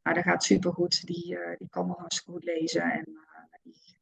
Maar 0.02 0.14
dat 0.14 0.22
gaat 0.22 0.44
supergoed. 0.44 1.06
Die, 1.06 1.38
die 1.58 1.68
kan 1.70 1.86
wel 1.86 1.96
hartstikke 1.98 2.32
goed 2.32 2.44
lezen. 2.44 2.82
En 2.82 3.06
die, 3.62 3.98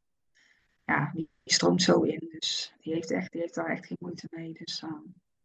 ja, 0.85 1.11
die 1.15 1.29
stroomt 1.45 1.83
zo 1.83 2.01
in. 2.01 2.29
Dus 2.31 2.75
die 2.81 2.95
heeft, 2.95 3.11
echt, 3.11 3.33
die 3.33 3.41
heeft 3.41 3.55
daar 3.55 3.71
echt 3.71 3.87
geen 3.87 3.97
moeite 4.01 4.27
mee. 4.31 4.53
Dus 4.53 4.85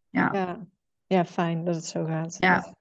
ja. 0.10 0.30
ja. 0.34 0.68
Ja, 1.08 1.26
fijn 1.26 1.66
dat 1.66 1.76
het 1.76 1.86
zo 1.86 2.06
gaat. 2.06 2.38
Ja, 2.40 2.76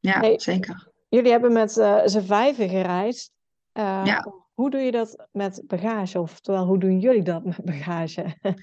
ja 0.00 0.38
zeker. 0.38 0.88
Jullie 1.08 1.30
hebben 1.30 1.52
met 1.52 1.76
uh, 1.76 2.00
z'n 2.04 2.20
vijven 2.20 2.68
gereisd. 2.68 3.32
Uh, 3.72 4.02
ja. 4.04 4.32
Hoe 4.54 4.70
doe 4.70 4.80
je 4.80 4.90
dat 4.90 5.26
met 5.32 5.62
bagage? 5.66 6.20
Oftewel, 6.20 6.66
hoe 6.66 6.78
doen 6.78 6.98
jullie 6.98 7.22
dat 7.22 7.44
met 7.44 7.64
bagage? 7.64 8.36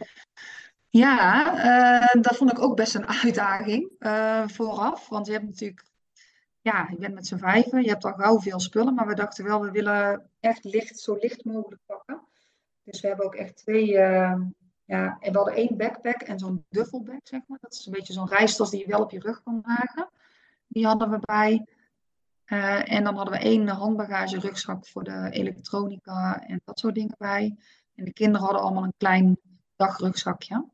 ja, 0.97 2.09
dat 2.19 2.35
vond 2.35 2.51
ik 2.51 2.59
ook 2.59 2.75
best 2.75 2.95
een 2.95 3.07
uitdaging 3.23 3.91
vooraf. 4.45 5.09
Want 5.09 5.25
je 5.25 5.31
hebt 5.31 5.45
natuurlijk 5.45 5.83
ja, 6.65 6.87
je 6.89 6.97
bent 6.97 7.13
met 7.13 7.27
z'n 7.27 7.37
vijven, 7.37 7.83
je 7.83 7.89
hebt 7.89 8.05
al 8.05 8.13
gauw 8.13 8.39
veel 8.39 8.59
spullen, 8.59 8.93
maar 8.93 9.07
we 9.07 9.15
dachten 9.15 9.45
wel, 9.45 9.61
we 9.61 9.71
willen 9.71 10.29
echt 10.39 10.63
licht, 10.63 10.99
zo 10.99 11.17
licht 11.19 11.45
mogelijk 11.45 11.81
pakken. 11.85 12.21
Dus 12.83 13.01
we 13.01 13.07
hebben 13.07 13.25
ook 13.25 13.35
echt 13.35 13.57
twee, 13.57 13.87
uh, 13.87 14.41
ja, 14.85 15.17
en 15.19 15.31
we 15.31 15.37
hadden 15.37 15.53
één 15.53 15.77
backpack 15.77 16.21
en 16.21 16.39
zo'n 16.39 16.65
duffelbag, 16.69 17.19
zeg 17.23 17.41
maar. 17.47 17.57
Dat 17.61 17.73
is 17.73 17.85
een 17.85 17.91
beetje 17.91 18.13
zo'n 18.13 18.29
reistas 18.29 18.69
die 18.69 18.79
je 18.79 18.87
wel 18.87 19.01
op 19.01 19.11
je 19.11 19.19
rug 19.19 19.43
kan 19.43 19.61
dragen. 19.61 20.09
Die 20.67 20.85
hadden 20.85 21.09
we 21.09 21.19
bij. 21.21 21.65
En 22.85 23.03
dan 23.03 23.15
hadden 23.15 23.33
we 23.33 23.39
één 23.39 23.67
handbagage 23.67 24.39
rugzak 24.39 24.87
voor 24.87 25.03
de 25.03 25.29
elektronica 25.31 26.43
en 26.47 26.61
dat 26.63 26.79
soort 26.79 26.95
dingen 26.95 27.15
bij. 27.17 27.55
En 27.95 28.05
de 28.05 28.13
kinderen 28.13 28.45
hadden 28.45 28.61
allemaal 28.61 28.83
een 28.83 28.97
klein 28.97 29.37
dagrugzakje. 29.75 30.65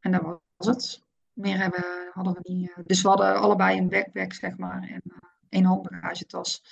En 0.00 0.12
dat 0.12 0.40
was 0.56 0.66
het. 0.66 1.02
Meer 1.32 1.58
hebben, 1.58 1.84
hadden 2.12 2.32
we 2.32 2.52
niet. 2.52 2.70
Uh, 2.70 2.76
dus 2.86 3.02
we 3.02 3.08
hadden 3.08 3.40
allebei 3.40 3.78
een 3.78 3.88
backpack, 3.88 4.32
zeg 4.32 4.56
maar, 4.56 4.82
en 4.82 5.02
uh, 5.04 5.16
één 5.48 5.64
handbagagetas. 5.64 6.62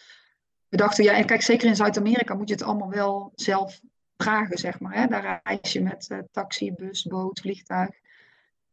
We 0.68 0.76
dachten, 0.76 1.04
ja, 1.04 1.12
en 1.12 1.26
kijk, 1.26 1.42
zeker 1.42 1.68
in 1.68 1.76
Zuid-Amerika 1.76 2.34
moet 2.34 2.48
je 2.48 2.54
het 2.54 2.64
allemaal 2.64 2.90
wel 2.90 3.32
zelf 3.34 3.80
dragen, 4.16 4.58
zeg 4.58 4.80
maar. 4.80 4.94
Hè? 4.94 5.06
Daar 5.06 5.40
reis 5.44 5.72
je 5.72 5.82
met 5.82 6.08
uh, 6.12 6.18
taxi, 6.30 6.72
bus, 6.72 7.02
boot, 7.02 7.40
vliegtuig. 7.40 7.90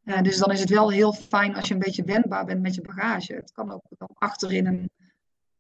Uh, 0.04 0.22
dus 0.22 0.38
dan 0.38 0.52
is 0.52 0.60
het 0.60 0.70
wel 0.70 0.92
heel 0.92 1.14
fijn 1.14 1.56
als 1.56 1.68
je 1.68 1.74
een 1.74 1.80
beetje 1.80 2.04
wendbaar 2.04 2.46
bent 2.46 2.62
met 2.62 2.76
je 2.76 2.82
bagage. 2.82 3.34
Het 3.34 3.52
kan 3.52 3.72
ook 3.72 3.84
dan 3.98 4.10
achterin 4.14 4.66
een, 4.66 4.90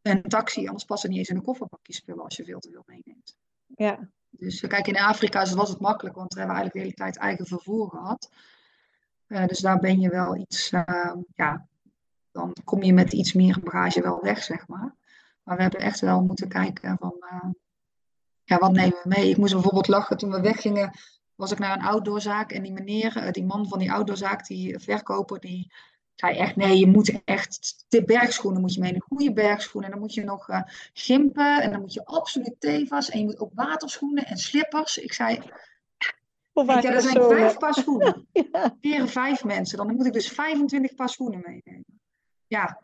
een 0.02 0.22
taxi, 0.22 0.66
anders 0.66 0.86
past 0.86 1.02
het 1.02 1.12
niet 1.12 1.20
eens 1.20 1.30
in 1.30 1.36
een 1.36 1.44
kofferbakje 1.44 1.94
spullen 1.94 2.24
als 2.24 2.36
je 2.36 2.44
veel 2.44 2.60
te 2.60 2.70
veel 2.72 2.84
meeneemt. 2.86 3.36
Ja. 3.76 4.10
Dus 4.30 4.60
kijk, 4.60 4.88
in 4.88 4.98
Afrika 4.98 5.54
was 5.56 5.70
het 5.70 5.80
makkelijk, 5.80 6.16
want 6.16 6.34
we 6.34 6.40
hebben 6.40 6.58
eigenlijk 6.58 6.86
de 6.86 6.92
hele 6.92 7.12
tijd 7.12 7.24
eigen 7.24 7.46
vervoer 7.46 7.90
gehad. 7.90 8.30
Uh, 9.34 9.46
dus 9.46 9.60
daar 9.60 9.80
ben 9.80 10.00
je 10.00 10.10
wel 10.10 10.36
iets, 10.36 10.72
uh, 10.72 11.14
ja, 11.36 11.68
dan 12.32 12.56
kom 12.64 12.84
je 12.84 12.94
met 12.94 13.14
iets 13.14 13.34
meer 13.34 13.60
bagage 13.64 14.02
wel 14.02 14.22
weg, 14.22 14.44
zeg 14.44 14.68
maar. 14.68 14.96
Maar 15.44 15.56
we 15.56 15.62
hebben 15.62 15.80
echt 15.80 16.00
wel 16.00 16.24
moeten 16.24 16.48
kijken 16.48 16.98
van, 17.00 17.16
uh, 17.20 17.50
ja, 18.44 18.58
wat 18.58 18.72
nemen 18.72 19.00
we 19.04 19.10
mee? 19.10 19.30
Ik 19.30 19.38
moest 19.38 19.54
bijvoorbeeld 19.54 19.88
lachen 19.88 20.18
toen 20.18 20.32
we 20.32 20.42
weggingen, 20.42 20.92
was 21.36 21.52
ik 21.52 21.60
naar 21.60 21.78
een 21.78 21.86
outdoorzaak 21.86 22.52
en 22.52 22.64
die 22.64 22.72
meneer, 22.72 23.32
die 23.32 23.46
man 23.46 23.68
van 23.68 23.80
die 23.80 23.92
outdoorzaak, 23.92 24.48
die 24.48 24.80
verkoper, 24.80 25.40
die 25.40 25.72
zei 26.16 26.38
echt, 26.38 26.56
nee, 26.56 26.78
je 26.78 26.88
moet 26.88 27.24
echt, 27.26 27.86
de 27.90 28.04
bergschoenen 28.04 28.62
moet 28.62 28.74
je 28.74 28.80
mee, 28.80 28.94
een 28.94 29.02
goede 29.02 29.34
bergschoenen. 29.34 29.90
En 29.90 29.96
dan 29.96 30.06
moet 30.06 30.14
je 30.14 30.24
nog 30.24 30.50
uh, 30.50 30.62
gimpen 30.94 31.62
en 31.62 31.72
dan 31.72 31.82
moet 31.82 31.94
je 31.94 32.06
absoluut 32.06 32.56
tevas 32.60 33.10
en 33.10 33.20
je 33.20 33.26
moet 33.26 33.40
ook 33.40 33.52
waterschoenen 33.54 34.26
en 34.26 34.38
slippers. 34.38 34.98
Ik 34.98 35.14
zei, 35.14 35.40
ja, 36.54 36.84
er 36.84 37.02
zijn 37.02 37.24
vijf 37.24 37.58
paar 37.58 37.74
schoenen. 37.74 38.28
ja. 38.80 39.08
vijf 39.22 39.44
mensen, 39.44 39.78
dan 39.78 39.96
moet 39.96 40.06
ik 40.06 40.14
dus 40.14 40.28
25 40.28 40.96
paar 40.96 41.10
schoenen 41.10 41.42
meenemen. 41.46 42.00
Ja, 42.48 42.82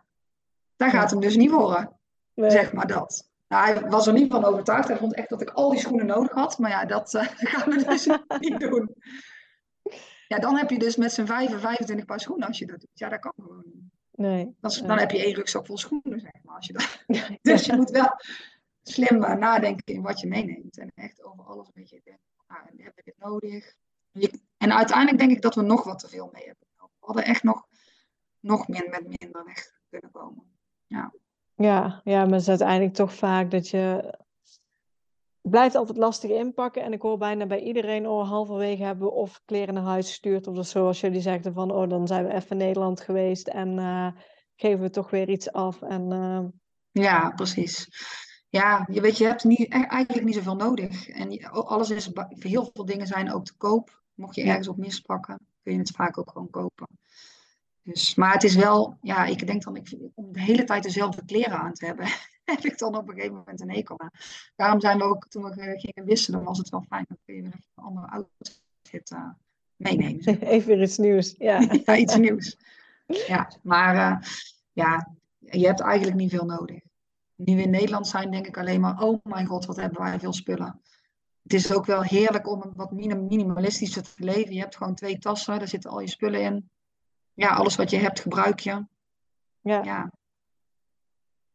daar 0.75 0.89
gaat 0.89 1.11
hem 1.11 1.19
dus 1.19 1.35
niet 1.35 1.51
worden, 1.51 1.99
zeg 2.35 2.73
maar 2.73 2.87
dat. 2.87 3.29
Nou, 3.47 3.63
hij 3.65 3.89
was 3.89 4.07
er 4.07 4.13
niet 4.13 4.31
van 4.31 4.45
overtuigd. 4.45 4.87
Hij 4.87 4.97
vond 4.97 5.13
echt 5.13 5.29
dat 5.29 5.41
ik 5.41 5.49
al 5.49 5.69
die 5.69 5.79
schoenen 5.79 6.05
nodig 6.05 6.31
had. 6.31 6.57
Maar 6.57 6.69
ja, 6.69 6.85
dat 6.85 7.13
uh, 7.15 7.23
gaan 7.23 7.69
we 7.69 7.85
dus 7.85 8.05
niet 8.49 8.59
doen. 8.59 8.95
Ja, 10.27 10.39
dan 10.39 10.57
heb 10.57 10.69
je 10.69 10.79
dus 10.79 10.95
met 10.95 11.13
z'n 11.13 11.25
vijf 11.25 11.59
25 11.59 12.05
paar 12.05 12.19
schoenen 12.19 12.47
als 12.47 12.59
je 12.59 12.65
dat 12.65 12.79
doet. 12.79 12.89
Ja, 12.93 13.09
dat 13.09 13.19
kan 13.19 13.33
gewoon 13.35 13.63
niet. 13.65 13.83
Nee. 14.11 14.55
Dan, 14.59 14.71
dan 14.87 14.97
heb 14.99 15.11
je 15.11 15.23
één 15.23 15.33
rugzak 15.33 15.65
vol 15.65 15.77
schoenen, 15.77 16.19
zeg 16.19 16.43
maar. 16.43 16.55
Als 16.55 16.67
je 16.67 16.73
dat... 16.73 17.03
dus 17.41 17.65
je 17.65 17.75
moet 17.75 17.89
wel 17.89 18.09
slim 18.83 19.19
nadenken 19.19 19.93
in 19.93 20.01
wat 20.01 20.19
je 20.19 20.27
meeneemt. 20.27 20.77
En 20.77 20.91
echt 20.95 21.23
over 21.23 21.43
alles 21.43 21.65
een 21.65 21.73
beetje 21.73 22.01
denken. 22.03 22.28
Nou, 22.49 22.61
hebben 22.65 22.93
we 22.95 23.01
dit 23.03 23.17
nodig? 23.17 23.75
En 24.57 24.73
uiteindelijk 24.73 25.17
denk 25.17 25.31
ik 25.31 25.41
dat 25.41 25.55
we 25.55 25.61
nog 25.61 25.83
wat 25.83 25.99
te 25.99 26.07
veel 26.07 26.29
mee 26.33 26.45
hebben. 26.45 26.67
We 26.79 26.87
hadden 26.99 27.23
echt 27.23 27.43
nog, 27.43 27.65
nog 28.39 28.67
meer 28.67 28.89
met 28.89 29.19
minder 29.19 29.45
weg 29.45 29.71
kunnen 29.89 30.11
komen. 30.11 30.43
Ja. 30.87 31.13
Ja, 31.55 32.01
ja, 32.03 32.23
maar 32.23 32.31
het 32.31 32.41
is 32.41 32.49
uiteindelijk 32.49 32.93
toch 32.93 33.13
vaak 33.13 33.51
dat 33.51 33.69
je 33.69 34.17
blijft 35.41 35.75
altijd 35.75 35.97
lastig 35.97 36.29
inpakken. 36.29 36.83
En 36.83 36.93
ik 36.93 37.01
hoor 37.01 37.17
bijna 37.17 37.45
bij 37.45 37.61
iedereen, 37.61 38.07
oh, 38.07 38.29
halverwege 38.29 38.83
hebben 38.83 39.07
we 39.07 39.13
of 39.13 39.41
kleren 39.45 39.73
naar 39.73 39.83
huis 39.83 40.07
gestuurd. 40.07 40.47
Of 40.47 40.67
zoals 40.67 40.99
jullie 40.99 41.21
zeggen 41.21 41.53
van, 41.53 41.71
oh, 41.71 41.89
dan 41.89 42.07
zijn 42.07 42.25
we 42.25 42.33
even 42.33 42.49
in 42.49 42.57
Nederland 42.57 43.01
geweest 43.01 43.47
en 43.47 43.77
uh, 43.77 44.11
geven 44.55 44.81
we 44.81 44.89
toch 44.89 45.09
weer 45.09 45.29
iets 45.29 45.51
af. 45.51 45.81
En, 45.81 46.11
uh... 46.11 46.45
Ja, 46.91 47.29
precies. 47.29 47.87
Ja, 48.49 48.87
je 48.91 49.01
weet, 49.01 49.17
je 49.17 49.25
hebt 49.25 49.43
niet, 49.43 49.59
e-, 49.59 49.79
eigenlijk 49.79 50.25
niet 50.25 50.35
zoveel 50.35 50.55
nodig. 50.55 51.09
En 51.09 51.51
alles 51.51 51.89
is, 51.89 52.11
heel 52.29 52.69
veel 52.73 52.85
dingen 52.85 53.07
zijn 53.07 53.33
ook 53.33 53.45
te 53.45 53.57
koop. 53.57 54.01
Mocht 54.13 54.35
je 54.35 54.43
ergens 54.43 54.67
op 54.67 54.77
mispakken, 54.77 55.39
kun 55.63 55.73
je 55.73 55.79
het 55.79 55.91
vaak 55.91 56.17
ook 56.17 56.31
gewoon 56.31 56.49
kopen. 56.49 56.87
Dus, 57.83 58.15
maar 58.15 58.33
het 58.33 58.43
is 58.43 58.55
wel, 58.55 58.97
ja, 59.01 59.25
ik 59.25 59.47
denk 59.47 59.63
dan, 59.63 59.75
ik, 59.75 59.95
om 60.13 60.33
de 60.33 60.41
hele 60.41 60.63
tijd 60.63 60.83
dezelfde 60.83 61.25
kleren 61.25 61.59
aan 61.59 61.73
te 61.73 61.85
hebben, 61.85 62.05
heb 62.45 62.59
ik 62.59 62.77
dan 62.77 62.95
op 62.95 63.07
een 63.07 63.13
gegeven 63.13 63.35
moment 63.35 63.61
een 63.61 63.71
hekel 63.71 63.99
aan. 63.99 64.11
Daarom 64.55 64.79
zijn 64.79 64.97
we 64.97 65.03
ook, 65.03 65.27
toen 65.27 65.43
we 65.43 65.79
gingen 65.79 66.05
wisselen, 66.05 66.43
was 66.43 66.57
het 66.57 66.69
wel 66.69 66.85
fijn. 66.89 67.05
Dan 67.07 67.17
kun 67.25 67.35
je 67.35 67.41
weer 67.41 67.53
een 67.53 67.83
andere 67.83 68.07
outfit 68.07 69.11
uh, 69.11 69.29
meenemen. 69.75 70.39
Even 70.41 70.67
weer 70.67 70.81
iets 70.81 70.97
nieuws, 70.97 71.35
ja. 71.37 71.59
ja, 71.85 71.97
iets 71.97 72.15
nieuws. 72.15 72.57
Ja, 73.07 73.51
maar 73.61 73.95
uh, 73.95 74.27
ja, 74.71 75.15
je 75.39 75.65
hebt 75.65 75.79
eigenlijk 75.81 76.17
niet 76.17 76.31
veel 76.31 76.45
nodig. 76.45 76.79
Nu 77.45 77.61
in 77.61 77.69
Nederland 77.69 78.07
zijn, 78.07 78.31
denk 78.31 78.47
ik 78.47 78.57
alleen 78.57 78.81
maar, 78.81 79.01
oh 79.01 79.19
mijn 79.23 79.45
god, 79.45 79.65
wat 79.65 79.75
hebben 79.75 80.01
wij 80.01 80.19
veel 80.19 80.33
spullen. 80.33 80.81
Het 81.43 81.53
is 81.53 81.73
ook 81.73 81.85
wel 81.85 82.01
heerlijk 82.01 82.47
om 82.47 82.73
wat 82.75 82.91
minimalistischer 82.91 84.01
te 84.01 84.23
leven. 84.23 84.53
Je 84.53 84.59
hebt 84.59 84.77
gewoon 84.77 84.95
twee 84.95 85.17
tassen, 85.17 85.59
daar 85.59 85.67
zitten 85.67 85.89
al 85.89 85.99
je 85.99 86.09
spullen 86.09 86.41
in 86.41 86.69
ja, 87.33 87.55
alles 87.55 87.75
wat 87.75 87.89
je 87.89 87.97
hebt 87.97 88.19
gebruik 88.19 88.59
je. 88.59 88.85
Ja. 89.61 89.83
ja. 89.83 90.11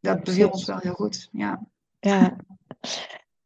Dat 0.00 0.24
beviel 0.24 0.50
ons 0.50 0.64
wel 0.64 0.78
heel 0.78 0.94
goed. 0.94 1.28
Ja. 1.32 1.66
Ja, 2.00 2.36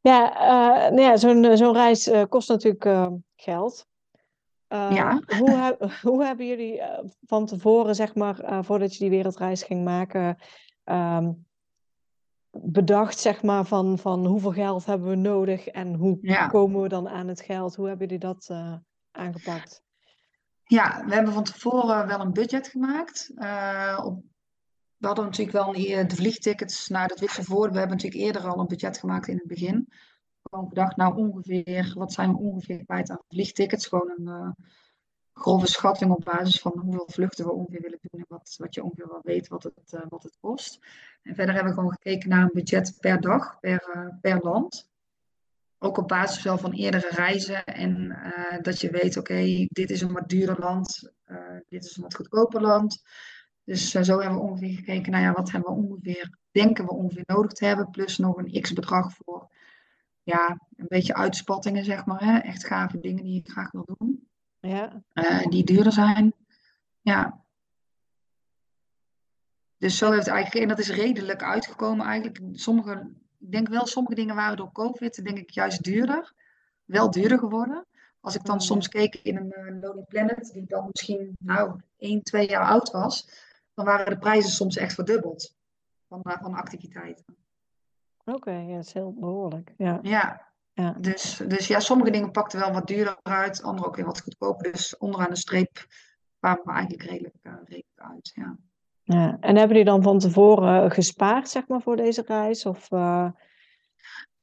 ja, 0.00 0.32
uh, 0.32 0.90
nou 0.90 1.00
ja 1.00 1.16
zo'n 1.16 1.56
zo'n 1.56 1.72
reis 1.72 2.08
uh, 2.08 2.22
kost 2.28 2.48
natuurlijk 2.48 2.84
uh, 2.84 3.06
geld. 3.36 3.86
ja. 4.68 5.20
Hoe, 5.38 5.76
hoe 6.02 6.24
hebben 6.24 6.46
jullie 6.46 6.82
van 7.26 7.46
tevoren, 7.46 7.94
zeg 7.94 8.14
maar, 8.14 8.64
voordat 8.64 8.92
je 8.92 8.98
die 8.98 9.10
wereldreis 9.10 9.62
ging 9.62 9.84
maken, 9.84 10.38
um, 10.84 11.46
bedacht, 12.62 13.18
zeg 13.18 13.42
maar, 13.42 13.64
van, 13.64 13.98
van 13.98 14.26
hoeveel 14.26 14.52
geld 14.52 14.84
hebben 14.84 15.08
we 15.08 15.14
nodig 15.16 15.66
en 15.66 15.94
hoe 15.94 16.18
ja. 16.20 16.46
komen 16.46 16.82
we 16.82 16.88
dan 16.88 17.08
aan 17.08 17.28
het 17.28 17.40
geld? 17.40 17.76
Hoe 17.76 17.88
hebben 17.88 18.06
jullie 18.06 18.24
dat 18.24 18.50
aangepakt? 19.10 19.82
Ja, 20.64 21.04
we 21.06 21.14
hebben 21.14 21.32
van 21.32 21.44
tevoren 21.44 22.06
wel 22.06 22.20
een 22.20 22.32
budget 22.32 22.68
gemaakt. 22.68 23.30
Uh, 23.34 24.00
op, 24.04 24.22
we 24.96 25.06
hadden 25.06 25.24
natuurlijk 25.24 25.56
wel 25.56 25.76
een, 25.76 26.08
de 26.08 26.16
vliegtickets. 26.16 26.88
Nou, 26.88 27.06
dat 27.06 27.20
wisten 27.20 27.42
we 27.42 27.48
voor. 27.48 27.70
We 27.70 27.78
hebben 27.78 27.96
natuurlijk 27.96 28.22
eerder 28.22 28.50
al 28.50 28.60
een 28.60 28.66
budget 28.66 28.98
gemaakt 28.98 29.28
in 29.28 29.36
het 29.36 29.46
begin. 29.46 29.88
Gewoon 30.42 30.68
gedacht, 30.68 30.96
nou 30.96 31.16
ongeveer, 31.16 31.92
wat 31.96 32.12
zijn 32.12 32.32
we 32.32 32.38
ongeveer 32.38 32.84
kwijt 32.84 33.10
aan 33.10 33.22
vliegtickets? 33.28 33.86
Gewoon 33.86 34.12
een 34.16 34.28
uh, 34.28 34.50
grove 35.38 35.66
schatting 35.66 36.10
op 36.10 36.24
basis 36.24 36.60
van 36.60 36.78
hoeveel 36.78 37.06
vluchten 37.08 37.44
we 37.44 37.52
ongeveer 37.52 37.80
willen 37.80 37.98
doen. 38.02 38.20
En 38.20 38.26
wat, 38.28 38.54
wat 38.58 38.74
je 38.74 38.82
ongeveer 38.82 39.08
wel 39.08 39.20
weet 39.22 39.48
wat 39.48 39.62
het, 39.62 39.92
uh, 39.94 40.00
wat 40.08 40.22
het 40.22 40.36
kost. 40.40 40.78
En 41.22 41.34
verder 41.34 41.54
hebben 41.54 41.72
we 41.72 41.78
gewoon 41.78 41.92
gekeken 41.92 42.28
naar 42.28 42.42
een 42.42 42.50
budget 42.52 42.96
per 43.00 43.20
dag, 43.20 43.60
per, 43.60 44.16
per 44.20 44.38
land 44.40 44.88
ook 45.78 45.98
op 45.98 46.08
basis 46.08 46.60
van 46.60 46.72
eerdere 46.72 47.08
reizen 47.10 47.64
en 47.64 48.04
uh, 48.10 48.62
dat 48.62 48.80
je 48.80 48.90
weet, 48.90 49.16
oké, 49.16 49.66
dit 49.68 49.90
is 49.90 50.00
een 50.00 50.12
wat 50.12 50.28
duurder 50.28 50.58
land, 50.58 51.12
dit 51.68 51.84
is 51.84 51.96
een 51.96 52.02
wat 52.02 52.14
goedkoper 52.14 52.60
land. 52.60 53.02
Dus 53.64 53.90
zo 53.90 54.20
hebben 54.20 54.38
we 54.38 54.46
ongeveer 54.46 54.74
gekeken, 54.74 55.12
nou 55.12 55.24
ja, 55.24 55.32
wat 55.32 55.50
hebben 55.50 55.74
we 55.74 55.80
ongeveer, 55.80 56.38
denken 56.50 56.84
we 56.84 56.90
ongeveer 56.90 57.22
nodig 57.26 57.52
te 57.52 57.64
hebben, 57.64 57.90
plus 57.90 58.18
nog 58.18 58.36
een 58.36 58.60
x 58.60 58.72
bedrag 58.72 59.12
voor, 59.12 59.50
ja, 60.22 60.60
een 60.76 60.86
beetje 60.88 61.14
uitspattingen, 61.14 61.84
zeg 61.84 62.04
maar, 62.04 62.24
hè? 62.24 62.38
echt 62.38 62.66
gave 62.66 62.98
dingen 62.98 63.24
die 63.24 63.34
je 63.34 63.50
graag 63.50 63.70
wil 63.70 63.88
doen. 63.98 64.27
Ja. 64.68 65.02
die 65.48 65.64
duurder 65.64 65.92
zijn, 65.92 66.32
ja. 67.00 67.44
Dus 69.78 69.98
zo 69.98 70.10
heeft 70.10 70.26
het 70.26 70.34
eigenlijk, 70.34 70.62
en 70.62 70.76
dat 70.76 70.78
is 70.78 70.90
redelijk 70.90 71.42
uitgekomen 71.42 72.06
eigenlijk. 72.06 72.40
Sommige 72.52 73.10
ik 73.38 73.50
denk 73.52 73.68
wel, 73.68 73.86
sommige 73.86 74.14
dingen 74.14 74.34
waren 74.34 74.56
door 74.56 74.72
COVID, 74.72 75.24
denk 75.24 75.38
ik, 75.38 75.50
juist 75.50 75.82
duurder. 75.82 76.34
Wel 76.84 77.10
duurder 77.10 77.38
geworden. 77.38 77.86
Als 78.20 78.34
ik 78.34 78.44
dan 78.44 78.54
mm. 78.54 78.60
soms 78.60 78.88
keek 78.88 79.14
in 79.14 79.36
een 79.36 79.54
uh, 79.58 79.80
Lonely 79.80 80.04
Planet, 80.08 80.50
die 80.52 80.66
dan 80.66 80.88
misschien 80.90 81.36
nou 81.38 81.80
1, 81.96 82.22
2 82.22 82.48
jaar 82.48 82.64
oud 82.64 82.90
was, 82.90 83.28
dan 83.74 83.84
waren 83.84 84.06
de 84.06 84.18
prijzen 84.18 84.50
soms 84.50 84.76
echt 84.76 84.94
verdubbeld 84.94 85.54
van, 86.08 86.20
uh, 86.22 86.36
van 86.40 86.54
activiteiten. 86.54 87.24
Oké, 88.24 88.50
ja, 88.50 88.74
dat 88.76 88.84
is 88.84 88.92
heel 88.92 89.12
behoorlijk. 89.12 89.74
Ja. 89.76 89.98
ja. 90.02 90.47
Ja. 90.78 90.94
Dus, 91.00 91.40
dus 91.46 91.66
ja, 91.66 91.80
sommige 91.80 92.10
dingen 92.10 92.30
pakten 92.30 92.60
wel 92.60 92.72
wat 92.72 92.86
duurder 92.86 93.18
uit, 93.22 93.62
andere 93.62 93.86
ook 93.86 93.96
weer 93.96 94.04
wat 94.04 94.20
goedkoper. 94.20 94.72
Dus 94.72 94.96
onderaan 94.96 95.30
de 95.30 95.36
streep 95.36 95.86
kwamen 96.40 96.62
we 96.64 96.72
eigenlijk 96.72 97.02
redelijk, 97.02 97.34
uh, 97.42 97.52
redelijk 97.64 97.86
uit. 97.96 98.32
Ja. 98.34 98.56
Ja. 99.02 99.36
En 99.40 99.56
hebben 99.56 99.76
jullie 99.76 99.84
dan 99.84 100.02
van 100.02 100.18
tevoren 100.18 100.90
gespaard, 100.90 101.48
zeg 101.48 101.68
maar, 101.68 101.80
voor 101.80 101.96
deze 101.96 102.22
reis? 102.26 102.66
Of, 102.66 102.90
uh... 102.90 103.30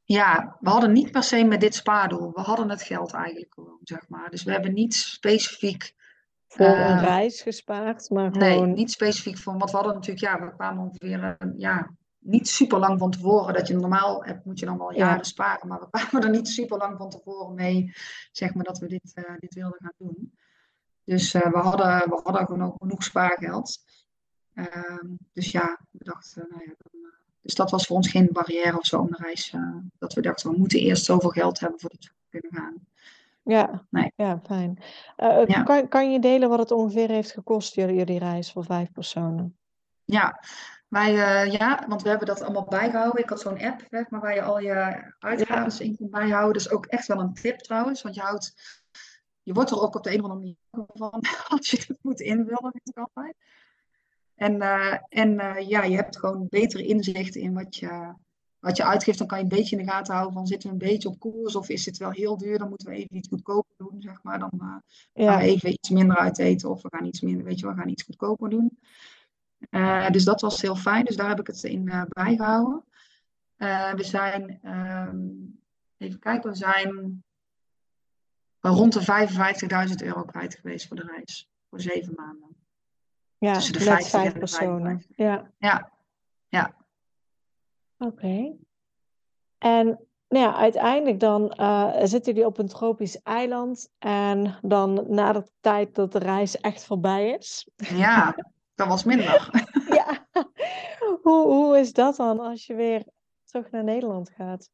Ja, 0.04 0.58
we 0.60 0.70
hadden 0.70 0.92
niet 0.92 1.12
per 1.12 1.24
se 1.24 1.44
met 1.44 1.60
dit 1.60 1.76
spaardoel. 1.76 2.32
We 2.32 2.42
hadden 2.42 2.70
het 2.70 2.82
geld 2.82 3.14
eigenlijk 3.14 3.54
gewoon, 3.54 3.80
zeg 3.84 4.10
maar. 4.10 4.30
Dus 4.30 4.44
we 4.44 4.52
hebben 4.52 4.74
niet 4.74 4.94
specifiek... 4.94 5.94
Voor 6.48 6.66
uh, 6.66 6.90
een 6.90 7.00
reis 7.00 7.42
gespaard, 7.42 8.10
maar 8.10 8.32
gewoon... 8.32 8.50
Nee, 8.50 8.62
niet 8.62 8.92
specifiek 8.92 9.38
voor... 9.38 9.58
Want 9.58 9.72
we 9.72 9.78
hadden 9.78 9.94
natuurlijk, 9.94 10.26
ja, 10.26 10.46
we 10.46 10.56
kwamen 10.56 10.84
ongeveer... 10.84 11.38
Ja, 11.58 11.90
niet 12.26 12.48
super 12.48 12.80
lang 12.80 13.00
van 13.00 13.12
tevoren. 13.12 13.54
Dat 13.54 13.68
je 13.68 13.76
normaal 13.76 14.24
hebt, 14.24 14.46
moet 14.46 14.60
je 14.60 14.66
dan 14.66 14.78
wel 14.78 14.94
jaren 14.94 15.18
ja. 15.18 15.24
sparen. 15.24 15.68
Maar 15.68 15.80
we 15.80 15.90
kwamen 15.90 16.24
er 16.24 16.36
niet 16.36 16.48
super 16.48 16.78
lang 16.78 16.98
van 16.98 17.10
tevoren 17.10 17.54
mee, 17.54 17.94
zeg 18.32 18.54
maar, 18.54 18.64
dat 18.64 18.78
we 18.78 18.88
dit, 18.88 19.14
dit 19.40 19.54
wilden 19.54 19.80
gaan 19.82 19.94
doen. 19.98 20.34
Dus 21.04 21.32
we, 21.32 21.50
hadden, 21.54 22.10
we 22.10 22.20
hadden 22.24 22.46
genoeg, 22.46 22.76
genoeg 22.78 23.04
spaargeld. 23.04 23.84
Ehm, 24.54 25.08
dus 25.34 25.52
ja, 25.52 25.80
we 25.92 26.04
dachten, 26.04 26.46
nou 26.50 26.64
ja, 26.66 26.74
dan, 26.78 27.02
uh, 27.02 27.08
dus 27.42 27.56
dat 27.56 27.72
was 27.72 27.86
voor 27.86 27.96
ons 27.96 28.10
geen 28.10 28.30
barrière 28.32 28.78
of 28.78 28.86
zo 28.86 29.00
om 29.00 29.12
de 29.12 29.18
reis. 29.18 29.54
Dat 29.98 30.14
we 30.14 30.22
dachten, 30.22 30.52
we 30.52 30.58
moeten 30.58 30.80
eerst 30.80 31.06
zoveel 31.06 31.30
geld 31.30 31.60
hebben 31.60 31.80
voordat 31.80 32.04
we 32.04 32.40
kunnen 32.40 32.54
gaan. 32.54 32.88
Ja, 33.44 33.86
nee. 33.90 34.12
ja 34.16 34.40
fijn. 34.44 34.84
Ja. 35.48 35.64
Kan, 35.64 35.88
kan 35.88 36.12
je 36.12 36.20
delen 36.20 36.50
wat 36.50 36.60
het 36.60 36.72
ongeveer 36.72 37.10
heeft 37.10 37.32
gekost, 37.32 37.76
jullie, 37.76 37.96
jullie 37.96 38.20
reis 38.20 38.52
voor 38.52 38.66
vijf 38.66 38.92
personen? 38.92 39.58
Ja, 40.06 40.40
wij, 40.96 41.14
ja, 41.52 41.86
want 41.88 42.02
we 42.02 42.10
hebben 42.10 42.28
dat 42.28 42.42
allemaal 42.42 42.66
bijgehouden. 42.66 43.24
Ik 43.24 43.30
had 43.30 43.42
zo'n 43.42 43.62
app, 43.62 43.88
maar, 43.90 44.22
waar 44.22 44.34
je 44.34 44.42
al 44.42 44.60
je 44.60 45.14
uitgaven 45.20 45.74
ja. 45.78 45.92
in 45.92 45.96
kunt 45.96 46.12
bijhouden. 46.12 46.54
Dat 46.54 46.62
is 46.62 46.72
ook 46.72 46.86
echt 46.86 47.08
wel 47.08 47.20
een 47.20 47.34
tip 47.34 47.60
trouwens, 47.60 48.02
want 48.02 48.16
je 48.16 48.22
houdt 48.22 48.54
je 49.46 49.54
wordt 49.54 49.72
er 49.72 49.82
ook 49.82 49.96
op 49.96 50.04
de 50.04 50.14
een 50.14 50.24
of 50.24 50.30
andere 50.30 50.40
manier 50.40 50.88
van 50.94 51.24
als 51.58 51.70
je 51.70 51.78
het 51.88 51.98
moet 52.02 52.20
invullen, 52.20 52.72
vind 52.72 52.90
ik 52.90 52.98
altijd. 52.98 53.36
En, 54.36 54.56
uh, 54.56 54.98
en 55.10 55.32
uh, 55.32 55.70
ja, 55.70 55.84
je 55.84 55.96
hebt 55.96 56.18
gewoon 56.18 56.48
betere 56.50 56.86
inzicht 56.86 57.36
in 57.36 57.54
wat 57.54 57.76
je, 57.76 58.14
wat 58.60 58.78
je 58.78 58.86
uitgeeft. 58.86 59.18
Dan 59.18 59.28
kan 59.28 59.38
je 59.38 59.44
een 59.44 59.50
beetje 59.50 59.78
in 59.78 59.86
de 59.86 59.92
gaten 59.92 60.14
houden 60.14 60.34
van 60.34 60.48
zitten 60.48 60.70
we 60.70 60.76
een 60.76 60.92
beetje 60.92 61.10
op 61.10 61.20
koers 61.20 61.56
of 61.56 61.70
is 61.70 61.86
het 61.86 61.98
wel 61.98 62.12
heel 62.12 62.38
duur. 62.38 62.58
Dan 62.58 62.70
moeten 62.70 62.88
we 62.88 62.96
even 62.96 63.16
iets 63.16 63.28
goedkoper 63.28 63.74
doen, 63.78 64.02
zeg 64.02 64.24
maar. 64.24 64.40
Dan 64.40 64.52
uh, 64.62 64.76
ja. 65.14 65.32
gaan 65.32 65.42
we 65.42 65.48
even 65.48 65.72
iets 65.72 65.90
minder 65.90 66.18
uit 66.18 66.40
eten 66.40 66.70
of 66.70 66.82
we 66.82 66.90
gaan 66.92 67.06
iets 67.06 67.22
minder, 67.22 67.46
weet 67.46 67.60
je, 67.60 67.68
we 67.68 67.74
gaan 67.74 67.90
iets 67.90 68.04
goedkoper 68.04 68.50
doen. 68.50 68.80
Dus 70.12 70.24
dat 70.24 70.42
was 70.42 70.62
heel 70.62 70.76
fijn. 70.76 71.06
Dus 71.06 71.16
daar 71.16 71.30
heb 71.30 71.40
ik 71.40 71.48
het 71.48 71.64
in 71.64 72.08
bijgehouden. 72.10 72.84
we 73.96 74.04
zijn, 74.04 74.60
ehm, 74.62 75.18
even 75.98 76.20
kijken, 76.20 76.50
we 76.50 76.56
zijn 76.56 77.24
rond 78.60 78.94
de 78.94 79.02
55.000 79.02 80.02
euro 80.02 80.24
kwijt 80.24 80.56
geweest 80.56 80.88
voor 80.88 80.96
de 80.96 81.12
reis. 81.16 81.50
Voor 81.70 81.82
zeven 81.82 82.14
maanden. 82.16 82.56
Ja, 83.38 83.54
Tussen 83.54 83.74
de 83.74 83.80
50 83.80 84.10
vijf 84.10 84.38
personen. 84.38 85.06
Ja. 85.16 85.52
Ja. 85.58 85.92
ja. 86.48 86.76
Oké. 87.98 88.56
En 89.58 89.86
nou 90.28 90.46
ja, 90.46 90.56
uiteindelijk 90.56 91.20
dan 91.20 91.54
uh, 91.60 91.94
zitten 92.04 92.34
jullie 92.34 92.48
op 92.48 92.58
een 92.58 92.68
tropisch 92.68 93.22
eiland. 93.22 93.92
En 93.98 94.58
dan 94.62 95.06
na 95.08 95.32
de 95.32 95.44
tijd 95.60 95.96
dat 95.96 96.12
de 96.12 96.20
reis 96.20 96.58
echt 96.58 96.86
voorbij 96.86 97.30
is. 97.30 97.70
Ja, 97.76 98.36
dat 98.76 98.88
was 98.88 99.04
minder. 99.04 99.50
ja. 100.00 100.28
Hoe, 101.22 101.46
hoe 101.46 101.80
is 101.80 101.94
dat 101.94 102.16
dan 102.16 102.40
als 102.40 102.66
je 102.66 102.76
weer 102.76 103.04
terug 103.44 103.72
naar 103.72 103.84
Nederland 103.84 104.30
gaat? 104.30 104.70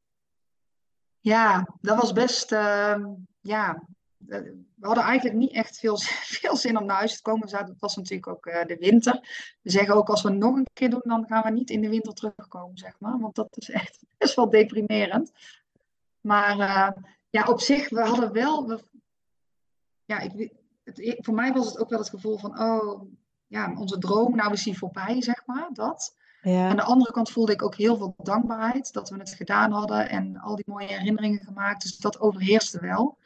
Ja, 1.20 1.68
dat 1.82 2.02
was 2.02 2.12
best, 2.12 2.52
uh, 2.52 3.06
ja, 3.42 3.84
we 4.18 4.88
hadden 4.88 5.04
eigenlijk 5.04 5.38
niet 5.38 5.52
echt 5.52 5.80
veel, 5.80 5.98
veel 6.40 6.56
zin 6.56 6.78
om 6.78 6.86
naar 6.86 6.98
huis 6.98 7.16
te 7.16 7.22
komen. 7.22 7.56
Het 7.58 7.80
was 7.80 7.96
natuurlijk 7.96 8.28
ook 8.28 8.46
uh, 8.46 8.66
de 8.66 8.78
winter. 8.78 9.14
We 9.62 9.72
zeggen 9.72 9.96
ook 9.96 10.10
als 10.10 10.22
we 10.22 10.30
nog 10.30 10.56
een 10.56 10.68
keer 10.74 10.90
doen, 10.90 11.02
dan 11.04 11.26
gaan 11.28 11.44
we 11.44 11.50
niet 11.50 11.70
in 11.70 11.82
de 11.82 11.90
winter 11.90 12.14
terugkomen, 12.14 12.78
zeg 12.78 13.00
maar. 13.00 13.20
Want 13.20 13.36
dat 13.36 13.58
is 13.58 13.70
echt 13.70 14.04
best 14.18 14.36
wel 14.36 14.50
deprimerend. 14.50 15.32
Maar 16.22 16.58
uh, 16.58 17.04
ja, 17.30 17.44
op 17.44 17.60
zich, 17.60 17.90
we 17.90 18.02
hadden 18.02 18.32
wel. 18.32 18.68
We, 18.68 18.84
ja, 20.06 20.20
ik, 20.20 20.52
het, 20.84 21.18
voor 21.18 21.34
mij 21.34 21.54
was 21.54 21.66
het 21.66 21.78
ook 21.78 21.90
wel 21.90 22.00
het 22.00 22.10
gevoel 22.10 22.38
van, 22.38 22.60
oh, 22.60 23.02
ja, 23.52 23.74
onze 23.76 23.98
droom, 23.98 24.36
nou 24.36 24.54
is 24.54 24.64
die 24.64 24.78
voorbij, 24.78 25.22
zeg 25.22 25.46
maar. 25.46 25.70
Dat. 25.74 26.16
Ja. 26.42 26.70
Aan 26.70 26.76
de 26.76 26.84
andere 26.84 27.12
kant 27.12 27.32
voelde 27.32 27.52
ik 27.52 27.62
ook 27.62 27.76
heel 27.76 27.98
veel 27.98 28.16
dankbaarheid 28.18 28.94
dat 28.94 29.10
we 29.10 29.18
het 29.18 29.34
gedaan 29.34 29.72
hadden 29.72 30.10
en 30.10 30.38
al 30.38 30.56
die 30.56 30.66
mooie 30.68 30.88
herinneringen 30.88 31.44
gemaakt. 31.44 31.82
Dus 31.82 31.98
dat 31.98 32.20
overheerste 32.20 32.80
wel. 32.80 33.18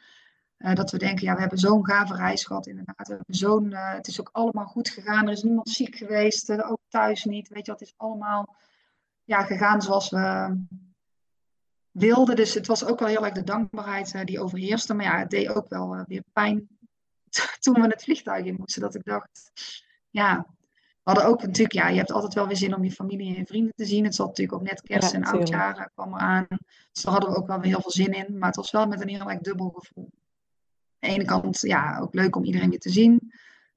Uh, 0.58 0.74
dat 0.74 0.90
we 0.90 0.98
denken, 0.98 1.24
ja, 1.24 1.34
we 1.34 1.40
hebben 1.40 1.58
zo'n 1.58 1.86
gave 1.86 2.14
reis 2.14 2.44
gehad 2.44 2.66
inderdaad. 2.66 3.08
We 3.08 3.14
hebben 3.14 3.34
zo'n, 3.34 3.70
uh, 3.70 3.92
het 3.92 4.06
is 4.06 4.20
ook 4.20 4.28
allemaal 4.32 4.66
goed 4.66 4.88
gegaan. 4.88 5.26
Er 5.26 5.32
is 5.32 5.42
niemand 5.42 5.68
ziek 5.68 5.96
geweest, 5.96 6.50
uh, 6.50 6.70
ook 6.70 6.80
thuis 6.88 7.24
niet. 7.24 7.48
Weet 7.48 7.66
je, 7.66 7.72
het 7.72 7.80
is 7.80 7.94
allemaal 7.96 8.56
ja, 9.24 9.42
gegaan 9.42 9.82
zoals 9.82 10.10
we 10.10 10.56
wilden. 11.90 12.36
Dus 12.36 12.54
het 12.54 12.66
was 12.66 12.84
ook 12.84 12.98
wel 12.98 13.08
heel 13.08 13.24
erg 13.24 13.34
de 13.34 13.44
dankbaarheid 13.44 14.26
die 14.26 14.40
overheerste. 14.40 14.94
Maar 14.94 15.04
ja, 15.04 15.18
het 15.18 15.30
deed 15.30 15.48
ook 15.48 15.68
wel 15.68 16.04
weer 16.06 16.24
pijn 16.32 16.68
toen 17.60 17.74
we 17.74 17.86
het 17.88 18.02
vliegtuig 18.02 18.44
in 18.44 18.56
moesten. 18.58 18.82
Dat 18.82 18.94
ik 18.94 19.04
dacht, 19.04 19.50
ja, 20.16 20.46
we 21.02 21.12
hadden 21.12 21.24
ook 21.24 21.42
natuurlijk, 21.42 21.72
ja, 21.72 21.88
je 21.88 21.96
hebt 21.96 22.12
altijd 22.12 22.34
wel 22.34 22.46
weer 22.46 22.56
zin 22.56 22.74
om 22.74 22.84
je 22.84 22.90
familie 22.90 23.36
en 23.36 23.46
vrienden 23.46 23.72
te 23.74 23.84
zien. 23.84 24.04
Het 24.04 24.14
zat 24.14 24.26
natuurlijk 24.26 24.58
ook 24.58 24.68
net 24.68 24.82
kerst 24.82 25.14
en 25.14 25.24
oudjaar 25.24 25.90
kwam 25.94 26.14
eraan. 26.14 26.46
Dus 26.92 27.02
daar 27.02 27.12
hadden 27.12 27.30
we 27.30 27.36
ook 27.36 27.46
wel 27.46 27.60
weer 27.60 27.70
heel 27.70 27.80
veel 27.80 27.90
zin 27.90 28.12
in. 28.12 28.38
Maar 28.38 28.48
het 28.48 28.56
was 28.56 28.70
wel 28.70 28.86
met 28.86 29.00
een 29.00 29.08
heel 29.08 29.30
erg 29.30 29.40
dubbel 29.40 29.70
gevoel. 29.74 30.10
Aan 30.98 31.08
de 31.10 31.14
ene 31.14 31.24
kant, 31.24 31.60
ja, 31.60 31.98
ook 31.98 32.14
leuk 32.14 32.36
om 32.36 32.44
iedereen 32.44 32.70
weer 32.70 32.78
te 32.78 32.90
zien. 32.90 33.32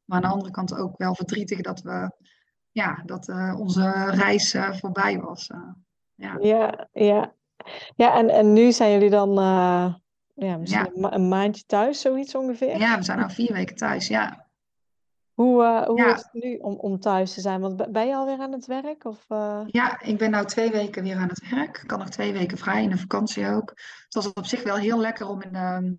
Maar 0.05 0.17
aan 0.17 0.29
de 0.29 0.35
andere 0.35 0.51
kant 0.51 0.75
ook 0.75 0.97
wel 0.97 1.15
verdrietig 1.15 1.61
dat 1.61 1.81
we, 1.81 2.11
ja, 2.71 3.01
dat 3.05 3.27
uh, 3.27 3.59
onze 3.59 4.11
reis 4.11 4.53
uh, 4.53 4.73
voorbij 4.73 5.19
was. 5.19 5.49
Uh, 5.49 5.73
ja. 6.15 6.37
ja, 6.39 6.87
ja. 6.91 7.33
Ja, 7.95 8.13
en, 8.13 8.29
en 8.29 8.53
nu 8.53 8.71
zijn 8.71 8.91
jullie 8.91 9.09
dan 9.09 9.33
ja, 10.33 10.57
misschien 10.57 10.91
ja. 10.95 11.13
een 11.13 11.27
maandje 11.27 11.63
thuis, 11.65 12.01
zoiets 12.01 12.35
ongeveer? 12.35 12.79
Ja, 12.79 12.97
we 12.97 13.03
zijn 13.03 13.23
al 13.23 13.29
vier 13.29 13.53
weken 13.53 13.75
thuis, 13.75 14.07
ja. 14.07 14.48
Hoe, 15.39 15.63
uh, 15.63 15.85
hoe 15.85 15.97
ja. 15.97 16.15
is 16.15 16.27
het 16.31 16.43
nu 16.43 16.57
om, 16.57 16.73
om 16.73 16.99
thuis 16.99 17.33
te 17.33 17.41
zijn? 17.41 17.61
Want 17.61 17.91
ben 17.91 18.07
je 18.07 18.15
alweer 18.15 18.39
aan 18.39 18.51
het 18.51 18.65
werk? 18.65 19.05
Of, 19.05 19.25
uh... 19.29 19.61
Ja, 19.67 20.01
ik 20.01 20.17
ben 20.17 20.31
nu 20.31 20.45
twee 20.45 20.71
weken 20.71 21.03
weer 21.03 21.15
aan 21.15 21.27
het 21.27 21.49
werk. 21.49 21.77
Ik 21.77 21.87
kan 21.87 21.99
nog 21.99 22.09
twee 22.09 22.33
weken 22.33 22.57
vrij 22.57 22.83
in 22.83 22.89
de 22.89 22.97
vakantie 22.97 23.47
ook. 23.47 23.69
Het 24.03 24.13
was 24.13 24.33
op 24.33 24.45
zich 24.45 24.63
wel 24.63 24.75
heel 24.75 24.99
lekker 24.99 25.27
om 25.27 25.41
in 25.41 25.51
de, 25.51 25.95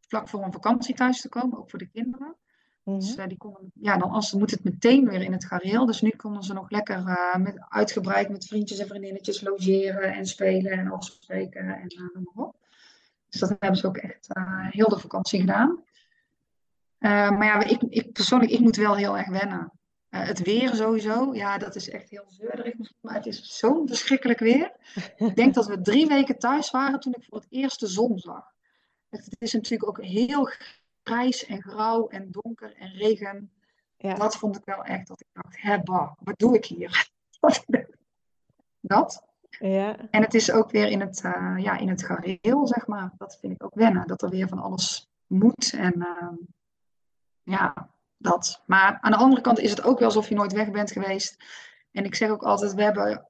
vlak 0.00 0.28
voor 0.28 0.42
een 0.42 0.52
vakantie 0.52 0.94
thuis 0.94 1.20
te 1.20 1.28
komen, 1.28 1.58
ook 1.58 1.70
voor 1.70 1.78
de 1.78 1.88
kinderen. 1.88 2.26
Mm 2.26 2.92
-hmm. 2.92 2.98
Dus 3.00 3.16
uh, 3.16 3.26
die 3.26 3.36
konden, 3.36 3.70
ja, 3.74 3.96
dan 3.96 4.10
als, 4.10 4.32
moet 4.32 4.50
het 4.50 4.64
meteen 4.64 5.08
weer 5.08 5.22
in 5.22 5.32
het 5.32 5.44
gareel. 5.44 5.86
Dus 5.86 6.00
nu 6.00 6.10
konden 6.10 6.42
ze 6.42 6.52
nog 6.52 6.70
lekker 6.70 6.98
uh, 6.98 7.34
met, 7.34 7.64
uitgebreid 7.68 8.28
met 8.28 8.46
vriendjes 8.46 8.78
en 8.78 8.86
vriendinnetjes 8.86 9.40
logeren 9.40 10.14
en 10.14 10.26
spelen 10.26 10.72
en 10.72 10.90
afspreken 10.90 11.68
en 11.68 11.94
uh, 11.94 12.14
noem 12.14 12.30
maar 12.34 12.46
op. 12.46 12.56
Dus 13.28 13.40
dat 13.40 13.56
hebben 13.58 13.78
ze 13.78 13.86
ook 13.86 13.96
echt 13.96 14.28
heel 14.70 14.88
de 14.88 14.98
vakantie 14.98 15.40
gedaan. 15.40 15.82
Maar 17.10 17.44
ja, 17.44 17.62
ik, 17.62 17.82
ik, 17.82 18.12
persoonlijk, 18.12 18.52
ik 18.52 18.60
moet 18.60 18.76
wel 18.76 18.96
heel 18.96 19.18
erg 19.18 19.28
wennen. 19.28 19.72
het 20.08 20.42
weer 20.42 20.74
sowieso, 20.74 21.34
ja, 21.34 21.58
dat 21.58 21.74
is 21.74 21.90
echt 21.90 22.10
heel 22.10 22.24
zeurderig. 22.28 22.74
Maar 23.00 23.14
het 23.14 23.26
is 23.26 23.58
zo'n 23.58 23.88
verschrikkelijk 23.88 24.38
weer. 24.38 24.72
ik 25.16 25.36
denk 25.36 25.54
dat 25.54 25.66
we 25.66 25.80
drie 25.80 26.06
weken 26.06 26.38
thuis 26.38 26.70
waren 26.70 27.00
toen 27.00 27.14
ik 27.14 27.24
voor 27.24 27.38
het 27.38 27.46
eerst 27.50 27.80
de 27.80 27.86
zon 27.86 28.18
zag. 28.18 28.52
Het 29.08 29.36
is 29.38 29.52
natuurlijk 29.52 29.88
ook 29.88 30.04
heel 30.04 30.48
grijs 31.02 31.46
en 31.46 31.62
grauw 31.62 32.08
en 32.08 32.28
donker 32.30 32.74
en 32.76 32.90
regen. 32.90 33.50
Ja. 33.96 34.14
Dat 34.14 34.36
vond 34.36 34.56
ik 34.56 34.64
wel 34.64 34.84
echt 34.84 35.08
dat 35.08 35.20
ik 35.20 35.26
dacht, 35.32 35.60
hebba, 35.60 36.16
wat 36.18 36.38
doe 36.38 36.54
ik 36.54 36.64
hier? 36.64 37.10
dat. 38.80 39.22
Ja. 39.58 39.96
En 40.10 40.22
het 40.22 40.34
is 40.34 40.50
ook 40.50 40.70
weer 40.70 40.88
in 40.88 41.00
het, 41.00 41.22
uh, 41.24 41.54
ja, 41.58 41.78
in 41.78 41.88
het 41.88 42.04
gareel, 42.04 42.66
zeg 42.66 42.86
maar. 42.86 43.12
Dat 43.18 43.38
vind 43.40 43.52
ik 43.52 43.64
ook 43.64 43.74
wennen. 43.74 44.06
Dat 44.06 44.22
er 44.22 44.28
weer 44.28 44.48
van 44.48 44.58
alles 44.58 45.08
moet. 45.26 45.72
En 45.72 45.94
uh, 45.96 46.28
ja, 47.44 47.90
dat. 48.16 48.62
Maar 48.66 48.98
aan 49.00 49.10
de 49.10 49.16
andere 49.16 49.42
kant 49.42 49.58
is 49.58 49.70
het 49.70 49.82
ook 49.82 49.98
wel 49.98 50.08
alsof 50.08 50.28
je 50.28 50.34
nooit 50.34 50.52
weg 50.52 50.70
bent 50.70 50.92
geweest. 50.92 51.36
En 51.92 52.04
ik 52.04 52.14
zeg 52.14 52.30
ook 52.30 52.42
altijd, 52.42 52.74
we 52.74 52.82
hebben... 52.82 53.28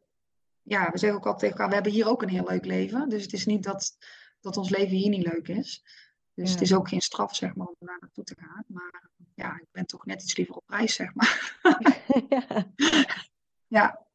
Ja, 0.62 0.90
we 0.90 0.98
zeggen 0.98 1.18
ook 1.18 1.26
altijd 1.26 1.38
tegen 1.38 1.54
elkaar, 1.54 1.68
we 1.68 1.74
hebben 1.74 1.92
hier 1.92 2.08
ook 2.08 2.22
een 2.22 2.28
heel 2.28 2.48
leuk 2.48 2.64
leven. 2.64 3.08
Dus 3.08 3.22
het 3.22 3.32
is 3.32 3.46
niet 3.46 3.62
dat 3.62 3.96
dat 4.44 4.56
ons 4.56 4.70
leven 4.70 4.96
hier 4.96 5.08
niet 5.08 5.32
leuk 5.32 5.48
is. 5.48 5.84
Dus 6.34 6.50
het 6.50 6.60
is 6.60 6.74
ook 6.74 6.88
geen 6.88 7.00
straf, 7.00 7.34
zeg 7.34 7.54
maar, 7.54 7.66
om 7.66 7.76
daar 7.78 7.98
naartoe 8.00 8.24
te 8.24 8.36
gaan. 8.38 8.64
Maar 8.66 9.10
ja, 9.34 9.56
ik 9.56 9.68
ben 9.72 9.86
toch 9.86 10.06
net 10.06 10.22
iets 10.22 10.36
liever 10.36 10.54
op 10.54 10.62
reis, 10.66 10.94
zeg 10.94 11.14
maar. 11.14 11.58
ja. 12.28 12.66
ja. 13.66 14.06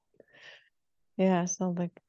Ja, 1.13 1.45
snap 1.45 1.79
ik. 1.79 2.01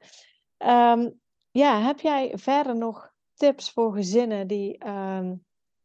Um, 0.58 1.20
ja, 1.50 1.80
heb 1.80 2.00
jij 2.00 2.32
verder 2.34 2.76
nog 2.76 3.12
tips 3.34 3.70
voor 3.70 3.92
gezinnen 3.92 4.46
die 4.46 4.86
um, 4.86 5.44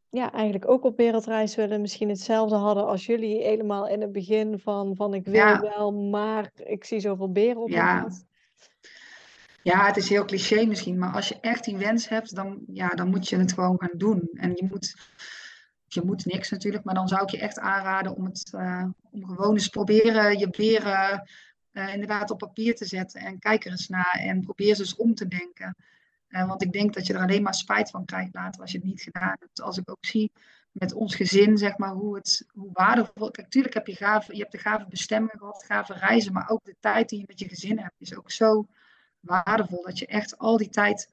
ja, 0.09 0.31
eigenlijk 0.31 0.69
ook 0.69 0.83
op 0.83 0.97
wereldreis 0.97 1.55
willen, 1.55 1.81
misschien 1.81 2.09
hetzelfde 2.09 2.55
hadden 2.55 2.85
als 2.85 3.05
jullie 3.05 3.43
helemaal 3.43 3.87
in 3.87 4.01
het 4.01 4.11
begin 4.11 4.59
van, 4.59 4.95
van 4.95 5.13
ik 5.13 5.25
wil 5.25 5.33
ja. 5.33 5.59
wel, 5.59 5.93
maar 5.93 6.51
ik 6.55 6.83
zie 6.83 6.99
zoveel 6.99 7.31
beren 7.31 7.61
op 7.61 7.69
ja. 7.69 8.01
pad. 8.01 8.25
Ja, 9.63 9.85
het 9.85 9.97
is 9.97 10.09
heel 10.09 10.25
cliché 10.25 10.65
misschien, 10.65 10.97
maar 10.97 11.13
als 11.13 11.27
je 11.27 11.39
echt 11.41 11.63
die 11.63 11.77
wens 11.77 12.09
hebt, 12.09 12.35
dan, 12.35 12.59
ja, 12.67 12.87
dan 12.87 13.09
moet 13.09 13.29
je 13.29 13.37
het 13.37 13.53
gewoon 13.53 13.79
gaan 13.79 13.97
doen. 13.97 14.29
En 14.33 14.51
je 14.55 14.67
moet, 14.69 14.95
je 15.87 16.01
moet 16.05 16.25
niks 16.25 16.49
natuurlijk, 16.49 16.83
maar 16.83 16.93
dan 16.93 17.07
zou 17.07 17.21
ik 17.21 17.29
je 17.29 17.39
echt 17.39 17.59
aanraden 17.59 18.15
om, 18.15 18.25
het, 18.25 18.51
uh, 18.55 18.85
om 19.11 19.25
gewoon 19.25 19.53
eens 19.53 19.67
proberen 19.67 20.37
je 20.37 20.49
beren 20.49 21.29
uh, 21.73 21.93
inderdaad 21.93 22.31
op 22.31 22.37
papier 22.37 22.75
te 22.75 22.85
zetten. 22.85 23.21
En 23.21 23.39
kijk 23.39 23.65
er 23.65 23.71
eens 23.71 23.87
naar 23.87 24.19
en 24.19 24.41
probeer 24.41 24.75
ze 24.75 24.81
eens 24.81 24.95
om 24.95 25.15
te 25.15 25.27
denken. 25.27 25.75
Uh, 26.35 26.47
want 26.47 26.61
ik 26.61 26.71
denk 26.71 26.93
dat 26.93 27.07
je 27.07 27.13
er 27.13 27.21
alleen 27.21 27.43
maar 27.43 27.53
spijt 27.53 27.89
van 27.89 28.05
krijgt 28.05 28.33
later 28.33 28.61
als 28.61 28.71
je 28.71 28.77
het 28.77 28.87
niet 28.87 29.01
gedaan 29.01 29.35
hebt. 29.39 29.61
Als 29.61 29.77
ik 29.77 29.89
ook 29.89 30.05
zie 30.05 30.31
met 30.71 30.93
ons 30.93 31.15
gezin, 31.15 31.57
zeg 31.57 31.77
maar, 31.77 31.91
hoe, 31.91 32.15
het, 32.15 32.45
hoe 32.53 32.69
waardevol... 32.73 33.31
Kijk, 33.31 33.47
natuurlijk 33.47 33.73
heb 33.73 33.87
je, 33.87 33.95
gave, 33.95 34.33
je 34.33 34.39
hebt 34.39 34.51
de 34.51 34.57
gave 34.57 34.85
bestemming 34.89 35.39
gehad, 35.39 35.63
gave 35.63 35.93
reizen, 35.93 36.33
maar 36.33 36.49
ook 36.49 36.65
de 36.65 36.75
tijd 36.79 37.09
die 37.09 37.19
je 37.19 37.25
met 37.27 37.39
je 37.39 37.47
gezin 37.47 37.79
hebt 37.79 37.95
is 37.97 38.15
ook 38.15 38.31
zo 38.31 38.67
waardevol. 39.19 39.83
Dat 39.83 39.99
je 39.99 40.05
echt 40.05 40.37
al 40.37 40.57
die 40.57 40.69
tijd, 40.69 41.09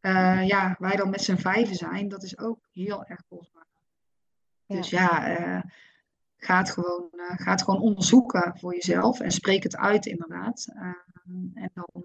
uh, 0.00 0.46
ja, 0.46 0.76
wij 0.78 0.96
dan 0.96 1.10
met 1.10 1.22
z'n 1.22 1.36
vijven 1.36 1.74
zijn, 1.74 2.08
dat 2.08 2.22
is 2.22 2.38
ook 2.38 2.58
heel 2.72 3.04
erg 3.04 3.22
kostbaar. 3.28 3.66
Ja. 4.66 4.76
Dus 4.76 4.90
ja, 4.90 5.40
uh, 5.40 5.62
ga, 6.36 6.58
het 6.58 6.70
gewoon, 6.70 7.08
ga 7.36 7.50
het 7.50 7.62
gewoon 7.62 7.80
onderzoeken 7.80 8.52
voor 8.58 8.74
jezelf 8.74 9.20
en 9.20 9.30
spreek 9.30 9.62
het 9.62 9.76
uit 9.76 10.06
inderdaad. 10.06 10.66
en 11.54 11.70
dan, 11.74 12.04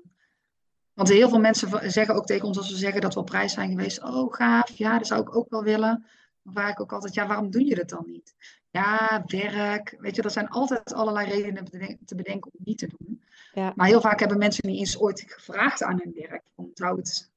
want 0.97 1.09
heel 1.09 1.29
veel 1.29 1.39
mensen 1.39 1.91
zeggen 1.91 2.15
ook 2.15 2.25
tegen 2.25 2.47
ons 2.47 2.57
als 2.57 2.69
we 2.69 2.77
zeggen 2.77 3.01
dat 3.01 3.13
we 3.13 3.19
op 3.19 3.25
prijs 3.25 3.53
zijn 3.53 3.69
geweest, 3.69 4.03
oh 4.03 4.33
gaaf, 4.33 4.69
ja, 4.69 4.97
dat 4.97 5.07
zou 5.07 5.21
ik 5.21 5.35
ook 5.35 5.49
wel 5.49 5.63
willen. 5.63 6.05
Dan 6.43 6.53
vraag 6.53 6.71
ik 6.71 6.79
ook 6.79 6.91
altijd, 6.91 7.13
ja, 7.13 7.27
waarom 7.27 7.51
doe 7.51 7.65
je 7.65 7.75
dat 7.75 7.89
dan 7.89 8.03
niet? 8.05 8.35
Ja, 8.69 9.23
werk. 9.25 9.95
Weet 9.99 10.15
je, 10.15 10.21
er 10.21 10.31
zijn 10.31 10.49
altijd 10.49 10.93
allerlei 10.93 11.27
redenen 11.29 11.65
te 12.05 12.15
bedenken 12.15 12.51
om 12.53 12.59
niet 12.63 12.77
te 12.77 12.89
doen. 12.97 13.23
Ja. 13.53 13.73
Maar 13.75 13.87
heel 13.87 14.01
vaak 14.01 14.19
hebben 14.19 14.37
mensen 14.37 14.69
niet 14.69 14.79
eens 14.79 14.99
ooit 14.99 15.23
gevraagd 15.27 15.83
aan 15.83 16.01
hun 16.03 16.13
werk. 16.15 16.43
Zou 16.73 16.97
het, 16.97 17.31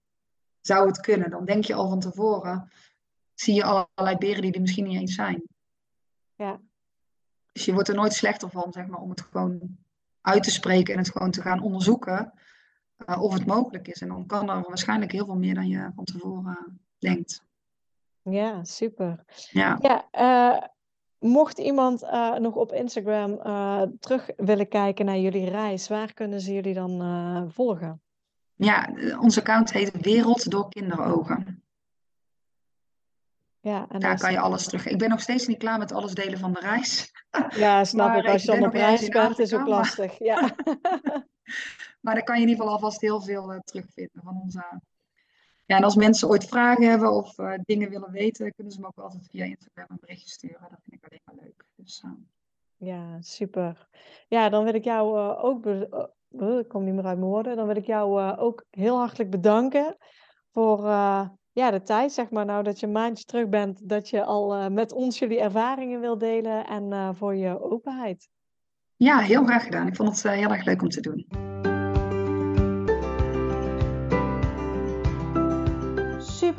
zou 0.60 0.86
het 0.86 1.00
kunnen? 1.00 1.30
Dan 1.30 1.44
denk 1.44 1.64
je 1.64 1.74
al 1.74 1.88
van 1.88 2.00
tevoren, 2.00 2.70
zie 3.34 3.54
je 3.54 3.64
allerlei 3.64 4.16
beren 4.18 4.42
die 4.42 4.52
er 4.52 4.60
misschien 4.60 4.86
niet 4.86 5.00
eens 5.00 5.14
zijn. 5.14 5.42
Ja. 6.34 6.60
Dus 7.52 7.64
je 7.64 7.72
wordt 7.72 7.88
er 7.88 7.94
nooit 7.94 8.12
slechter 8.12 8.50
van, 8.50 8.72
zeg 8.72 8.86
maar, 8.86 9.00
om 9.00 9.10
het 9.10 9.20
gewoon 9.20 9.78
uit 10.20 10.42
te 10.42 10.50
spreken 10.50 10.94
en 10.94 11.00
het 11.00 11.10
gewoon 11.10 11.30
te 11.30 11.42
gaan 11.42 11.62
onderzoeken 11.62 12.32
uh, 13.06 13.22
of 13.22 13.32
het 13.32 13.46
mogelijk 13.46 13.88
is. 13.88 14.00
En 14.00 14.08
dan 14.08 14.26
kan 14.26 14.50
er 14.50 14.62
waarschijnlijk 14.68 15.12
heel 15.12 15.24
veel 15.24 15.36
meer 15.36 15.54
dan 15.54 15.68
je 15.68 15.90
van 15.94 16.04
tevoren 16.04 16.80
denkt. 16.98 17.42
Ja, 18.22 18.64
super. 18.64 19.24
Ja, 19.50 19.78
Ja, 19.80 20.08
eh, 20.10 20.66
mocht 21.18 21.58
iemand 21.58 22.02
eh, 22.02 22.34
nog 22.34 22.54
op 22.54 22.72
Instagram 22.72 23.38
eh, 23.38 23.82
terug 24.00 24.28
willen 24.36 24.68
kijken 24.68 25.04
naar 25.04 25.18
jullie 25.18 25.50
reis, 25.50 25.88
waar 25.88 26.12
kunnen 26.12 26.40
ze 26.40 26.52
jullie 26.52 26.74
dan 26.74 27.52
volgen? 27.52 28.02
ja 28.54 28.88
onze 29.20 29.40
account 29.40 29.72
heet 29.72 30.00
Wereld 30.00 30.50
door 30.50 30.68
Kinderogen. 30.68 31.64
Ja, 33.60 33.86
en 33.88 34.00
Daar 34.00 34.18
kan 34.18 34.32
je 34.32 34.38
alles 34.38 34.64
terug. 34.64 34.86
Ik 34.86 34.98
ben 34.98 35.08
nog 35.08 35.20
steeds 35.20 35.46
niet 35.46 35.58
klaar 35.58 35.78
met 35.78 35.92
alles 35.92 36.14
delen 36.14 36.38
van 36.38 36.52
de 36.52 36.60
reis. 36.60 37.12
Ja, 37.56 37.84
snap 37.84 38.08
Maar 38.08 38.18
ik. 38.18 38.28
Als 38.28 38.42
je 38.42 38.50
dan 38.50 38.66
op 38.66 38.72
reis 38.72 39.08
bent, 39.08 39.38
is 39.38 39.54
ook 39.54 39.66
lastig. 39.66 40.18
Ja. 40.18 40.50
Maar 42.00 42.14
daar 42.14 42.24
kan 42.24 42.36
je 42.36 42.42
in 42.42 42.48
ieder 42.48 42.62
geval 42.62 42.78
alvast 42.78 43.00
heel 43.00 43.20
veel 43.20 43.52
eh, 43.52 43.58
terugvinden 43.58 44.22
van 44.22 44.40
onze. 44.42 44.80
Ja, 45.70 45.76
en 45.76 45.84
als 45.84 45.96
mensen 45.96 46.28
ooit 46.28 46.44
vragen 46.44 46.88
hebben 46.88 47.12
of 47.12 47.38
eh, 47.38 47.52
dingen 47.64 47.90
willen 47.90 48.10
weten, 48.10 48.52
kunnen 48.54 48.72
ze 48.72 48.80
me 48.80 48.86
ook 48.86 48.98
altijd 48.98 49.28
via 49.30 49.44
Instagram 49.44 49.86
een 49.88 49.98
berichtje 50.00 50.28
sturen. 50.28 50.66
Dat 50.70 50.80
vind 50.88 51.02
ik 51.02 51.08
alleen 51.08 51.20
maar 51.24 51.34
leuk. 51.44 51.64
Dus, 51.76 52.02
eh, 52.04 52.10
Ja, 52.76 53.22
super. 53.22 53.88
Ja, 54.28 54.48
dan 54.48 54.64
wil 54.64 54.74
ik 54.74 54.84
jou 54.84 55.18
ook, 55.38 55.66
eh, 55.66 56.58
ik 56.58 56.68
kom 56.68 56.84
niet 56.84 56.94
meer 56.94 57.04
uit 57.04 57.18
mijn 57.18 57.30
woorden, 57.30 57.56
dan 57.56 57.66
wil 57.66 57.76
ik 57.76 57.86
jou 57.86 58.36
ook 58.36 58.64
heel 58.70 58.98
hartelijk 58.98 59.30
bedanken 59.30 59.96
voor 60.52 60.80
ja, 61.52 61.70
de 61.70 61.82
tijd, 61.82 62.12
zeg 62.12 62.30
maar, 62.30 62.44
nou 62.44 62.62
dat 62.62 62.80
je 62.80 62.86
een 62.86 62.92
maandje 62.92 63.24
terug 63.24 63.48
bent, 63.48 63.88
dat 63.88 64.08
je 64.08 64.24
al 64.24 64.70
met 64.70 64.92
ons 64.92 65.18
jullie 65.18 65.40
ervaringen 65.40 66.00
wil 66.00 66.18
delen 66.18 66.66
en 66.66 67.16
voor 67.16 67.34
je 67.34 67.62
openheid. 67.62 68.28
ja, 68.96 69.18
heel 69.18 69.44
graag 69.44 69.64
gedaan. 69.64 69.86
Ik 69.86 69.96
vond 69.96 70.08
het 70.08 70.34
heel 70.34 70.50
erg 70.50 70.64
leuk 70.64 70.82
om 70.82 70.88
te 70.88 71.00
doen. 71.00 71.26